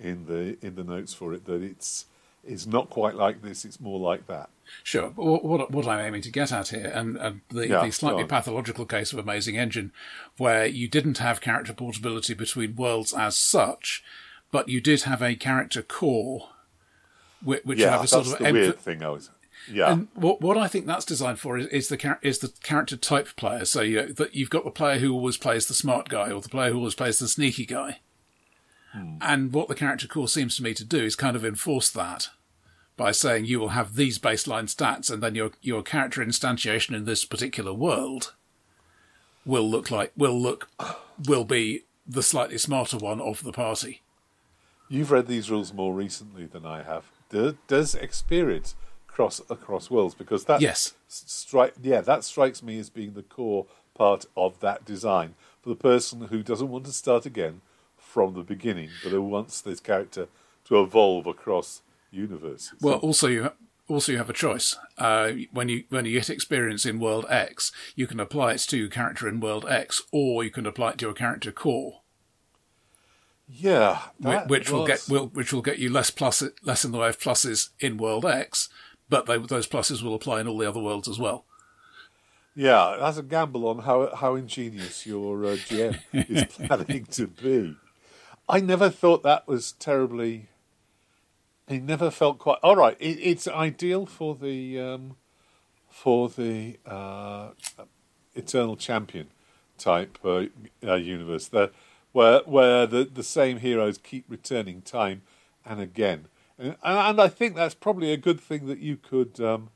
in 0.00 0.26
the 0.26 0.56
in 0.66 0.74
the 0.74 0.84
notes 0.84 1.14
for 1.14 1.34
it 1.34 1.44
that 1.44 1.62
it's 1.62 2.06
it's 2.42 2.66
not 2.66 2.90
quite 2.90 3.14
like 3.14 3.42
this. 3.42 3.64
It's 3.64 3.78
more 3.78 4.00
like 4.00 4.26
that. 4.26 4.48
Sure. 4.82 5.10
But 5.10 5.44
what, 5.44 5.70
what 5.70 5.86
I'm 5.86 6.04
aiming 6.04 6.22
to 6.22 6.30
get 6.30 6.50
at 6.50 6.68
here, 6.68 6.90
and, 6.92 7.16
and 7.16 7.40
the, 7.50 7.68
yeah, 7.68 7.84
the 7.84 7.92
slightly 7.92 8.24
pathological 8.24 8.84
case 8.84 9.12
of 9.12 9.18
Amazing 9.18 9.56
Engine, 9.56 9.92
where 10.38 10.66
you 10.66 10.88
didn't 10.88 11.18
have 11.18 11.40
character 11.40 11.72
portability 11.72 12.34
between 12.34 12.74
worlds 12.74 13.12
as 13.12 13.36
such, 13.36 14.02
but 14.50 14.68
you 14.68 14.80
did 14.80 15.02
have 15.02 15.22
a 15.22 15.34
character 15.34 15.82
core, 15.82 16.48
which, 17.42 17.64
which 17.64 17.78
yeah, 17.78 17.90
have 17.90 18.04
a 18.04 18.06
sort 18.06 18.26
of 18.26 18.38
the 18.38 18.44
emph- 18.44 18.52
weird 18.52 18.78
thing. 18.78 19.02
I 19.02 19.10
was. 19.10 19.30
Yeah. 19.70 19.92
And 19.92 20.08
what 20.14 20.40
what 20.40 20.56
I 20.56 20.68
think 20.68 20.86
that's 20.86 21.04
designed 21.04 21.38
for 21.38 21.58
is, 21.58 21.66
is 21.68 21.88
the 21.88 21.96
char- 21.96 22.20
is 22.22 22.38
the 22.38 22.52
character 22.62 22.96
type 22.96 23.34
player. 23.36 23.64
So 23.64 23.80
you 23.82 23.96
know, 23.96 24.06
that 24.08 24.34
you've 24.34 24.50
got 24.50 24.64
the 24.64 24.70
player 24.70 24.98
who 24.98 25.12
always 25.12 25.36
plays 25.36 25.66
the 25.66 25.74
smart 25.74 26.08
guy, 26.08 26.30
or 26.30 26.40
the 26.40 26.48
player 26.48 26.70
who 26.70 26.78
always 26.78 26.94
plays 26.94 27.18
the 27.18 27.28
sneaky 27.28 27.66
guy. 27.66 28.00
Hmm. 28.92 29.16
And 29.20 29.52
what 29.52 29.68
the 29.68 29.74
character 29.74 30.06
core 30.06 30.28
seems 30.28 30.56
to 30.56 30.62
me 30.62 30.72
to 30.74 30.84
do 30.84 31.02
is 31.02 31.16
kind 31.16 31.36
of 31.36 31.44
enforce 31.44 31.90
that 31.90 32.28
by 32.96 33.12
saying 33.12 33.44
you 33.44 33.60
will 33.60 33.70
have 33.70 33.94
these 33.94 34.18
baseline 34.18 34.74
stats 34.74 35.10
and 35.10 35.22
then 35.22 35.34
your 35.34 35.50
your 35.60 35.82
character 35.82 36.24
instantiation 36.24 36.94
in 36.94 37.04
this 37.04 37.24
particular 37.24 37.74
world 37.74 38.34
will 39.44 39.68
look 39.68 39.90
like 39.90 40.12
will 40.16 40.40
look 40.40 40.68
will 41.26 41.44
be 41.44 41.84
the 42.06 42.22
slightly 42.22 42.58
smarter 42.58 42.96
one 42.96 43.20
of 43.20 43.42
the 43.42 43.52
party. 43.52 44.02
You've 44.88 45.10
read 45.10 45.26
these 45.26 45.50
rules 45.50 45.72
more 45.72 45.92
recently 45.92 46.46
than 46.46 46.64
I 46.64 46.82
have. 46.82 47.10
Does 47.66 47.94
experience 47.94 48.76
cross 49.06 49.40
across 49.50 49.90
worlds? 49.90 50.14
Because 50.14 50.44
that 50.44 50.60
yes, 50.60 50.94
strike 51.08 51.74
yeah 51.82 52.00
that 52.02 52.22
strikes 52.22 52.62
me 52.62 52.78
as 52.78 52.90
being 52.90 53.14
the 53.14 53.22
core 53.22 53.66
part 53.94 54.26
of 54.36 54.60
that 54.60 54.84
design 54.84 55.34
for 55.62 55.70
the 55.70 55.74
person 55.74 56.22
who 56.22 56.42
doesn't 56.42 56.68
want 56.68 56.84
to 56.84 56.92
start 56.92 57.26
again 57.26 57.62
from 57.96 58.34
the 58.34 58.42
beginning, 58.42 58.90
but 59.02 59.12
who 59.12 59.22
wants 59.22 59.60
this 59.60 59.80
character 59.80 60.28
to 60.64 60.80
evolve 60.80 61.26
across 61.26 61.82
universe. 62.10 62.72
Well, 62.80 62.98
also 62.98 63.26
you 63.26 63.50
also 63.88 64.12
you 64.12 64.18
have 64.18 64.30
a 64.30 64.34
choice. 64.34 64.76
Uh, 64.98 65.32
when 65.52 65.68
you 65.68 65.84
when 65.88 66.04
you 66.04 66.12
get 66.12 66.30
experience 66.30 66.86
in 66.86 67.00
World 67.00 67.26
X, 67.28 67.72
you 67.94 68.06
can 68.06 68.20
apply 68.20 68.52
it 68.52 68.60
to 68.60 68.76
your 68.76 68.88
character 68.88 69.28
in 69.28 69.40
World 69.40 69.66
X, 69.68 70.02
or 70.12 70.44
you 70.44 70.50
can 70.50 70.66
apply 70.66 70.90
it 70.90 70.98
to 70.98 71.06
your 71.06 71.14
character 71.14 71.52
core. 71.52 72.00
Yeah, 73.48 74.00
which, 74.18 74.48
which 74.48 74.70
will 74.70 74.86
get 74.86 75.06
will, 75.08 75.26
which 75.28 75.52
will 75.52 75.62
get 75.62 75.78
you 75.78 75.90
less 75.90 76.10
plus 76.10 76.42
less 76.62 76.84
in 76.84 76.92
the 76.92 76.98
way 76.98 77.08
of 77.08 77.18
pluses 77.18 77.70
in 77.78 77.96
World 77.96 78.26
X, 78.26 78.68
but 79.08 79.26
they, 79.26 79.38
those 79.38 79.68
pluses 79.68 80.02
will 80.02 80.14
apply 80.14 80.40
in 80.40 80.48
all 80.48 80.58
the 80.58 80.68
other 80.68 80.80
worlds 80.80 81.06
as 81.06 81.18
well. 81.18 81.44
Yeah, 82.56 82.96
that's 82.98 83.18
a 83.18 83.22
gamble 83.22 83.68
on 83.68 83.80
how 83.80 84.14
how 84.16 84.34
ingenious 84.34 85.06
your 85.06 85.44
uh, 85.44 85.56
GM 85.56 85.98
is 86.12 86.44
planning 86.44 87.04
to 87.06 87.26
be. 87.28 87.76
I 88.48 88.60
never 88.60 88.90
thought 88.90 89.22
that 89.22 89.46
was 89.46 89.72
terribly 89.72 90.48
he 91.68 91.78
never 91.78 92.10
felt 92.10 92.38
quite 92.38 92.58
all 92.62 92.76
right. 92.76 92.96
It, 93.00 93.18
it's 93.20 93.48
ideal 93.48 94.06
for 94.06 94.34
the 94.34 94.80
um, 94.80 95.16
for 95.88 96.28
the 96.28 96.78
uh, 96.86 97.50
eternal 98.34 98.76
champion 98.76 99.28
type 99.78 100.18
uh, 100.24 100.44
uh, 100.86 100.94
universe, 100.94 101.48
there, 101.48 101.70
where 102.16 102.40
where 102.46 102.86
the, 102.86 103.04
the 103.04 103.22
same 103.22 103.58
heroes 103.58 103.98
keep 103.98 104.24
returning 104.26 104.80
time 104.80 105.20
and 105.66 105.80
again, 105.82 106.28
and, 106.58 106.74
and 106.82 107.20
I 107.20 107.28
think 107.28 107.54
that's 107.54 107.74
probably 107.74 108.10
a 108.10 108.16
good 108.16 108.40
thing 108.40 108.66
that 108.68 108.78
you 108.78 108.96
could 108.96 109.38
um, 109.38 109.68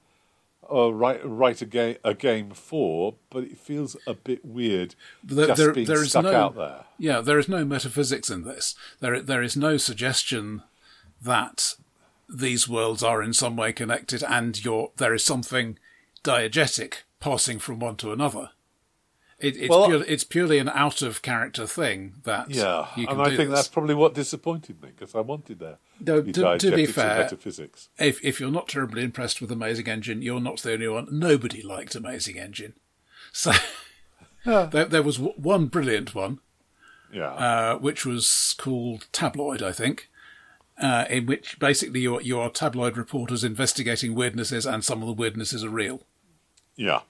uh, 0.73 0.91
write 0.91 1.21
write 1.23 1.61
a 1.61 1.67
game 1.67 1.97
a 2.03 2.15
game 2.15 2.53
for, 2.53 3.17
but 3.29 3.45
it 3.45 3.59
feels 3.59 3.95
a 4.07 4.15
bit 4.15 4.43
weird 4.43 4.95
there, 5.23 5.49
just 5.49 5.59
there, 5.59 5.73
being 5.75 5.87
there 5.87 6.03
stuck 6.07 6.25
no, 6.25 6.35
out 6.35 6.57
there. 6.57 6.85
Yeah, 6.97 7.21
there 7.21 7.39
is 7.39 7.47
no 7.47 7.63
metaphysics 7.63 8.31
in 8.31 8.45
this. 8.45 8.75
There 9.01 9.21
there 9.21 9.43
is 9.43 9.55
no 9.55 9.77
suggestion 9.77 10.63
that 11.21 11.75
these 12.27 12.67
worlds 12.67 13.03
are 13.03 13.23
in 13.23 13.35
some 13.35 13.55
way 13.55 13.75
connected 13.75 14.23
and 14.23 14.65
you 14.65 14.93
there 14.97 15.13
is 15.13 15.23
something 15.23 15.79
diegetic 16.25 17.03
passing 17.21 17.59
from 17.59 17.81
one 17.81 17.97
to 17.97 18.13
another. 18.13 18.51
It, 19.41 19.57
it's, 19.57 19.71
well, 19.71 19.87
pure, 19.87 20.05
it's 20.07 20.25
purely 20.25 20.59
an 20.59 20.69
out 20.69 21.01
of 21.01 21.23
character 21.23 21.67
thing 21.67 22.17
that 22.25 22.51
yeah, 22.51 22.89
and 22.95 23.23
I 23.23 23.29
think 23.35 23.49
this. 23.51 23.59
that's 23.59 23.69
probably 23.69 23.95
what 23.95 24.13
disappointed 24.13 24.83
me 24.83 24.91
because 24.95 25.15
I 25.15 25.21
wanted 25.21 25.59
there 25.59 25.79
no, 25.99 26.21
to, 26.21 26.59
to, 26.59 26.77
be 26.77 26.85
fair, 26.85 27.21
metaphysics. 27.21 27.89
If 27.99 28.23
if 28.23 28.39
you're 28.39 28.51
not 28.51 28.69
terribly 28.69 29.03
impressed 29.03 29.41
with 29.41 29.51
Amazing 29.51 29.89
Engine, 29.89 30.21
you're 30.21 30.41
not 30.41 30.61
the 30.61 30.75
only 30.75 30.89
one. 30.89 31.09
Nobody 31.11 31.63
liked 31.63 31.95
Amazing 31.95 32.39
Engine, 32.39 32.75
so 33.33 33.53
yeah. 34.45 34.65
there, 34.67 34.85
there 34.85 35.03
was 35.03 35.19
one 35.19 35.67
brilliant 35.67 36.15
one, 36.15 36.41
yeah, 37.11 37.33
uh, 37.33 37.79
which 37.79 38.05
was 38.05 38.55
called 38.59 39.07
Tabloid, 39.11 39.63
I 39.63 39.73
think, 39.73 40.11
uh, 40.79 41.07
in 41.09 41.25
which 41.25 41.59
basically 41.59 42.01
you 42.01 42.17
are, 42.17 42.21
you 42.21 42.39
are 42.39 42.51
tabloid 42.51 42.99
reporters 42.99 43.43
investigating 43.43 44.15
weirdnesses, 44.15 44.71
and 44.71 44.85
some 44.85 45.03
of 45.03 45.09
the 45.09 45.23
weirdnesses 45.23 45.65
are 45.65 45.71
real. 45.71 46.03
Yeah. 46.77 47.01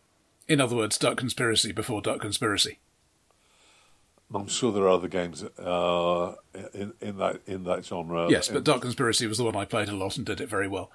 In 0.51 0.60
other 0.60 0.74
words, 0.74 0.98
Dark 0.98 1.16
Conspiracy 1.16 1.70
before 1.70 2.02
Dark 2.02 2.20
Conspiracy. 2.20 2.81
I'm 4.35 4.48
sure 4.48 4.72
there 4.72 4.82
are 4.82 4.89
other 4.89 5.06
games 5.06 5.44
uh, 5.44 6.35
in, 6.74 6.93
in 7.01 7.18
that 7.18 7.40
in 7.47 7.62
that 7.64 7.86
genre. 7.86 8.28
Yes, 8.28 8.48
but 8.48 8.64
Dark 8.64 8.82
Conspiracy 8.82 9.28
was 9.28 9.39
the 9.39 9.44
one 9.44 9.55
I 9.55 9.64
played 9.64 9.89
a 9.89 9.94
lot 9.94 10.16
and 10.16 10.27
did 10.27 10.40
it 10.40 10.48
very 10.48 10.66
well. 10.66 10.90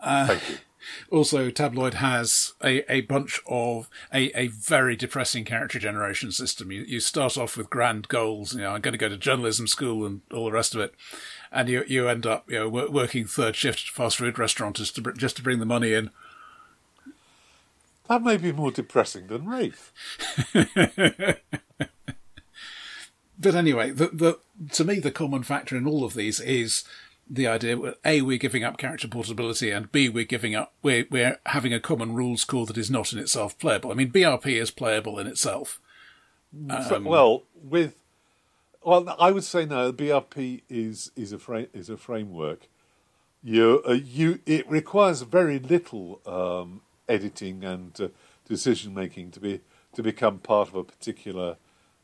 Uh, 0.00 0.26
Thank 0.26 0.48
you. 0.48 0.56
Also, 1.10 1.50
Tabloid 1.50 1.94
has 1.94 2.52
a, 2.62 2.88
a 2.92 3.00
bunch 3.00 3.40
of 3.48 3.88
a, 4.14 4.30
a 4.40 4.46
very 4.46 4.94
depressing 4.94 5.44
character 5.44 5.80
generation 5.80 6.30
system. 6.30 6.70
You, 6.70 6.82
you 6.82 7.00
start 7.00 7.36
off 7.36 7.56
with 7.56 7.70
grand 7.70 8.06
goals, 8.06 8.54
you 8.54 8.60
know, 8.60 8.70
I'm 8.70 8.82
going 8.82 8.92
to 8.92 8.98
go 8.98 9.08
to 9.08 9.16
journalism 9.16 9.66
school 9.66 10.06
and 10.06 10.20
all 10.32 10.44
the 10.44 10.52
rest 10.52 10.76
of 10.76 10.80
it 10.80 10.94
and 11.56 11.68
you 11.68 11.84
you 11.88 12.08
end 12.08 12.26
up 12.26 12.48
you 12.50 12.58
know 12.58 12.68
working 12.68 13.26
third 13.26 13.56
shift 13.56 13.88
at 13.88 13.94
fast 13.94 14.18
food 14.18 14.38
restaurant 14.38 14.76
just 14.76 14.94
to 14.94 15.12
just 15.12 15.36
to 15.36 15.42
bring 15.42 15.58
the 15.58 15.66
money 15.66 15.92
in. 15.92 16.10
That 18.08 18.22
may 18.22 18.36
be 18.36 18.52
more 18.52 18.70
depressing 18.70 19.26
than 19.26 19.46
Wraith. 19.46 19.92
but 23.38 23.54
anyway, 23.54 23.90
the, 23.90 24.08
the 24.08 24.38
to 24.72 24.84
me 24.84 24.98
the 24.98 25.10
common 25.10 25.42
factor 25.42 25.76
in 25.76 25.86
all 25.86 26.04
of 26.04 26.14
these 26.14 26.40
is 26.40 26.84
the 27.28 27.46
idea 27.46 27.76
that 27.76 27.98
a 28.04 28.22
we're 28.22 28.38
giving 28.38 28.62
up 28.62 28.78
character 28.78 29.08
portability 29.08 29.70
and 29.70 29.90
b 29.90 30.08
we're 30.08 30.24
giving 30.24 30.54
up 30.54 30.72
we're 30.82 31.06
we're 31.10 31.40
having 31.46 31.74
a 31.74 31.80
common 31.80 32.14
rules 32.14 32.44
core 32.44 32.66
that 32.66 32.78
is 32.78 32.90
not 32.90 33.12
in 33.12 33.18
itself 33.18 33.58
playable. 33.58 33.90
I 33.90 33.94
mean, 33.94 34.12
BRP 34.12 34.46
is 34.60 34.70
playable 34.70 35.18
in 35.18 35.26
itself. 35.26 35.80
Um, 36.70 37.04
well, 37.04 37.42
with 37.62 37.96
well, 38.82 39.16
I 39.18 39.32
would 39.32 39.44
say 39.44 39.66
no. 39.66 39.92
BRP 39.92 40.62
is 40.68 41.10
is 41.16 41.32
a 41.32 41.38
fra- 41.38 41.66
is 41.74 41.90
a 41.90 41.96
framework. 41.96 42.68
You 43.42 43.82
uh, 43.86 43.92
you 43.92 44.40
it 44.46 44.68
requires 44.70 45.22
very 45.22 45.58
little 45.58 46.20
um, 46.24 46.82
editing 47.08 47.64
and 47.64 47.98
uh, 48.00 48.08
decision 48.48 48.94
making 48.94 49.30
to 49.32 49.40
be 49.40 49.60
to 49.94 50.02
become 50.02 50.38
part 50.38 50.68
of 50.68 50.74
a 50.74 50.84
particular 50.84 51.56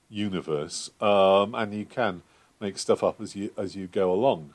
universe, 0.08 0.90
um, 1.00 1.54
and 1.54 1.74
you 1.74 1.84
can 1.84 2.22
make 2.60 2.78
stuff 2.78 3.02
up 3.02 3.20
as 3.20 3.34
you 3.36 3.50
as 3.56 3.76
you 3.76 3.86
go 3.86 4.12
along. 4.12 4.54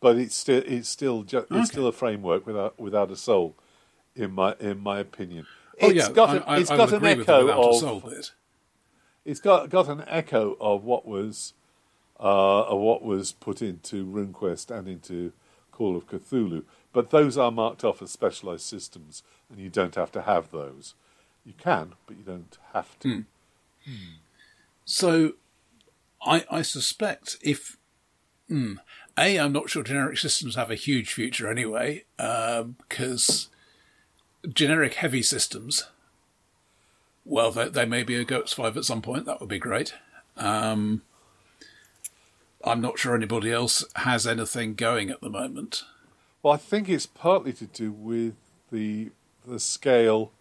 but 0.00 0.16
it's 0.16 0.34
still 0.34 0.62
it's 0.66 0.88
still 0.88 1.22
ju- 1.22 1.46
it's 1.50 1.68
still 1.68 1.86
a 1.86 1.92
framework 1.92 2.46
without 2.46 2.78
without 2.78 3.10
a 3.10 3.16
soul, 3.16 3.54
in 4.16 4.32
my 4.32 4.54
in 4.60 4.78
my 4.80 4.98
opinion. 4.98 5.46
Oh 5.80 5.88
It's 5.88 6.08
yeah, 6.08 6.12
got 6.12 6.30
I, 6.30 6.36
an, 6.36 6.42
it's 6.60 6.70
I 6.70 6.76
got 6.76 6.88
an 6.92 6.96
agree 6.96 7.14
with 7.14 7.26
the 7.26 7.32
echo 7.32 7.48
of 7.68 7.74
soul 7.76 8.00
it's 9.24 9.40
got 9.40 9.70
got 9.70 9.88
an 9.88 10.04
echo 10.06 10.56
of 10.60 10.84
what 10.84 11.06
was 11.06 11.54
uh, 12.20 12.62
of 12.64 12.80
what 12.80 13.02
was 13.02 13.32
put 13.32 13.62
into 13.62 14.04
RuneQuest 14.06 14.70
and 14.76 14.88
into 14.88 15.32
Call 15.72 15.96
of 15.96 16.06
Cthulhu, 16.06 16.64
but 16.92 17.10
those 17.10 17.38
are 17.38 17.50
marked 17.50 17.84
off 17.84 18.02
as 18.02 18.10
specialized 18.10 18.64
systems, 18.64 19.22
and 19.50 19.58
you 19.58 19.68
don't 19.68 19.94
have 19.94 20.12
to 20.12 20.22
have 20.22 20.50
those. 20.50 20.94
You 21.44 21.54
can, 21.58 21.94
but 22.06 22.16
you 22.16 22.22
don't 22.22 22.58
have 22.72 22.98
to. 23.00 23.08
So, 24.84 25.32
I, 26.24 26.44
I 26.50 26.62
suspect 26.62 27.36
if 27.42 27.76
hmm, 28.48 28.74
a, 29.18 29.38
I'm 29.38 29.52
not 29.52 29.70
sure 29.70 29.82
generic 29.82 30.18
systems 30.18 30.54
have 30.54 30.70
a 30.70 30.76
huge 30.76 31.12
future 31.12 31.50
anyway, 31.50 32.04
because 32.16 33.48
generic 34.48 34.94
heavy 34.94 35.22
systems, 35.22 35.88
well, 37.24 37.50
they, 37.50 37.68
they 37.68 37.84
may 37.84 38.02
be 38.02 38.16
a 38.16 38.24
GURPS 38.24 38.54
5 38.54 38.76
at 38.76 38.84
some 38.84 39.02
point. 39.02 39.26
That 39.26 39.40
would 39.40 39.48
be 39.48 39.58
great. 39.58 39.94
Um, 40.36 41.02
I'm 42.64 42.80
not 42.80 42.98
sure 42.98 43.14
anybody 43.14 43.50
else 43.52 43.84
has 43.96 44.26
anything 44.26 44.74
going 44.74 45.10
at 45.10 45.20
the 45.20 45.30
moment. 45.30 45.82
Well, 46.42 46.54
I 46.54 46.56
think 46.56 46.88
it's 46.88 47.06
partly 47.06 47.52
to 47.54 47.66
do 47.66 47.92
with 47.92 48.34
the 48.70 49.10
the 49.46 49.60
scale 49.60 50.32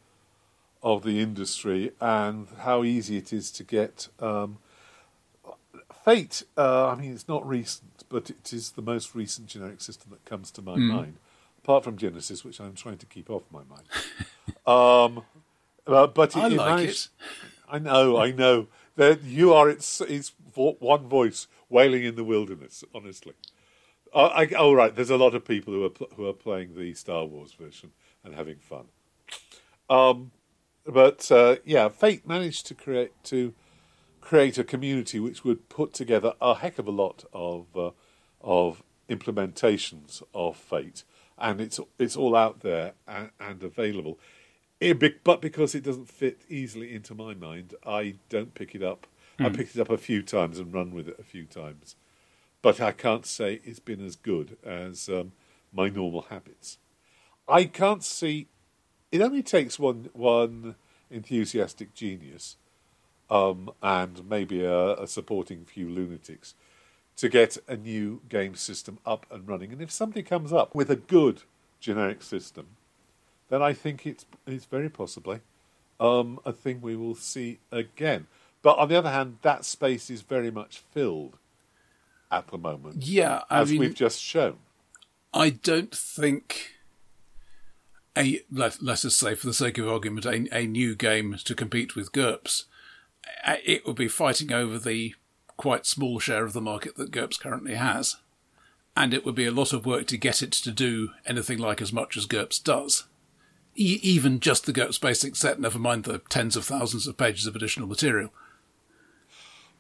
of 0.84 1.04
the 1.04 1.20
industry 1.20 1.92
and 2.00 2.48
how 2.60 2.84
easy 2.84 3.18
it 3.18 3.32
is 3.34 3.52
to 3.52 3.64
get. 3.64 4.08
Um, 4.20 4.58
Fate, 6.04 6.44
uh, 6.58 6.88
I 6.88 6.96
mean, 6.96 7.14
it's 7.14 7.28
not 7.28 7.48
recent, 7.48 8.04
but 8.10 8.32
it 8.32 8.52
is 8.52 8.72
the 8.72 8.82
most 8.82 9.14
recent 9.14 9.48
generic 9.48 9.82
system 9.82 10.10
that 10.10 10.26
comes 10.26 10.50
to 10.52 10.62
my 10.64 10.76
mind, 10.76 11.18
apart 11.64 11.84
from 11.84 11.96
Genesys, 11.98 12.44
which 12.44 12.60
I'm 12.60 12.74
trying 12.74 12.98
to 12.98 13.06
keep 13.06 13.30
off 13.30 13.44
my 13.52 13.62
mind. 13.70 13.84
um, 14.66 15.24
uh, 15.86 16.08
but 16.08 16.36
it, 16.36 16.40
I 16.40 16.48
like 16.48 16.78
managed- 16.78 17.10
it. 17.22 17.48
I 17.70 17.78
know, 17.78 18.18
I 18.18 18.32
know. 18.32 18.68
That 18.96 19.22
you 19.24 19.54
are 19.54 19.70
its, 19.70 20.02
its 20.02 20.34
one 20.56 21.08
voice 21.08 21.48
wailing 21.70 22.04
in 22.04 22.16
the 22.16 22.24
wilderness. 22.24 22.84
Honestly, 22.94 23.34
uh, 24.14 24.28
I, 24.34 24.48
oh 24.58 24.74
right, 24.74 24.96
there's 24.96 25.10
a 25.10 25.18
lot 25.18 25.36
of 25.36 25.46
people 25.46 25.74
who 25.74 25.86
are 25.86 26.08
who 26.16 26.28
are 26.28 26.34
playing 26.34 26.76
the 26.76 26.94
Star 26.94 27.26
Wars 27.26 27.54
version 27.54 27.92
and 28.24 28.36
having 28.36 28.58
fun. 28.58 28.86
Um, 29.90 30.32
but 30.86 31.32
uh, 31.32 31.58
yeah, 31.66 31.90
Fate 31.90 32.28
managed 32.28 32.68
to 32.68 32.74
create 32.74 33.12
to 33.26 33.54
create 34.20 34.58
a 34.58 34.64
community 34.64 35.20
which 35.20 35.44
would 35.44 35.68
put 35.70 35.94
together 35.94 36.34
a 36.42 36.56
heck 36.56 36.80
of 36.80 36.88
a 36.88 36.92
lot 36.92 37.26
of 37.34 37.66
uh, 37.76 37.92
of 38.42 38.84
implementations 39.10 40.24
of 40.34 40.56
Fate, 40.58 41.04
and 41.38 41.62
it's 41.62 41.80
it's 42.00 42.16
all 42.16 42.36
out 42.36 42.62
there 42.62 42.94
and, 43.08 43.32
and 43.40 43.64
available. 43.64 44.20
It 44.80 45.24
but 45.24 45.42
because 45.42 45.76
it 45.76 45.84
doesn't 45.84 46.10
fit 46.10 46.42
easily 46.50 46.94
into 46.94 47.14
my 47.14 47.34
mind, 47.34 47.76
I 47.86 48.16
don't 48.30 48.54
pick 48.56 48.74
it 48.74 48.82
up. 48.82 49.08
I 49.40 49.50
picked 49.50 49.76
it 49.76 49.82
up 49.82 49.90
a 49.90 49.98
few 49.98 50.22
times 50.22 50.60
and 50.60 50.74
run 50.74 50.92
with 50.92 51.08
it 51.08 51.18
a 51.20 51.24
few 51.24 51.46
times, 51.46 51.96
but 52.62 52.80
I 52.80 52.92
can't 52.92 53.26
say 53.26 53.60
it's 53.64 53.80
been 53.80 54.06
as 54.06 54.16
good 54.16 54.58
as 54.64 55.10
um, 55.10 55.32
my 55.74 55.90
normal 55.90 56.24
habits. 56.24 56.78
I 57.48 57.66
can't 57.66 58.04
see. 58.04 58.48
It 59.12 59.22
only 59.22 59.44
takes 59.44 59.80
one 59.80 60.10
one 60.14 60.76
enthusiastic 61.10 61.94
genius, 61.94 62.58
um, 63.30 63.72
and 63.82 64.28
maybe 64.30 64.64
a, 64.64 64.94
a 64.94 65.08
supporting 65.08 65.66
few 65.66 65.90
lunatics, 65.90 66.54
to 67.18 67.30
get 67.30 67.58
a 67.68 67.76
new 67.76 68.22
game 68.30 68.56
system 68.56 69.00
up 69.06 69.26
and 69.32 69.48
running. 69.48 69.72
And 69.72 69.82
if 69.82 69.92
somebody 69.92 70.24
comes 70.24 70.54
up 70.54 70.74
with 70.74 70.90
a 70.90 70.96
good 70.96 71.44
generic 71.80 72.22
system, 72.22 72.68
then 73.50 73.62
I 73.62 73.74
think 73.74 74.06
it's 74.06 74.26
it's 74.46 74.66
very 74.66 74.90
possibly 74.90 75.40
um, 76.00 76.40
a 76.46 76.54
thing 76.54 76.80
we 76.82 76.96
will 76.96 77.16
see 77.16 77.60
again. 77.72 78.28
But 78.62 78.78
on 78.78 78.90
the 78.90 78.96
other 78.96 79.10
hand, 79.10 79.38
that 79.42 79.66
space 79.66 80.10
is 80.12 80.22
very 80.22 80.52
much 80.52 80.84
filled 80.92 81.38
at 82.32 82.48
the 82.48 82.58
moment, 82.58 83.04
Yeah, 83.04 83.44
I 83.50 83.62
as 83.62 83.72
mean, 83.72 83.80
we've 83.80 83.96
just 83.96 84.22
shown. 84.22 84.58
I 85.34 85.50
don't 85.50 85.94
think 85.94 86.72
a 88.18 88.42
let, 88.52 88.82
us 88.82 89.16
say, 89.16 89.36
for 89.36 89.48
the 89.48 89.54
sake 89.54 89.78
of 89.78 89.88
argument, 89.88 90.26
a, 90.26 90.48
a 90.58 90.66
new 90.66 90.96
game 90.96 91.36
to 91.44 91.56
compete 91.56 91.96
with 91.96 92.12
GURPS, 92.12 92.66
uh, 93.46 93.56
it 93.66 93.86
would 93.86 93.96
be 93.96 94.08
fighting 94.08 94.52
over 94.52 94.78
the 94.78 95.16
quite 95.58 95.86
small 95.86 96.20
share 96.20 96.44
of 96.44 96.54
the 96.54 96.62
market 96.62 96.96
that 96.96 97.12
GURPS 97.12 97.40
currently 97.40 97.76
has, 97.76 98.18
and 98.98 99.14
it 99.14 99.26
would 99.26 99.36
be 99.36 99.46
a 99.46 99.52
lot 99.52 99.74
of 99.74 99.86
work 99.86 100.08
to 100.08 100.18
get 100.18 100.42
it 100.42 100.52
to 100.52 100.72
do 100.72 101.10
anything 101.26 101.58
like 101.58 101.82
as 101.82 101.94
much 101.94 102.18
as 102.18 102.26
GURPS 102.26 102.62
does. 102.64 103.06
E- 103.76 104.00
even 104.04 104.40
just 104.42 104.66
the 104.66 104.74
GURPS 104.74 105.00
basic 105.00 105.36
set, 105.36 105.60
never 105.60 105.80
mind 105.80 106.04
the 106.04 106.20
tens 106.30 106.58
of 106.58 106.66
thousands 106.66 107.08
of 107.08 107.18
pages 107.18 107.46
of 107.46 107.56
additional 107.56 107.88
material. 107.88 108.34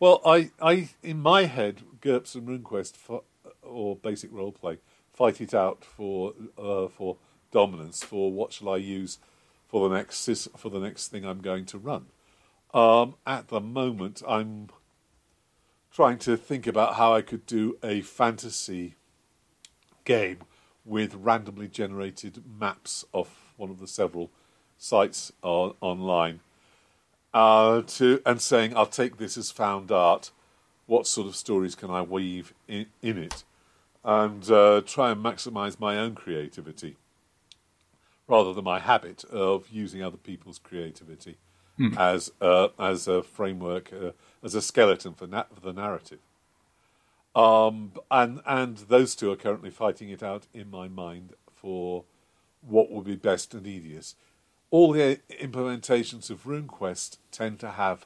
Well, 0.01 0.19
I, 0.25 0.49
I, 0.59 0.89
in 1.03 1.19
my 1.19 1.45
head, 1.45 1.83
GURPS 2.01 2.33
and 2.33 2.47
RuneQuest 2.47 2.95
for, 2.95 3.21
or 3.61 3.95
basic 3.95 4.33
roleplay 4.33 4.79
fight 5.13 5.39
it 5.39 5.53
out 5.53 5.85
for 5.85 6.33
uh, 6.57 6.87
for 6.87 7.17
dominance. 7.51 8.03
For 8.03 8.31
what 8.31 8.51
shall 8.51 8.69
I 8.69 8.77
use 8.77 9.19
for 9.67 9.87
the 9.87 9.93
next 9.95 10.27
for 10.57 10.69
the 10.69 10.79
next 10.79 11.09
thing 11.09 11.23
I'm 11.23 11.39
going 11.39 11.65
to 11.67 11.77
run? 11.77 12.07
Um, 12.73 13.13
at 13.27 13.49
the 13.49 13.61
moment, 13.61 14.23
I'm 14.27 14.69
trying 15.93 16.17
to 16.19 16.35
think 16.35 16.65
about 16.65 16.95
how 16.95 17.13
I 17.13 17.21
could 17.21 17.45
do 17.45 17.77
a 17.83 18.01
fantasy 18.01 18.95
game 20.03 20.39
with 20.83 21.13
randomly 21.13 21.67
generated 21.67 22.41
maps 22.59 23.05
of 23.13 23.53
one 23.55 23.69
of 23.69 23.79
the 23.79 23.87
several 23.87 24.31
sites 24.79 25.31
on, 25.43 25.75
online 25.79 26.39
uh, 27.33 27.81
to 27.81 28.21
and 28.25 28.41
saying 28.41 28.75
I'll 28.75 28.85
take 28.85 29.17
this 29.17 29.37
as 29.37 29.51
found 29.51 29.91
art. 29.91 30.31
What 30.85 31.07
sort 31.07 31.27
of 31.27 31.35
stories 31.35 31.75
can 31.75 31.89
I 31.89 32.01
weave 32.01 32.53
in, 32.67 32.87
in 33.01 33.17
it, 33.17 33.43
and 34.03 34.49
uh, 34.51 34.81
try 34.85 35.11
and 35.11 35.23
maximise 35.23 35.79
my 35.79 35.97
own 35.97 36.15
creativity 36.15 36.97
rather 38.27 38.53
than 38.53 38.63
my 38.63 38.79
habit 38.79 39.23
of 39.25 39.69
using 39.69 40.01
other 40.01 40.17
people's 40.17 40.59
creativity 40.59 41.37
as 41.97 42.31
uh, 42.41 42.69
as 42.77 43.07
a 43.07 43.23
framework, 43.23 43.91
uh, 43.93 44.11
as 44.43 44.55
a 44.55 44.61
skeleton 44.61 45.13
for, 45.13 45.27
na- 45.27 45.45
for 45.53 45.61
the 45.61 45.73
narrative. 45.73 46.19
Um, 47.35 47.93
and 48.09 48.41
and 48.45 48.77
those 48.77 49.15
two 49.15 49.31
are 49.31 49.35
currently 49.35 49.69
fighting 49.69 50.09
it 50.09 50.21
out 50.21 50.47
in 50.53 50.69
my 50.69 50.87
mind 50.87 51.33
for 51.55 52.03
what 52.61 52.91
would 52.91 53.05
be 53.05 53.15
best 53.15 53.53
and 53.53 53.65
easiest. 53.65 54.15
All 54.71 54.93
the 54.93 55.19
implementations 55.39 56.29
of 56.31 56.45
RuneQuest 56.45 57.17
tend 57.31 57.59
to 57.59 57.71
have 57.71 58.05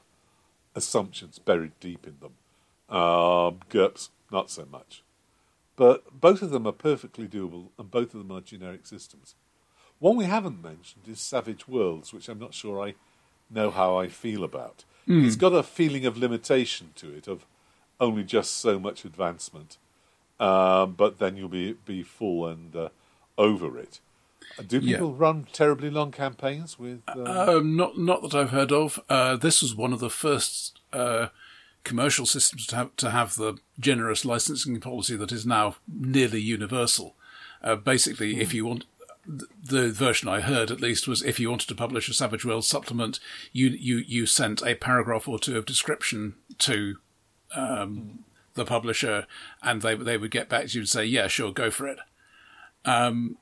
assumptions 0.74 1.38
buried 1.38 1.72
deep 1.80 2.06
in 2.06 2.16
them. 2.20 2.34
Um, 2.94 3.60
GURPS, 3.70 4.10
not 4.30 4.50
so 4.50 4.66
much. 4.70 5.02
But 5.76 6.20
both 6.20 6.42
of 6.42 6.50
them 6.50 6.66
are 6.66 6.72
perfectly 6.72 7.26
doable, 7.26 7.68
and 7.78 7.90
both 7.90 8.14
of 8.14 8.20
them 8.20 8.36
are 8.36 8.40
generic 8.40 8.86
systems. 8.86 9.34
One 9.98 10.16
we 10.16 10.24
haven't 10.26 10.62
mentioned 10.62 11.04
is 11.08 11.20
Savage 11.20 11.66
Worlds, 11.66 12.12
which 12.12 12.28
I'm 12.28 12.38
not 12.38 12.52
sure 12.52 12.86
I 12.86 12.94
know 13.50 13.70
how 13.70 13.96
I 13.98 14.08
feel 14.08 14.44
about. 14.44 14.84
It's 15.24 15.36
got 15.36 15.52
a 15.52 15.62
feeling 15.62 16.04
of 16.04 16.18
limitation 16.18 16.90
to 16.96 17.14
it, 17.14 17.28
of 17.28 17.46
only 18.00 18.24
just 18.24 18.56
so 18.56 18.78
much 18.78 19.04
advancement, 19.04 19.78
um, 20.40 20.92
but 20.94 21.18
then 21.18 21.36
you'll 21.36 21.48
be 21.48 21.74
be 21.84 22.02
full 22.02 22.46
and 22.46 22.74
uh, 22.74 22.88
over 23.38 23.78
it. 23.78 24.00
Do 24.66 24.78
Yeah. 24.78 24.96
people 24.96 25.14
run 25.14 25.46
terribly 25.52 25.90
long 25.90 26.12
campaigns 26.12 26.78
with? 26.78 27.02
Uh, 27.08 27.56
Um, 27.58 27.76
not 27.76 27.98
not 27.98 28.22
that 28.22 28.34
I've 28.34 28.50
heard 28.50 28.72
of. 28.72 28.98
Uh, 29.08 29.36
this 29.36 29.60
was 29.62 29.74
one 29.74 29.92
of 29.92 30.00
the 30.00 30.10
first 30.10 30.80
uh, 30.92 31.28
commercial 31.84 32.26
systems 32.26 32.66
to 32.68 32.76
have 32.76 32.96
to 32.96 33.10
have 33.10 33.34
the 33.36 33.58
generous 33.78 34.24
licensing 34.24 34.80
policy 34.80 35.16
that 35.16 35.32
is 35.32 35.44
now 35.46 35.76
nearly 35.86 36.40
universal. 36.40 37.16
Uh, 37.62 37.76
basically, 37.76 38.40
if 38.40 38.52
you 38.54 38.64
want. 38.66 38.84
th- 39.28 39.50
The 39.62 39.90
version 39.90 40.28
I 40.28 40.40
heard, 40.40 40.70
at 40.70 40.80
least, 40.80 41.08
was 41.08 41.20
if 41.22 41.40
you 41.40 41.50
wanted 41.50 41.68
to 41.68 41.74
publish 41.74 42.08
a 42.08 42.14
Savage 42.14 42.44
World 42.44 42.64
supplement, 42.64 43.18
you 43.52 43.68
you 43.70 43.96
you 43.98 44.24
sent 44.26 44.62
a 44.62 44.74
paragraph 44.76 45.26
or 45.28 45.38
two 45.40 45.58
of 45.58 45.66
description 45.66 46.36
to 46.58 46.98
um, 47.54 48.24
the 48.54 48.64
publisher, 48.64 49.26
and 49.62 49.82
they 49.82 49.96
they 49.96 50.16
would 50.16 50.30
get 50.30 50.48
back 50.48 50.66
to 50.68 50.74
you 50.74 50.80
and 50.82 50.88
say, 50.88 51.04
"Yeah, 51.04 51.26
sure, 51.28 51.52
go 51.52 51.70
for 51.72 51.88
it." 51.88 51.98
Um, 52.84 53.38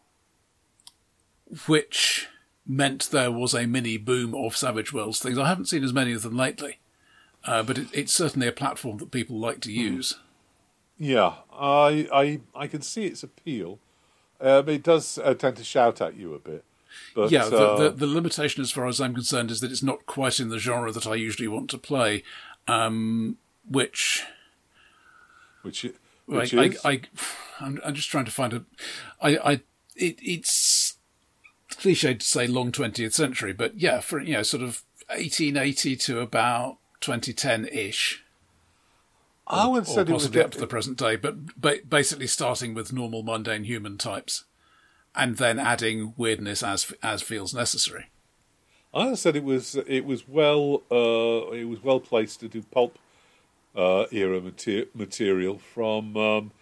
which 1.67 2.29
meant 2.67 3.11
there 3.11 3.31
was 3.31 3.55
a 3.55 3.67
mini 3.67 3.97
boom 3.97 4.35
of 4.35 4.57
Savage 4.57 4.93
Worlds 4.93 5.19
things. 5.19 5.39
I 5.39 5.49
haven't 5.49 5.67
seen 5.67 5.85
as 5.85 5.93
many 5.93 6.13
of 6.13 6.23
them 6.23 6.37
lately, 6.37 6.79
uh, 7.45 7.63
but 7.63 7.79
it, 7.79 7.89
it's 7.93 8.13
certainly 8.13 8.47
a 8.49 8.53
platform 8.53 8.99
that 8.99 9.11
people 9.11 9.39
like 9.39 9.61
to 9.63 9.73
use. 9.73 10.19
yeah, 10.99 11.35
I 11.53 12.09
I 12.13 12.41
I 12.55 12.67
can 12.67 12.83
see 12.83 13.05
its 13.07 13.23
appeal. 13.23 13.79
Um, 14.41 14.69
it 14.69 14.83
does 14.83 15.19
uh, 15.19 15.35
tend 15.35 15.57
to 15.59 15.65
shout 15.65 16.01
at 16.01 16.17
you 16.17 16.35
a 16.35 16.39
bit. 16.39 16.65
But, 17.15 17.31
yeah, 17.31 17.49
the, 17.49 17.57
uh, 17.59 17.77
the, 17.77 17.91
the 17.91 18.07
limitation, 18.07 18.63
as 18.63 18.71
far 18.71 18.87
as 18.87 19.01
I'm 19.01 19.15
concerned, 19.15 19.51
is 19.51 19.61
that 19.61 19.71
it's 19.73 19.83
not 19.83 20.07
quite 20.07 20.39
in 20.39 20.49
the 20.49 20.59
genre 20.59 20.93
that 20.93 21.07
I 21.07 21.15
usually 21.17 21.49
want 21.49 21.69
to 21.71 21.79
play, 21.79 22.23
um, 22.69 23.37
which 23.69 24.23
which 25.63 25.85
i- 25.85 25.89
I, 25.89 26.37
which 26.39 26.55
I, 26.55 26.63
is 26.65 26.85
I, 26.85 27.01
I'm, 27.61 27.81
I'm 27.85 27.95
just 27.95 28.11
trying 28.11 28.25
to 28.27 28.31
find 28.31 28.53
a. 28.53 28.65
I, 29.21 29.37
I, 29.37 29.53
it, 29.97 30.19
it's 30.23 30.84
cliche 31.85 32.15
to 32.15 32.25
say 32.25 32.47
long 32.47 32.73
20th 32.73 33.13
century, 33.13 33.53
but 33.53 33.79
yeah, 33.79 34.01
for 34.01 34.19
you 34.19 34.33
know, 34.33 34.43
sort 34.43 34.63
of 34.63 34.83
1880 35.09 35.97
to 35.97 36.21
about 36.21 36.79
2010 37.03 37.67
ish. 37.67 38.25
I 39.47 39.67
would 39.67 39.87
say 39.87 39.99
was 39.99 40.09
possibly 40.09 40.41
up 40.41 40.53
to 40.53 40.59
the 40.59 40.67
present 40.67 40.97
day, 40.97 41.17
but 41.17 41.61
ba- 41.61 41.81
basically 41.87 42.27
starting 42.27 42.73
with 42.73 42.95
normal 42.95 43.23
mundane 43.23 43.65
human 43.65 43.99
types, 43.99 44.45
and 45.15 45.37
then 45.37 45.59
adding 45.59 46.15
weirdness 46.17 46.63
as 46.63 46.91
as 47.03 47.21
feels 47.21 47.53
necessary. 47.53 48.07
I 48.95 49.13
said 49.13 49.37
it 49.37 49.45
was 49.45 49.77
it 49.87 50.07
was 50.07 50.27
well 50.27 50.85
uh, 50.91 51.53
it 51.53 51.69
was 51.69 51.85
well 51.85 52.01
placed 52.01 52.41
to 52.41 52.49
do 52.49 52.63
pulp 52.63 52.99
uh, 53.77 54.07
era 54.11 54.41
mater- 54.41 54.87
material 54.95 55.59
from 55.59 56.17
um, 56.17 56.53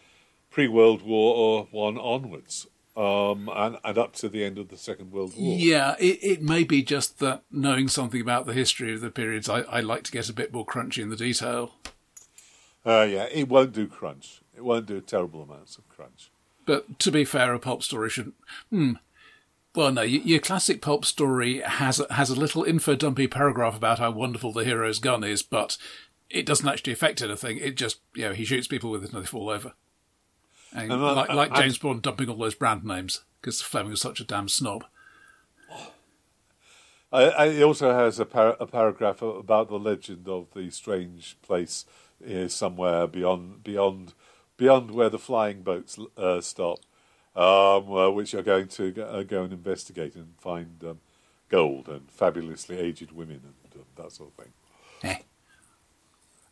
pre 0.51 0.67
World 0.67 1.03
War 1.03 1.69
One 1.71 1.97
onwards, 1.97 2.67
um, 2.97 3.49
and 3.55 3.79
and 3.85 3.99
up 3.99 4.15
to 4.17 4.29
the 4.29 4.45
end 4.45 4.59
of 4.59 4.69
the 4.69 4.77
Second 4.77 5.13
World 5.13 5.33
War. 5.37 5.57
Yeah, 5.59 5.97
it, 5.99 6.19
it 6.23 6.43
may 6.43 6.65
be 6.65 6.83
just 6.83 7.19
that 7.21 7.43
knowing 7.51 7.89
something 7.89 8.21
about 8.21 8.47
the 8.47 8.53
history 8.53 8.93
of 8.93 9.01
the 9.01 9.11
periods, 9.11 9.49
I, 9.49 9.61
I 9.63 9.81
like 9.81 10.03
to 10.05 10.13
get 10.13 10.29
a 10.29 10.35
bit 10.35 10.53
more 10.53 10.67
crunchy 10.67 11.03
in 11.03 11.11
the 11.11 11.17
detail. 11.17 11.75
Uh, 12.85 13.07
yeah, 13.09 13.29
it 13.31 13.49
won't 13.49 13.73
do 13.73 13.87
crunch. 13.87 14.43
It 14.57 14.65
won't 14.65 14.87
do 14.87 15.01
terrible 15.01 15.43
amounts 15.43 15.79
of 15.79 15.89
crunch. 15.89 16.31
But 16.67 16.99
to 17.01 17.11
be 17.11 17.25
fair, 17.25 17.55
a 17.55 17.59
pulp 17.59 17.83
story 17.83 18.11
shouldn't. 18.11 18.35
Hmm. 18.71 18.93
Well, 19.75 19.93
no, 19.93 20.03
your, 20.03 20.23
your 20.23 20.41
classic 20.41 20.83
pulp 20.83 21.05
story 21.05 21.61
has 21.61 21.99
a, 21.99 22.13
has 22.13 22.29
a 22.29 22.39
little 22.39 22.65
info 22.65 22.95
dumpy 22.95 23.27
paragraph 23.27 23.77
about 23.77 23.99
how 23.99 24.11
wonderful 24.11 24.53
the 24.53 24.65
hero's 24.65 24.99
gun 24.99 25.25
is, 25.25 25.43
but 25.43 25.79
it 26.29 26.45
doesn't 26.45 26.69
actually 26.69 26.93
affect 26.93 27.23
anything. 27.23 27.59
It 27.59 27.77
just, 27.77 28.01
you 28.15 28.25
know, 28.25 28.33
he 28.33 28.45
shoots 28.45 28.67
people 28.67 28.91
with 28.91 29.05
it 29.05 29.13
and 29.13 29.23
they 29.23 29.27
fall 29.27 29.49
over. 29.49 29.73
And 30.75 30.91
And 30.93 31.03
I- 31.05 31.13
like, 31.13 31.31
I- 31.31 31.35
like 31.35 31.53
I- 31.53 31.63
James 31.63 31.79
Bond 31.79 32.03
dumping 32.03 32.29
all 32.29 32.37
those 32.37 32.55
brand 32.55 32.85
names 32.85 33.23
because 33.41 33.61
Fleming 33.61 33.91
was 33.91 34.01
such 34.01 34.21
a 34.21 34.25
damn 34.25 34.49
snob. 34.49 34.85
I, 37.13 37.25
I, 37.25 37.47
it 37.49 37.63
also 37.63 37.93
has 37.93 38.19
a, 38.19 38.25
par- 38.25 38.57
a 38.59 38.67
paragraph 38.67 39.21
about 39.21 39.69
the 39.69 39.79
legend 39.79 40.27
of 40.29 40.47
the 40.55 40.71
strange 40.71 41.37
place 41.43 41.85
uh, 42.27 42.49
somewhere 42.49 43.07
beyond 43.07 43.63
beyond 43.63 44.15
beyond 44.57 44.91
where 44.93 45.11
the 45.11 45.19
flying 45.19 45.63
boats 45.63 45.99
uh, 46.17 46.41
stop, 46.41 46.79
um, 47.37 47.93
uh, 47.93 48.09
which 48.11 48.33
are 48.33 48.43
going 48.43 48.69
to 48.69 48.93
go, 48.93 49.03
uh, 49.05 49.23
go 49.25 49.43
and 49.45 49.53
investigate 49.53 50.15
and 50.15 50.35
find 50.39 50.83
um, 50.85 51.01
gold 51.51 51.89
and 51.89 52.11
fabulously 52.11 52.79
aged 52.79 53.13
women 53.13 53.41
and 53.45 53.81
uh, 53.83 54.03
that 54.03 54.13
sort 54.13 54.31
of 54.31 54.45
thing. 54.45 54.53
Eh. 55.03 55.19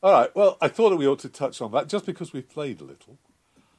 All 0.03 0.13
right. 0.13 0.35
Well, 0.37 0.59
I 0.61 0.69
thought 0.69 0.91
that 0.91 0.97
we 0.97 1.07
ought 1.07 1.21
to 1.21 1.29
touch 1.31 1.63
on 1.63 1.73
that 1.73 1.89
just 1.89 2.05
because 2.05 2.33
we 2.35 2.43
played 2.43 2.81
a 2.83 2.85
little. 2.85 3.17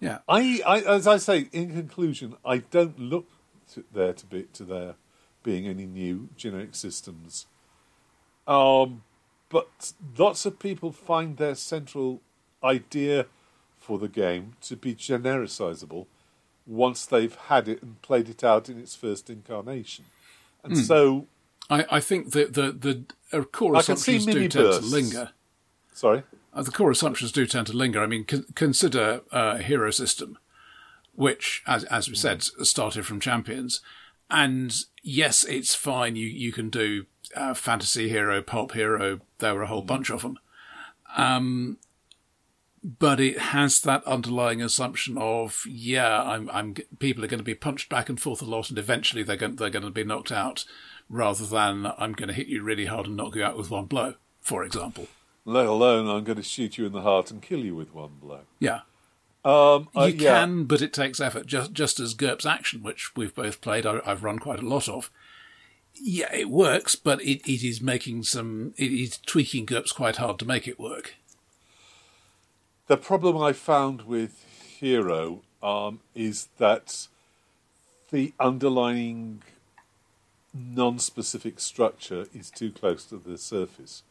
Yeah. 0.01 0.17
I, 0.27 0.61
I, 0.65 0.79
as 0.81 1.07
I 1.07 1.17
say, 1.17 1.47
in 1.53 1.73
conclusion, 1.73 2.35
I 2.43 2.57
don't 2.57 2.99
look 2.99 3.27
to 3.73 3.85
there 3.93 4.13
to 4.13 4.25
be 4.25 4.43
to 4.53 4.63
there 4.65 4.95
being 5.43 5.67
any 5.67 5.85
new 5.85 6.29
generic 6.35 6.75
systems. 6.75 7.45
Um, 8.47 9.03
but 9.49 9.93
lots 10.17 10.45
of 10.45 10.59
people 10.59 10.91
find 10.91 11.37
their 11.37 11.55
central 11.55 12.21
idea 12.63 13.27
for 13.79 13.97
the 13.97 14.07
game 14.07 14.53
to 14.61 14.75
be 14.75 14.95
genericizable 14.95 16.07
once 16.65 17.05
they've 17.05 17.35
had 17.35 17.67
it 17.67 17.81
and 17.81 18.01
played 18.01 18.29
it 18.29 18.43
out 18.43 18.69
in 18.69 18.79
its 18.79 18.95
first 18.95 19.29
incarnation, 19.29 20.05
and 20.63 20.77
so 20.77 21.27
I, 21.69 21.85
I 21.89 21.99
think 21.99 22.31
that 22.31 22.53
the, 22.53 22.71
the 23.31 23.43
core 23.45 23.75
I 23.75 23.81
can 23.81 23.97
see 23.97 24.17
assumptions 24.17 24.35
do 24.35 24.47
tend 24.47 24.65
bursts. 24.65 24.89
to 24.89 24.95
linger. 24.95 25.31
sorry. 25.93 26.23
Uh, 26.53 26.63
the 26.63 26.71
core 26.71 26.91
assumptions 26.91 27.31
do 27.31 27.45
tend 27.45 27.67
to 27.67 27.73
linger. 27.73 28.01
I 28.01 28.07
mean, 28.07 28.25
con- 28.25 28.45
consider 28.55 29.21
uh, 29.31 29.57
Hero 29.57 29.91
System, 29.91 30.37
which, 31.13 31.63
as 31.65 31.83
as 31.85 32.09
we 32.09 32.15
said, 32.15 32.43
started 32.43 33.05
from 33.05 33.19
Champions, 33.19 33.81
and 34.29 34.75
yes, 35.01 35.43
it's 35.45 35.75
fine. 35.75 36.15
You 36.15 36.27
you 36.27 36.51
can 36.51 36.69
do 36.69 37.05
uh, 37.35 37.53
fantasy 37.53 38.09
hero, 38.09 38.41
pulp 38.41 38.73
hero. 38.73 39.21
There 39.39 39.55
were 39.55 39.63
a 39.63 39.67
whole 39.67 39.81
bunch 39.81 40.09
of 40.09 40.23
them, 40.23 40.39
um, 41.15 41.77
but 42.83 43.19
it 43.19 43.37
has 43.37 43.79
that 43.81 44.03
underlying 44.05 44.61
assumption 44.61 45.17
of 45.17 45.63
yeah, 45.67 46.21
I'm 46.21 46.49
I'm 46.49 46.75
people 46.99 47.23
are 47.23 47.27
going 47.27 47.39
to 47.39 47.43
be 47.43 47.55
punched 47.55 47.89
back 47.89 48.09
and 48.09 48.19
forth 48.19 48.41
a 48.41 48.45
lot, 48.45 48.69
and 48.69 48.77
eventually 48.77 49.23
they're 49.23 49.37
going 49.37 49.55
they're 49.55 49.69
going 49.69 49.85
to 49.85 49.89
be 49.91 50.03
knocked 50.03 50.33
out, 50.33 50.65
rather 51.07 51.45
than 51.45 51.93
I'm 51.97 52.11
going 52.11 52.27
to 52.27 52.33
hit 52.33 52.47
you 52.47 52.61
really 52.61 52.87
hard 52.87 53.05
and 53.07 53.15
knock 53.15 53.35
you 53.35 53.43
out 53.43 53.57
with 53.57 53.71
one 53.71 53.85
blow, 53.85 54.15
for 54.41 54.65
example. 54.65 55.07
Let 55.45 55.65
alone 55.65 56.07
I'm 56.07 56.23
going 56.23 56.37
to 56.37 56.43
shoot 56.43 56.77
you 56.77 56.85
in 56.85 56.91
the 56.91 57.01
heart 57.01 57.31
and 57.31 57.41
kill 57.41 57.59
you 57.59 57.75
with 57.75 57.93
one 57.93 58.11
blow. 58.21 58.41
Yeah. 58.59 58.81
Um, 59.43 59.89
You 59.95 60.01
uh, 60.01 60.05
yeah. 60.05 60.39
can, 60.39 60.65
but 60.65 60.81
it 60.81 60.93
takes 60.93 61.19
effort. 61.19 61.47
Just 61.47 61.73
just 61.73 61.99
as 61.99 62.13
GURPS 62.13 62.45
Action, 62.45 62.83
which 62.83 63.15
we've 63.15 63.33
both 63.33 63.59
played, 63.59 63.85
I, 63.85 63.99
I've 64.05 64.23
run 64.23 64.37
quite 64.39 64.59
a 64.59 64.67
lot 64.67 64.87
of. 64.87 65.09
Yeah, 65.95 66.33
it 66.33 66.49
works, 66.49 66.95
but 66.95 67.21
it, 67.21 67.41
it 67.49 67.63
is 67.67 67.81
making 67.81 68.23
some. 68.23 68.73
It 68.77 68.91
is 68.91 69.17
tweaking 69.25 69.65
GURPS 69.65 69.95
quite 69.95 70.17
hard 70.17 70.37
to 70.39 70.45
make 70.45 70.67
it 70.67 70.79
work. 70.79 71.15
The 72.87 72.97
problem 72.97 73.37
I 73.37 73.53
found 73.53 74.03
with 74.03 74.45
Hero 74.79 75.41
um, 75.63 76.01
is 76.13 76.49
that 76.57 77.07
the 78.11 78.33
underlying 78.39 79.41
non-specific 80.53 81.59
structure 81.59 82.25
is 82.33 82.49
too 82.49 82.71
close 82.71 83.05
to 83.05 83.17
the 83.17 83.37
surface, 83.37 84.03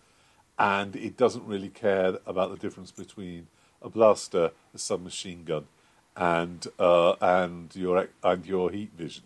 and 0.61 0.95
it 0.95 1.17
doesn't 1.17 1.47
really 1.47 1.71
care 1.71 2.19
about 2.27 2.51
the 2.51 2.57
difference 2.59 2.91
between 2.93 3.47
a 3.81 3.89
blaster, 3.89 4.51
a 4.75 4.79
submachine 4.79 5.43
gun, 5.45 5.67
and 6.15 6.67
uh, 6.79 7.15
and 7.21 7.75
your 7.75 8.09
and 8.23 8.45
your 8.45 8.71
heat 8.71 8.91
vision 8.97 9.25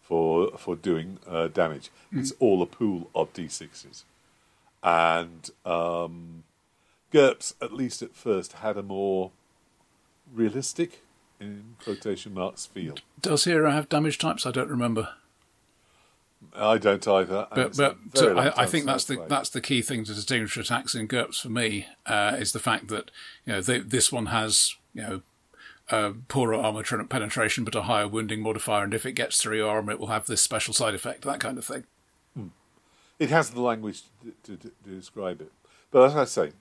for 0.00 0.52
for 0.56 0.76
doing 0.76 1.18
uh, 1.26 1.48
damage. 1.48 1.90
It's 2.12 2.32
all 2.38 2.62
a 2.62 2.66
pool 2.66 3.10
of 3.12 3.32
d6s, 3.32 4.04
and 4.84 5.50
um, 5.66 6.44
GURPS, 7.12 7.54
at 7.60 7.72
least 7.72 8.00
at 8.00 8.14
first, 8.14 8.52
had 8.54 8.76
a 8.76 8.82
more 8.82 9.32
realistic, 10.32 11.02
in 11.40 11.74
quotation 11.82 12.34
marks, 12.34 12.66
feel. 12.66 12.94
Does 13.20 13.44
Hero 13.44 13.72
have 13.72 13.88
damage 13.88 14.18
types? 14.18 14.46
I 14.46 14.52
don't 14.52 14.70
remember. 14.70 15.08
I 16.54 16.78
don't 16.78 17.06
either. 17.06 17.46
But 17.54 17.76
but 17.76 17.96
so 18.14 18.36
I, 18.36 18.62
I 18.62 18.66
think 18.66 18.86
that's 18.86 19.04
the 19.04 19.16
played. 19.16 19.28
that's 19.28 19.50
the 19.50 19.60
key 19.60 19.82
thing 19.82 20.04
to 20.04 20.14
distinguish 20.14 20.56
attacks 20.56 20.94
in 20.94 21.08
GURPS 21.08 21.40
for 21.40 21.48
me 21.48 21.86
uh, 22.06 22.36
is 22.38 22.52
the 22.52 22.58
fact 22.58 22.88
that 22.88 23.10
you 23.44 23.54
know 23.54 23.60
they, 23.60 23.80
this 23.80 24.12
one 24.12 24.26
has 24.26 24.74
you 24.94 25.02
know 25.02 25.22
uh, 25.90 26.12
poorer 26.28 26.54
armor 26.54 26.82
penetration 26.82 27.64
but 27.64 27.74
a 27.74 27.82
higher 27.82 28.08
wounding 28.08 28.40
modifier, 28.40 28.84
and 28.84 28.94
if 28.94 29.06
it 29.06 29.12
gets 29.12 29.40
through 29.40 29.56
your 29.56 29.70
armor, 29.70 29.92
it 29.92 30.00
will 30.00 30.08
have 30.08 30.26
this 30.26 30.40
special 30.40 30.74
side 30.74 30.94
effect, 30.94 31.22
that 31.22 31.40
kind 31.40 31.58
of 31.58 31.64
thing. 31.64 31.84
It 33.18 33.30
has 33.30 33.50
the 33.50 33.60
language 33.60 34.02
to, 34.44 34.56
to, 34.56 34.70
to 34.84 34.90
describe 34.90 35.40
it. 35.40 35.50
But 35.90 36.04
as 36.04 36.16
I 36.16 36.24
say, 36.24 36.52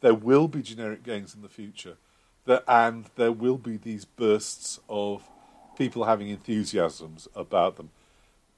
there 0.00 0.14
will 0.14 0.46
be 0.46 0.62
generic 0.62 1.02
games 1.02 1.34
in 1.34 1.42
the 1.42 1.48
future, 1.48 1.96
that, 2.44 2.62
and 2.68 3.06
there 3.16 3.32
will 3.32 3.58
be 3.58 3.76
these 3.76 4.04
bursts 4.04 4.78
of 4.88 5.24
people 5.76 6.04
having 6.04 6.28
enthusiasms 6.28 7.26
about 7.34 7.76
them. 7.76 7.90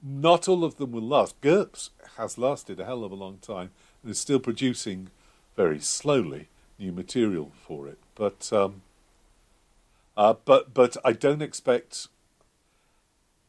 Not 0.03 0.49
all 0.49 0.65
of 0.65 0.77
them 0.77 0.93
will 0.93 1.03
last. 1.03 1.41
GURPS 1.41 1.91
has 2.17 2.39
lasted 2.39 2.79
a 2.79 2.85
hell 2.85 3.03
of 3.05 3.11
a 3.11 3.17
long 3.17 3.39
time 3.39 3.71
and 4.03 4.11
is 4.11 4.21
still 4.21 4.39
producing 4.39 5.11
very 5.57 5.81
slowly 5.81 6.49
new 6.79 6.93
material 6.93 7.51
for 7.67 7.89
it. 7.89 7.99
But 8.15 8.53
um, 8.53 8.83
uh, 10.17 10.35
but 10.45 10.73
but 10.73 10.97
I 11.05 11.13
don't 11.13 11.43
expect. 11.43 12.09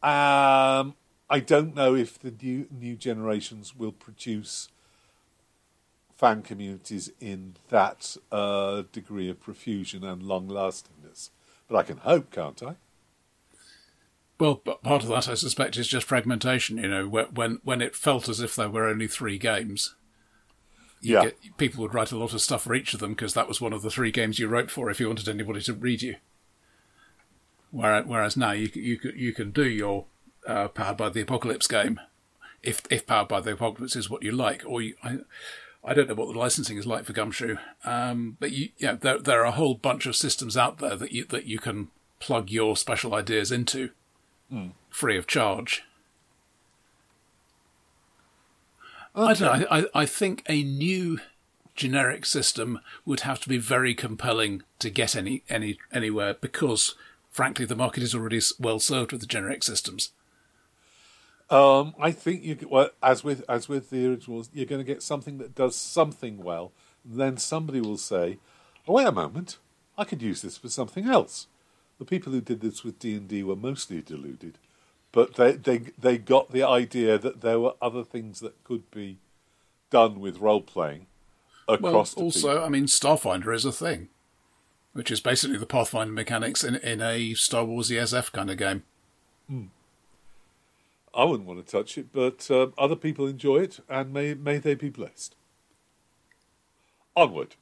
Um, 0.01 0.95
I 1.29 1.39
don't 1.39 1.75
know 1.75 1.93
if 1.93 2.17
the 2.17 2.33
new 2.41 2.67
new 2.71 2.95
generations 2.95 3.75
will 3.75 3.91
produce 3.91 4.69
fan 6.15 6.41
communities 6.41 7.11
in 7.19 7.55
that 7.69 8.17
uh, 8.31 8.83
degree 8.91 9.29
of 9.29 9.39
profusion 9.39 10.03
and 10.03 10.23
long 10.23 10.47
lastingness. 10.47 11.29
But 11.67 11.77
I 11.77 11.83
can 11.83 11.97
hope, 11.97 12.31
can't 12.31 12.61
I? 12.61 12.75
Well, 14.39 14.61
but 14.63 14.81
part 14.83 15.03
of 15.03 15.09
that, 15.09 15.27
I 15.27 15.33
suspect, 15.33 15.77
is 15.77 15.87
just 15.87 16.07
fragmentation. 16.07 16.77
You 16.77 16.87
know, 16.87 17.07
when 17.07 17.59
when 17.63 17.81
it 17.81 17.95
felt 17.95 18.29
as 18.29 18.39
if 18.39 18.55
there 18.55 18.69
were 18.69 18.87
only 18.87 19.07
three 19.07 19.37
games, 19.37 19.95
you 21.01 21.15
Yeah. 21.15 21.21
get, 21.23 21.57
people 21.57 21.81
would 21.81 21.93
write 21.93 22.11
a 22.13 22.17
lot 22.17 22.33
of 22.33 22.41
stuff 22.41 22.63
for 22.63 22.73
each 22.73 22.93
of 22.93 23.01
them 23.01 23.11
because 23.11 23.33
that 23.33 23.47
was 23.47 23.59
one 23.59 23.73
of 23.73 23.81
the 23.81 23.91
three 23.91 24.11
games 24.11 24.39
you 24.39 24.47
wrote 24.47 24.71
for 24.71 24.89
if 24.89 24.99
you 24.99 25.07
wanted 25.07 25.27
anybody 25.27 25.61
to 25.61 25.73
read 25.73 26.01
you. 26.01 26.15
Whereas, 27.71 28.05
whereas 28.05 28.37
now 28.37 28.51
you 28.51 28.69
you 28.73 28.99
you 29.15 29.33
can 29.33 29.51
do 29.51 29.67
your 29.67 30.05
uh, 30.47 30.69
Powered 30.69 30.97
by 30.97 31.09
the 31.09 31.21
Apocalypse 31.21 31.67
game, 31.67 31.99
if 32.63 32.81
if 32.89 33.05
Powered 33.05 33.27
by 33.27 33.41
the 33.41 33.51
Apocalypse 33.53 33.95
is 33.97 34.09
what 34.09 34.23
you 34.23 34.31
like, 34.31 34.63
or 34.65 34.81
you, 34.81 34.95
I 35.03 35.19
I 35.83 35.93
don't 35.93 36.07
know 36.07 36.15
what 36.15 36.31
the 36.31 36.39
licensing 36.39 36.77
is 36.77 36.87
like 36.87 37.03
for 37.03 37.13
Gumshoe, 37.13 37.57
um, 37.83 38.37
but 38.39 38.51
you 38.53 38.69
yeah 38.77 38.93
there 38.93 39.19
there 39.19 39.41
are 39.41 39.45
a 39.45 39.51
whole 39.51 39.75
bunch 39.75 40.05
of 40.05 40.15
systems 40.15 40.55
out 40.55 40.77
there 40.77 40.95
that 40.95 41.11
you 41.11 41.25
that 41.25 41.45
you 41.45 41.59
can 41.59 41.89
plug 42.19 42.49
your 42.49 42.75
special 42.75 43.13
ideas 43.13 43.51
into 43.51 43.91
free 44.89 45.17
of 45.17 45.27
charge. 45.27 45.83
I 49.15 49.33
don't 49.33 49.59
know. 49.59 49.67
I 49.69 49.85
I 49.93 50.05
think 50.05 50.43
a 50.47 50.63
new 50.63 51.19
generic 51.75 52.25
system 52.25 52.79
would 53.05 53.21
have 53.21 53.39
to 53.41 53.49
be 53.49 53.57
very 53.57 53.93
compelling 53.93 54.63
to 54.79 54.89
get 54.89 55.15
any 55.15 55.43
any 55.49 55.77
anywhere 55.91 56.33
because 56.33 56.95
frankly, 57.29 57.65
the 57.65 57.75
market 57.75 58.03
is 58.03 58.13
already 58.13 58.41
well 58.59 58.79
served 58.79 59.11
with 59.11 59.21
the 59.21 59.27
generic 59.27 59.63
systems. 59.63 60.11
Um, 61.49 61.95
I 61.99 62.11
think 62.11 62.43
you 62.43 62.57
well, 62.69 62.89
as 63.01 63.23
with 63.23 63.43
as 63.49 63.67
with 63.67 63.89
the 63.89 64.07
originals, 64.07 64.49
you're 64.53 64.65
going 64.65 64.81
to 64.81 64.93
get 64.93 65.01
something 65.01 65.37
that 65.39 65.55
does 65.55 65.75
something 65.75 66.43
well. 66.43 66.71
Then 67.03 67.37
somebody 67.37 67.81
will 67.81 67.97
say, 67.97 68.37
"Oh, 68.87 68.93
wait 68.93 69.07
a 69.07 69.11
moment, 69.11 69.57
I 69.97 70.03
could 70.03 70.21
use 70.21 70.41
this 70.41 70.57
for 70.57 70.69
something 70.69 71.07
else." 71.07 71.47
The 71.99 72.05
people 72.05 72.31
who 72.31 72.41
did 72.41 72.61
this 72.61 72.83
with 72.83 72.97
D 72.97 73.13
and 73.13 73.27
D 73.27 73.43
were 73.43 73.55
mostly 73.55 74.01
deluded, 74.01 74.57
but 75.11 75.35
they, 75.35 75.51
they 75.53 75.77
they 75.97 76.17
got 76.17 76.51
the 76.51 76.63
idea 76.63 77.17
that 77.17 77.41
there 77.41 77.59
were 77.59 77.73
other 77.81 78.03
things 78.03 78.39
that 78.39 78.63
could 78.63 78.89
be 78.89 79.17
done 79.89 80.19
with 80.19 80.39
role 80.39 80.61
playing 80.61 81.07
across. 81.67 82.13
The. 82.13 82.19
Well, 82.19 82.25
also, 82.25 82.47
people. 82.53 82.65
I 82.65 82.69
mean, 82.69 82.85
Starfinder 82.85 83.53
is 83.53 83.65
a 83.65 83.71
thing, 83.73 84.07
which 84.93 85.11
is 85.11 85.19
basically 85.19 85.57
the 85.57 85.65
Pathfinder 85.65 86.13
mechanics 86.13 86.63
in 86.63 86.75
in 86.77 87.01
a 87.01 87.33
Star 87.33 87.65
Wars 87.65 87.89
ESF 87.89 88.31
kind 88.31 88.49
of 88.49 88.57
game. 88.57 88.83
Hmm. 89.47 89.65
I 91.13 91.25
wouldn't 91.25 91.47
want 91.47 91.65
to 91.65 91.69
touch 91.69 91.97
it, 91.97 92.13
but 92.13 92.49
uh, 92.49 92.67
other 92.77 92.95
people 92.95 93.27
enjoy 93.27 93.57
it, 93.57 93.79
and 93.89 94.13
may 94.13 94.33
may 94.35 94.57
they 94.57 94.75
be 94.75 94.89
blessed. 94.89 95.35
Onward. 97.15 97.55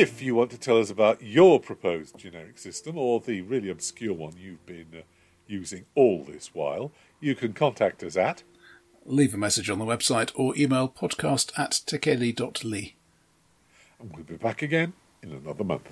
If 0.00 0.22
you 0.22 0.34
want 0.34 0.50
to 0.52 0.58
tell 0.58 0.78
us 0.78 0.88
about 0.88 1.20
your 1.20 1.60
proposed 1.60 2.16
generic 2.16 2.56
system 2.56 2.96
or 2.96 3.20
the 3.20 3.42
really 3.42 3.68
obscure 3.68 4.14
one 4.14 4.32
you've 4.38 4.64
been 4.64 4.86
uh, 4.96 5.02
using 5.46 5.84
all 5.94 6.24
this 6.24 6.54
while, 6.54 6.90
you 7.20 7.34
can 7.34 7.52
contact 7.52 8.02
us 8.02 8.16
at 8.16 8.42
leave 9.04 9.34
a 9.34 9.36
message 9.36 9.68
on 9.68 9.78
the 9.78 9.84
website 9.84 10.32
or 10.34 10.56
email 10.56 10.88
podcast 10.88 11.52
at 11.58 11.72
tekeli.ly. 11.72 12.94
And 13.98 14.10
we'll 14.14 14.24
be 14.24 14.36
back 14.36 14.62
again 14.62 14.94
in 15.22 15.32
another 15.32 15.64
month. 15.64 15.90